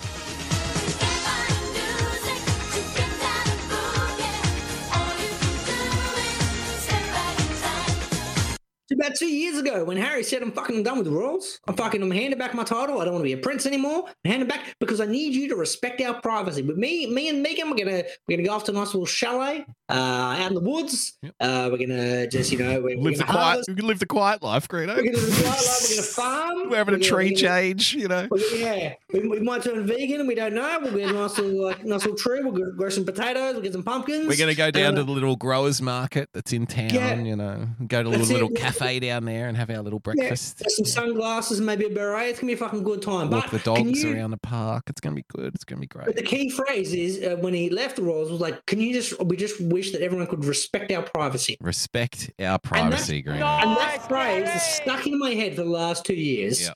About 8.93 9.15
two 9.15 9.27
years 9.27 9.57
ago 9.57 9.83
when 9.85 9.97
Harry 9.97 10.23
said, 10.23 10.41
I'm 10.41 10.51
fucking 10.51 10.83
done 10.83 10.97
with 10.97 11.05
the 11.05 11.11
rules. 11.11 11.59
I'm 11.67 11.75
fucking, 11.75 12.01
I'm 12.01 12.11
handing 12.11 12.37
back 12.39 12.53
my 12.53 12.63
title. 12.63 12.99
I 13.01 13.05
don't 13.05 13.13
want 13.13 13.21
to 13.23 13.27
be 13.27 13.33
a 13.33 13.37
prince 13.37 13.65
anymore. 13.65 14.05
I'm 14.25 14.31
handing 14.31 14.47
back 14.47 14.75
because 14.79 15.01
I 15.01 15.05
need 15.05 15.33
you 15.33 15.47
to 15.49 15.55
respect 15.55 16.01
our 16.01 16.19
privacy. 16.21 16.61
But 16.61 16.77
me, 16.77 17.07
me 17.07 17.29
and 17.29 17.45
Meghan, 17.45 17.69
we're 17.69 17.77
gonna 17.83 18.03
we're 18.27 18.37
gonna 18.37 18.47
go 18.47 18.53
off 18.53 18.63
to 18.65 18.71
a 18.71 18.75
nice 18.75 18.87
little 18.93 19.05
chalet 19.05 19.65
uh, 19.89 19.93
out 19.93 20.47
in 20.47 20.53
the 20.55 20.59
woods. 20.61 21.13
Yep. 21.21 21.33
Uh, 21.39 21.69
we're 21.71 21.77
gonna 21.77 22.27
just, 22.27 22.51
you 22.51 22.57
know, 22.59 22.81
we're, 22.81 22.97
we're 22.97 23.03
live 23.11 23.17
the 23.17 23.23
gonna 23.23 23.31
quiet. 23.39 23.65
You 23.67 23.75
can 23.75 23.87
live 23.87 23.99
the 23.99 24.05
quiet 24.05 24.43
life, 24.43 24.67
Greeno. 24.67 24.95
We're 24.95 25.03
gonna 25.03 25.17
live 25.17 25.35
the 25.37 25.43
quiet 25.43 25.65
life. 25.65 25.85
We're 25.89 25.95
gonna 25.95 26.01
farm. 26.07 26.69
We're 26.69 26.77
having 26.77 26.93
a 26.95 26.97
We're 26.97 27.01
gonna- 27.01 27.03
tree 27.03 27.29
gonna- 27.29 27.37
change. 27.37 27.93
You 27.95 28.07
know. 28.07 28.27
yeah, 28.55 28.93
we, 29.13 29.27
we 29.27 29.39
might 29.39 29.63
turn 29.63 29.85
vegan. 29.85 30.19
and 30.19 30.27
We 30.27 30.35
don't 30.35 30.53
know. 30.53 30.79
We'll 30.81 30.93
get 30.93 31.09
a 31.09 31.13
nice 31.13 31.37
little, 31.37 31.63
like, 31.65 31.83
nice 31.85 32.01
little 32.01 32.17
tree. 32.17 32.41
We'll 32.43 32.71
grow, 32.73 32.89
some 32.89 33.05
potatoes. 33.05 33.53
We'll 33.53 33.63
get 33.63 33.73
some 33.73 33.83
pumpkins. 33.83 34.27
We're 34.27 34.37
gonna 34.37 34.55
go 34.55 34.71
down 34.71 34.93
Uh, 34.95 34.97
to 34.97 35.03
the 35.03 35.11
little 35.11 35.35
growers 35.35 35.81
market 35.81 36.29
that's 36.33 36.53
in 36.53 36.65
town. 36.67 36.89
Yeah. 36.89 37.15
You 37.15 37.35
know, 37.35 37.67
go 37.87 38.03
to 38.03 38.09
a 38.09 38.11
little, 38.11 38.27
little 38.27 38.49
cafe 38.49 38.82
down 38.99 39.25
there 39.25 39.47
and 39.47 39.57
have 39.57 39.69
our 39.69 39.81
little 39.81 39.99
breakfast. 39.99 40.59
get 40.59 40.71
some 40.71 40.85
sunglasses, 40.85 41.57
and 41.59 41.65
maybe 41.65 41.85
a 41.85 41.89
beret. 41.89 42.29
It's 42.29 42.39
gonna 42.39 42.49
be 42.49 42.53
a 42.53 42.57
fucking 42.57 42.83
good 42.83 43.01
time. 43.01 43.29
Walk 43.29 43.49
but 43.51 43.63
the 43.63 43.65
dogs 43.65 44.03
you- 44.03 44.13
around 44.13 44.31
the 44.31 44.37
park. 44.37 44.83
It's 44.87 45.01
gonna 45.01 45.15
be 45.15 45.25
good. 45.29 45.53
It's 45.55 45.63
gonna 45.63 45.81
be 45.81 45.87
But 45.87 46.05
great. 46.05 46.15
the 46.15 46.23
key 46.23 46.49
phrase 46.49 46.93
is 46.93 47.23
uh, 47.23 47.37
when 47.37 47.53
he 47.53 47.69
left 47.69 47.95
the 47.97 48.03
Royals 48.03 48.31
was 48.31 48.39
like, 48.41 48.65
"Can 48.65 48.79
you 48.79 48.93
just? 48.93 49.19
We 49.23 49.35
just 49.37 49.59
wish 49.61 49.91
that 49.91 50.01
everyone 50.01 50.27
could 50.27 50.45
respect 50.45 50.91
our 50.91 51.03
privacy." 51.03 51.57
Respect 51.61 52.31
our 52.39 52.59
privacy, 52.59 53.23
Greeno. 53.23 53.41
And 53.63 53.77
that 53.77 54.07
phrase 54.07 54.49
is 54.49 54.61
stuck 54.61 55.05
in 55.07 55.17
my 55.19 55.31
head 55.31 55.55
for 55.55 55.63
the 55.63 55.69
last 55.69 56.05
two 56.05 56.15
years. 56.15 56.61
Yeah. 56.61 56.73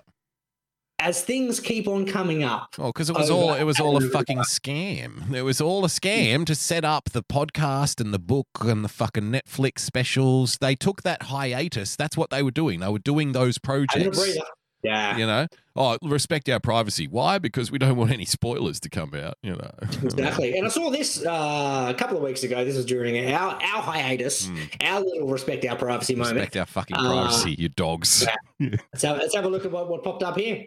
As 1.00 1.22
things 1.24 1.60
keep 1.60 1.88
on 1.88 2.08
coming 2.08 2.44
up, 2.44 2.74
Oh, 2.80 2.88
because 2.88 3.10
it 3.12 3.16
was 3.16 3.30
all 3.30 3.54
it 3.54 3.64
was 3.64 3.80
all 3.80 3.98
a 3.98 4.02
fucking 4.02 4.40
scam. 4.40 5.32
It 5.34 5.44
was 5.44 5.62
all 5.62 5.86
a 5.86 5.90
scam 5.90 6.44
to 6.48 6.56
set 6.56 6.84
up 6.84 7.12
the 7.12 7.22
podcast 7.24 8.02
and 8.02 8.12
the 8.12 8.20
book 8.20 8.48
and 8.62 8.84
the 8.84 8.90
fucking 8.90 9.26
Netflix 9.32 9.80
specials. 9.80 10.58
They 10.60 10.74
took 10.76 11.04
that 11.04 11.24
hiatus. 11.24 11.96
That's 11.96 12.18
what 12.18 12.32
they 12.32 12.42
were 12.42 12.50
doing. 12.52 12.80
They 12.80 12.90
were 12.90 12.98
doing 12.98 13.34
those 13.34 13.60
projects. 13.60 14.38
Yeah, 14.84 15.18
You 15.18 15.26
know, 15.26 15.48
oh, 15.76 15.98
respect 16.04 16.48
our 16.50 16.60
privacy. 16.60 17.08
Why? 17.08 17.40
Because 17.40 17.72
we 17.72 17.80
don't 17.80 17.96
want 17.98 18.12
any 18.12 18.26
spoilers 18.26 18.80
to 18.82 18.90
come 18.90 19.12
out. 19.16 19.34
You 19.42 19.54
know, 19.54 19.72
exactly. 20.04 20.56
And 20.58 20.66
I 20.68 20.70
saw 20.70 20.92
this 20.92 21.26
uh, 21.26 21.88
a 21.90 21.94
couple 21.96 22.16
of 22.18 22.24
weeks 22.24 22.44
ago. 22.44 22.64
This 22.64 22.76
was 22.76 22.86
during 22.86 23.18
our 23.34 23.52
our 23.54 23.82
hiatus, 23.82 24.50
our 24.82 25.00
little 25.02 25.28
respect 25.28 25.66
our 25.66 25.76
privacy 25.76 26.14
moment. 26.16 26.38
Hmm. 26.38 26.38
respect 26.38 26.58
our 26.58 26.66
fucking 26.68 26.96
Uh, 26.96 27.08
privacy, 27.12 27.56
you 27.58 27.70
dogs. 27.70 28.26
Let's 28.60 29.04
have, 29.04 29.18
let's 29.18 29.36
have 29.36 29.46
a 29.46 29.50
look 29.50 29.66
at 29.66 29.72
what, 29.72 29.90
what 29.90 30.04
popped 30.04 30.24
up 30.24 30.38
here. 30.38 30.66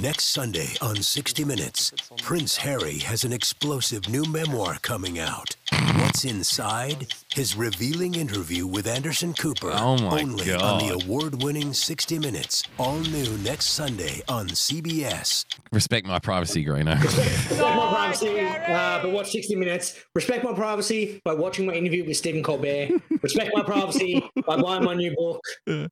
Next 0.00 0.28
Sunday 0.28 0.68
on 0.80 0.96
60 0.96 1.44
Minutes, 1.44 1.92
Prince 2.22 2.56
Harry 2.56 3.00
has 3.00 3.24
an 3.24 3.34
explosive 3.34 4.08
new 4.08 4.24
memoir 4.24 4.78
coming 4.80 5.18
out. 5.18 5.56
What's 5.96 6.24
inside? 6.24 7.12
His 7.34 7.54
revealing 7.54 8.14
interview 8.14 8.66
with 8.66 8.86
Anderson 8.86 9.34
Cooper. 9.34 9.70
Oh 9.74 9.98
my 9.98 10.22
only 10.22 10.54
on 10.54 10.78
the 10.78 10.94
award-winning 10.94 11.74
60 11.74 12.18
Minutes, 12.18 12.62
all 12.78 12.98
new 12.98 13.36
next 13.38 13.66
Sunday 13.66 14.22
on 14.26 14.48
CBS. 14.48 15.44
Respect 15.70 16.06
my 16.06 16.18
privacy, 16.18 16.64
Greeno. 16.64 16.98
Respect 17.02 17.76
my 17.76 17.88
privacy, 17.92 18.40
uh, 18.40 19.02
but 19.02 19.12
watch 19.12 19.30
60 19.32 19.54
Minutes. 19.56 20.02
Respect 20.14 20.44
my 20.44 20.54
privacy 20.54 21.20
by 21.24 21.34
watching 21.34 21.66
my 21.66 21.74
interview 21.74 22.06
with 22.06 22.16
Stephen 22.16 22.42
Colbert. 22.42 22.88
Respect 23.20 23.50
my 23.54 23.62
privacy 23.64 24.22
by 24.46 24.56
buying 24.56 24.84
my 24.84 24.94
new 24.94 25.14
book. 25.14 25.42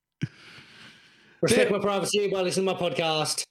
Respect 1.43 1.70
my 1.70 1.78
privacy 1.78 2.28
by 2.28 2.43
listening 2.43 2.66
to 2.66 2.74
my 2.74 2.78
podcast. 2.80 3.45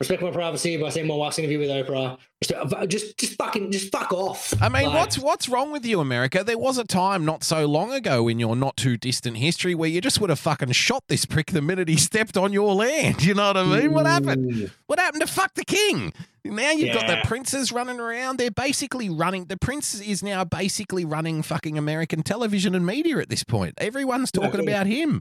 Respect 0.00 0.20
my 0.20 0.32
privacy 0.32 0.76
by 0.78 0.88
seeing 0.88 1.06
my 1.06 1.14
wife's 1.14 1.38
interview 1.38 1.60
with 1.60 1.68
Oprah. 1.68 2.18
Respect, 2.40 2.72
uh, 2.72 2.86
just, 2.86 3.16
just 3.18 3.34
fucking, 3.38 3.70
just 3.70 3.92
fuck 3.92 4.12
off. 4.12 4.52
I 4.60 4.68
mean, 4.68 4.86
Like, 4.86 4.94
what's 4.96 5.16
what's 5.18 5.48
wrong 5.48 5.70
with 5.70 5.86
you, 5.86 6.00
America? 6.00 6.42
There 6.42 6.58
was 6.58 6.76
a 6.76 6.82
time 6.82 7.24
not 7.24 7.44
so 7.44 7.66
long 7.66 7.92
ago 7.92 8.26
in 8.26 8.40
your 8.40 8.56
not 8.56 8.76
too 8.76 8.96
distant 8.96 9.36
history 9.36 9.76
where 9.76 9.88
you 9.88 10.00
just 10.00 10.20
would 10.20 10.30
have 10.30 10.40
fucking 10.40 10.72
shot 10.72 11.04
this 11.08 11.24
prick 11.24 11.52
the 11.52 11.62
minute 11.62 11.86
he 11.86 11.96
stepped 12.10 12.36
on 12.36 12.52
your 12.52 12.74
land. 12.74 13.24
You 13.24 13.34
know 13.34 13.46
what 13.46 13.56
I 13.56 13.64
mean? 13.64 13.92
What 13.92 14.06
happened? 14.06 14.72
What 14.86 14.98
happened 14.98 15.20
to 15.20 15.28
fuck 15.28 15.54
the 15.54 15.64
king? 15.64 16.12
Now 16.44 16.72
you've 16.72 16.94
got 16.94 17.06
the 17.06 17.20
princes 17.24 17.70
running 17.70 18.00
around. 18.00 18.38
They're 18.38 18.50
basically 18.50 19.08
running. 19.08 19.44
The 19.44 19.56
prince 19.56 20.00
is 20.00 20.20
now 20.20 20.42
basically 20.42 21.04
running 21.04 21.42
fucking 21.42 21.78
American 21.78 22.24
television 22.24 22.74
and 22.74 22.84
media 22.84 23.18
at 23.18 23.28
this 23.28 23.44
point. 23.44 23.74
Everyone's 23.78 24.32
talking 24.32 24.58
about 24.58 24.86
him. 24.86 25.20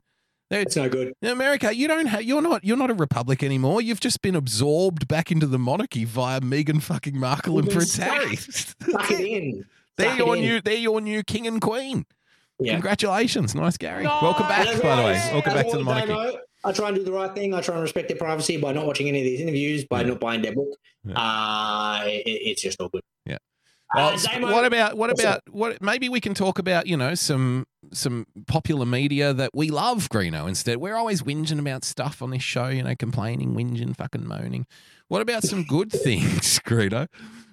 They're- 0.51 0.61
It's 0.61 0.75
no 0.75 0.89
good. 0.89 1.13
in 1.21 1.29
America, 1.29 1.73
you 1.75 1.87
don't 1.87 2.05
have. 2.07 2.23
You're 2.23 2.41
not. 2.41 2.63
You're 2.63 2.77
not 2.77 2.91
a 2.91 2.93
republic 2.93 3.41
anymore. 3.41 3.81
You've 3.81 4.01
just 4.01 4.21
been 4.21 4.35
absorbed 4.35 5.07
back 5.07 5.31
into 5.31 5.47
the 5.47 5.57
monarchy 5.57 6.03
via 6.05 6.41
Meghan 6.41 6.81
fucking 6.83 7.17
Markle 7.17 7.57
and 7.57 7.67
We've 7.67 7.75
Prince. 7.77 7.95
Harry. 7.97 8.35
Suck 8.35 9.09
it 9.11 9.19
in. 9.21 9.65
they're 9.97 10.09
Suck 10.09 10.17
your 10.19 10.35
it 10.35 10.39
in. 10.39 10.45
new. 10.45 10.61
They're 10.61 10.73
your 10.75 10.99
new 11.01 11.23
king 11.23 11.47
and 11.47 11.59
queen. 11.61 12.05
Yeah. 12.59 12.73
Congratulations, 12.73 13.55
nice 13.55 13.77
Gary. 13.77 14.03
Welcome 14.03 14.47
back, 14.47 14.67
And 14.67 14.75
as 14.75 14.81
by 14.81 14.95
the 14.97 15.01
way. 15.01 15.07
always- 15.17 15.31
Welcome 15.31 15.51
as 15.53 15.63
back 15.63 15.71
to 15.71 15.77
the 15.77 15.83
monarchy. 15.83 16.37
I 16.63 16.71
try 16.73 16.89
and 16.89 16.95
do 16.97 17.03
the 17.03 17.11
right 17.11 17.33
thing. 17.33 17.55
I 17.55 17.61
try 17.61 17.73
and 17.73 17.81
respect 17.81 18.07
their 18.09 18.17
privacy 18.17 18.57
by 18.57 18.71
not 18.71 18.85
watching 18.85 19.07
any 19.07 19.19
of 19.19 19.25
these 19.25 19.39
interviews, 19.41 19.85
by 19.85 20.03
not 20.03 20.19
buying 20.19 20.43
their 20.43 20.53
book. 20.53 20.67
Yeah. 21.03 21.13
Uh, 21.17 22.03
it, 22.05 22.21
it's 22.27 22.61
just 22.61 22.79
all 22.79 22.89
good. 22.89 23.01
Uh, 23.95 24.15
Well, 24.15 24.17
Damo- 24.17 24.51
what 24.53 24.65
about 24.65 24.97
what 24.97 25.09
about 25.09 25.41
what? 25.49 25.81
Maybe 25.81 26.07
we 26.09 26.19
can 26.21 26.33
talk 26.33 26.59
about 26.59 26.87
you 26.87 26.95
know 26.97 27.13
some 27.15 27.65
some 27.93 28.25
popular 28.47 28.85
media 28.85 29.33
that 29.33 29.51
we 29.53 29.69
love, 29.69 30.07
Greeno. 30.09 30.47
Instead, 30.47 30.77
we're 30.77 30.95
always 30.95 31.23
whinging 31.23 31.59
about 31.59 31.83
stuff 31.83 32.21
on 32.21 32.29
this 32.29 32.43
show. 32.43 32.67
You 32.67 32.83
know, 32.83 32.95
complaining, 32.95 33.53
whinging, 33.53 33.95
fucking 33.95 34.25
moaning. 34.25 34.65
What 35.09 35.21
about 35.21 35.43
some 35.43 35.63
good 35.63 35.91
things, 36.07 36.59
Greeno? 36.59 37.07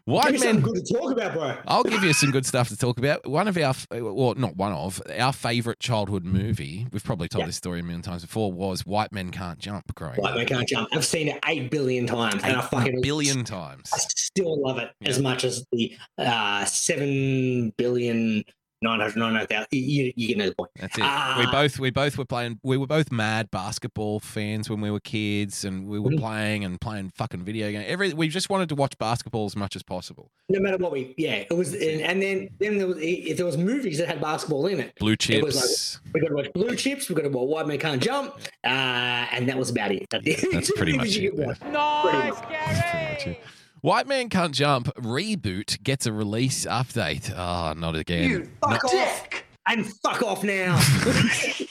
Give 0.09 0.15
White 0.15 0.41
men. 0.41 0.61
good 0.61 0.87
to 0.87 0.95
talk 0.95 1.13
about, 1.13 1.35
bro. 1.35 1.55
I'll 1.67 1.83
give 1.85 2.03
you 2.03 2.15
some 2.15 2.31
good 2.31 2.47
stuff 2.47 2.69
to 2.71 2.79
talk 2.79 2.97
about. 2.97 3.27
One 3.29 3.47
of 3.47 3.59
our, 3.59 3.75
well, 3.91 4.35
not 4.37 4.57
one 4.57 4.73
of 4.73 5.03
our 5.19 5.35
favorite 5.35 5.81
childhood 5.81 6.25
movie. 6.25 6.87
We've 6.91 7.05
probably 7.05 7.29
told 7.29 7.43
Yeah. 7.43 7.47
this 7.49 7.57
story 7.57 7.81
a 7.81 7.83
million 7.83 8.01
times 8.01 8.23
before. 8.23 8.51
Was 8.51 8.87
White 8.87 9.13
Men 9.13 9.31
Can't 9.31 9.59
Jump? 9.59 9.95
Growing 9.95 10.15
White 10.17 10.35
Men 10.37 10.47
can't 10.47 10.67
jump. 10.67 10.89
I've 10.95 11.05
seen 11.05 11.29
it 11.29 11.39
eight 11.47 11.71
billion 11.71 12.07
times, 12.07 12.43
and 12.43 12.57
I 12.57 12.61
Eight 12.61 12.71
fucking 12.71 13.01
billion 13.03 13.45
times. 13.45 13.91
I 13.93 13.99
still 13.99 14.59
love 14.63 14.79
it 14.79 14.91
as 15.05 15.21
much 15.21 15.45
as 15.45 15.63
the 15.73 15.95
uh, 16.17 16.65
seven 16.65 17.75
billion 17.77 18.45
nine 18.83 19.01
hundred 19.01 19.17
ninety 19.17 19.35
nine 19.37 19.47
thousand. 19.47 19.69
You, 19.73 20.13
you 20.17 20.29
get 20.29 20.37
know 20.39 20.49
the 20.49 20.55
point. 20.55 20.71
That's 20.77 20.97
it. 20.97 21.01
we 21.01 21.07
Ah. 21.07 21.49
both 21.51 21.79
we 21.79 21.91
both 21.91 22.17
were 22.19 22.25
playing. 22.25 22.61
We 22.63 22.77
were 22.77 22.87
both 22.87 23.11
mad 23.13 23.51
basketball 23.51 24.21
fans 24.21 24.71
when 24.71 24.81
we 24.81 24.91
were 24.91 25.01
kids, 25.01 25.65
and 25.65 25.87
we 25.89 25.99
were 25.99 26.11
Mhm. 26.11 26.19
playing 26.21 26.65
and 26.65 26.81
playing 26.81 27.11
fucking 27.17 27.45
video 27.45 27.71
games. 27.71 27.85
Every 27.89 28.13
we 28.15 28.29
just 28.29 28.51
wanted 28.51 28.69
to 28.71 28.75
watch 28.75 28.97
basketball 28.99 29.47
as 29.47 29.57
much 29.57 29.77
as 29.77 29.83
possible. 29.83 30.31
No 30.49 30.61
matter 30.61 30.77
what 30.79 30.93
we, 30.93 31.15
yeah, 31.19 31.45
it 31.51 31.53
was, 31.57 31.75
and, 31.75 32.01
and 32.01 32.23
then 32.23 32.49
then 32.59 32.79
there 32.79 32.87
was 32.87 32.99
if 33.01 33.37
there 33.37 33.47
was 33.47 33.57
movies 33.59 33.99
that 33.99 34.09
had 34.09 34.21
basketball 34.21 34.67
in 34.67 34.81
it. 34.81 34.95
Blue 34.99 35.13
It 35.13 35.43
was 35.45 35.55
chips. 35.57 36.01
We 36.15 36.21
got 36.21 36.29
to 36.29 36.35
watch 36.35 36.53
Blue 36.55 36.75
Chips. 36.77 37.09
We 37.09 37.15
got 37.15 37.23
to 37.23 37.29
watch 37.29 37.49
White 37.49 37.67
Man 37.67 37.79
Can't 37.79 38.03
Jump, 38.03 38.35
uh, 38.65 38.69
and 38.69 39.49
that 39.49 39.59
was 39.59 39.71
about 39.71 39.93
it. 39.93 40.07
That's 40.11 40.71
pretty 40.73 40.97
much 40.97 41.17
You 41.17 41.29
it, 41.29 41.31
could 41.33 41.39
yeah. 41.41 41.47
watch. 41.47 41.61
Nice, 41.63 42.41
Pretty 42.41 43.05
much 43.13 43.27
it. 43.27 43.41
White 43.81 44.09
Man 44.09 44.29
Can't 44.29 44.53
Jump 44.53 44.89
reboot 44.97 45.83
gets 45.85 46.05
a 46.05 46.13
release 46.13 46.67
update. 46.67 47.31
Oh, 47.31 47.79
not 47.79 47.95
again. 47.95 48.29
You 48.29 48.51
fuck 48.61 48.85
off 48.85 49.29
and 49.69 49.87
fuck 50.03 50.23
off 50.23 50.43
now. 50.43 50.81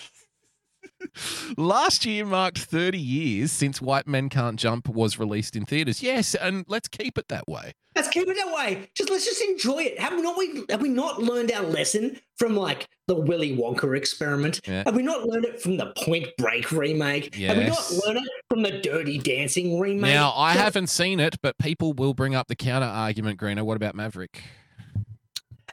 Last 1.58 2.06
year 2.06 2.26
marked 2.26 2.60
30 2.60 2.98
years 3.00 3.52
since 3.52 3.82
White 3.82 4.08
Men 4.08 4.30
Can't 4.30 4.60
Jump 4.60 4.88
was 4.90 5.18
released 5.20 5.56
in 5.56 5.66
theaters. 5.66 6.02
Yes, 6.04 6.36
and 6.36 6.66
let's 6.68 6.88
keep 6.88 7.18
it 7.18 7.28
that 7.30 7.48
way. 7.48 7.74
let's 7.96 8.08
keep 8.10 8.28
it 8.28 8.36
that 8.36 8.54
way. 8.54 8.90
Just 8.96 9.10
let's 9.10 9.26
just 9.26 9.42
enjoy 9.42 9.80
it. 9.84 10.00
Have 10.00 10.14
we 10.14 10.22
not 10.22 10.38
we 10.38 10.64
have 10.70 10.82
we 10.82 10.90
not 10.90 11.22
learned 11.22 11.52
our 11.52 11.64
lesson 11.64 12.20
from 12.38 12.56
like 12.56 12.88
the 13.08 13.16
Willy 13.16 13.58
Wonka 13.58 13.96
experiment? 13.98 14.62
Yeah. 14.68 14.84
Have 14.86 14.96
we 14.96 15.02
not 15.04 15.24
learned 15.26 15.46
it 15.46 15.62
from 15.62 15.78
the 15.78 15.88
Point 15.98 16.28
Break 16.38 16.72
remake? 16.72 17.36
Yes. 17.38 17.50
Have 17.56 17.58
we 17.58 17.70
not 17.70 18.06
learned 18.06 18.26
it 18.28 18.32
from 18.50 18.62
the 18.62 18.80
Dirty 18.82 19.18
Dancing 19.18 19.80
remake? 19.80 20.14
Now, 20.14 20.34
I 20.36 20.54
Just- 20.54 20.64
haven't 20.64 20.88
seen 20.88 21.20
it, 21.20 21.38
but 21.42 21.58
people 21.58 21.94
will 21.94 22.14
bring 22.14 22.36
up 22.36 22.48
the 22.48 22.56
counter 22.56 22.88
argument, 22.88 23.40
Greeno. 23.40 23.64
What 23.64 23.78
about 23.78 23.96
Maverick? 23.96 24.44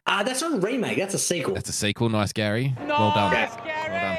Uh, 0.06 0.22
that's 0.22 0.42
not 0.42 0.52
a 0.54 0.58
remake. 0.58 0.98
That's 0.98 1.14
a 1.14 1.18
sequel. 1.18 1.54
That's 1.54 1.68
a 1.70 1.72
sequel. 1.72 2.08
Nice, 2.10 2.32
Gary. 2.32 2.74
well 2.86 3.10
done. 3.14 3.32
Nice, 3.32 3.54
Well 3.56 3.64
Gary. 3.64 3.88
done. 3.88 4.18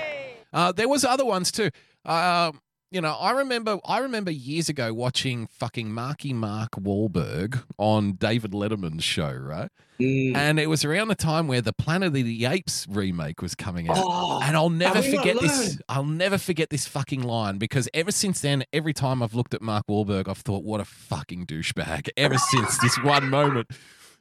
Uh, 0.55 0.71
there 0.71 0.89
was 0.89 1.03
other 1.03 1.25
ones 1.25 1.51
too. 1.51 1.69
Um, 2.05 2.61
you 2.91 3.01
know, 3.01 3.13
I 3.13 3.31
remember. 3.31 3.77
I 3.83 3.97
remember 3.97 4.31
years 4.31 4.69
ago 4.69 4.93
watching 4.93 5.47
fucking 5.47 5.91
Marky 5.91 6.31
Mark 6.31 6.71
Wahlberg 6.71 7.61
on 7.77 8.13
David 8.13 8.51
Letterman's 8.51 9.03
show, 9.03 9.33
right? 9.33 9.69
Mm. 9.99 10.35
And 10.35 10.59
it 10.59 10.67
was 10.67 10.85
around 10.85 11.09
the 11.09 11.15
time 11.15 11.49
where 11.49 11.59
the 11.59 11.73
Planet 11.73 12.07
of 12.07 12.13
the 12.13 12.45
Apes 12.45 12.87
remake 12.89 13.41
was 13.41 13.53
coming 13.53 13.89
out. 13.89 13.97
Oh, 13.99 14.39
And 14.41 14.55
I'll 14.55 14.69
never 14.69 14.95
have 14.95 15.05
we 15.05 15.13
not 15.13 15.25
forget 15.25 15.41
this. 15.41 15.77
I'll 15.89 16.05
never 16.05 16.37
forget 16.37 16.69
this 16.69 16.87
fucking 16.87 17.21
line 17.23 17.57
because 17.57 17.89
ever 17.93 18.11
since 18.11 18.39
then, 18.39 18.63
every 18.71 18.93
time 18.93 19.21
I've 19.21 19.33
looked 19.33 19.53
at 19.53 19.61
Mark 19.61 19.87
Wahlberg, 19.87 20.29
I've 20.29 20.37
thought, 20.37 20.63
what 20.63 20.79
a 20.79 20.85
fucking 20.85 21.47
douchebag. 21.47 22.09
Ever 22.15 22.37
since 22.37 22.77
this 22.77 22.97
one 23.03 23.29
moment 23.29 23.71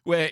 where 0.05 0.30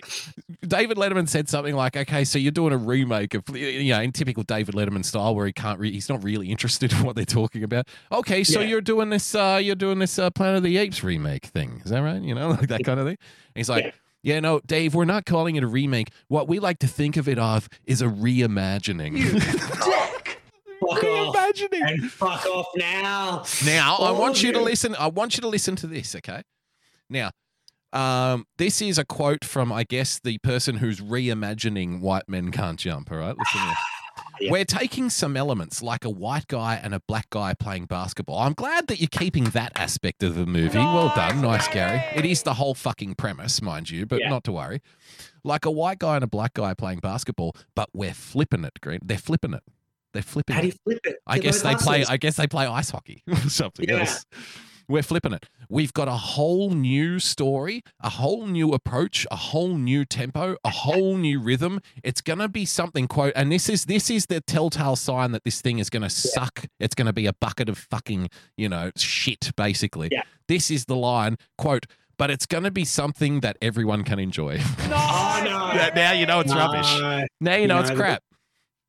David 0.67 0.97
Letterman 0.97 1.27
said 1.27 1.49
something 1.49 1.75
like, 1.75 1.97
okay, 1.97 2.23
so 2.23 2.37
you're 2.39 2.51
doing 2.51 2.73
a 2.73 2.77
remake 2.77 3.33
of, 3.33 3.43
you 3.55 3.91
know, 3.91 4.01
in 4.01 4.11
typical 4.11 4.43
David 4.43 4.75
Letterman 4.75 5.03
style 5.03 5.35
where 5.35 5.45
he 5.47 5.51
can't, 5.53 5.79
re- 5.79 5.91
he's 5.91 6.09
not 6.09 6.23
really 6.23 6.49
interested 6.51 6.91
in 6.93 7.03
what 7.03 7.15
they're 7.15 7.25
talking 7.25 7.63
about. 7.63 7.87
Okay, 8.11 8.43
so 8.43 8.59
Yeah. 8.61 8.67
you're 8.67 8.81
doing 8.81 9.09
this, 9.09 9.33
uh, 9.35 9.59
you're 9.61 9.75
doing 9.75 9.99
this 9.99 10.17
uh, 10.19 10.29
Planet 10.29 10.57
of 10.57 10.63
the 10.63 10.77
Apes 10.77 11.03
remake 11.03 11.45
thing. 11.47 11.81
Is 11.83 11.91
that 11.91 11.99
right? 12.01 12.21
You 12.21 12.35
know, 12.35 12.49
like 12.61 12.67
that 12.69 12.83
kind 12.83 12.99
of 12.99 13.05
thing. 13.07 13.17
And 13.19 13.55
he's 13.55 13.69
like, 13.69 13.85
Yeah. 13.85 13.91
yeah, 14.35 14.39
no, 14.39 14.59
Dave, 14.65 14.93
we're 14.95 15.05
not 15.05 15.25
calling 15.25 15.55
it 15.55 15.63
a 15.63 15.67
remake. 15.67 16.09
What 16.27 16.47
we 16.47 16.59
like 16.59 16.79
to 16.79 16.87
think 16.87 17.17
of 17.17 17.27
it 17.27 17.39
of 17.39 17.67
is 17.85 18.01
a 18.01 18.07
reimagining. 18.07 19.41
fuck 19.41 21.03
off. 21.03 21.35
reimagining. 21.35 21.81
And 21.81 22.11
fuck 22.11 22.45
off 22.45 22.67
now. 22.75 23.43
Now, 23.65 23.95
I 23.97 24.11
want 24.11 24.43
you 24.43 24.51
to 24.51 24.59
listen. 24.61 24.95
I 24.99 25.07
want 25.07 25.35
you 25.35 25.41
to 25.41 25.47
listen 25.47 25.75
to 25.77 25.87
this, 25.87 26.15
okay? 26.15 26.43
Now, 27.09 27.31
um, 27.93 28.45
this 28.57 28.81
is 28.81 28.97
a 28.97 29.05
quote 29.05 29.45
from, 29.45 29.71
I 29.71 29.83
guess, 29.83 30.19
the 30.19 30.37
person 30.39 30.77
who's 30.77 30.99
reimagining 30.99 31.99
White 32.01 32.27
Men 32.27 32.51
Can't 32.51 32.79
Jump. 32.79 33.11
All 33.11 33.17
right, 33.17 33.35
listen. 33.37 33.61
to. 33.61 33.75
Yeah. 34.39 34.51
We're 34.51 34.65
taking 34.65 35.09
some 35.11 35.37
elements 35.37 35.81
like 35.83 36.03
a 36.05 36.09
white 36.09 36.47
guy 36.47 36.75
and 36.81 36.93
a 36.93 36.99
black 37.07 37.29
guy 37.29 37.53
playing 37.53 37.85
basketball. 37.85 38.39
I'm 38.39 38.53
glad 38.53 38.87
that 38.87 38.99
you're 38.99 39.07
keeping 39.11 39.45
that 39.45 39.71
aspect 39.75 40.21
of 40.23 40.35
the 40.35 40.45
movie. 40.47 40.77
Well 40.79 41.13
done. 41.15 41.41
Nice, 41.41 41.67
Gary. 41.67 42.03
It 42.15 42.25
is 42.25 42.41
the 42.43 42.55
whole 42.55 42.73
fucking 42.73 43.15
premise, 43.15 43.61
mind 43.61 43.89
you, 43.91 44.05
but 44.07 44.19
Yeah. 44.19 44.29
not 44.29 44.43
to 44.45 44.51
worry. 44.51 44.81
Like 45.43 45.65
a 45.65 45.71
white 45.71 45.99
guy 45.99 46.15
and 46.15 46.23
a 46.23 46.27
black 46.27 46.53
guy 46.55 46.73
playing 46.73 46.99
basketball, 46.99 47.55
but 47.75 47.89
we're 47.93 48.13
flipping 48.13 48.65
it, 48.65 48.79
Green. 48.81 48.99
They're 49.03 49.17
flipping 49.19 49.53
it. 49.53 49.63
They're 50.13 50.23
flipping 50.23 50.53
it. 50.53 50.57
How 50.57 50.61
do 50.61 50.67
you 50.67 50.73
flip 50.83 50.99
it? 51.05 51.17
I 51.27 51.35
They're 51.35 51.43
guess 51.43 51.61
both 51.63 51.79
they 51.79 51.83
play. 51.85 52.05
I 52.05 52.17
guess 52.17 52.35
they 52.35 52.47
play 52.47 52.65
ice 52.65 52.89
hockey 52.89 53.23
or 53.27 53.35
something 53.49 53.87
Yeah. 53.87 53.99
else. 53.99 54.25
We're 54.87 55.03
flipping 55.03 55.33
it. 55.33 55.45
We've 55.69 55.93
got 55.93 56.07
a 56.07 56.11
whole 56.17 56.71
new 56.71 57.19
story, 57.19 57.81
a 58.01 58.09
whole 58.09 58.45
new 58.47 58.73
approach, 58.73 59.25
a 59.31 59.35
whole 59.35 59.75
new 59.77 60.05
tempo, 60.05 60.57
a 60.63 60.69
whole 60.69 61.15
new 61.17 61.39
rhythm. 61.39 61.79
It's 62.03 62.21
gonna 62.21 62.49
be 62.49 62.65
something 62.65 63.07
quote, 63.07 63.33
and 63.35 63.51
this 63.51 63.69
is 63.69 63.85
this 63.85 64.09
is 64.09 64.25
the 64.27 64.41
telltale 64.41 64.95
sign 64.95 65.31
that 65.31 65.43
this 65.43 65.61
thing 65.61 65.79
is 65.79 65.89
gonna 65.89 66.09
suck. 66.09 66.65
It's 66.79 66.95
gonna 66.95 67.13
be 67.13 67.25
a 67.25 67.33
bucket 67.33 67.69
of 67.69 67.77
fucking 67.77 68.29
you 68.57 68.69
know 68.69 68.91
shit. 68.97 69.51
Basically, 69.55 70.09
Yeah. 70.11 70.23
this 70.47 70.69
is 70.71 70.85
the 70.85 70.95
line 70.95 71.37
quote. 71.57 71.85
But 72.15 72.29
it's 72.29 72.45
going 72.45 72.63
to 72.63 72.69
be 72.71 72.85
something 72.85 73.39
that 73.39 73.57
everyone 73.59 74.03
can 74.03 74.19
enjoy. 74.19 74.59
Oh 74.95 75.41
no! 75.43 75.73
Yeah, 75.73 75.89
now 75.95 76.11
you 76.11 76.27
know 76.27 76.39
it's 76.41 76.53
rubbish. 76.53 77.27
Now 77.41 77.55
you 77.55 77.67
know 77.67 77.75
No, 77.75 77.81
it's 77.81 77.89
the- 77.89 77.95
crap. 77.95 78.21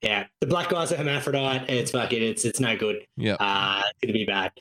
Yeah, 0.02 0.26
the 0.42 0.46
black 0.46 0.68
guy's 0.68 0.92
a 0.92 0.96
hermaphrodite. 0.98 1.70
It's 1.70 1.90
fucking. 1.92 2.22
It's 2.22 2.44
it's 2.44 2.60
no 2.60 2.76
good. 2.76 2.98
Yeah. 3.16 3.36
Uh, 3.40 3.82
it's 3.88 3.98
gonna 4.02 4.12
be 4.12 4.26
bad. 4.26 4.52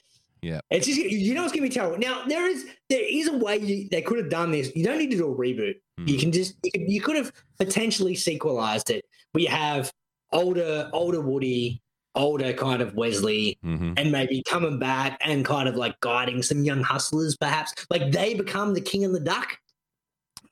Yeah. 0.43 0.59
It's 0.69 0.85
just 0.85 0.99
you 0.99 1.33
know 1.33 1.43
it's 1.43 1.53
gonna 1.53 1.63
be 1.63 1.69
terrible. 1.69 1.97
Now 1.97 2.25
there 2.27 2.47
is 2.47 2.65
there 2.89 3.01
is 3.01 3.27
a 3.29 3.37
way 3.37 3.57
you, 3.57 3.87
they 3.89 4.01
could 4.01 4.17
have 4.19 4.29
done 4.29 4.51
this. 4.51 4.71
You 4.75 4.83
don't 4.83 4.97
need 4.97 5.11
to 5.11 5.17
do 5.17 5.31
a 5.31 5.35
reboot. 5.35 5.75
Hmm. 5.97 6.07
You 6.07 6.17
can 6.19 6.31
just 6.31 6.55
you 6.63 6.71
could, 6.71 6.81
you 6.87 7.01
could 7.01 7.15
have 7.15 7.31
potentially 7.59 8.15
sequelized 8.15 8.89
it. 8.89 9.05
We 9.33 9.45
have 9.45 9.91
older 10.31 10.89
older 10.93 11.21
Woody, 11.21 11.81
older 12.15 12.51
kind 12.53 12.81
of 12.81 12.93
Wesley, 12.95 13.57
hmm 13.63 13.93
and 13.95 14.11
maybe 14.11 14.43
coming 14.47 14.79
back 14.79 15.19
and 15.23 15.45
kind 15.45 15.69
of 15.69 15.75
like 15.75 15.99
guiding 16.01 16.43
some 16.43 16.63
young 16.63 16.81
hustlers, 16.83 17.37
perhaps. 17.37 17.73
Like 17.89 18.11
they 18.11 18.33
become 18.33 18.73
the 18.73 18.81
king 18.81 19.05
and 19.05 19.15
the 19.15 19.19
duck. 19.21 19.57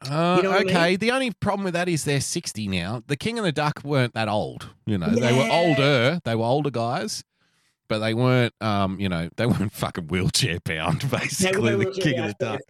Uh, 0.04 0.38
You 0.38 0.44
know 0.44 0.50
what 0.52 0.62
I 0.62 0.64
mean? 0.64 0.76
okay. 0.76 0.96
The 0.96 1.12
only 1.12 1.30
problem 1.32 1.64
with 1.64 1.76
that 1.76 1.88
is 1.88 2.06
they're 2.06 2.22
60 2.22 2.68
now. 2.68 3.04
The 3.06 3.16
King 3.16 3.38
and 3.38 3.46
the 3.46 3.52
Duck 3.52 3.82
weren't 3.84 4.16
that 4.16 4.28
old. 4.28 4.68
You 4.88 4.98
know, 4.98 5.10
they 5.10 5.32
were 5.32 5.48
older. 5.52 6.20
They 6.24 6.34
were 6.36 6.46
older 6.46 6.72
guys, 6.72 7.24
but 7.92 8.00
they 8.00 8.14
weren't, 8.14 8.54
um, 8.62 8.98
you 9.02 9.10
know, 9.10 9.28
they 9.36 9.46
weren't 9.48 9.74
fucking 9.74 10.08
wheelchair 10.08 10.60
bound, 10.64 11.12
basically. 11.12 11.76
the 11.76 11.92
King 11.92 12.20
and 12.20 12.30
the 12.30 12.36
Duck. 12.40 12.62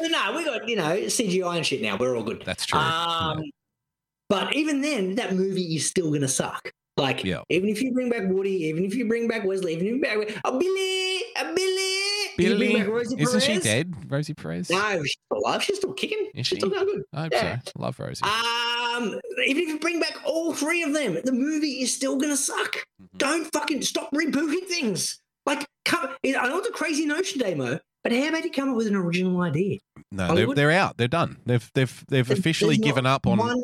No, 0.00 0.34
we 0.34 0.42
got 0.42 0.66
you 0.66 0.76
know 0.76 0.96
CGI 0.96 1.58
and 1.58 1.66
shit 1.66 1.82
now. 1.82 1.98
We're 1.98 2.16
all 2.16 2.22
good. 2.22 2.42
That's 2.46 2.64
true. 2.64 2.80
Um, 2.80 3.42
But 4.30 4.56
even 4.56 4.80
then, 4.80 5.16
that 5.16 5.34
movie 5.34 5.76
is 5.76 5.86
still 5.86 6.10
gonna 6.10 6.28
suck. 6.28 6.72
Like, 6.96 7.24
Yeah. 7.24 7.42
even 7.50 7.68
if 7.68 7.82
you 7.82 7.92
bring 7.92 8.08
back 8.08 8.22
Woody, 8.24 8.64
even 8.64 8.86
if 8.86 8.94
you 8.94 9.06
bring 9.06 9.28
back 9.28 9.44
Wesley, 9.44 9.74
even 9.74 9.86
if 9.86 9.92
you 9.92 10.00
bring 10.00 10.20
back 10.24 10.40
a 10.44 10.50
Billy, 10.52 11.16
a 11.36 11.54
Billy, 11.54 12.36
Billy, 12.38 12.82
Rosie 12.82 13.16
isn't 13.20 13.42
she 13.42 13.58
dead? 13.58 13.92
Rosie 14.10 14.32
Perez? 14.34 14.70
No, 14.70 15.02
she's 15.02 15.16
still 15.26 15.38
alive. 15.44 15.62
She's 15.62 15.76
still 15.76 15.92
kicking. 15.92 16.30
Is 16.34 16.46
she's 16.46 16.56
she? 16.56 16.60
still 16.60 16.70
going 16.70 16.86
good. 16.86 17.02
I 17.12 17.22
hope 17.24 17.32
yeah. 17.32 17.58
so. 17.66 17.72
Love 17.76 17.98
Rosie. 18.00 18.22
Um, 19.00 19.20
even 19.46 19.62
if 19.62 19.68
you 19.68 19.78
bring 19.78 20.00
back 20.00 20.16
all 20.24 20.52
three 20.54 20.82
of 20.82 20.92
them, 20.92 21.18
the 21.24 21.32
movie 21.32 21.82
is 21.82 21.94
still 21.94 22.16
gonna 22.16 22.36
suck. 22.36 22.76
Mhm. 23.02 23.18
Don't 23.18 23.52
fucking 23.52 23.82
stop 23.82 24.10
rebooting 24.14 24.66
things. 24.66 25.20
Like, 25.46 25.66
come, 25.84 26.08
I 26.24 26.30
know 26.48 26.58
it's 26.58 26.68
a 26.68 26.72
crazy 26.72 27.06
notion, 27.06 27.40
Damo, 27.40 27.78
but 28.04 28.12
how 28.12 28.28
about 28.28 28.44
you 28.44 28.50
come 28.50 28.70
up 28.70 28.76
with 28.76 28.86
an 28.86 28.94
original 28.96 29.40
idea? 29.42 29.78
no, 30.12 30.34
they're, 30.34 30.54
they're 30.54 30.70
out. 30.70 30.96
They're 30.96 31.08
done. 31.08 31.38
They've 31.46 31.70
they've 31.74 32.04
they've 32.08 32.26
There's- 32.26 32.38
officially 32.38 32.76
given 32.76 33.06
up 33.06 33.26
on. 33.26 33.38
one 33.38 33.62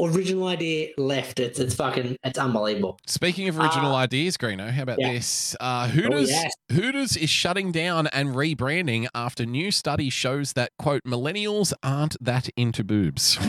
original 0.00 0.46
idea 0.46 0.90
left. 0.96 1.40
It's 1.40 1.58
it's 1.58 1.74
fucking 1.74 2.16
it's 2.24 2.38
unbelievable. 2.38 2.98
Speaking 3.06 3.48
of 3.48 3.58
original 3.58 3.94
Uh, 3.96 4.04
ideas, 4.04 4.36
Greeno, 4.36 4.70
how 4.70 4.84
about 4.84 5.00
yeah. 5.00 5.12
this? 5.12 5.56
Uh, 5.58 5.88
Hooters, 5.88 6.30
yes. 6.30 6.52
Hooters 6.70 7.16
is 7.16 7.28
shutting 7.28 7.72
down 7.72 8.06
and 8.08 8.28
rebranding 8.30 9.08
after 9.14 9.44
new 9.44 9.70
study 9.72 10.08
shows 10.08 10.52
that 10.52 10.70
quote 10.78 11.02
millennials 11.04 11.72
aren't 11.82 12.16
that 12.24 12.48
into 12.56 12.84
boobs. 12.84 13.34
Fair 13.34 13.48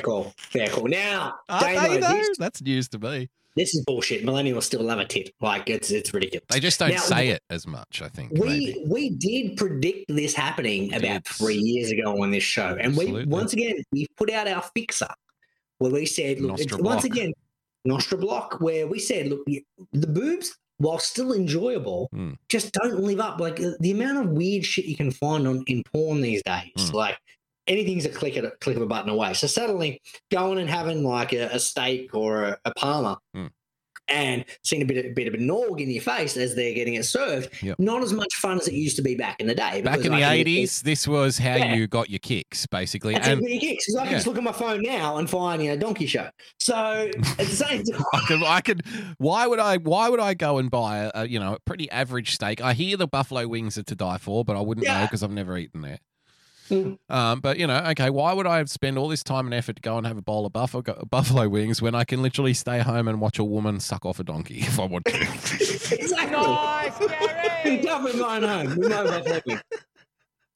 call. 0.00 0.32
Fair 0.36 0.68
call. 0.68 0.86
Now, 0.88 1.34
Aren't 1.48 1.64
Damo, 1.76 1.88
they 1.88 2.00
though? 2.00 2.12
this, 2.14 2.38
That's 2.38 2.62
news 2.62 2.88
to 2.90 2.98
me. 2.98 3.28
this 3.56 3.74
is 3.74 3.82
bullshit. 3.84 4.24
Millennials 4.24 4.62
still 4.64 4.82
love 4.82 4.98
a 4.98 5.04
tit. 5.04 5.30
Like 5.40 5.68
it's 5.70 5.90
it's 5.90 6.12
ridiculous. 6.14 6.44
They 6.50 6.60
just 6.60 6.78
don't 6.78 6.90
Now, 6.92 7.00
say 7.00 7.28
it 7.30 7.42
as 7.50 7.66
much. 7.66 8.02
I 8.02 8.08
think. 8.08 8.32
we 8.32 8.40
maybe. 8.48 8.84
we 8.86 9.10
did 9.10 9.56
predict 9.56 10.04
this 10.08 10.34
happening 10.34 10.82
We 10.90 10.96
about 10.96 11.24
did. 11.24 11.26
three 11.26 11.56
years 11.56 11.90
ago 11.90 12.22
on 12.22 12.30
this 12.30 12.44
show, 12.44 12.76
and 12.80 12.96
we 12.96 13.24
once 13.24 13.52
again 13.52 13.82
we 13.92 14.06
put 14.16 14.30
out 14.30 14.46
our 14.48 14.62
fixer 14.74 15.08
where 15.78 15.90
we 15.92 16.06
said, 16.06 16.40
look, 16.40 16.58
once 16.80 17.04
again, 17.04 17.32
Nostra 17.84 18.18
Block, 18.18 18.60
where 18.60 18.86
we 18.88 18.98
said, 18.98 19.28
look, 19.28 19.44
the- 19.46 19.64
the 19.92 20.08
boobs, 20.08 20.56
while 20.78 20.98
still 20.98 21.32
enjoyable, 21.32 22.08
Hmm. 22.12 22.32
just 22.48 22.72
don't 22.72 23.00
live 23.00 23.20
up. 23.20 23.38
Like 23.40 23.56
the 23.80 23.90
amount 23.92 24.18
of 24.18 24.30
weird 24.32 24.64
shit 24.64 24.86
you 24.86 24.96
can 24.96 25.10
find 25.12 25.46
on 25.46 25.62
in 25.68 25.82
porn 25.84 26.20
these 26.20 26.42
days, 26.42 26.70
Hmm. 26.76 26.96
like. 26.96 27.16
Anything's 27.68 28.04
a 28.06 28.08
click 28.08 28.36
of 28.36 28.44
a 28.44 28.50
click 28.60 28.76
of 28.76 28.82
a 28.82 28.86
button 28.86 29.10
away. 29.10 29.34
So 29.34 29.46
suddenly, 29.46 30.00
going 30.30 30.58
and 30.58 30.68
having 30.68 31.04
like 31.04 31.32
a, 31.32 31.48
a 31.52 31.60
steak 31.60 32.14
or 32.14 32.44
a, 32.44 32.58
a 32.64 32.72
parma, 32.74 33.18
Hmm. 33.34 33.46
and 34.08 34.44
seeing 34.64 34.80
a 34.80 34.86
bit 34.86 35.04
of, 35.04 35.14
bit 35.14 35.28
of 35.28 35.34
a 35.34 35.36
nog 35.36 35.82
in 35.82 35.90
your 35.90 36.00
face 36.02 36.38
as 36.38 36.54
they're 36.54 36.72
getting 36.72 36.94
it 36.94 37.04
served, 37.04 37.50
Yep. 37.62 37.78
not 37.78 38.02
as 38.02 38.14
much 38.14 38.32
fun 38.36 38.58
as 38.58 38.66
it 38.66 38.72
used 38.72 38.96
to 38.96 39.02
be 39.02 39.14
back 39.14 39.38
in 39.38 39.46
the 39.46 39.54
day. 39.54 39.82
Back 39.82 40.02
in 40.02 40.14
I 40.14 40.20
the 40.20 40.30
eighties, 40.30 40.80
this 40.80 41.06
was 41.06 41.36
how 41.36 41.56
Yeah. 41.56 41.74
you 41.74 41.86
got 41.86 42.08
your 42.08 42.20
kicks, 42.20 42.66
basically. 42.66 43.12
That's 43.12 43.28
And 43.28 43.46
it 43.46 43.60
kicks. 43.60 43.94
I 43.94 44.04
can 44.04 44.14
just 44.14 44.26
look 44.26 44.38
at 44.38 44.42
my 44.42 44.52
phone 44.52 44.80
now 44.82 45.18
and 45.18 45.28
find 45.28 45.62
you 45.62 45.68
know 45.68 45.76
Donkey 45.76 46.06
Show. 46.06 46.30
So 46.58 46.74
at 46.74 47.36
the 47.36 47.44
same 47.44 47.82
time, 47.84 48.02
I 48.14 48.20
could, 48.26 48.42
I 48.44 48.60
could. 48.62 48.82
Why 49.18 49.46
would 49.46 49.58
I? 49.58 49.76
Why 49.76 50.08
would 50.08 50.20
I 50.20 50.32
go 50.32 50.56
and 50.56 50.70
buy 50.70 50.98
a, 51.00 51.10
a 51.14 51.28
you 51.28 51.38
know 51.38 51.54
a 51.56 51.60
pretty 51.60 51.90
average 51.90 52.30
steak? 52.30 52.62
I 52.62 52.72
hear 52.72 52.96
the 52.96 53.06
buffalo 53.06 53.46
wings 53.46 53.76
are 53.76 53.82
to 53.82 53.94
die 53.94 54.16
for, 54.16 54.42
but 54.42 54.56
I 54.56 54.62
wouldn't 54.62 54.86
know 54.86 55.02
because 55.02 55.22
I've 55.22 55.30
never 55.30 55.58
eaten 55.58 55.82
there. 55.82 55.98
Mm. 56.68 56.98
Um, 57.08 57.40
but 57.40 57.58
you 57.58 57.66
know, 57.66 57.78
okay, 57.90 58.10
why 58.10 58.32
would 58.32 58.46
I 58.46 58.62
spend 58.64 58.98
all 58.98 59.08
this 59.08 59.22
time 59.22 59.46
and 59.46 59.54
effort 59.54 59.76
to 59.76 59.82
go 59.82 59.96
and 59.96 60.06
have 60.06 60.16
a 60.16 60.22
bowl 60.22 60.46
of 60.46 60.52
buffalo 60.52 60.82
buffalo 61.10 61.48
wings 61.48 61.80
when 61.80 61.94
I 61.94 62.04
can 62.04 62.22
literally 62.22 62.54
stay 62.54 62.80
home 62.80 63.08
and 63.08 63.20
watch 63.20 63.38
a 63.38 63.44
woman 63.44 63.80
suck 63.80 64.04
off 64.04 64.20
a 64.20 64.24
donkey 64.24 64.58
if 64.60 64.78
I 64.78 64.84
want 64.84 65.04
to? 65.06 65.16
exactly. 65.20 66.28
You 67.72 67.82
come 67.84 68.04
with 68.04 68.18
mine 68.18 68.42
home. 68.42 68.76
We 68.78 68.88
know 68.88 69.04
about 69.04 69.24
that. 69.24 69.62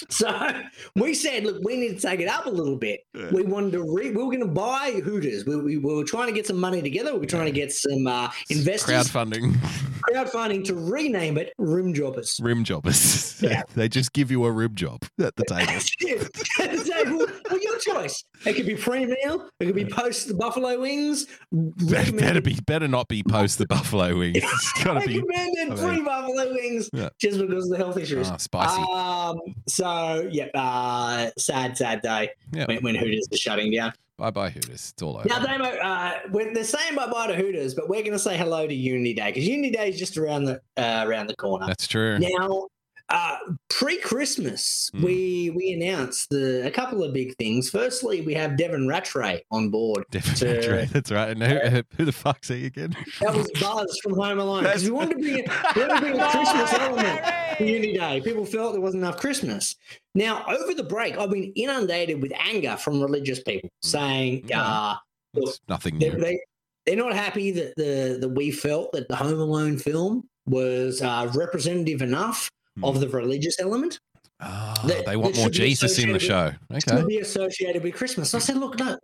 So 0.11 0.53
we 0.97 1.15
said, 1.15 1.45
look, 1.45 1.63
we 1.65 1.77
need 1.77 1.99
to 2.01 2.07
take 2.09 2.21
it 2.21 2.29
up 2.29 2.47
a 2.47 2.51
little 2.51 2.77
bit. 2.77 3.01
We 3.33 3.43
wanted 3.43 3.73
to 3.73 3.83
re- 3.83 4.11
we 4.11 4.17
were 4.23 4.31
going 4.31 4.41
to 4.41 4.47
buy 4.47 5.01
Hooters. 5.05 5.45
We, 5.47 5.57
we, 5.57 5.77
we 5.79 5.95
were 5.95 6.05
trying 6.05 6.27
to 6.27 6.33
get 6.33 6.47
some 6.47 6.59
money 6.59 6.83
together. 6.83 7.13
We 7.15 7.21
were 7.21 7.27
trying 7.27 7.47
to 7.47 7.53
get 7.53 7.73
some 7.73 8.07
uh, 8.07 8.31
investors, 8.51 9.09
Crowdfunding, 9.11 9.55
crowdfunding 10.11 10.65
to 10.67 10.75
rename 10.75 11.39
it 11.39 11.53
Rim 11.59 11.95
Jobbers. 11.95 12.39
rim 12.43 12.65
jobbers. 12.65 13.41
Yeah. 13.43 13.63
they 13.75 13.89
just 13.89 14.13
give 14.13 14.31
you 14.31 14.45
a 14.45 14.51
rib 14.53 14.77
job 14.77 15.03
at 15.21 15.35
the 15.37 15.45
table. 15.45 15.67
That's 15.67 15.95
it. 16.01 16.87
So, 16.87 17.27
well, 17.51 17.61
your 17.61 17.79
choice. 17.79 18.25
It 18.45 18.55
could 18.55 18.67
be 18.67 18.75
pre-meal. 18.75 19.49
It 19.61 19.67
could 19.67 19.75
be 19.75 19.85
post 19.85 20.29
the 20.29 20.35
buffalo 20.35 20.81
wings. 20.81 21.27
Better, 21.53 22.13
better 22.13 22.41
be, 22.41 22.59
better 22.67 22.89
not 22.89 23.09
be 23.09 23.23
post 23.23 23.59
the 23.59 23.67
buffalo 23.67 24.17
wings. 24.19 24.39
It's 24.39 24.85
gotta 24.85 25.07
be 25.07 25.21
recommended 25.21 25.73
I 25.73 25.75
mean- 25.75 25.95
pre-buffalo 26.05 26.53
wings 26.53 26.91
Yeah. 26.93 27.09
just 27.21 27.39
because 27.41 27.65
of 27.65 27.71
the 27.71 27.77
health 27.77 27.97
issues. 27.99 28.29
ah, 28.31 28.37
spicy. 28.37 28.83
Um. 28.93 29.39
So 29.69 29.87
yeah, 30.31 30.47
uh, 30.55 31.31
sad, 31.39 31.77
sad 31.77 32.03
day 32.03 32.31
Yeah. 32.53 32.67
when, 32.67 32.79
when 32.83 32.95
Hooters 32.95 33.29
is 33.31 33.41
shutting 33.41 33.73
down. 33.73 33.93
bye 34.19 34.31
bye 34.31 34.51
Hooters. 34.51 34.91
It's 34.93 35.03
all 35.03 35.17
over. 35.19 35.29
Now, 35.29 35.39
Damo, 35.41 35.65
uh, 35.65 36.13
when 36.31 36.53
they're 36.55 36.65
saying 36.65 36.95
bye 36.95 37.07
bye 37.11 37.27
to 37.29 37.35
Hooters, 37.35 37.75
but 37.75 37.89
we're 37.89 38.03
going 38.03 38.13
to 38.13 38.19
say 38.19 38.37
hello 38.37 38.67
to 38.67 38.75
Unity 38.75 39.15
Day 39.15 39.31
because 39.31 39.47
Unity 39.49 39.71
Day 39.71 39.89
is 39.91 39.99
just 39.99 40.17
around 40.17 40.45
the 40.45 40.61
uh, 40.77 41.05
around 41.07 41.27
the 41.29 41.37
corner. 41.37 41.67
That's 41.67 41.87
true. 41.87 42.19
Now, 42.19 42.69
uh, 43.13 43.37
pre-Christmas, 43.69 44.91
Mm. 44.95 45.03
we 45.05 45.51
we 45.55 45.73
announced 45.73 46.31
the, 46.31 46.67
a 46.67 46.71
couple 46.71 47.03
of 47.05 47.13
big 47.13 47.37
things. 47.37 47.71
Firstly, 47.71 48.21
we 48.23 48.35
have 48.35 48.57
Devin 48.57 48.87
Ratray 48.89 49.41
on 49.51 49.71
board. 49.71 50.05
Definitely, 50.11 50.63
to- 50.67 50.73
right. 50.75 50.89
That's 50.91 51.11
right. 51.13 51.29
And 51.31 51.43
who, 51.77 51.83
who 51.97 52.05
the 52.05 52.13
fuck's 52.13 52.49
he 52.49 52.67
again? 52.67 52.97
That 53.21 53.35
was 53.35 53.51
Buzz 53.61 53.99
from 54.03 54.15
Home 54.15 54.39
Alone 54.39 54.65
because 54.65 54.85
we 54.85 54.91
wanted 54.91 55.17
to 55.17 55.21
bring 55.23 55.41
a, 55.41 55.51
wanted 55.77 55.95
to 55.95 56.01
bring 56.01 56.21
a 56.21 56.31
Christmas 56.31 56.73
element 56.75 57.25
to 57.59 57.65
Unity 57.67 57.93
Day. 57.99 58.21
People 58.23 58.45
felt 58.47 58.73
there 58.73 58.81
wasn't 58.81 59.03
enough 59.03 59.19
Christmas. 59.19 59.77
Now, 60.15 60.45
over 60.49 60.75
the 60.75 60.83
break, 60.85 61.17
I've 61.19 61.31
been 61.31 61.53
inundated 61.55 62.21
with 62.23 62.33
anger 62.39 62.77
from 62.77 63.01
religious 63.01 63.43
people 63.43 63.71
saying, 63.83 64.45
Yeah. 64.49 64.63
uh, 64.63 64.97
It's 65.35 65.61
nothing 65.69 65.99
new. 65.99 66.11
they, 66.13 66.41
they're 66.87 66.97
not 66.97 67.15
happy 67.15 67.51
that 67.53 67.75
the 67.77 68.19
that 68.21 68.29
we 68.31 68.51
felt 68.51 68.93
that 68.93 69.09
the 69.09 69.17
Home 69.17 69.39
Alone 69.41 69.79
film 69.79 70.29
was 70.47 71.01
uh, 71.01 71.31
representative 71.35 72.03
enough 72.03 72.51
Hmm. 72.77 72.85
of 72.85 73.01
the 73.01 73.09
religious 73.09 73.59
element 73.61 74.01
that- 74.41 75.05
they 75.07 75.17
want 75.17 75.37
more 75.37 75.51
Jesus 75.51 75.99
in 75.99 76.13
the 76.13 76.19
show. 76.19 76.53
associated 76.71 76.81
to 77.03 77.07
be 77.07 77.19
associated 77.19 77.83
with 77.83 77.95
Christmas. 77.95 78.31
So 78.31 78.39
I 78.39 78.41
said, 78.41 78.57
look, 78.57 78.79
no, 78.79 78.99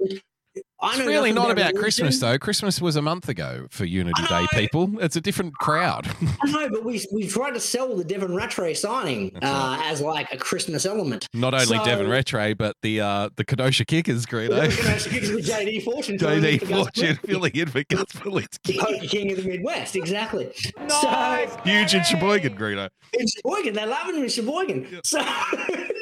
It's 0.80 0.98
really 0.98 1.32
not 1.32 1.50
about 1.50 1.56
religion. 1.72 1.80
Christmas 1.80 2.18
though. 2.20 2.38
Christmas 2.38 2.80
was 2.80 2.94
a 2.96 3.02
month 3.02 3.28
ago 3.28 3.66
for 3.70 3.84
Unity 3.84 4.22
Day 4.28 4.46
people. 4.52 4.98
It's 5.00 5.16
a 5.16 5.20
different 5.20 5.54
crowd. 5.54 6.06
I 6.42 6.50
know, 6.50 6.68
but 6.70 6.84
we 6.84 7.04
we 7.12 7.26
tried 7.26 7.54
to 7.54 7.60
sell 7.60 7.96
the 7.96 8.04
Devin 8.04 8.30
Ratray 8.30 8.76
signing 8.76 9.36
uh, 9.42 9.80
as 9.84 10.00
like 10.00 10.32
a 10.32 10.36
Christmas 10.36 10.86
element. 10.86 11.26
Not 11.34 11.52
only 11.54 11.66
So- 11.66 11.84
Devin 11.84 12.06
Ratray, 12.06 12.56
but 12.56 12.76
the 12.82 13.00
uh, 13.00 13.28
the 13.36 13.44
Kenosha 13.44 13.84
Kickers, 13.84 14.24
We're 14.30 14.48
Greeno. 14.48 14.68
looking 14.68 14.86
at 14.86 15.00
JD 15.44 15.82
Fortune. 15.82 16.18
JD 16.18 16.66
Fortune 16.68 17.16
filling 17.26 17.52
in 17.54 17.68
for 17.68 17.82
Gus 17.84 18.04
the 18.12 18.18
Polinski. 18.20 18.78
Polka 18.78 19.06
King 19.06 19.32
of 19.32 19.42
the 19.42 19.48
Midwest, 19.48 19.96
exactly. 19.96 20.50
So 20.88 21.46
Huge 21.64 21.94
in 21.94 22.04
Sheboygan, 22.04 22.56
Greeno. 22.56 22.88
In 23.14 23.26
Sheboygan, 23.26 23.74
they 23.74 23.86
love 23.86 24.08
him 24.08 24.22
in 24.22 24.28
Sheboygan. 24.28 25.00
So, 25.02 25.18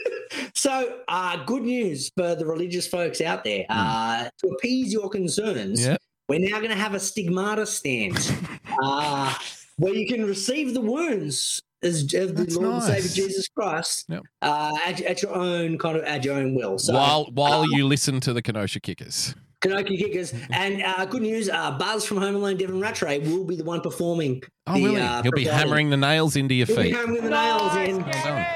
so 0.55 1.01
uh, 1.09 1.45
good 1.45 1.63
news 1.63 2.11
for 2.17 2.35
the 2.35 2.47
religious 2.47 2.87
folks 2.87 3.21
out 3.21 3.45
there. 3.45 3.65
Uh, 3.69 4.29
to 4.43 4.49
appease 4.49 4.93
your 4.93 5.09
concerns, 5.09 5.85
Hmm. 5.85 5.91
Yeah. 5.93 5.97
we're 6.29 6.41
now 6.41 6.59
going 6.59 6.71
to 6.71 6.77
have 6.77 6.95
a 6.95 7.01
stigmata 7.01 7.67
stand 7.67 8.17
uh, 8.83 9.35
where 9.77 9.93
you 9.95 10.07
can 10.07 10.25
receive 10.27 10.75
the 10.75 10.81
wounds 10.81 11.61
as 11.83 12.03
of 12.15 12.35
the 12.37 12.47
Lord 12.59 12.75
and. 12.75 12.83
Savior 12.83 13.09
Jesus 13.27 13.49
Christ 13.49 14.07
Yep. 14.09 14.23
uh, 14.43 14.73
at, 14.87 15.01
at 15.03 15.23
your 15.23 15.35
own 15.35 15.77
kind 15.79 15.97
of 15.99 16.05
at 16.05 16.25
your 16.25 16.35
own 16.37 16.55
will. 16.55 16.79
So 16.79 16.95
while 16.95 17.27
while 17.33 17.61
uh, 17.63 17.67
you 17.71 17.87
listen 17.87 18.19
to 18.21 18.33
the 18.33 18.43
Kenosha 18.43 18.81
Kickers. 18.81 19.35
Kanoki 19.63 19.99
Kickers 19.99 20.35
and 20.53 20.83
uh, 20.83 21.05
good 21.07 21.23
news, 21.23 21.49
uh, 21.49 21.71
Buzz 21.79 22.05
from 22.05 22.19
Home 22.19 22.35
Alone, 22.37 22.57
Devin 22.57 22.79
Ratray 22.81 23.27
will 23.29 23.45
be 23.45 23.57
the 23.57 23.65
one 23.65 23.81
performing. 23.81 24.43
Oh, 24.67 24.75
the, 24.75 24.85
really? 24.85 25.01
uh, 25.01 25.23
He'll 25.23 25.33
be 25.33 25.45
hammering 25.45 25.91
the 25.91 25.97
nails 25.97 26.37
into 26.37 26.55
your 26.55 26.67
He'll 26.67 26.77
be 26.77 26.83
feet. 26.85 26.95
hammering 26.95 27.25
the 27.25 27.31
nails 27.31 27.75
in. 27.77 28.03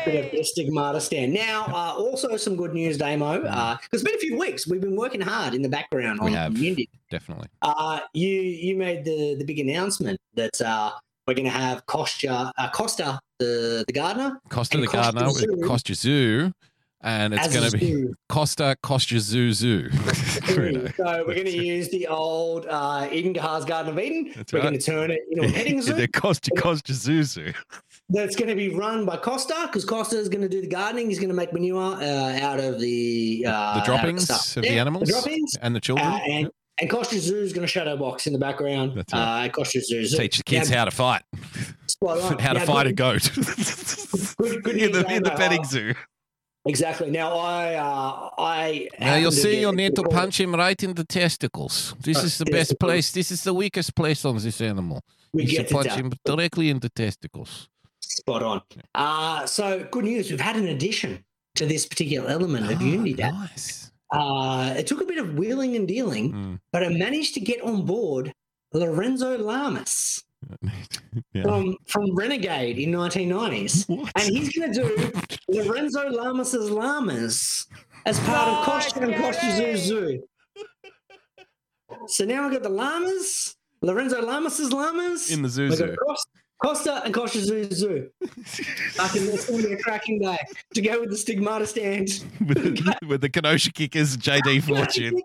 Bit 0.05 0.27
of 0.27 0.39
a 0.41 0.43
stigmata 0.45 1.01
stand. 1.01 1.33
Now, 1.33 1.65
uh, 1.69 1.95
also 1.97 2.37
some 2.37 2.55
good 2.57 2.75
news, 2.75 2.99
Damo. 2.99 3.43
Uh, 3.43 3.77
'cause 3.77 3.89
it's 3.95 4.03
been 4.03 4.15
a 4.15 4.19
few 4.19 4.39
weeks. 4.39 4.67
We've 4.67 4.81
been 4.81 4.97
working 4.97 5.21
hard 5.21 5.55
in 5.55 5.63
the 5.63 5.69
background 5.69 6.21
We 6.21 6.27
on 6.29 6.33
have. 6.35 6.55
community. 6.55 6.91
Definitely. 7.11 7.49
Uh, 7.63 8.01
you 8.13 8.29
you 8.29 8.77
made 8.77 9.05
the 9.05 9.37
the 9.37 9.45
big 9.45 9.59
announcement 9.59 10.19
that 10.35 10.61
uh, 10.61 10.91
we're 11.27 11.35
going 11.35 11.45
to 11.47 11.51
have 11.51 11.87
Costa 11.87 12.53
uh, 12.59 12.71
Costa 12.71 13.19
the 13.39 13.85
the 13.87 13.93
gardener 13.93 14.39
Costa 14.51 14.77
the 14.79 14.87
Costa 14.87 15.13
Gardener 15.13 15.31
Zoo. 15.31 15.47
with 15.57 15.67
Costa 15.67 15.95
Zoo. 15.95 16.53
And 17.03 17.33
it's 17.33 17.49
going 17.53 17.71
to 17.71 17.79
be. 17.79 18.07
Costa 18.29 18.77
Costa 18.83 19.19
Zoo 19.21 19.53
Zoo. 19.53 19.91
So 19.91 20.55
we're 20.57 21.35
going 21.35 21.45
to 21.47 21.51
use 21.65 21.89
the 21.89 22.07
old 22.07 22.67
uh, 22.69 23.09
Eden 23.11 23.33
Gahar's 23.33 23.65
Garden 23.65 23.93
of 23.93 23.99
Eden. 23.99 24.33
That's 24.37 24.53
we're 24.53 24.59
right. 24.61 24.67
going 24.69 24.79
to 24.79 24.85
turn 24.85 25.11
it 25.11 25.21
into 25.31 25.49
a 25.49 25.53
petting 25.53 25.81
zoo. 25.83 25.95
the 25.95 26.09
Costa 26.09 26.51
Costa 26.59 26.93
Zoo 26.93 27.23
Zoo. 27.25 27.53
that's 28.11 28.37
going 28.37 28.49
to 28.49 28.55
be 28.55 28.69
run 28.75 29.07
by 29.07 29.17
Costa 29.17 29.55
because 29.67 29.85
Costa 29.85 30.19
is 30.19 30.29
going 30.29 30.43
to 30.43 30.49
do 30.49 30.61
the 30.61 30.67
gardening. 30.67 31.09
He's 31.09 31.19
going 31.19 31.31
to 31.31 31.35
make 31.35 31.53
manure 31.55 31.95
uh, 31.95 32.39
out 32.41 32.61
of 32.61 32.79
the 32.81 33.45
uh, 33.49 33.79
The 33.81 33.85
droppings 33.87 34.29
of 34.57 34.63
the 34.63 34.69
Yeah, 34.69 34.81
animals 34.83 35.07
The 35.09 35.13
droppings. 35.15 35.57
and 35.63 35.75
the 35.75 35.81
children. 35.81 36.07
Uh, 36.07 36.19
and 36.29 36.51
and 36.81 36.89
Costa 36.89 37.19
Zoo 37.19 37.37
is 37.41 37.53
going 37.53 37.61
to 37.67 37.71
shadow 37.71 37.95
box 37.97 38.27
in 38.27 38.33
the 38.33 38.39
background. 38.39 38.93
That's 38.97 39.13
right. 39.13 39.47
Uh, 39.47 39.49
Costa 39.51 39.81
Zoo. 39.83 40.05
Teach 40.17 40.39
the 40.39 40.45
kids 40.45 40.71
Now, 40.71 40.79
how 40.79 40.85
to 40.87 40.91
fight, 40.91 41.23
how 42.07 42.15
to 42.53 42.55
Now, 42.59 42.65
fight 42.65 42.87
a 42.87 42.93
goat 42.93 43.31
Good, 44.39 44.63
good 44.63 44.77
in 44.77 44.93
the 44.93 45.05
in 45.15 45.23
the 45.23 45.33
petting 45.37 45.65
zoo. 45.65 45.95
Exactly. 46.67 47.11
Now 47.11 47.37
I 47.39 47.75
uh, 47.75 48.31
I 48.39 48.89
Now 49.01 49.17
you'll 49.17 49.33
see 49.33 49.61
you'll 49.61 49.73
need 49.73 49.95
to 49.97 50.03
punch 50.03 50.39
him 50.39 50.55
right 50.55 50.81
in 50.83 50.93
the 50.95 51.05
testicles. 51.05 51.95
This 52.01 52.19
Uh, 52.19 52.27
is 52.27 52.39
the 52.39 52.45
best 52.45 52.79
place. 52.79 53.13
This 53.13 53.31
is 53.31 53.43
the 53.45 53.55
weakest 53.55 53.95
place 53.95 54.25
on 54.27 54.37
this 54.37 54.61
animal. 54.61 55.01
We 55.33 55.43
You 55.45 55.49
get 55.49 55.57
should 55.57 55.69
to 55.69 55.75
punch 55.75 55.93
him 55.93 56.13
directly 56.25 56.69
in 56.69 56.79
the 56.81 56.91
testicles. 56.91 57.69
Spot 58.01 58.43
on. 58.43 58.61
Uh, 58.95 59.47
so 59.47 59.87
good 59.91 60.05
news. 60.05 60.31
We've 60.31 60.41
had 60.41 60.57
an 60.57 60.69
addition 60.69 61.25
to 61.55 61.65
this 61.67 61.87
particular 61.87 62.29
element 62.29 62.71
of 62.71 62.81
Oh, 62.81 62.85
Unity 62.85 63.15
Day. 63.15 63.31
nice. 63.31 63.91
Uh, 64.13 64.75
it 64.77 64.87
took 64.87 65.01
a 65.01 65.05
bit 65.07 65.19
of 65.19 65.35
wheeling 65.39 65.77
and 65.77 65.87
dealing, 65.89 66.33
Mm. 66.33 66.59
but 66.73 66.83
I 66.83 66.89
managed 66.89 67.33
to 67.35 67.41
get 67.41 67.63
on 67.63 67.87
board 67.87 68.35
Lorenzo 68.75 69.39
Lamas 69.39 70.25
yeah. 71.33 71.43
from, 71.43 71.77
from 71.87 72.15
Renegade 72.15 72.79
in 72.79 72.91
1990s. 72.91 73.89
What? 73.89 74.13
And 74.17 74.37
he's 74.37 74.57
going 74.57 74.73
to 74.73 74.83
do 74.83 75.13
Lorenzo 75.49 76.09
Lamas's 76.09 76.71
Llamas 76.71 77.67
as 78.07 78.19
part 78.21 78.49
of 78.49 78.59
oh, 78.59 78.63
Costa 78.65 79.01
and 79.01 79.15
Costa 79.17 79.57
Zoo 79.57 79.77
Zoo. 79.77 80.23
So 82.07 82.25
now 82.25 82.45
we've 82.45 82.53
got 82.53 82.63
the 82.63 82.69
Llamas, 82.69 83.57
Lorenzo 83.83 84.23
Lamas's 84.23 84.73
Llamas. 84.73 85.31
in 85.31 85.43
the 85.43 85.49
zoo 85.49 85.71
zoo. 85.71 85.97
Cos- 86.63 86.79
Costa 86.85 87.03
and 87.05 87.15
Costa. 87.15 88.11
I 89.01 89.09
can 89.09 89.29
it's 89.29 89.49
going 89.49 89.63
to 89.63 89.69
be 89.69 89.75
a 89.75 89.79
cracking 89.79 90.19
day 90.21 90.37
to 90.75 90.81
go 90.83 91.01
with 91.01 91.11
the 91.11 91.17
stigmata 91.17 91.67
stand. 91.67 92.25
with, 92.47 92.81
with 93.09 93.21
the 93.23 93.29
Kenosha 93.29 93.73
Kickers, 93.73 94.17
JD 94.17 94.63
Fortune. 94.69 95.21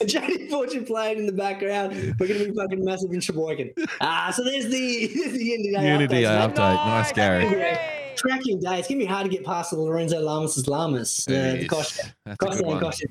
A 0.00 0.04
JD 0.04 0.50
Fortune 0.50 0.84
playing 0.84 1.18
in 1.18 1.26
the 1.26 1.32
background. 1.32 1.92
We're 2.18 2.28
going 2.28 2.40
to 2.40 2.50
be 2.50 2.54
fucking 2.56 2.84
massive 2.84 3.12
in 3.12 3.20
Sheboygan. 3.20 3.72
Ah, 4.00 4.32
so 4.34 4.44
there's 4.44 4.66
the, 4.68 5.06
there's 5.14 5.32
the 5.38 5.44
Unity 5.44 5.72
Day 5.72 5.92
Unity 5.92 6.22
update. 6.22 6.48
mate. 6.56 6.86
Nice, 6.86 7.12
Gary. 7.12 7.44
Yeah, 7.44 8.14
Cracking 8.18 8.60
day. 8.60 8.78
It's 8.78 8.88
going 8.88 8.98
to 9.00 9.04
be 9.04 9.06
hard 9.06 9.24
to 9.24 9.30
get 9.30 9.44
past 9.44 9.70
the 9.70 9.78
Lorenzo 9.80 10.20
Lamas' 10.20 10.66
Llamas. 10.66 11.26
Uh, 11.28 11.32
the. 11.58 11.68
Costa, 11.68 12.12
That's 12.24 12.34
a 12.34 12.46
Costa 12.46 12.56
good 12.62 12.66
and 12.66 12.74
one. 12.74 12.80
Costa. 12.82 13.06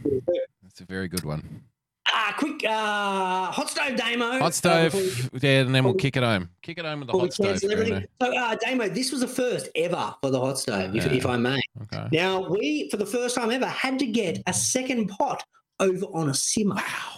That's 0.63 0.81
a 0.81 0.85
very 0.85 1.07
good 1.07 1.23
one. 1.23 1.63
Ah, 2.09 2.33
quick 2.37 2.63
uh, 2.63 3.51
hot 3.51 3.69
stove 3.69 3.95
demo. 3.97 4.31
Hot 4.39 4.41
Uh, 4.43 4.49
stove, 4.51 4.91
before 4.93 5.29
we- 5.33 5.39
yeah, 5.47 5.59
and 5.61 5.75
then 5.75 5.83
we'll 5.83 5.93
kick 5.93 6.15
it 6.17 6.23
home. 6.23 6.49
Kick 6.61 6.77
it 6.77 6.85
home 6.85 6.99
with 7.01 7.09
the 7.09 7.17
hot 7.17 7.33
stove. 7.33 7.59
everything. 7.71 8.05
So, 8.21 8.35
uh, 8.35 8.55
Damo, 8.55 8.87
this 8.89 9.11
was 9.11 9.21
the 9.21 9.27
first 9.27 9.69
ever 9.75 10.13
for 10.21 10.31
the 10.31 10.39
hot 10.39 10.57
stove, 10.59 10.95
if, 10.95 11.05
if 11.05 11.25
I 11.25 11.37
may. 11.37 11.59
Okay. 11.83 12.07
Now, 12.11 12.47
we, 12.49 12.89
for 12.89 12.97
the 12.97 13.05
first 13.05 13.35
time 13.35 13.51
ever, 13.51 13.65
had 13.67 13.99
to 13.99 14.05
get 14.05 14.41
a 14.47 14.53
second 14.53 15.07
pot 15.09 15.43
over 15.79 16.05
on 16.13 16.29
a 16.29 16.33
simmer. 16.33 16.75
Wow. 16.75 17.16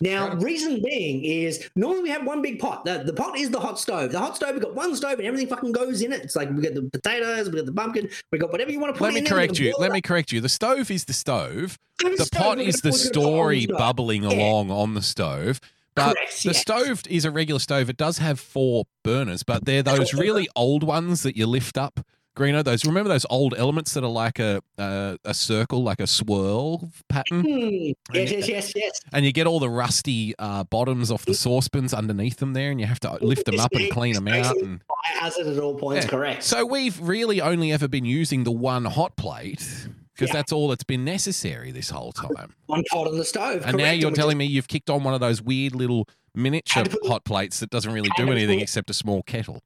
Now, 0.00 0.34
reason 0.34 0.82
being 0.82 1.24
is 1.24 1.70
normally 1.74 2.02
we 2.02 2.08
have 2.10 2.26
one 2.26 2.42
big 2.42 2.58
pot. 2.58 2.84
The, 2.84 3.02
the 3.04 3.12
pot 3.12 3.38
is 3.38 3.50
the 3.50 3.60
hot 3.60 3.78
stove. 3.78 4.12
The 4.12 4.18
hot 4.18 4.36
stove, 4.36 4.52
we've 4.52 4.62
got 4.62 4.74
one 4.74 4.94
stove 4.94 5.18
and 5.18 5.26
everything 5.26 5.48
fucking 5.48 5.72
goes 5.72 6.02
in 6.02 6.12
it. 6.12 6.22
It's 6.22 6.36
like 6.36 6.50
we 6.50 6.62
got 6.62 6.74
the 6.74 6.82
potatoes, 6.82 7.48
we 7.48 7.56
got 7.56 7.66
the 7.66 7.72
pumpkin, 7.72 8.10
we 8.30 8.38
got 8.38 8.52
whatever 8.52 8.70
you 8.70 8.78
want 8.78 8.94
to 8.94 8.98
put 8.98 9.10
in 9.10 9.10
it 9.10 9.14
Let 9.14 9.24
me 9.24 9.28
correct 9.28 9.58
you. 9.58 9.74
Let 9.78 9.92
me 9.92 10.00
correct 10.02 10.32
you. 10.32 10.40
The 10.40 10.48
stove 10.48 10.90
is 10.90 11.06
the 11.06 11.14
stove. 11.14 11.78
The 12.00 12.16
stove, 12.24 12.30
pot 12.40 12.58
is 12.58 12.82
the 12.82 12.88
on 12.88 12.92
the 12.92 12.98
story 12.98 13.66
bubbling 13.66 14.24
Yeah. 14.24 14.34
along 14.34 14.70
on 14.70 14.94
the 14.94 15.02
stove. 15.02 15.60
But 15.94 16.14
Correct, 16.14 16.42
the 16.44 16.52
stove 16.52 17.02
is 17.08 17.24
a 17.24 17.30
regular 17.30 17.58
stove. 17.58 17.88
It 17.88 17.96
does 17.96 18.18
have 18.18 18.38
four 18.38 18.84
burners, 19.02 19.42
but 19.42 19.64
they're 19.64 19.82
those 19.82 20.12
really 20.12 20.46
old 20.54 20.82
ones 20.82 21.22
that 21.22 21.38
you 21.38 21.46
lift 21.46 21.78
up. 21.78 22.00
Greeno, 22.36 22.62
those 22.62 22.84
remember 22.84 23.08
those 23.08 23.24
old 23.30 23.54
elements 23.56 23.94
that 23.94 24.04
are 24.04 24.10
like 24.10 24.38
a 24.38 24.62
a, 24.78 25.18
a 25.24 25.32
circle, 25.34 25.82
like 25.82 26.00
a 26.00 26.06
swirl 26.06 26.90
pattern, 27.08 27.40
Hmm. 27.42 28.14
Yes, 28.14 28.30
yes, 28.30 28.48
yes, 28.48 28.72
yes. 28.76 29.00
and 29.12 29.24
you 29.24 29.32
get 29.32 29.46
all 29.46 29.58
the 29.58 29.70
rusty 29.70 30.34
uh, 30.38 30.64
bottoms 30.64 31.10
off 31.10 31.24
the 31.24 31.34
saucepans 31.34 31.94
underneath 31.94 32.36
them 32.36 32.52
there, 32.52 32.70
and 32.70 32.78
you 32.80 32.86
have 32.86 33.00
to 33.00 33.18
lift 33.24 33.46
them 33.46 33.58
up 33.58 33.72
and 33.72 33.90
clean 33.90 34.14
them 34.14 34.28
out. 34.28 34.54
And 34.58 34.80
Hazard 35.20 35.46
at 35.46 35.58
all 35.58 35.74
points, 35.74 36.04
Yeah. 36.04 36.10
correct. 36.10 36.42
so 36.42 36.64
we've 36.66 37.00
really 37.00 37.40
only 37.40 37.72
ever 37.72 37.88
been 37.88 38.04
using 38.04 38.44
the 38.44 38.52
one 38.52 38.84
hot 38.84 39.16
plate 39.16 39.66
because 40.14 40.28
Yeah. 40.28 40.32
that's 40.34 40.52
all 40.52 40.68
that's 40.68 40.84
been 40.84 41.04
necessary 41.04 41.70
this 41.72 41.90
whole 41.90 42.12
time. 42.12 42.54
One 42.66 42.82
pot 42.90 43.06
on 43.06 43.16
the 43.16 43.24
stove. 43.24 43.62
And 43.64 43.76
now 43.76 43.90
you're 43.92 44.10
we 44.10 44.16
telling 44.16 44.36
me 44.38 44.44
you've 44.44 44.66
kicked 44.68 44.90
on 44.90 45.04
one 45.04 45.14
of 45.14 45.20
those 45.20 45.40
weird 45.40 45.74
little 45.74 46.08
miniature 46.34 46.84
put- 46.84 47.06
hot 47.06 47.24
plates 47.24 47.60
that 47.60 47.70
doesn't 47.70 47.92
really 47.92 48.10
do 48.16 48.30
anything 48.30 48.58
put- 48.58 48.62
except 48.64 48.90
a 48.90 48.94
small 48.94 49.22
kettle. 49.22 49.62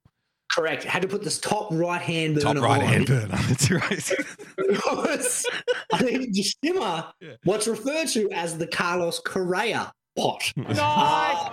Correct. 0.52 0.84
Had 0.84 1.02
to 1.02 1.08
put 1.08 1.22
this 1.22 1.38
top 1.38 1.68
right 1.70 2.00
hand 2.00 2.34
burner 2.36 2.48
on. 2.48 2.54
Top 2.56 2.64
right 2.64 2.82
hand 2.82 3.10
on 3.10 3.16
burner. 3.28 3.36
That's 3.48 3.70
right. 3.70 4.10
because 4.56 5.46
I 5.92 6.02
needed 6.02 6.34
to 6.34 6.42
simmer 6.64 7.04
Yeah. 7.20 7.28
what's 7.44 7.68
referred 7.68 8.08
to 8.08 8.30
as 8.32 8.58
the 8.58 8.66
Carlos 8.66 9.20
Correa 9.20 9.92
pot. 10.16 10.52
Uh, 10.66 11.50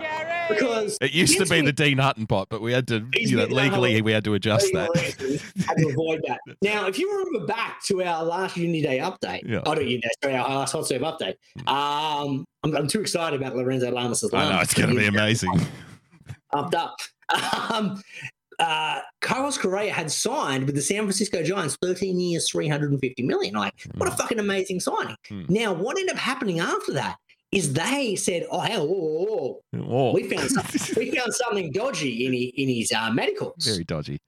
because 0.50 0.98
It 1.02 1.12
used 1.14 1.38
to 1.40 1.46
be 1.46 1.60
the 1.62 1.74
Dean 1.74 1.98
Hutton 1.98 2.26
pot, 2.26 2.48
but 2.50 2.62
we 2.62 2.72
had 2.72 2.88
to, 2.88 3.06
you 3.16 3.36
know, 3.36 3.46
legally 3.46 4.02
we 4.02 4.14
had 4.14 4.24
to 4.24 4.34
adjust 4.34 4.72
that. 4.74 4.90
had 5.68 5.78
to 5.78 5.90
avoid 5.90 6.22
that. 6.28 6.40
Now, 6.62 6.88
if 6.88 6.98
you 6.98 7.12
remember 7.12 7.46
back 7.46 7.84
to 7.88 8.02
our 8.02 8.24
last 8.24 8.56
Unity 8.56 8.82
Day 8.82 9.00
update, 9.00 9.42
Yeah. 9.46 9.60
oh, 9.66 9.74
not 9.74 9.80
Unity 9.82 9.98
Day, 10.00 10.10
sorry, 10.24 10.36
our 10.38 10.48
last 10.60 10.72
Hot 10.72 10.86
Stove 10.86 11.02
update. 11.02 11.36
Um, 11.68 12.46
I'm, 12.64 12.76
I'm 12.78 12.88
too 12.88 13.02
excited 13.02 13.40
about 13.42 13.58
Lorenzo 13.58 13.92
Lamas' 13.92 14.30
I 14.34 14.50
know 14.50 14.60
it's 14.62 14.74
going 14.74 14.90
to 14.90 14.96
be 14.96 15.06
amazing. 15.08 15.52
pumped 16.54 16.74
up. 16.76 16.96
Um, 17.74 18.02
uh, 18.60 19.00
Carlos 19.22 19.58
Correa 19.58 19.94
had 19.94 20.12
signed 20.12 20.66
with 20.66 20.76
the 20.76 20.82
San 20.82 21.00
Francisco 21.00 21.44
Giants 21.44 21.78
13 21.82 22.20
years, 22.20 22.50
350 22.50 23.24
million. 23.24 23.54
Like, 23.56 23.74
what 23.96 24.10
a 24.10 24.16
fucking 24.16 24.40
amazing 24.40 24.80
signing. 24.80 25.16
Hmm. 25.28 25.44
Now, 25.48 25.74
what 25.74 25.98
ended 25.98 26.16
up 26.16 26.20
happening 26.20 26.60
after 26.60 26.94
that 26.94 27.18
is 27.52 27.74
they 27.74 28.16
said, 28.16 28.46
oh, 28.52 28.60
hell, 28.60 28.88
whoa, 28.88 29.26
whoa, 29.72 29.84
whoa. 29.86 30.14
We 30.14 30.24
found 30.24 30.50
something, 30.50 30.96
we 30.98 31.16
found 31.16 31.34
something 31.34 31.72
dodgy 31.72 32.26
in, 32.26 32.34
he, 32.34 32.46
in 32.58 32.70
his 32.70 32.92
uh, 32.92 33.12
medicals. 33.12 33.66
very 33.66 33.84
dodgy. 33.84 34.20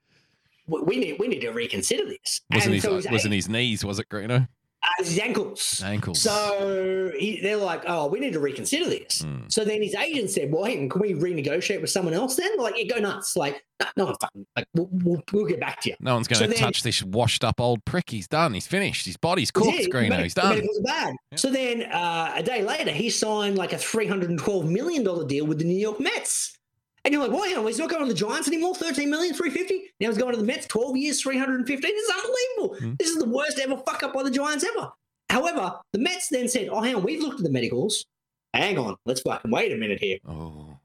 we, 0.67 0.81
we 0.81 0.97
need 0.97 1.17
we 1.19 1.27
need 1.27 1.41
to 1.41 1.49
reconsider 1.49 2.05
this. 2.05 2.41
Wasn't 2.51 2.65
And 2.65 2.73
his 2.75 2.83
so 2.83 3.11
wasn't 3.11 3.33
his 3.33 3.49
knees? 3.49 3.83
Was 3.83 3.99
it 3.99 4.07
Greeno? 4.09 4.47
Uh, 4.81 5.03
his 5.03 5.19
ankles. 5.19 5.81
Ankles. 5.83 6.21
So 6.21 7.11
he, 7.19 7.41
they're 7.41 7.57
like, 7.57 7.83
oh, 7.85 8.07
we 8.07 8.19
need 8.21 8.31
to 8.33 8.39
reconsider 8.39 8.85
this. 8.89 9.21
Mm. 9.23 9.51
So 9.51 9.65
then 9.65 9.81
his 9.81 9.93
agent 9.93 10.29
said, 10.29 10.51
well, 10.53 10.63
hey, 10.63 10.87
can 10.87 11.01
we 11.01 11.13
renegotiate 11.13 11.81
with 11.81 11.89
someone 11.89 12.13
else 12.13 12.37
then? 12.37 12.57
Like, 12.57 12.75
yeah, 12.77 12.85
go 12.95 13.01
nuts. 13.01 13.35
Like, 13.35 13.65
no, 13.81 13.87
no 13.97 14.05
one 14.05 14.15
fucking, 14.21 14.45
like, 14.55 14.65
we'll, 14.73 14.87
we'll, 14.91 15.23
we'll 15.33 15.45
get 15.45 15.59
back 15.59 15.81
to 15.81 15.89
you. 15.89 15.95
No 15.99 16.13
one's 16.13 16.29
going 16.29 16.39
So 16.39 16.45
to 16.45 16.51
then- 16.51 16.59
touch 16.59 16.83
this 16.83 17.03
washed 17.03 17.43
up 17.43 17.59
old 17.59 17.83
prick. 17.83 18.09
He's 18.09 18.27
done. 18.29 18.53
He's 18.53 18.67
finished. 18.67 19.05
His 19.05 19.17
body's 19.17 19.51
cooked, 19.51 19.67
Yeah, 19.79 19.87
Greeno. 19.87 20.23
He's 20.23 20.33
done. 20.33 20.49
medicals 20.55 20.79
bad. 20.85 21.13
Yeah. 21.31 21.37
So 21.37 21.49
then 21.51 21.83
uh, 21.83 22.31
a 22.35 22.43
day 22.43 22.61
later, 22.63 22.91
he 22.91 23.09
signed 23.09 23.57
like 23.57 23.73
a 23.73 23.77
$312 23.77 24.69
million 24.69 25.03
deal 25.27 25.45
with 25.45 25.57
the 25.59 25.65
New 25.65 25.77
York 25.77 25.99
Mets. 25.99 26.57
And 27.05 27.13
you're 27.13 27.23
like, 27.23 27.31
well, 27.31 27.47
you 27.47 27.55
know, 27.55 27.65
he's 27.67 27.79
not 27.79 27.89
going 27.89 28.05
to 28.05 28.07
the 28.07 28.17
Giants 28.17 28.47
anymore. 28.47 28.75
13 28.75 29.09
million, 29.09 29.33
350. 29.33 29.91
Now 29.99 30.07
he's 30.07 30.17
going 30.17 30.33
to 30.33 30.39
the 30.39 30.45
Mets, 30.45 30.67
12 30.67 30.97
years, 30.97 31.21
315. 31.21 31.81
This 31.81 31.91
is 31.91 32.11
unbelievable. 32.11 32.77
Hmm. 32.79 32.95
This 32.99 33.09
is 33.09 33.17
the 33.17 33.29
worst 33.29 33.59
ever 33.59 33.77
fuck 33.77 34.03
up 34.03 34.13
by 34.13 34.23
the 34.23 34.31
Giants 34.31 34.65
ever. 34.65 34.91
However, 35.29 35.79
the 35.93 35.99
Mets 35.99 36.29
then 36.29 36.47
said, 36.47 36.69
oh, 36.69 36.81
hang 36.81 36.95
on, 36.95 37.03
we've 37.03 37.21
looked 37.21 37.39
at 37.39 37.43
the 37.43 37.51
medicals. 37.51 38.05
Hang 38.53 38.79
on, 38.79 38.95
let's 39.05 39.21
fucking 39.21 39.51
wait 39.51 39.71
a 39.71 39.77
minute 39.77 39.99
here. 39.99 40.17
Oh. 40.27 40.77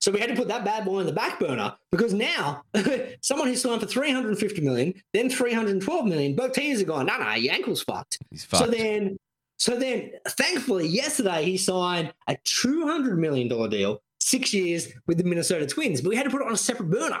So 0.00 0.12
we 0.12 0.20
had 0.20 0.28
to 0.28 0.36
put 0.36 0.48
that 0.48 0.66
bad 0.66 0.84
boy 0.84 1.00
on 1.00 1.06
the 1.06 1.12
back 1.12 1.40
burner 1.40 1.74
because 1.90 2.12
now 2.12 2.62
someone 3.22 3.48
who 3.48 3.56
signed 3.56 3.80
for 3.80 3.86
350 3.86 4.60
million, 4.60 4.92
then 5.14 5.30
312 5.30 6.04
million, 6.04 6.34
both 6.34 6.52
teams 6.52 6.82
are 6.82 6.84
going, 6.84 7.06
no, 7.06 7.16
no, 7.16 7.32
your 7.32 7.54
ankle's 7.54 7.82
fucked. 7.82 8.18
He's 8.30 8.44
fucked. 8.44 8.64
So 8.64 8.70
then, 8.70 9.16
so 9.56 9.78
then, 9.78 10.10
thankfully, 10.28 10.88
yesterday 10.88 11.44
he 11.44 11.56
signed 11.56 12.12
a 12.28 12.36
two 12.44 12.86
hundred 12.86 13.18
million 13.18 13.48
dollar 13.48 13.68
deal, 13.68 14.02
six 14.24 14.54
years 14.54 14.88
with 15.06 15.18
the 15.18 15.24
Minnesota 15.24 15.66
Twins. 15.66 16.00
But 16.00 16.08
we 16.10 16.16
had 16.16 16.24
to 16.24 16.30
put 16.30 16.40
it 16.40 16.46
on 16.46 16.54
a 16.54 16.56
separate 16.56 16.90
burner. 16.90 17.20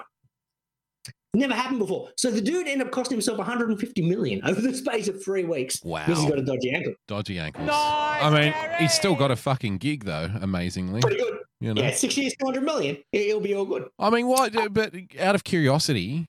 Never 1.36 1.52
happened 1.54 1.80
before. 1.80 2.10
So 2.16 2.30
the 2.30 2.40
dude 2.40 2.68
ended 2.68 2.86
up 2.86 2.92
costing 2.92 3.16
himself 3.16 3.38
150 3.38 4.02
million 4.02 4.40
over 4.44 4.60
the 4.60 4.72
space 4.72 5.08
of 5.08 5.22
three 5.22 5.44
weeks. 5.44 5.82
Wow. 5.82 6.04
Because 6.06 6.20
he's 6.22 6.30
got 6.30 6.38
a 6.38 6.42
dodgy 6.44 6.70
ankle. 6.72 6.94
Dodgy 7.08 7.38
ankles. 7.40 7.68
I 7.72 8.30
mean, 8.30 8.54
he's 8.78 8.92
still 8.94 9.16
got 9.16 9.32
a 9.32 9.36
fucking 9.36 9.78
gig, 9.78 10.04
though, 10.04 10.30
amazingly. 10.40 11.00
Pretty 11.00 11.16
good. 11.16 11.38
You 11.60 11.74
know? 11.74 11.82
Yeah, 11.82 11.90
six 11.90 12.16
years, 12.16 12.34
200 12.40 12.62
million. 12.62 12.96
It- 13.12 13.26
It'll 13.28 13.40
be 13.40 13.52
all 13.54 13.64
good. 13.64 13.88
I 13.98 14.10
mean, 14.10 14.28
what? 14.28 14.52
But 14.72 14.94
out 15.18 15.34
of 15.34 15.42
curiosity, 15.42 16.28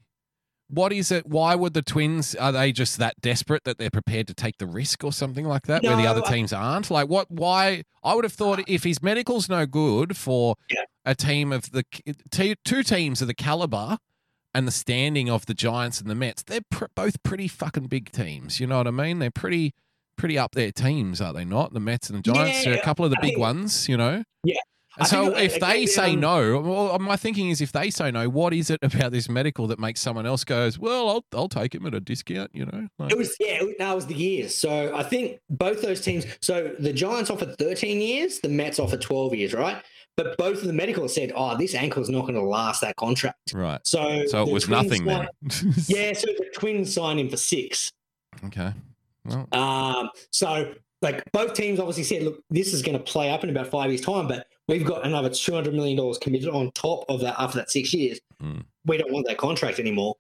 what 0.68 0.92
is 0.94 1.12
it? 1.12 1.26
Why 1.28 1.56
would 1.56 1.74
the 1.74 1.82
Twins? 1.82 2.34
Are 2.36 2.52
they 2.52 2.72
just 2.72 2.98
that 2.98 3.20
desperate 3.22 3.64
that 3.66 3.78
they're 3.78 3.90
prepared 3.92 4.28
to 4.28 4.34
take 4.34 4.58
the 4.58 4.66
risk 4.66 5.04
or 5.04 5.12
something 5.14 5.46
like 5.46 5.64
that, 5.68 5.84
where 5.84 5.96
the 5.96 6.04
No, 6.04 6.10
other 6.10 6.24
I- 6.26 6.32
teams 6.32 6.52
aren't? 6.54 6.90
Like, 6.92 7.08
what? 7.08 7.30
Why? 7.30 7.84
I 8.04 8.16
would 8.16 8.24
have 8.24 8.34
thought 8.34 8.62
if 8.68 8.84
his 8.84 9.02
medical's 9.02 9.48
no 9.50 9.66
good 9.66 10.18
for 10.18 10.56
Yeah. 10.70 10.84
a 11.06 11.16
team 11.16 11.52
of 11.52 11.72
the 11.72 11.84
two 12.64 12.84
teams 12.84 13.22
of 13.22 13.28
the 13.28 13.34
caliber 13.34 13.98
and 14.54 14.68
the 14.68 14.72
standing 14.72 15.30
of 15.30 15.46
the 15.46 15.54
Giants 15.54 16.00
and 16.02 16.10
the 16.10 16.16
Mets, 16.16 16.44
they're 16.44 16.62
pr- 16.72 16.86
both 16.96 17.22
pretty 17.24 17.48
fucking 17.48 17.88
big 17.88 18.12
teams. 18.12 18.60
You 18.60 18.68
know 18.68 18.78
what 18.78 18.88
I 18.88 18.92
mean? 18.92 19.20
They're 19.20 19.32
pretty. 19.32 19.74
Pretty 20.18 20.38
up 20.38 20.54
there 20.54 20.72
teams, 20.72 21.20
are 21.20 21.34
they 21.34 21.44
not? 21.44 21.74
The 21.74 21.82
Mets 21.82 22.10
and 22.10 22.20
the 22.20 22.22
Giants. 22.34 22.64
They're 22.64 22.76
a 22.76 22.82
couple 22.82 23.04
of 23.04 23.12
the 23.12 23.18
I 23.18 23.22
big 23.22 23.30
think- 23.32 23.40
ones, 23.42 23.90
you 23.90 23.98
know. 23.98 24.24
Yeah. 24.46 24.56
I 24.98 25.06
so 25.06 25.26
think, 25.26 25.36
uh, 25.36 25.40
if 25.40 25.60
they 25.60 25.86
say 25.86 26.14
um, 26.14 26.20
no, 26.22 26.60
well, 26.60 27.00
my 27.00 27.16
thinking 27.18 27.50
is 27.50 27.62
if 27.62 27.72
they 27.72 27.90
say 27.90 28.12
no, 28.12 28.30
what 28.30 28.54
is 28.54 28.70
it 28.70 28.80
about 28.82 29.12
this 29.12 29.28
medical 29.30 29.68
that 29.68 29.80
makes 29.80 30.00
someone 30.00 30.26
else 30.26 30.44
goes, 30.44 30.80
well, 30.80 31.10
I'll 31.10 31.26
I'll 31.34 31.50
take 31.50 31.76
him 31.76 31.86
at 31.86 31.94
a 31.94 32.00
discount, 32.00 32.52
you 32.54 32.66
know? 32.66 32.88
Like, 32.98 33.12
It 33.12 33.18
was 33.18 33.36
yeah, 33.40 33.62
no, 33.80 33.92
it 33.92 33.96
was 33.96 34.08
the 34.08 34.16
years. 34.16 34.56
So 34.56 34.96
I 34.96 35.04
think 35.04 35.40
both 35.50 35.82
those 35.82 36.02
teams. 36.02 36.26
So 36.42 36.74
the 36.80 36.94
Giants 36.94 37.30
offered 37.30 37.58
13 37.58 38.02
years, 38.02 38.40
the 38.40 38.50
Mets 38.50 38.80
offered 38.80 39.02
12 39.02 39.36
years, 39.36 39.54
right? 39.54 39.84
But 40.18 40.38
both 40.38 40.60
of 40.62 40.68
the 40.68 40.74
medicals 40.74 41.14
said, 41.14 41.34
"Oh, 41.36 41.58
this 41.58 41.76
ankle's 41.76 42.10
not 42.10 42.22
going 42.22 42.36
to 42.36 42.42
last 42.42 42.80
that 42.82 42.96
contract." 42.96 43.54
right. 43.54 43.86
So 43.86 44.26
So 44.28 44.48
it 44.48 44.54
was 44.54 44.70
nothing 44.70 45.04
then. 45.04 45.28
yeah, 45.88 46.14
so 46.14 46.28
the 46.38 46.50
Twins 46.54 46.94
signed 46.94 47.20
him 47.20 47.30
for 47.30 47.38
six. 47.38 47.92
okay. 48.46 48.72
Well, 49.26 49.48
Um, 49.52 50.10
so 50.32 50.74
like 51.02 51.30
both 51.34 51.54
teams 51.54 51.80
obviously 51.80 52.04
said, 52.04 52.24
"Look, 52.24 52.42
this 52.50 52.74
is 52.74 52.82
going 52.82 52.98
to 52.98 53.04
play 53.04 53.30
up 53.30 53.44
in 53.44 53.50
about 53.50 53.68
five 53.68 53.90
years' 53.90 54.02
time, 54.02 54.28
but 54.28 54.48
we've 54.68 54.86
got 54.86 55.06
another 55.06 55.30
200 55.30 55.74
million 55.74 55.98
dollars 55.98 56.18
committed 56.18 56.50
on 56.50 56.72
top 56.72 57.06
of 57.10 57.20
that 57.22 57.36
after 57.40 57.58
that 57.60 57.72
six 57.72 57.94
years. 57.94 58.20
Mm. 58.42 58.66
We 58.86 58.98
don't 58.98 59.12
want 59.12 59.28
that 59.28 59.38
contract 59.38 59.80
anymore." 59.80 60.16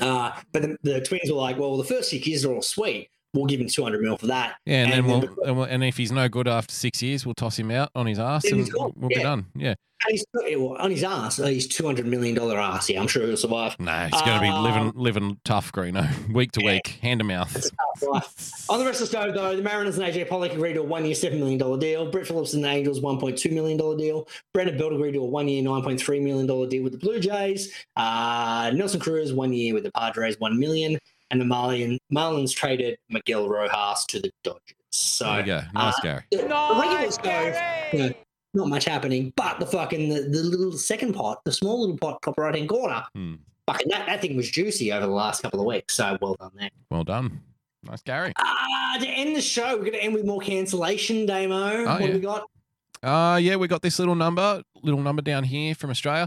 Uh, 0.00 0.32
but 0.52 0.62
the, 0.62 0.76
the 0.82 1.00
Twins 1.00 1.30
were 1.30 1.36
like, 1.38 1.58
"Well, 1.58 1.76
the 1.76 1.84
first 1.84 2.10
six 2.10 2.26
years 2.26 2.44
are 2.44 2.54
all 2.54 2.62
sweet." 2.62 3.10
We'll 3.34 3.46
give 3.46 3.60
him 3.60 3.68
200 3.68 4.00
mil 4.00 4.16
for 4.16 4.26
that. 4.28 4.56
yeah, 4.64 4.84
and, 4.84 4.90
then 4.92 4.98
and 5.00 5.06
we'll, 5.06 5.20
then- 5.20 5.36
and, 5.44 5.56
we'll 5.56 5.66
and 5.66 5.84
if 5.84 5.96
he's 5.98 6.10
no 6.12 6.28
good 6.28 6.48
after 6.48 6.72
six 6.74 7.02
years, 7.02 7.26
we'll 7.26 7.34
toss 7.34 7.58
him 7.58 7.70
out 7.70 7.90
on 7.94 8.06
his 8.06 8.18
ass 8.18 8.44
and 8.50 8.70
gone. 8.72 8.92
we'll 8.96 9.08
be 9.08 9.16
Yeah. 9.16 9.22
done. 9.22 9.46
Yeah. 9.54 9.74
And 10.06 10.12
he's 10.12 10.24
well, 10.56 10.76
on 10.76 10.92
his 10.92 11.02
ass. 11.02 11.40
Uh, 11.40 11.46
he's 11.46 11.66
two 11.66 11.84
hundred 11.84 12.06
million 12.06 12.32
dollar 12.36 12.56
ass. 12.60 12.88
Yeah, 12.88 13.00
I'm 13.00 13.08
sure 13.08 13.26
he'll 13.26 13.36
survive. 13.36 13.74
No, 13.80 13.90
he's 14.10 14.22
going 14.22 14.38
to 14.38 14.40
be 14.40 14.50
living 14.50 14.82
Um, 14.82 14.92
living 14.94 15.40
tough, 15.44 15.72
Greeno, 15.72 16.06
week 16.32 16.52
to 16.52 16.62
yeah. 16.62 16.74
week, 16.74 16.86
hand 17.02 17.18
to 17.18 17.24
mouth. 17.24 17.52
On 18.70 18.78
the 18.78 18.84
rest 18.86 19.00
of 19.02 19.10
the 19.10 19.18
stove, 19.18 19.34
though, 19.34 19.56
the 19.56 19.62
Mariners 19.62 19.98
and 19.98 20.06
AJ 20.06 20.28
Pollock 20.28 20.52
agreed 20.52 20.74
to 20.74 20.80
a 20.80 20.84
one-year, 20.84 21.16
seven 21.16 21.40
million 21.40 21.58
dollar 21.58 21.78
deal. 21.78 22.08
Brett 22.12 22.28
Phillips 22.28 22.54
and 22.54 22.62
the 22.62 22.68
Angels, 22.68 23.00
one 23.00 23.18
point 23.18 23.36
two 23.38 23.50
million 23.50 23.76
dollar 23.76 23.96
deal. 23.96 24.28
Brandon 24.54 24.78
Belt 24.78 24.92
agreed 24.92 25.12
to 25.12 25.18
a 25.20 25.24
one-year, 25.26 25.62
nine 25.64 25.82
point 25.82 26.00
three 26.00 26.20
million 26.20 26.46
dollar 26.46 26.68
deal 26.68 26.84
with 26.84 26.92
the 26.92 26.98
Blue 26.98 27.18
Jays. 27.18 27.74
Uh, 27.96 28.70
Nelson 28.74 29.00
Cruz, 29.00 29.32
one 29.32 29.52
year 29.52 29.74
with 29.74 29.82
the 29.82 29.90
Padres, 29.92 30.38
one 30.38 30.58
million. 30.60 30.96
And 31.30 31.40
the 31.40 31.44
Marlin, 31.44 31.98
Marlins 32.12 32.54
traded 32.54 32.98
Miguel 33.10 33.48
Rojas 33.48 34.04
to 34.06 34.20
the 34.20 34.30
Dodgers. 34.42 34.60
So 34.90 35.26
There 35.26 35.40
you 35.40 35.46
go. 35.46 35.62
Nice, 35.74 35.94
uh, 35.98 36.02
Gary. 36.02 36.22
the, 36.30 36.36
the 36.38 36.78
regular 36.80 37.10
stove, 37.10 37.54
you 37.92 37.98
know, 37.98 38.12
not 38.54 38.68
much 38.68 38.86
happening. 38.86 39.32
But 39.36 39.60
the 39.60 39.66
fucking 39.66 40.08
the, 40.08 40.22
the 40.22 40.42
little 40.42 40.72
second 40.72 41.12
pot, 41.14 41.44
the 41.44 41.52
small 41.52 41.80
little 41.82 41.98
pot, 41.98 42.22
top 42.22 42.38
right 42.38 42.54
hand 42.54 42.68
corner, 42.70 43.04
Hmm. 43.14 43.34
fucking 43.66 43.88
that, 43.90 44.06
that 44.06 44.20
thing 44.22 44.36
was 44.36 44.50
juicy 44.50 44.90
over 44.92 45.06
the 45.06 45.12
last 45.12 45.42
couple 45.42 45.60
of 45.60 45.66
weeks. 45.66 45.94
So 45.94 46.16
well 46.22 46.34
done 46.40 46.52
there. 46.58 46.70
Well 46.90 47.04
done. 47.04 47.42
Nice, 47.84 48.02
Gary. 48.02 48.32
Ah, 48.38 48.96
to 49.00 49.06
end 49.06 49.36
the 49.36 49.42
show, 49.42 49.74
we're 49.76 49.80
going 49.84 49.92
to 49.92 50.02
end 50.02 50.14
with 50.14 50.24
more 50.24 50.40
cancellation, 50.40 51.26
Damo. 51.26 51.84
what 51.84 52.00
yeah. 52.00 52.06
do 52.06 52.12
we 52.14 52.20
got? 52.20 52.48
Uh 53.02 53.38
yeah, 53.40 53.54
we 53.56 53.68
got 53.68 53.82
this 53.82 53.98
little 54.00 54.16
number, 54.16 54.62
little 54.82 55.00
number 55.02 55.22
down 55.22 55.44
here 55.44 55.74
from 55.74 55.90
Australia. 55.90 56.26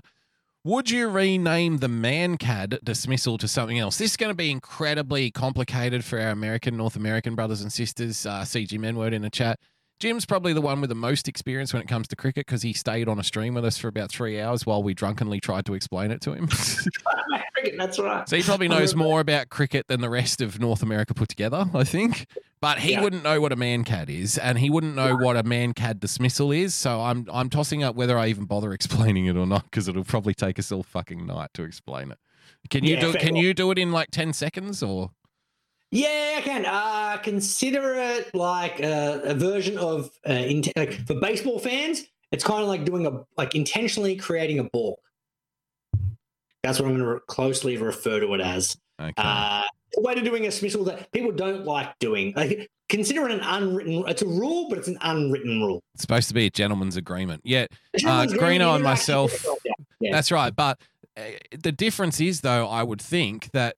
Would 0.64 0.92
you 0.92 1.10
rename 1.10 1.80
the 1.80 1.88
Mankad 1.88 2.84
dismissal 2.84 3.40
to 3.40 3.48
something 3.48 3.80
else? 3.80 3.98
This 3.98 4.12
is 4.12 4.18
going 4.18 4.30
to 4.30 4.36
be 4.36 4.52
incredibly 4.52 5.32
complicated 5.32 6.06
for 6.06 6.20
our 6.20 6.30
American, 6.30 6.78
North 6.78 6.96
American 6.96 7.34
brothers 7.34 7.62
and 7.62 7.74
sisters. 7.74 8.28
Uh, 8.28 8.42
CG 8.42 8.70
Menword 8.74 9.12
in 9.12 9.24
the 9.24 9.32
chat. 9.32 9.58
Jim's 10.02 10.26
probably 10.26 10.52
the 10.52 10.61
one 10.61 10.82
with 10.82 10.90
the 10.90 10.95
most 10.95 11.28
experience 11.28 11.73
when 11.73 11.82
it 11.84 11.88
comes 11.88 12.07
to 12.07 12.15
cricket 12.15 12.48
because 12.48 12.64
he 12.64 12.73
stayed 12.73 13.07
on 13.07 13.19
a 13.19 13.23
stream 13.23 13.53
with 13.53 13.64
us 13.64 13.78
for 13.78 13.88
about 13.88 14.10
three 14.11 14.41
hours 14.41 14.65
while 14.65 14.82
we 14.82 14.95
drunkenly 14.95 15.40
tried 15.40 15.64
to 15.68 15.76
explain 15.76 16.10
it 16.10 16.22
to 16.22 16.34
him. 16.34 16.48
Cricket, 17.53 17.76
That's 17.78 17.99
right. 17.99 18.28
So 18.28 18.36
he 18.36 18.41
probably 18.41 18.68
knows 18.68 18.95
more 18.95 19.19
about 19.19 19.49
cricket 19.49 19.88
than 19.88 20.02
the 20.02 20.10
rest 20.10 20.41
of 20.41 20.60
North 20.60 20.82
America 20.82 21.14
put 21.14 21.30
together, 21.30 21.65
I 21.73 21.84
think. 21.84 22.26
But 22.61 22.80
he 22.80 22.94
Yeah. 22.94 23.02
wouldn't 23.03 23.23
know 23.23 23.40
what 23.40 23.52
a 23.52 23.56
mankad 23.56 24.10
is, 24.10 24.38
and 24.40 24.57
he 24.57 24.69
wouldn't 24.72 24.95
know 24.95 25.15
what 25.15 25.38
a 25.38 25.44
mankad 25.44 25.99
dismissal 25.99 26.52
is. 26.52 26.73
So 26.73 27.02
I'm 27.02 27.28
I'm 27.32 27.49
tossing 27.49 27.84
up 27.84 27.95
whether 27.95 28.18
I 28.18 28.28
even 28.28 28.45
bother 28.45 28.73
explaining 28.73 29.28
it 29.28 29.38
or 29.38 29.45
not 29.45 29.65
because 29.65 29.88
it'll 29.88 30.03
probably 30.03 30.34
take 30.34 30.57
us 30.57 30.72
all 30.72 30.82
fucking 30.84 31.28
night 31.28 31.49
to 31.53 31.64
explain 31.64 32.10
it. 32.11 32.18
Can 32.72 32.84
you 32.84 32.95
Yeah, 32.95 33.02
do 33.02 33.14
Can 33.14 33.30
enough. 33.36 33.44
you 33.44 33.53
do 33.53 33.69
it 33.72 33.78
in 33.78 33.91
like 33.91 34.10
ten 34.11 34.34
seconds 34.34 34.82
or? 34.82 35.11
Yeah, 35.92 36.36
I 36.38 36.42
can. 36.42 36.66
Uh, 36.66 37.18
consider 37.18 37.96
it 37.96 38.34
like 38.34 38.80
a, 38.80 39.22
a 39.26 39.34
version 39.34 39.78
of 39.78 40.10
uh, 40.28 40.32
in, 40.34 40.64
like 40.78 41.06
for 41.06 41.16
baseball 41.20 41.60
fans. 41.60 42.04
It's 42.32 42.44
kind 42.46 42.62
of 42.62 42.70
like 42.70 42.86
doing 42.86 43.06
a 43.06 43.24
like 43.38 43.56
intentionally 43.56 44.16
creating 44.16 44.60
a 44.60 44.64
balk. 44.64 45.00
That's 46.64 46.80
what 46.80 46.90
I'm 46.90 46.98
going 46.98 47.16
to 47.16 47.20
closely 47.28 47.76
refer 47.78 48.20
to 48.20 48.34
it 48.36 48.42
as. 48.42 48.78
Okay. 49.02 49.14
Uh, 49.18 49.64
a 49.98 50.02
way 50.02 50.16
to 50.16 50.22
doing 50.22 50.44
a 50.44 50.50
dismissal 50.50 50.86
that 50.86 51.12
people 51.12 51.32
don't 51.32 51.66
like 51.66 51.98
doing. 52.00 52.34
Like 52.36 52.70
consider 52.88 53.26
it 53.28 53.32
an 53.32 53.42
unwritten. 53.42 54.04
It's 54.08 54.22
a 54.22 54.28
rule, 54.28 54.70
but 54.70 54.78
it's 54.78 54.88
an 54.88 54.98
unwritten 55.02 55.62
rule. 55.62 55.82
it's 55.96 56.04
supposed 56.04 56.30
to 56.30 56.34
be 56.34 56.46
a 56.46 56.50
gentleman's 56.50 56.96
agreement. 56.96 57.42
Yeah, 57.44 57.66
It's 57.94 58.06
Uh, 58.06 58.26
Greeno 58.28 58.76
and 58.76 58.84
myself- 58.84 59.34
actually 59.34 59.50
put 59.50 59.64
yourself 59.64 59.64
down. 59.66 59.86
Yeah. 60.00 60.12
That's 60.14 60.32
right. 60.32 60.56
But 60.56 60.80
uh, 61.18 61.22
the 61.60 61.72
difference 61.74 62.22
is, 62.22 62.40
though, 62.42 62.68
I 62.70 62.84
would 62.84 63.02
think 63.02 63.52
that 63.52 63.76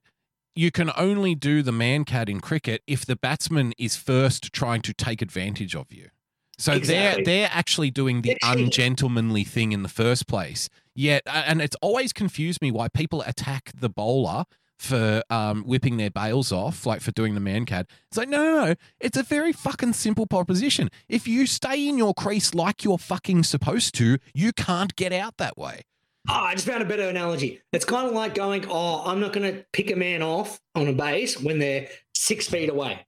you 0.55 0.71
can 0.71 0.91
only 0.95 1.35
do 1.35 1.61
the 1.61 1.71
mankad 1.71 2.29
in 2.29 2.39
cricket 2.39 2.81
if 2.87 3.05
the 3.05 3.15
batsman 3.15 3.73
is 3.77 3.95
first 3.95 4.53
trying 4.53 4.81
to 4.83 4.93
take 4.93 5.21
advantage 5.21 5.75
of 5.75 5.91
you. 5.91 6.09
So 6.57 6.73
Exactly. 6.73 7.23
they're 7.23 7.41
they're 7.41 7.49
actually 7.51 7.89
doing 7.91 8.21
the 8.21 8.37
ungentlemanly 8.43 9.43
thing 9.43 9.71
in 9.71 9.83
the 9.83 9.89
first 9.89 10.27
place. 10.27 10.69
Yet, 10.95 11.23
and 11.25 11.61
it's 11.61 11.75
always 11.81 12.13
confused 12.13 12.61
me 12.61 12.71
why 12.71 12.87
people 12.87 13.23
attack 13.25 13.71
the 13.75 13.89
bowler 13.89 14.45
for 14.77 15.23
um, 15.29 15.63
whipping 15.63 15.97
their 15.97 16.11
bails 16.11 16.51
off, 16.51 16.85
like 16.85 17.01
for 17.01 17.11
doing 17.11 17.35
the 17.35 17.41
mankad. 17.41 17.85
It's 18.09 18.17
like, 18.17 18.29
no, 18.29 18.43
no, 18.43 18.65
no. 18.65 18.75
It's 18.99 19.17
a 19.17 19.23
very 19.23 19.53
fucking 19.53 19.93
simple 19.93 20.27
proposition. 20.27 20.89
If 21.07 21.27
you 21.27 21.47
stay 21.47 21.87
in 21.87 21.97
your 21.97 22.13
crease 22.13 22.53
like 22.53 22.83
you're 22.83 22.97
fucking 22.97 23.43
supposed 23.43 23.95
to, 23.95 24.17
you 24.33 24.51
can't 24.51 24.95
get 24.95 25.13
out 25.13 25.37
that 25.37 25.57
way. 25.57 25.81
Oh, 26.29 26.33
I 26.33 26.53
just 26.53 26.65
found 26.65 26.81
a 26.81 26.85
better 26.85 27.09
analogy. 27.09 27.61
It's 27.73 27.83
kind 27.83 28.07
of 28.07 28.13
like 28.13 28.33
going, 28.33 28.65
oh, 28.69 29.03
I'm 29.05 29.19
not 29.19 29.33
going 29.33 29.53
to 29.53 29.65
pick 29.73 29.91
a 29.91 29.95
man 29.95 30.21
off 30.21 30.59
on 30.73 30.87
a 30.87 30.93
base 30.93 31.39
when 31.39 31.59
they're 31.59 31.89
six 32.15 32.47
feet 32.47 32.69
away. 32.69 33.05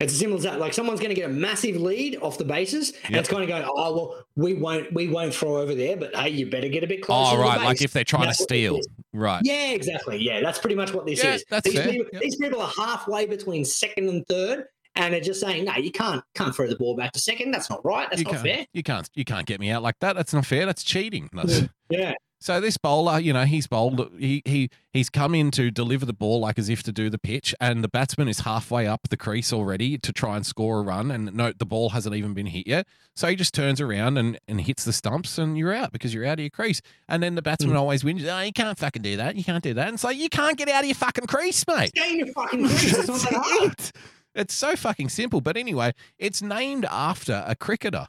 It's 0.00 0.12
as 0.12 0.18
simple 0.18 0.36
as 0.36 0.42
that. 0.42 0.58
Like 0.58 0.72
someone's 0.72 0.98
going 0.98 1.10
to 1.10 1.14
get 1.14 1.30
a 1.30 1.32
massive 1.32 1.76
lead 1.76 2.16
off 2.20 2.36
the 2.36 2.44
bases, 2.44 2.92
and 3.04 3.14
it's 3.14 3.28
kind 3.28 3.44
of 3.44 3.48
going, 3.48 3.62
oh 3.64 3.94
well, 3.94 4.24
we 4.34 4.54
won't, 4.54 4.92
we 4.92 5.06
won't 5.06 5.32
throw 5.32 5.58
over 5.58 5.76
there, 5.76 5.96
but 5.96 6.12
hey, 6.16 6.30
you 6.30 6.50
better 6.50 6.66
get 6.66 6.82
a 6.82 6.88
bit 6.88 6.98
oh, 7.04 7.06
closer. 7.06 7.28
Oh, 7.28 7.30
to 7.30 7.36
the 7.36 7.42
right. 7.44 7.64
Like 7.64 7.82
if 7.82 7.92
they're 7.92 8.02
trying 8.02 8.22
to 8.22 8.26
That's 8.28 8.40
it 8.40 8.44
steal. 8.44 8.80
Right. 9.12 9.40
Yeah, 9.44 9.70
exactly. 9.70 10.18
Yeah, 10.18 10.40
that's 10.40 10.58
pretty 10.58 10.74
much 10.74 10.92
what 10.92 11.06
this 11.06 11.22
Yeah, 11.22 11.34
is. 11.34 11.44
that's 11.48 11.68
these, 11.68 11.78
fair. 11.78 11.88
people, 11.92 12.06
Yeah. 12.12 12.18
these 12.18 12.34
people 12.34 12.60
are 12.60 12.72
halfway 12.76 13.26
between 13.26 13.64
second 13.64 14.08
and 14.08 14.26
third, 14.26 14.66
and 14.94 15.14
they're 15.14 15.20
just 15.20 15.40
saying, 15.40 15.64
"No, 15.64 15.74
you 15.76 15.90
can't 15.90 16.22
can't 16.34 16.54
throw 16.54 16.66
the 16.66 16.76
ball 16.76 16.96
back 16.96 17.12
to 17.12 17.18
second. 17.20 17.50
That's 17.52 17.70
not 17.70 17.84
right. 17.84 18.08
That's 18.10 18.22
you 18.22 18.30
not 18.30 18.42
fair." 18.42 18.66
You 18.72 18.82
can't. 18.82 19.08
You 19.14 19.24
can't 19.24 19.46
get 19.46 19.60
me 19.60 19.70
out 19.70 19.82
like 19.82 19.98
that. 20.00 20.14
That's 20.16 20.32
not 20.34 20.46
fair. 20.46 20.66
That's 20.66 20.82
cheating. 20.82 21.28
That's- 21.32 21.68
Yeah, 21.88 22.14
So 22.40 22.60
this 22.60 22.76
bowler, 22.78 23.18
you 23.20 23.32
know, 23.32 23.44
he's 23.44 23.66
bowled. 23.66 24.10
He 24.18 24.42
he 24.44 24.70
he's 24.92 25.08
come 25.10 25.34
in 25.34 25.50
to 25.52 25.70
deliver 25.70 26.04
the 26.06 26.12
ball 26.12 26.40
like 26.40 26.58
as 26.58 26.68
if 26.68 26.82
to 26.84 26.92
do 26.92 27.08
the 27.10 27.18
pitch, 27.18 27.54
and 27.60 27.84
the 27.84 27.88
batsman 27.88 28.28
is 28.28 28.40
halfway 28.40 28.86
up 28.86 29.08
the 29.10 29.16
crease 29.16 29.52
already 29.52 29.98
to 29.98 30.12
try 30.12 30.36
and 30.36 30.44
score 30.46 30.78
a 30.80 30.82
run. 30.82 31.10
And 31.10 31.34
note 31.34 31.58
the 31.58 31.66
ball 31.66 31.90
hasn't 31.90 32.14
even 32.14 32.34
been 32.34 32.46
hit 32.46 32.66
yet. 32.66 32.86
So 33.14 33.28
he 33.28 33.36
just 33.36 33.52
turns 33.52 33.78
around 33.80 34.16
and, 34.16 34.38
and 34.48 34.60
hits 34.60 34.84
the 34.84 34.92
stumps, 34.92 35.36
and 35.36 35.58
you're 35.58 35.74
out 35.74 35.92
because 35.92 36.14
you're 36.14 36.24
out 36.24 36.34
of 36.34 36.40
your 36.40 36.50
crease. 36.50 36.80
And 37.08 37.22
then 37.22 37.34
the 37.34 37.42
batsman 37.42 37.72
hmm. 37.72 37.76
always 37.78 38.02
wins. 38.04 38.24
Oh, 38.24 38.40
you 38.40 38.52
can't 38.52 38.78
fucking 38.78 39.02
do 39.02 39.18
that. 39.18 39.36
You 39.36 39.44
can't 39.44 39.62
do 39.62 39.74
that. 39.74 39.88
And 39.88 40.00
so 40.00 40.08
like 40.08 40.16
you 40.16 40.28
can't 40.30 40.56
get 40.56 40.68
out 40.68 40.80
of 40.80 40.86
your 40.86 40.94
fucking 40.94 41.26
crease, 41.26 41.64
mate. 41.66 41.90
stay 41.90 42.12
in 42.12 42.18
your 42.20 42.32
fucking 42.32 42.66
crease. 42.66 42.98
It's 42.98 43.08
not 43.08 43.20
that 43.20 43.32
hard. 43.44 43.72
it. 43.72 43.92
It's 44.34 44.54
so 44.54 44.76
fucking 44.76 45.08
simple. 45.10 45.40
But 45.40 45.56
anyway, 45.56 45.92
it's 46.18 46.40
named 46.42 46.86
after 46.90 47.44
a 47.46 47.54
cricketer. 47.54 48.08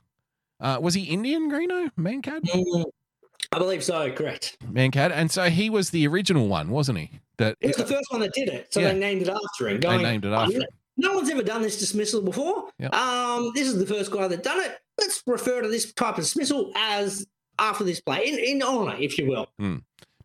Uh, 0.59 0.79
was 0.81 0.93
he 0.93 1.03
Indian, 1.03 1.49
Greeno? 1.51 1.91
Mankad? 1.97 2.41
Mm, 2.41 2.85
I 3.51 3.57
believe 3.57 3.83
so. 3.83 4.11
Correct. 4.11 4.57
Mankad. 4.65 5.11
And 5.11 5.29
so 5.31 5.49
he 5.49 5.69
was 5.69 5.89
the 5.89 6.07
original 6.07 6.47
one, 6.47 6.69
wasn't 6.69 6.99
he? 6.99 7.09
That 7.37 7.57
He 7.59 7.67
was 7.67 7.77
the 7.77 7.85
first 7.85 8.05
one 8.09 8.21
that 8.21 8.31
did 8.33 8.47
it, 8.49 8.73
so 8.73 8.79
Yeah. 8.79 8.93
they 8.93 8.99
named 8.99 9.23
it 9.23 9.29
after 9.29 9.67
him. 9.69 9.79
they 9.81 9.97
named 9.97 10.23
it 10.25 10.29
"Oh, 10.29 10.35
after. 10.35 10.53
no- 10.53 10.59
him. 10.61 10.67
No 10.95 11.13
one's 11.15 11.29
ever 11.31 11.41
done 11.41 11.63
this 11.63 11.79
dismissal 11.79 12.21
before. 12.21 12.69
Um, 12.91 13.51
this 13.55 13.67
is 13.67 13.79
the 13.79 13.85
first 13.87 14.11
guy 14.11 14.27
that 14.27 14.43
done 14.43 14.59
it. 14.61 14.77
Let's 14.99 15.23
refer 15.25 15.63
to 15.63 15.67
this 15.67 15.91
type 15.91 16.19
of 16.19 16.23
dismissal 16.23 16.71
as 16.75 17.25
after 17.57 17.83
this 17.83 17.99
play, 17.99 18.27
in, 18.27 18.37
in 18.37 18.61
honour, 18.61 18.95
if 18.99 19.17
you 19.17 19.25
will. 19.27 19.47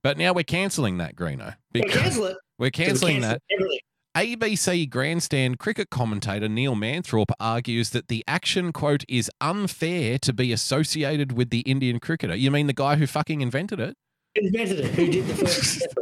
But 0.02 0.18
now 0.18 0.34
we're 0.34 0.44
cancelling 0.44 0.98
that, 0.98 1.16
Greeno. 1.16 1.56
We 1.72 1.80
Because 1.80 2.00
cancel 2.02 2.24
it. 2.26 2.36
we're 2.58 2.70
cancelling 2.70 3.22
cancel 3.22 3.30
that. 3.30 3.42
Everything. 3.50 3.78
ABC 4.16 4.88
grandstand 4.90 5.58
cricket 5.58 5.90
commentator 5.90 6.48
Neil 6.48 6.74
Manthorpe 6.74 7.30
argues 7.38 7.90
that 7.90 8.08
the 8.08 8.24
action, 8.26 8.72
quote, 8.72 9.04
is 9.08 9.30
unfair 9.40 10.18
to 10.20 10.32
be 10.32 10.52
associated 10.52 11.32
with 11.36 11.50
the 11.50 11.60
Indian 11.60 12.00
cricketer. 12.00 12.34
You 12.34 12.50
mean 12.50 12.66
the 12.66 12.72
guy 12.72 12.96
who 12.96 13.06
fucking 13.06 13.40
invented 13.40 13.78
it? 13.80 13.96
Invented 14.34 14.80
it. 14.80 14.90
Who 14.94 15.08
did 15.08 15.26
the 15.26 15.34
first? 15.34 15.86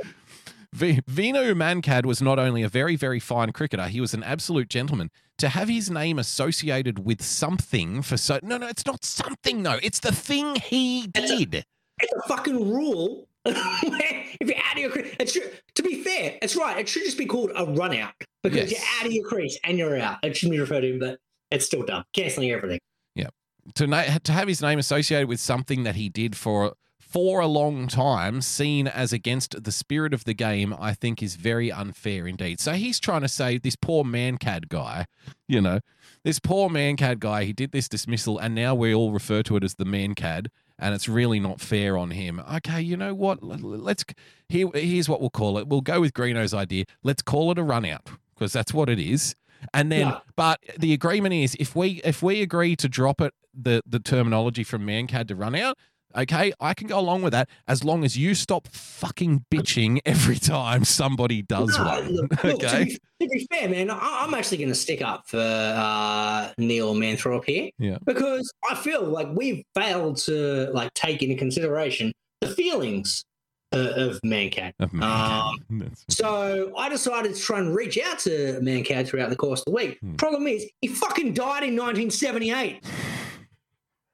V- 0.72 1.00
Vinu 1.10 1.54
Mankad 1.54 2.04
was 2.04 2.20
not 2.20 2.38
only 2.38 2.62
a 2.62 2.68
very, 2.68 2.96
very 2.96 3.18
fine 3.20 3.50
cricketer, 3.52 3.86
he 3.88 4.00
was 4.00 4.12
an 4.14 4.22
absolute 4.22 4.68
gentleman. 4.68 5.10
To 5.38 5.48
have 5.48 5.68
his 5.68 5.90
name 5.90 6.18
associated 6.18 7.04
with 7.04 7.22
something 7.22 8.02
for 8.02 8.16
so 8.16 8.40
no, 8.42 8.56
no, 8.58 8.66
it's 8.68 8.86
not 8.86 9.04
something 9.04 9.62
though. 9.62 9.78
It's 9.82 10.00
the 10.00 10.12
thing 10.12 10.56
he 10.56 11.10
It's 11.14 11.30
a- 11.30 11.36
did. 11.46 11.64
it's 12.00 12.12
a 12.12 12.28
fucking 12.28 12.70
rule. 12.70 13.28
if 14.40 14.48
you're 14.48 14.58
out 14.58 14.74
of 14.76 14.78
your 14.78 14.90
crease, 14.90 15.14
it 15.20 15.30
should, 15.30 15.60
to 15.74 15.82
be 15.82 16.02
fair, 16.02 16.38
it's 16.42 16.56
right. 16.56 16.78
It 16.78 16.88
should 16.88 17.04
just 17.04 17.18
be 17.18 17.26
called 17.26 17.50
a 17.54 17.64
run 17.66 17.94
out 17.94 18.12
because 18.42 18.70
Yes. 18.70 18.80
you're 18.80 19.00
out 19.00 19.06
of 19.06 19.12
your 19.12 19.28
crease 19.28 19.58
and 19.64 19.78
you're 19.78 19.98
out. 19.98 20.18
It 20.22 20.36
shouldn't 20.36 20.54
be 20.56 20.60
referred 20.60 20.82
to, 20.82 20.98
but 20.98 21.18
it's 21.50 21.64
still 21.66 21.84
done. 21.84 22.04
Canceling 22.12 22.50
everything. 22.50 22.80
Yeah. 23.14 23.28
To 23.76 23.86
na- 23.86 24.18
to 24.24 24.32
have 24.32 24.48
his 24.48 24.60
name 24.62 24.78
associated 24.78 25.28
with 25.28 25.40
something 25.40 25.84
that 25.84 25.94
he 25.94 26.08
did 26.08 26.36
for 26.36 26.74
for 26.98 27.40
a 27.40 27.46
long 27.46 27.86
time, 27.86 28.42
seen 28.42 28.88
as 28.88 29.12
against 29.12 29.62
the 29.62 29.70
spirit 29.72 30.12
of 30.12 30.24
the 30.24 30.34
game, 30.34 30.74
I 30.78 30.92
think 30.92 31.22
is 31.22 31.36
very 31.36 31.70
unfair 31.70 32.26
indeed. 32.26 32.60
So 32.60 32.72
he's 32.72 32.98
trying 32.98 33.22
to 33.22 33.28
say 33.28 33.58
this 33.58 33.76
poor 33.76 34.02
mankad 34.04 34.68
guy, 34.68 35.06
you 35.48 35.60
know, 35.60 35.78
this 36.24 36.40
poor 36.40 36.68
mankad 36.68 37.20
guy, 37.20 37.44
he 37.44 37.52
did 37.52 37.70
this 37.70 37.88
dismissal, 37.88 38.38
and 38.38 38.54
now 38.56 38.74
we 38.74 38.92
all 38.92 39.12
refer 39.12 39.42
to 39.44 39.56
it 39.56 39.62
as 39.64 39.76
the 39.76 39.84
mankad. 39.84 40.48
And 40.78 40.94
it's 40.94 41.08
really 41.08 41.40
not 41.40 41.60
fair 41.60 41.96
on 41.96 42.10
him. 42.10 42.40
Okay, 42.56 42.80
you 42.82 42.96
know 42.96 43.14
what? 43.14 43.42
Let's 43.42 44.04
here. 44.48 44.68
Here's 44.74 45.08
what 45.08 45.20
we'll 45.20 45.30
call 45.30 45.56
it. 45.58 45.66
We'll 45.68 45.80
go 45.80 46.00
with 46.00 46.12
Greeno's 46.12 46.52
idea. 46.52 46.84
Let's 47.02 47.22
call 47.22 47.50
it 47.50 47.58
a 47.58 47.62
run 47.62 47.84
out 47.86 48.10
because 48.34 48.52
that's 48.52 48.74
what 48.74 48.88
it 48.90 48.98
is. 48.98 49.34
And 49.72 49.90
then, 49.90 50.08
Yeah. 50.08 50.18
but 50.36 50.60
the 50.78 50.92
agreement 50.92 51.32
is 51.34 51.56
if 51.58 51.74
we 51.74 52.02
if 52.04 52.22
we 52.22 52.42
agree 52.42 52.76
to 52.76 52.88
drop 52.90 53.20
it 53.22 53.32
the 53.54 53.82
the 53.86 53.98
terminology 53.98 54.62
from 54.64 54.86
mankad 54.86 55.28
to 55.28 55.34
run 55.34 55.54
out, 55.54 55.78
okay, 56.14 56.52
I 56.60 56.74
can 56.74 56.86
go 56.88 56.98
along 56.98 57.22
with 57.22 57.32
that 57.32 57.48
as 57.66 57.84
long 57.84 58.04
as 58.04 58.16
you 58.16 58.34
stop 58.34 58.68
fucking 58.68 59.44
bitching 59.50 60.00
every 60.04 60.36
time 60.36 60.84
somebody 60.84 61.42
does 61.42 61.76
No, 61.78 61.84
one. 61.84 62.08
look, 62.08 62.44
look, 62.44 62.60
to, 62.60 62.66
okay. 62.66 62.84
be, 62.84 63.26
to 63.26 63.28
be 63.28 63.46
fair, 63.50 63.68
man, 63.68 63.90
I, 63.90 64.24
I'm 64.26 64.34
actually 64.34 64.58
going 64.58 64.68
to 64.68 64.74
stick 64.74 65.02
up 65.02 65.28
for 65.28 65.38
uh, 65.40 66.52
Neil 66.58 66.94
Manthorpe 66.94 67.44
here. 67.44 67.70
Yeah. 67.78 67.98
Because 68.04 68.52
I 68.70 68.74
feel 68.74 69.04
like 69.04 69.28
we've 69.32 69.62
failed 69.74 70.18
to 70.18 70.70
like 70.72 70.92
take 70.94 71.22
into 71.22 71.36
consideration 71.36 72.12
the 72.40 72.48
feelings 72.48 73.24
uh, 73.72 73.78
of 73.96 74.20
Mankad. 74.24 74.72
Of 74.78 74.94
Um, 75.02 75.90
So 76.08 76.72
I 76.76 76.88
decided 76.88 77.34
to 77.34 77.40
try 77.40 77.58
and 77.58 77.74
reach 77.74 77.98
out 77.98 78.18
to 78.20 78.60
Mankad 78.62 79.08
throughout 79.08 79.30
the 79.30 79.36
course 79.36 79.60
of 79.60 79.64
the 79.66 79.72
week. 79.72 79.98
Hmm. 80.00 80.14
Problem 80.16 80.46
is, 80.46 80.66
he 80.80 80.88
fucking 80.88 81.34
died 81.34 81.64
in 81.64 81.74
1978. 81.76 82.84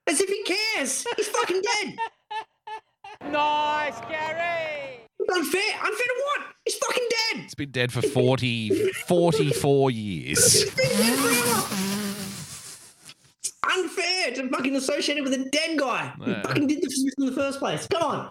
As 0.08 0.20
if 0.20 0.28
he 0.28 0.42
cares. 0.44 1.04
He's 1.16 1.28
fucking 1.28 1.62
dead. 1.62 1.96
Nice, 3.30 4.00
Gary! 4.08 5.00
Unfair. 5.32 5.74
Unfair 5.74 6.06
to 6.06 6.22
what? 6.24 6.40
He's 6.64 6.74
fucking 6.76 7.08
dead. 7.10 7.44
It's 7.44 7.54
been 7.54 7.70
dead 7.70 7.92
for 7.92 8.02
40, 8.02 8.90
44 9.06 9.90
years. 9.92 10.52
He's 10.52 10.70
been 10.74 10.88
dead 10.88 11.18
forever. 11.18 11.62
Unfair 13.78 14.32
to 14.34 14.48
fucking 14.48 14.74
associate 14.76 15.18
it 15.18 15.22
with 15.24 15.34
a 15.34 15.44
dead 15.50 15.78
guy 15.78 16.12
who 16.18 16.32
Yeah. 16.32 16.42
fucking 16.42 16.66
did 16.66 16.82
this 16.82 17.04
in 17.18 17.26
the 17.26 17.32
first 17.32 17.60
place. 17.60 17.86
Come 17.86 18.02
on. 18.02 18.30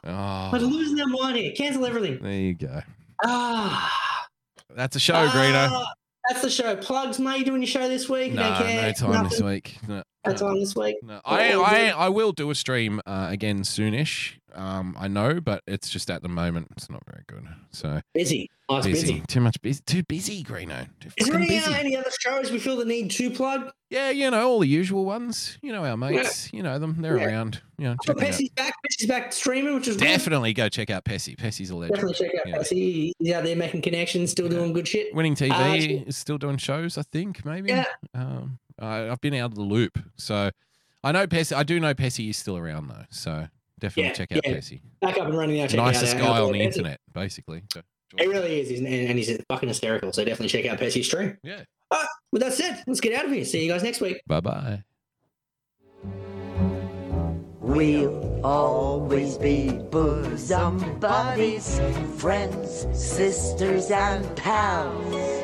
We're 0.52 0.60
Oh, 0.60 0.68
losing 0.68 1.00
our 1.00 1.08
mind 1.08 1.38
here. 1.38 1.54
Cancel 1.54 1.86
everything. 1.86 2.20
there 2.22 2.32
you 2.34 2.54
go. 2.56 2.82
Ah. 3.24 4.28
That's 4.76 4.96
a 4.98 5.00
show, 5.00 5.28
Greeno. 5.30 5.70
Ah, 5.72 5.86
That's 6.30 6.42
the 6.42 6.50
show. 6.50 6.76
Plugs, 6.76 7.18
mate. 7.18 7.40
You 7.40 7.46
doing 7.46 7.62
your 7.62 7.68
show 7.70 7.88
this 7.88 8.10
week? 8.10 8.32
You 8.32 8.38
No, 8.38 8.44
don't 8.50 8.58
care? 8.68 8.82
no 8.82 8.92
time 8.94 9.30
this 9.30 9.42
week. 9.42 9.78
No, 9.88 10.04
No 10.26 10.32
no. 10.34 10.38
time 10.38 10.60
this 10.60 10.76
week. 10.76 10.98
No, 11.04 11.20
I, 11.26 11.54
I. 11.54 11.90
I 11.90 12.10
will 12.10 12.32
do 12.32 12.50
a 12.52 12.56
stream 12.56 13.02
uh, 13.06 13.28
again 13.30 13.62
soonish. 13.64 14.34
Um, 14.54 14.96
I 15.00 15.08
know, 15.08 15.40
but 15.40 15.64
it's 15.66 15.90
just 15.90 16.12
at 16.12 16.22
the 16.24 16.28
moment 16.30 16.68
it's 16.76 16.90
not 16.90 17.04
very 17.10 17.24
good. 17.26 17.48
So 17.72 18.02
Busy. 18.14 18.50
Oh, 18.68 18.78
busy. 18.84 18.92
busy. 19.14 19.24
too 19.28 19.40
much 19.42 19.62
busy, 19.62 19.82
too 19.86 20.04
busy, 20.04 20.44
Greeno. 20.44 20.88
Too 21.00 21.10
Is 21.18 21.28
there 21.28 21.38
any, 21.40 21.58
uh, 21.58 21.72
any 21.74 21.96
other 21.96 22.10
shows 22.20 22.52
we 22.52 22.60
feel 22.60 22.76
the 22.78 22.86
need 22.86 23.12
to 23.12 23.32
plug? 23.32 23.72
yeah, 23.90 24.10
you 24.12 24.30
know 24.30 24.48
all 24.50 24.60
the 24.60 24.68
usual 24.68 25.06
ones. 25.06 25.58
You 25.62 25.72
know 25.74 25.84
our 25.86 25.96
mates. 25.98 26.52
You 26.54 26.64
know 26.64 26.78
them. 26.80 26.98
They're 27.02 27.18
Yeah. 27.18 27.26
around. 27.28 27.62
You 27.78 27.86
know, 27.90 27.96
Oh. 28.10 28.14
Pessy's 28.14 28.50
back. 28.52 28.74
Pessy's 28.86 29.08
back 29.08 29.32
streaming, 29.34 29.74
which 29.76 29.88
is 29.88 29.96
good. 29.98 30.04
Definitely 30.06 30.54
go 30.54 30.68
check 30.70 30.90
out 30.90 31.04
Pessy. 31.06 31.36
Pessy's 31.38 31.70
a 31.70 31.76
legend. 31.76 31.96
Definitely 31.96 32.28
check 32.28 32.36
out 32.40 32.48
Yeah. 32.48 32.58
Pessy. 32.58 33.12
He's 33.20 33.34
out 33.34 33.44
there 33.46 33.56
making 33.56 33.82
connections, 33.82 34.32
still 34.32 34.50
doing 34.50 34.74
good 34.74 34.88
shit. 34.88 35.14
Winning 35.16 35.36
TV 35.36 36.02
Uh, 36.02 36.04
is 36.08 36.18
still 36.18 36.38
doing 36.38 36.58
shows. 36.58 36.98
I 36.98 37.04
think 37.04 37.44
maybe. 37.46 37.70
Yeah. 37.70 37.86
Um, 38.14 38.60
I, 38.82 39.10
I've 39.10 39.22
been 39.22 39.34
out 39.36 39.52
of 39.52 39.56
the 39.56 39.62
loop, 39.62 39.98
so 40.18 40.50
I 41.04 41.12
know 41.12 41.28
Pessy. 41.28 41.56
I 41.56 41.64
do 41.64 41.80
know 41.80 41.94
Pessy 41.94 42.30
is 42.30 42.38
still 42.38 42.58
around 42.58 42.88
though. 42.88 43.06
So 43.10 43.48
definitely 43.80 44.10
Yeah, 44.10 44.14
check 44.14 44.32
out 44.32 44.42
yeah. 44.46 44.54
Pessy. 44.54 44.82
Back 45.02 45.18
up 45.18 45.28
and 45.28 45.38
running 45.38 45.58
now. 45.58 45.68
Check 45.68 45.78
Nicest 45.78 46.16
out. 46.16 46.22
guy 46.22 46.38
uh, 46.40 46.46
on 46.46 46.52
the 46.54 46.60
Pessy. 46.60 46.66
internet, 46.66 47.00
basically. 47.14 47.64
So, 47.74 47.82
He 48.18 48.28
really 48.28 48.60
is, 48.60 48.78
and, 48.80 48.88
and 48.88 49.18
he's 49.18 49.36
fucking 49.50 49.70
hysterical. 49.70 50.12
So 50.14 50.24
definitely 50.26 50.50
check 50.50 50.66
out 50.66 50.80
Pessy's 50.80 51.06
stream. 51.08 51.38
Yeah. 51.44 51.62
All 51.92 52.00
right, 52.00 52.08
with 52.32 52.42
that 52.42 52.54
said, 52.54 52.84
let's 52.88 53.00
get 53.02 53.14
out 53.18 53.26
of 53.26 53.32
here. 53.32 53.46
See 53.46 53.64
you 53.66 53.72
guys 53.72 53.84
next 53.84 54.02
week. 54.02 54.22
Bye 54.28 54.40
bye. 54.42 54.84
We'll 57.60 58.46
always 58.46 59.38
be 59.38 59.70
bosom 59.72 61.00
buddies, 61.00 61.80
friends, 62.18 62.88
sisters, 62.92 63.92
and 63.92 64.36
pals. 64.36 65.44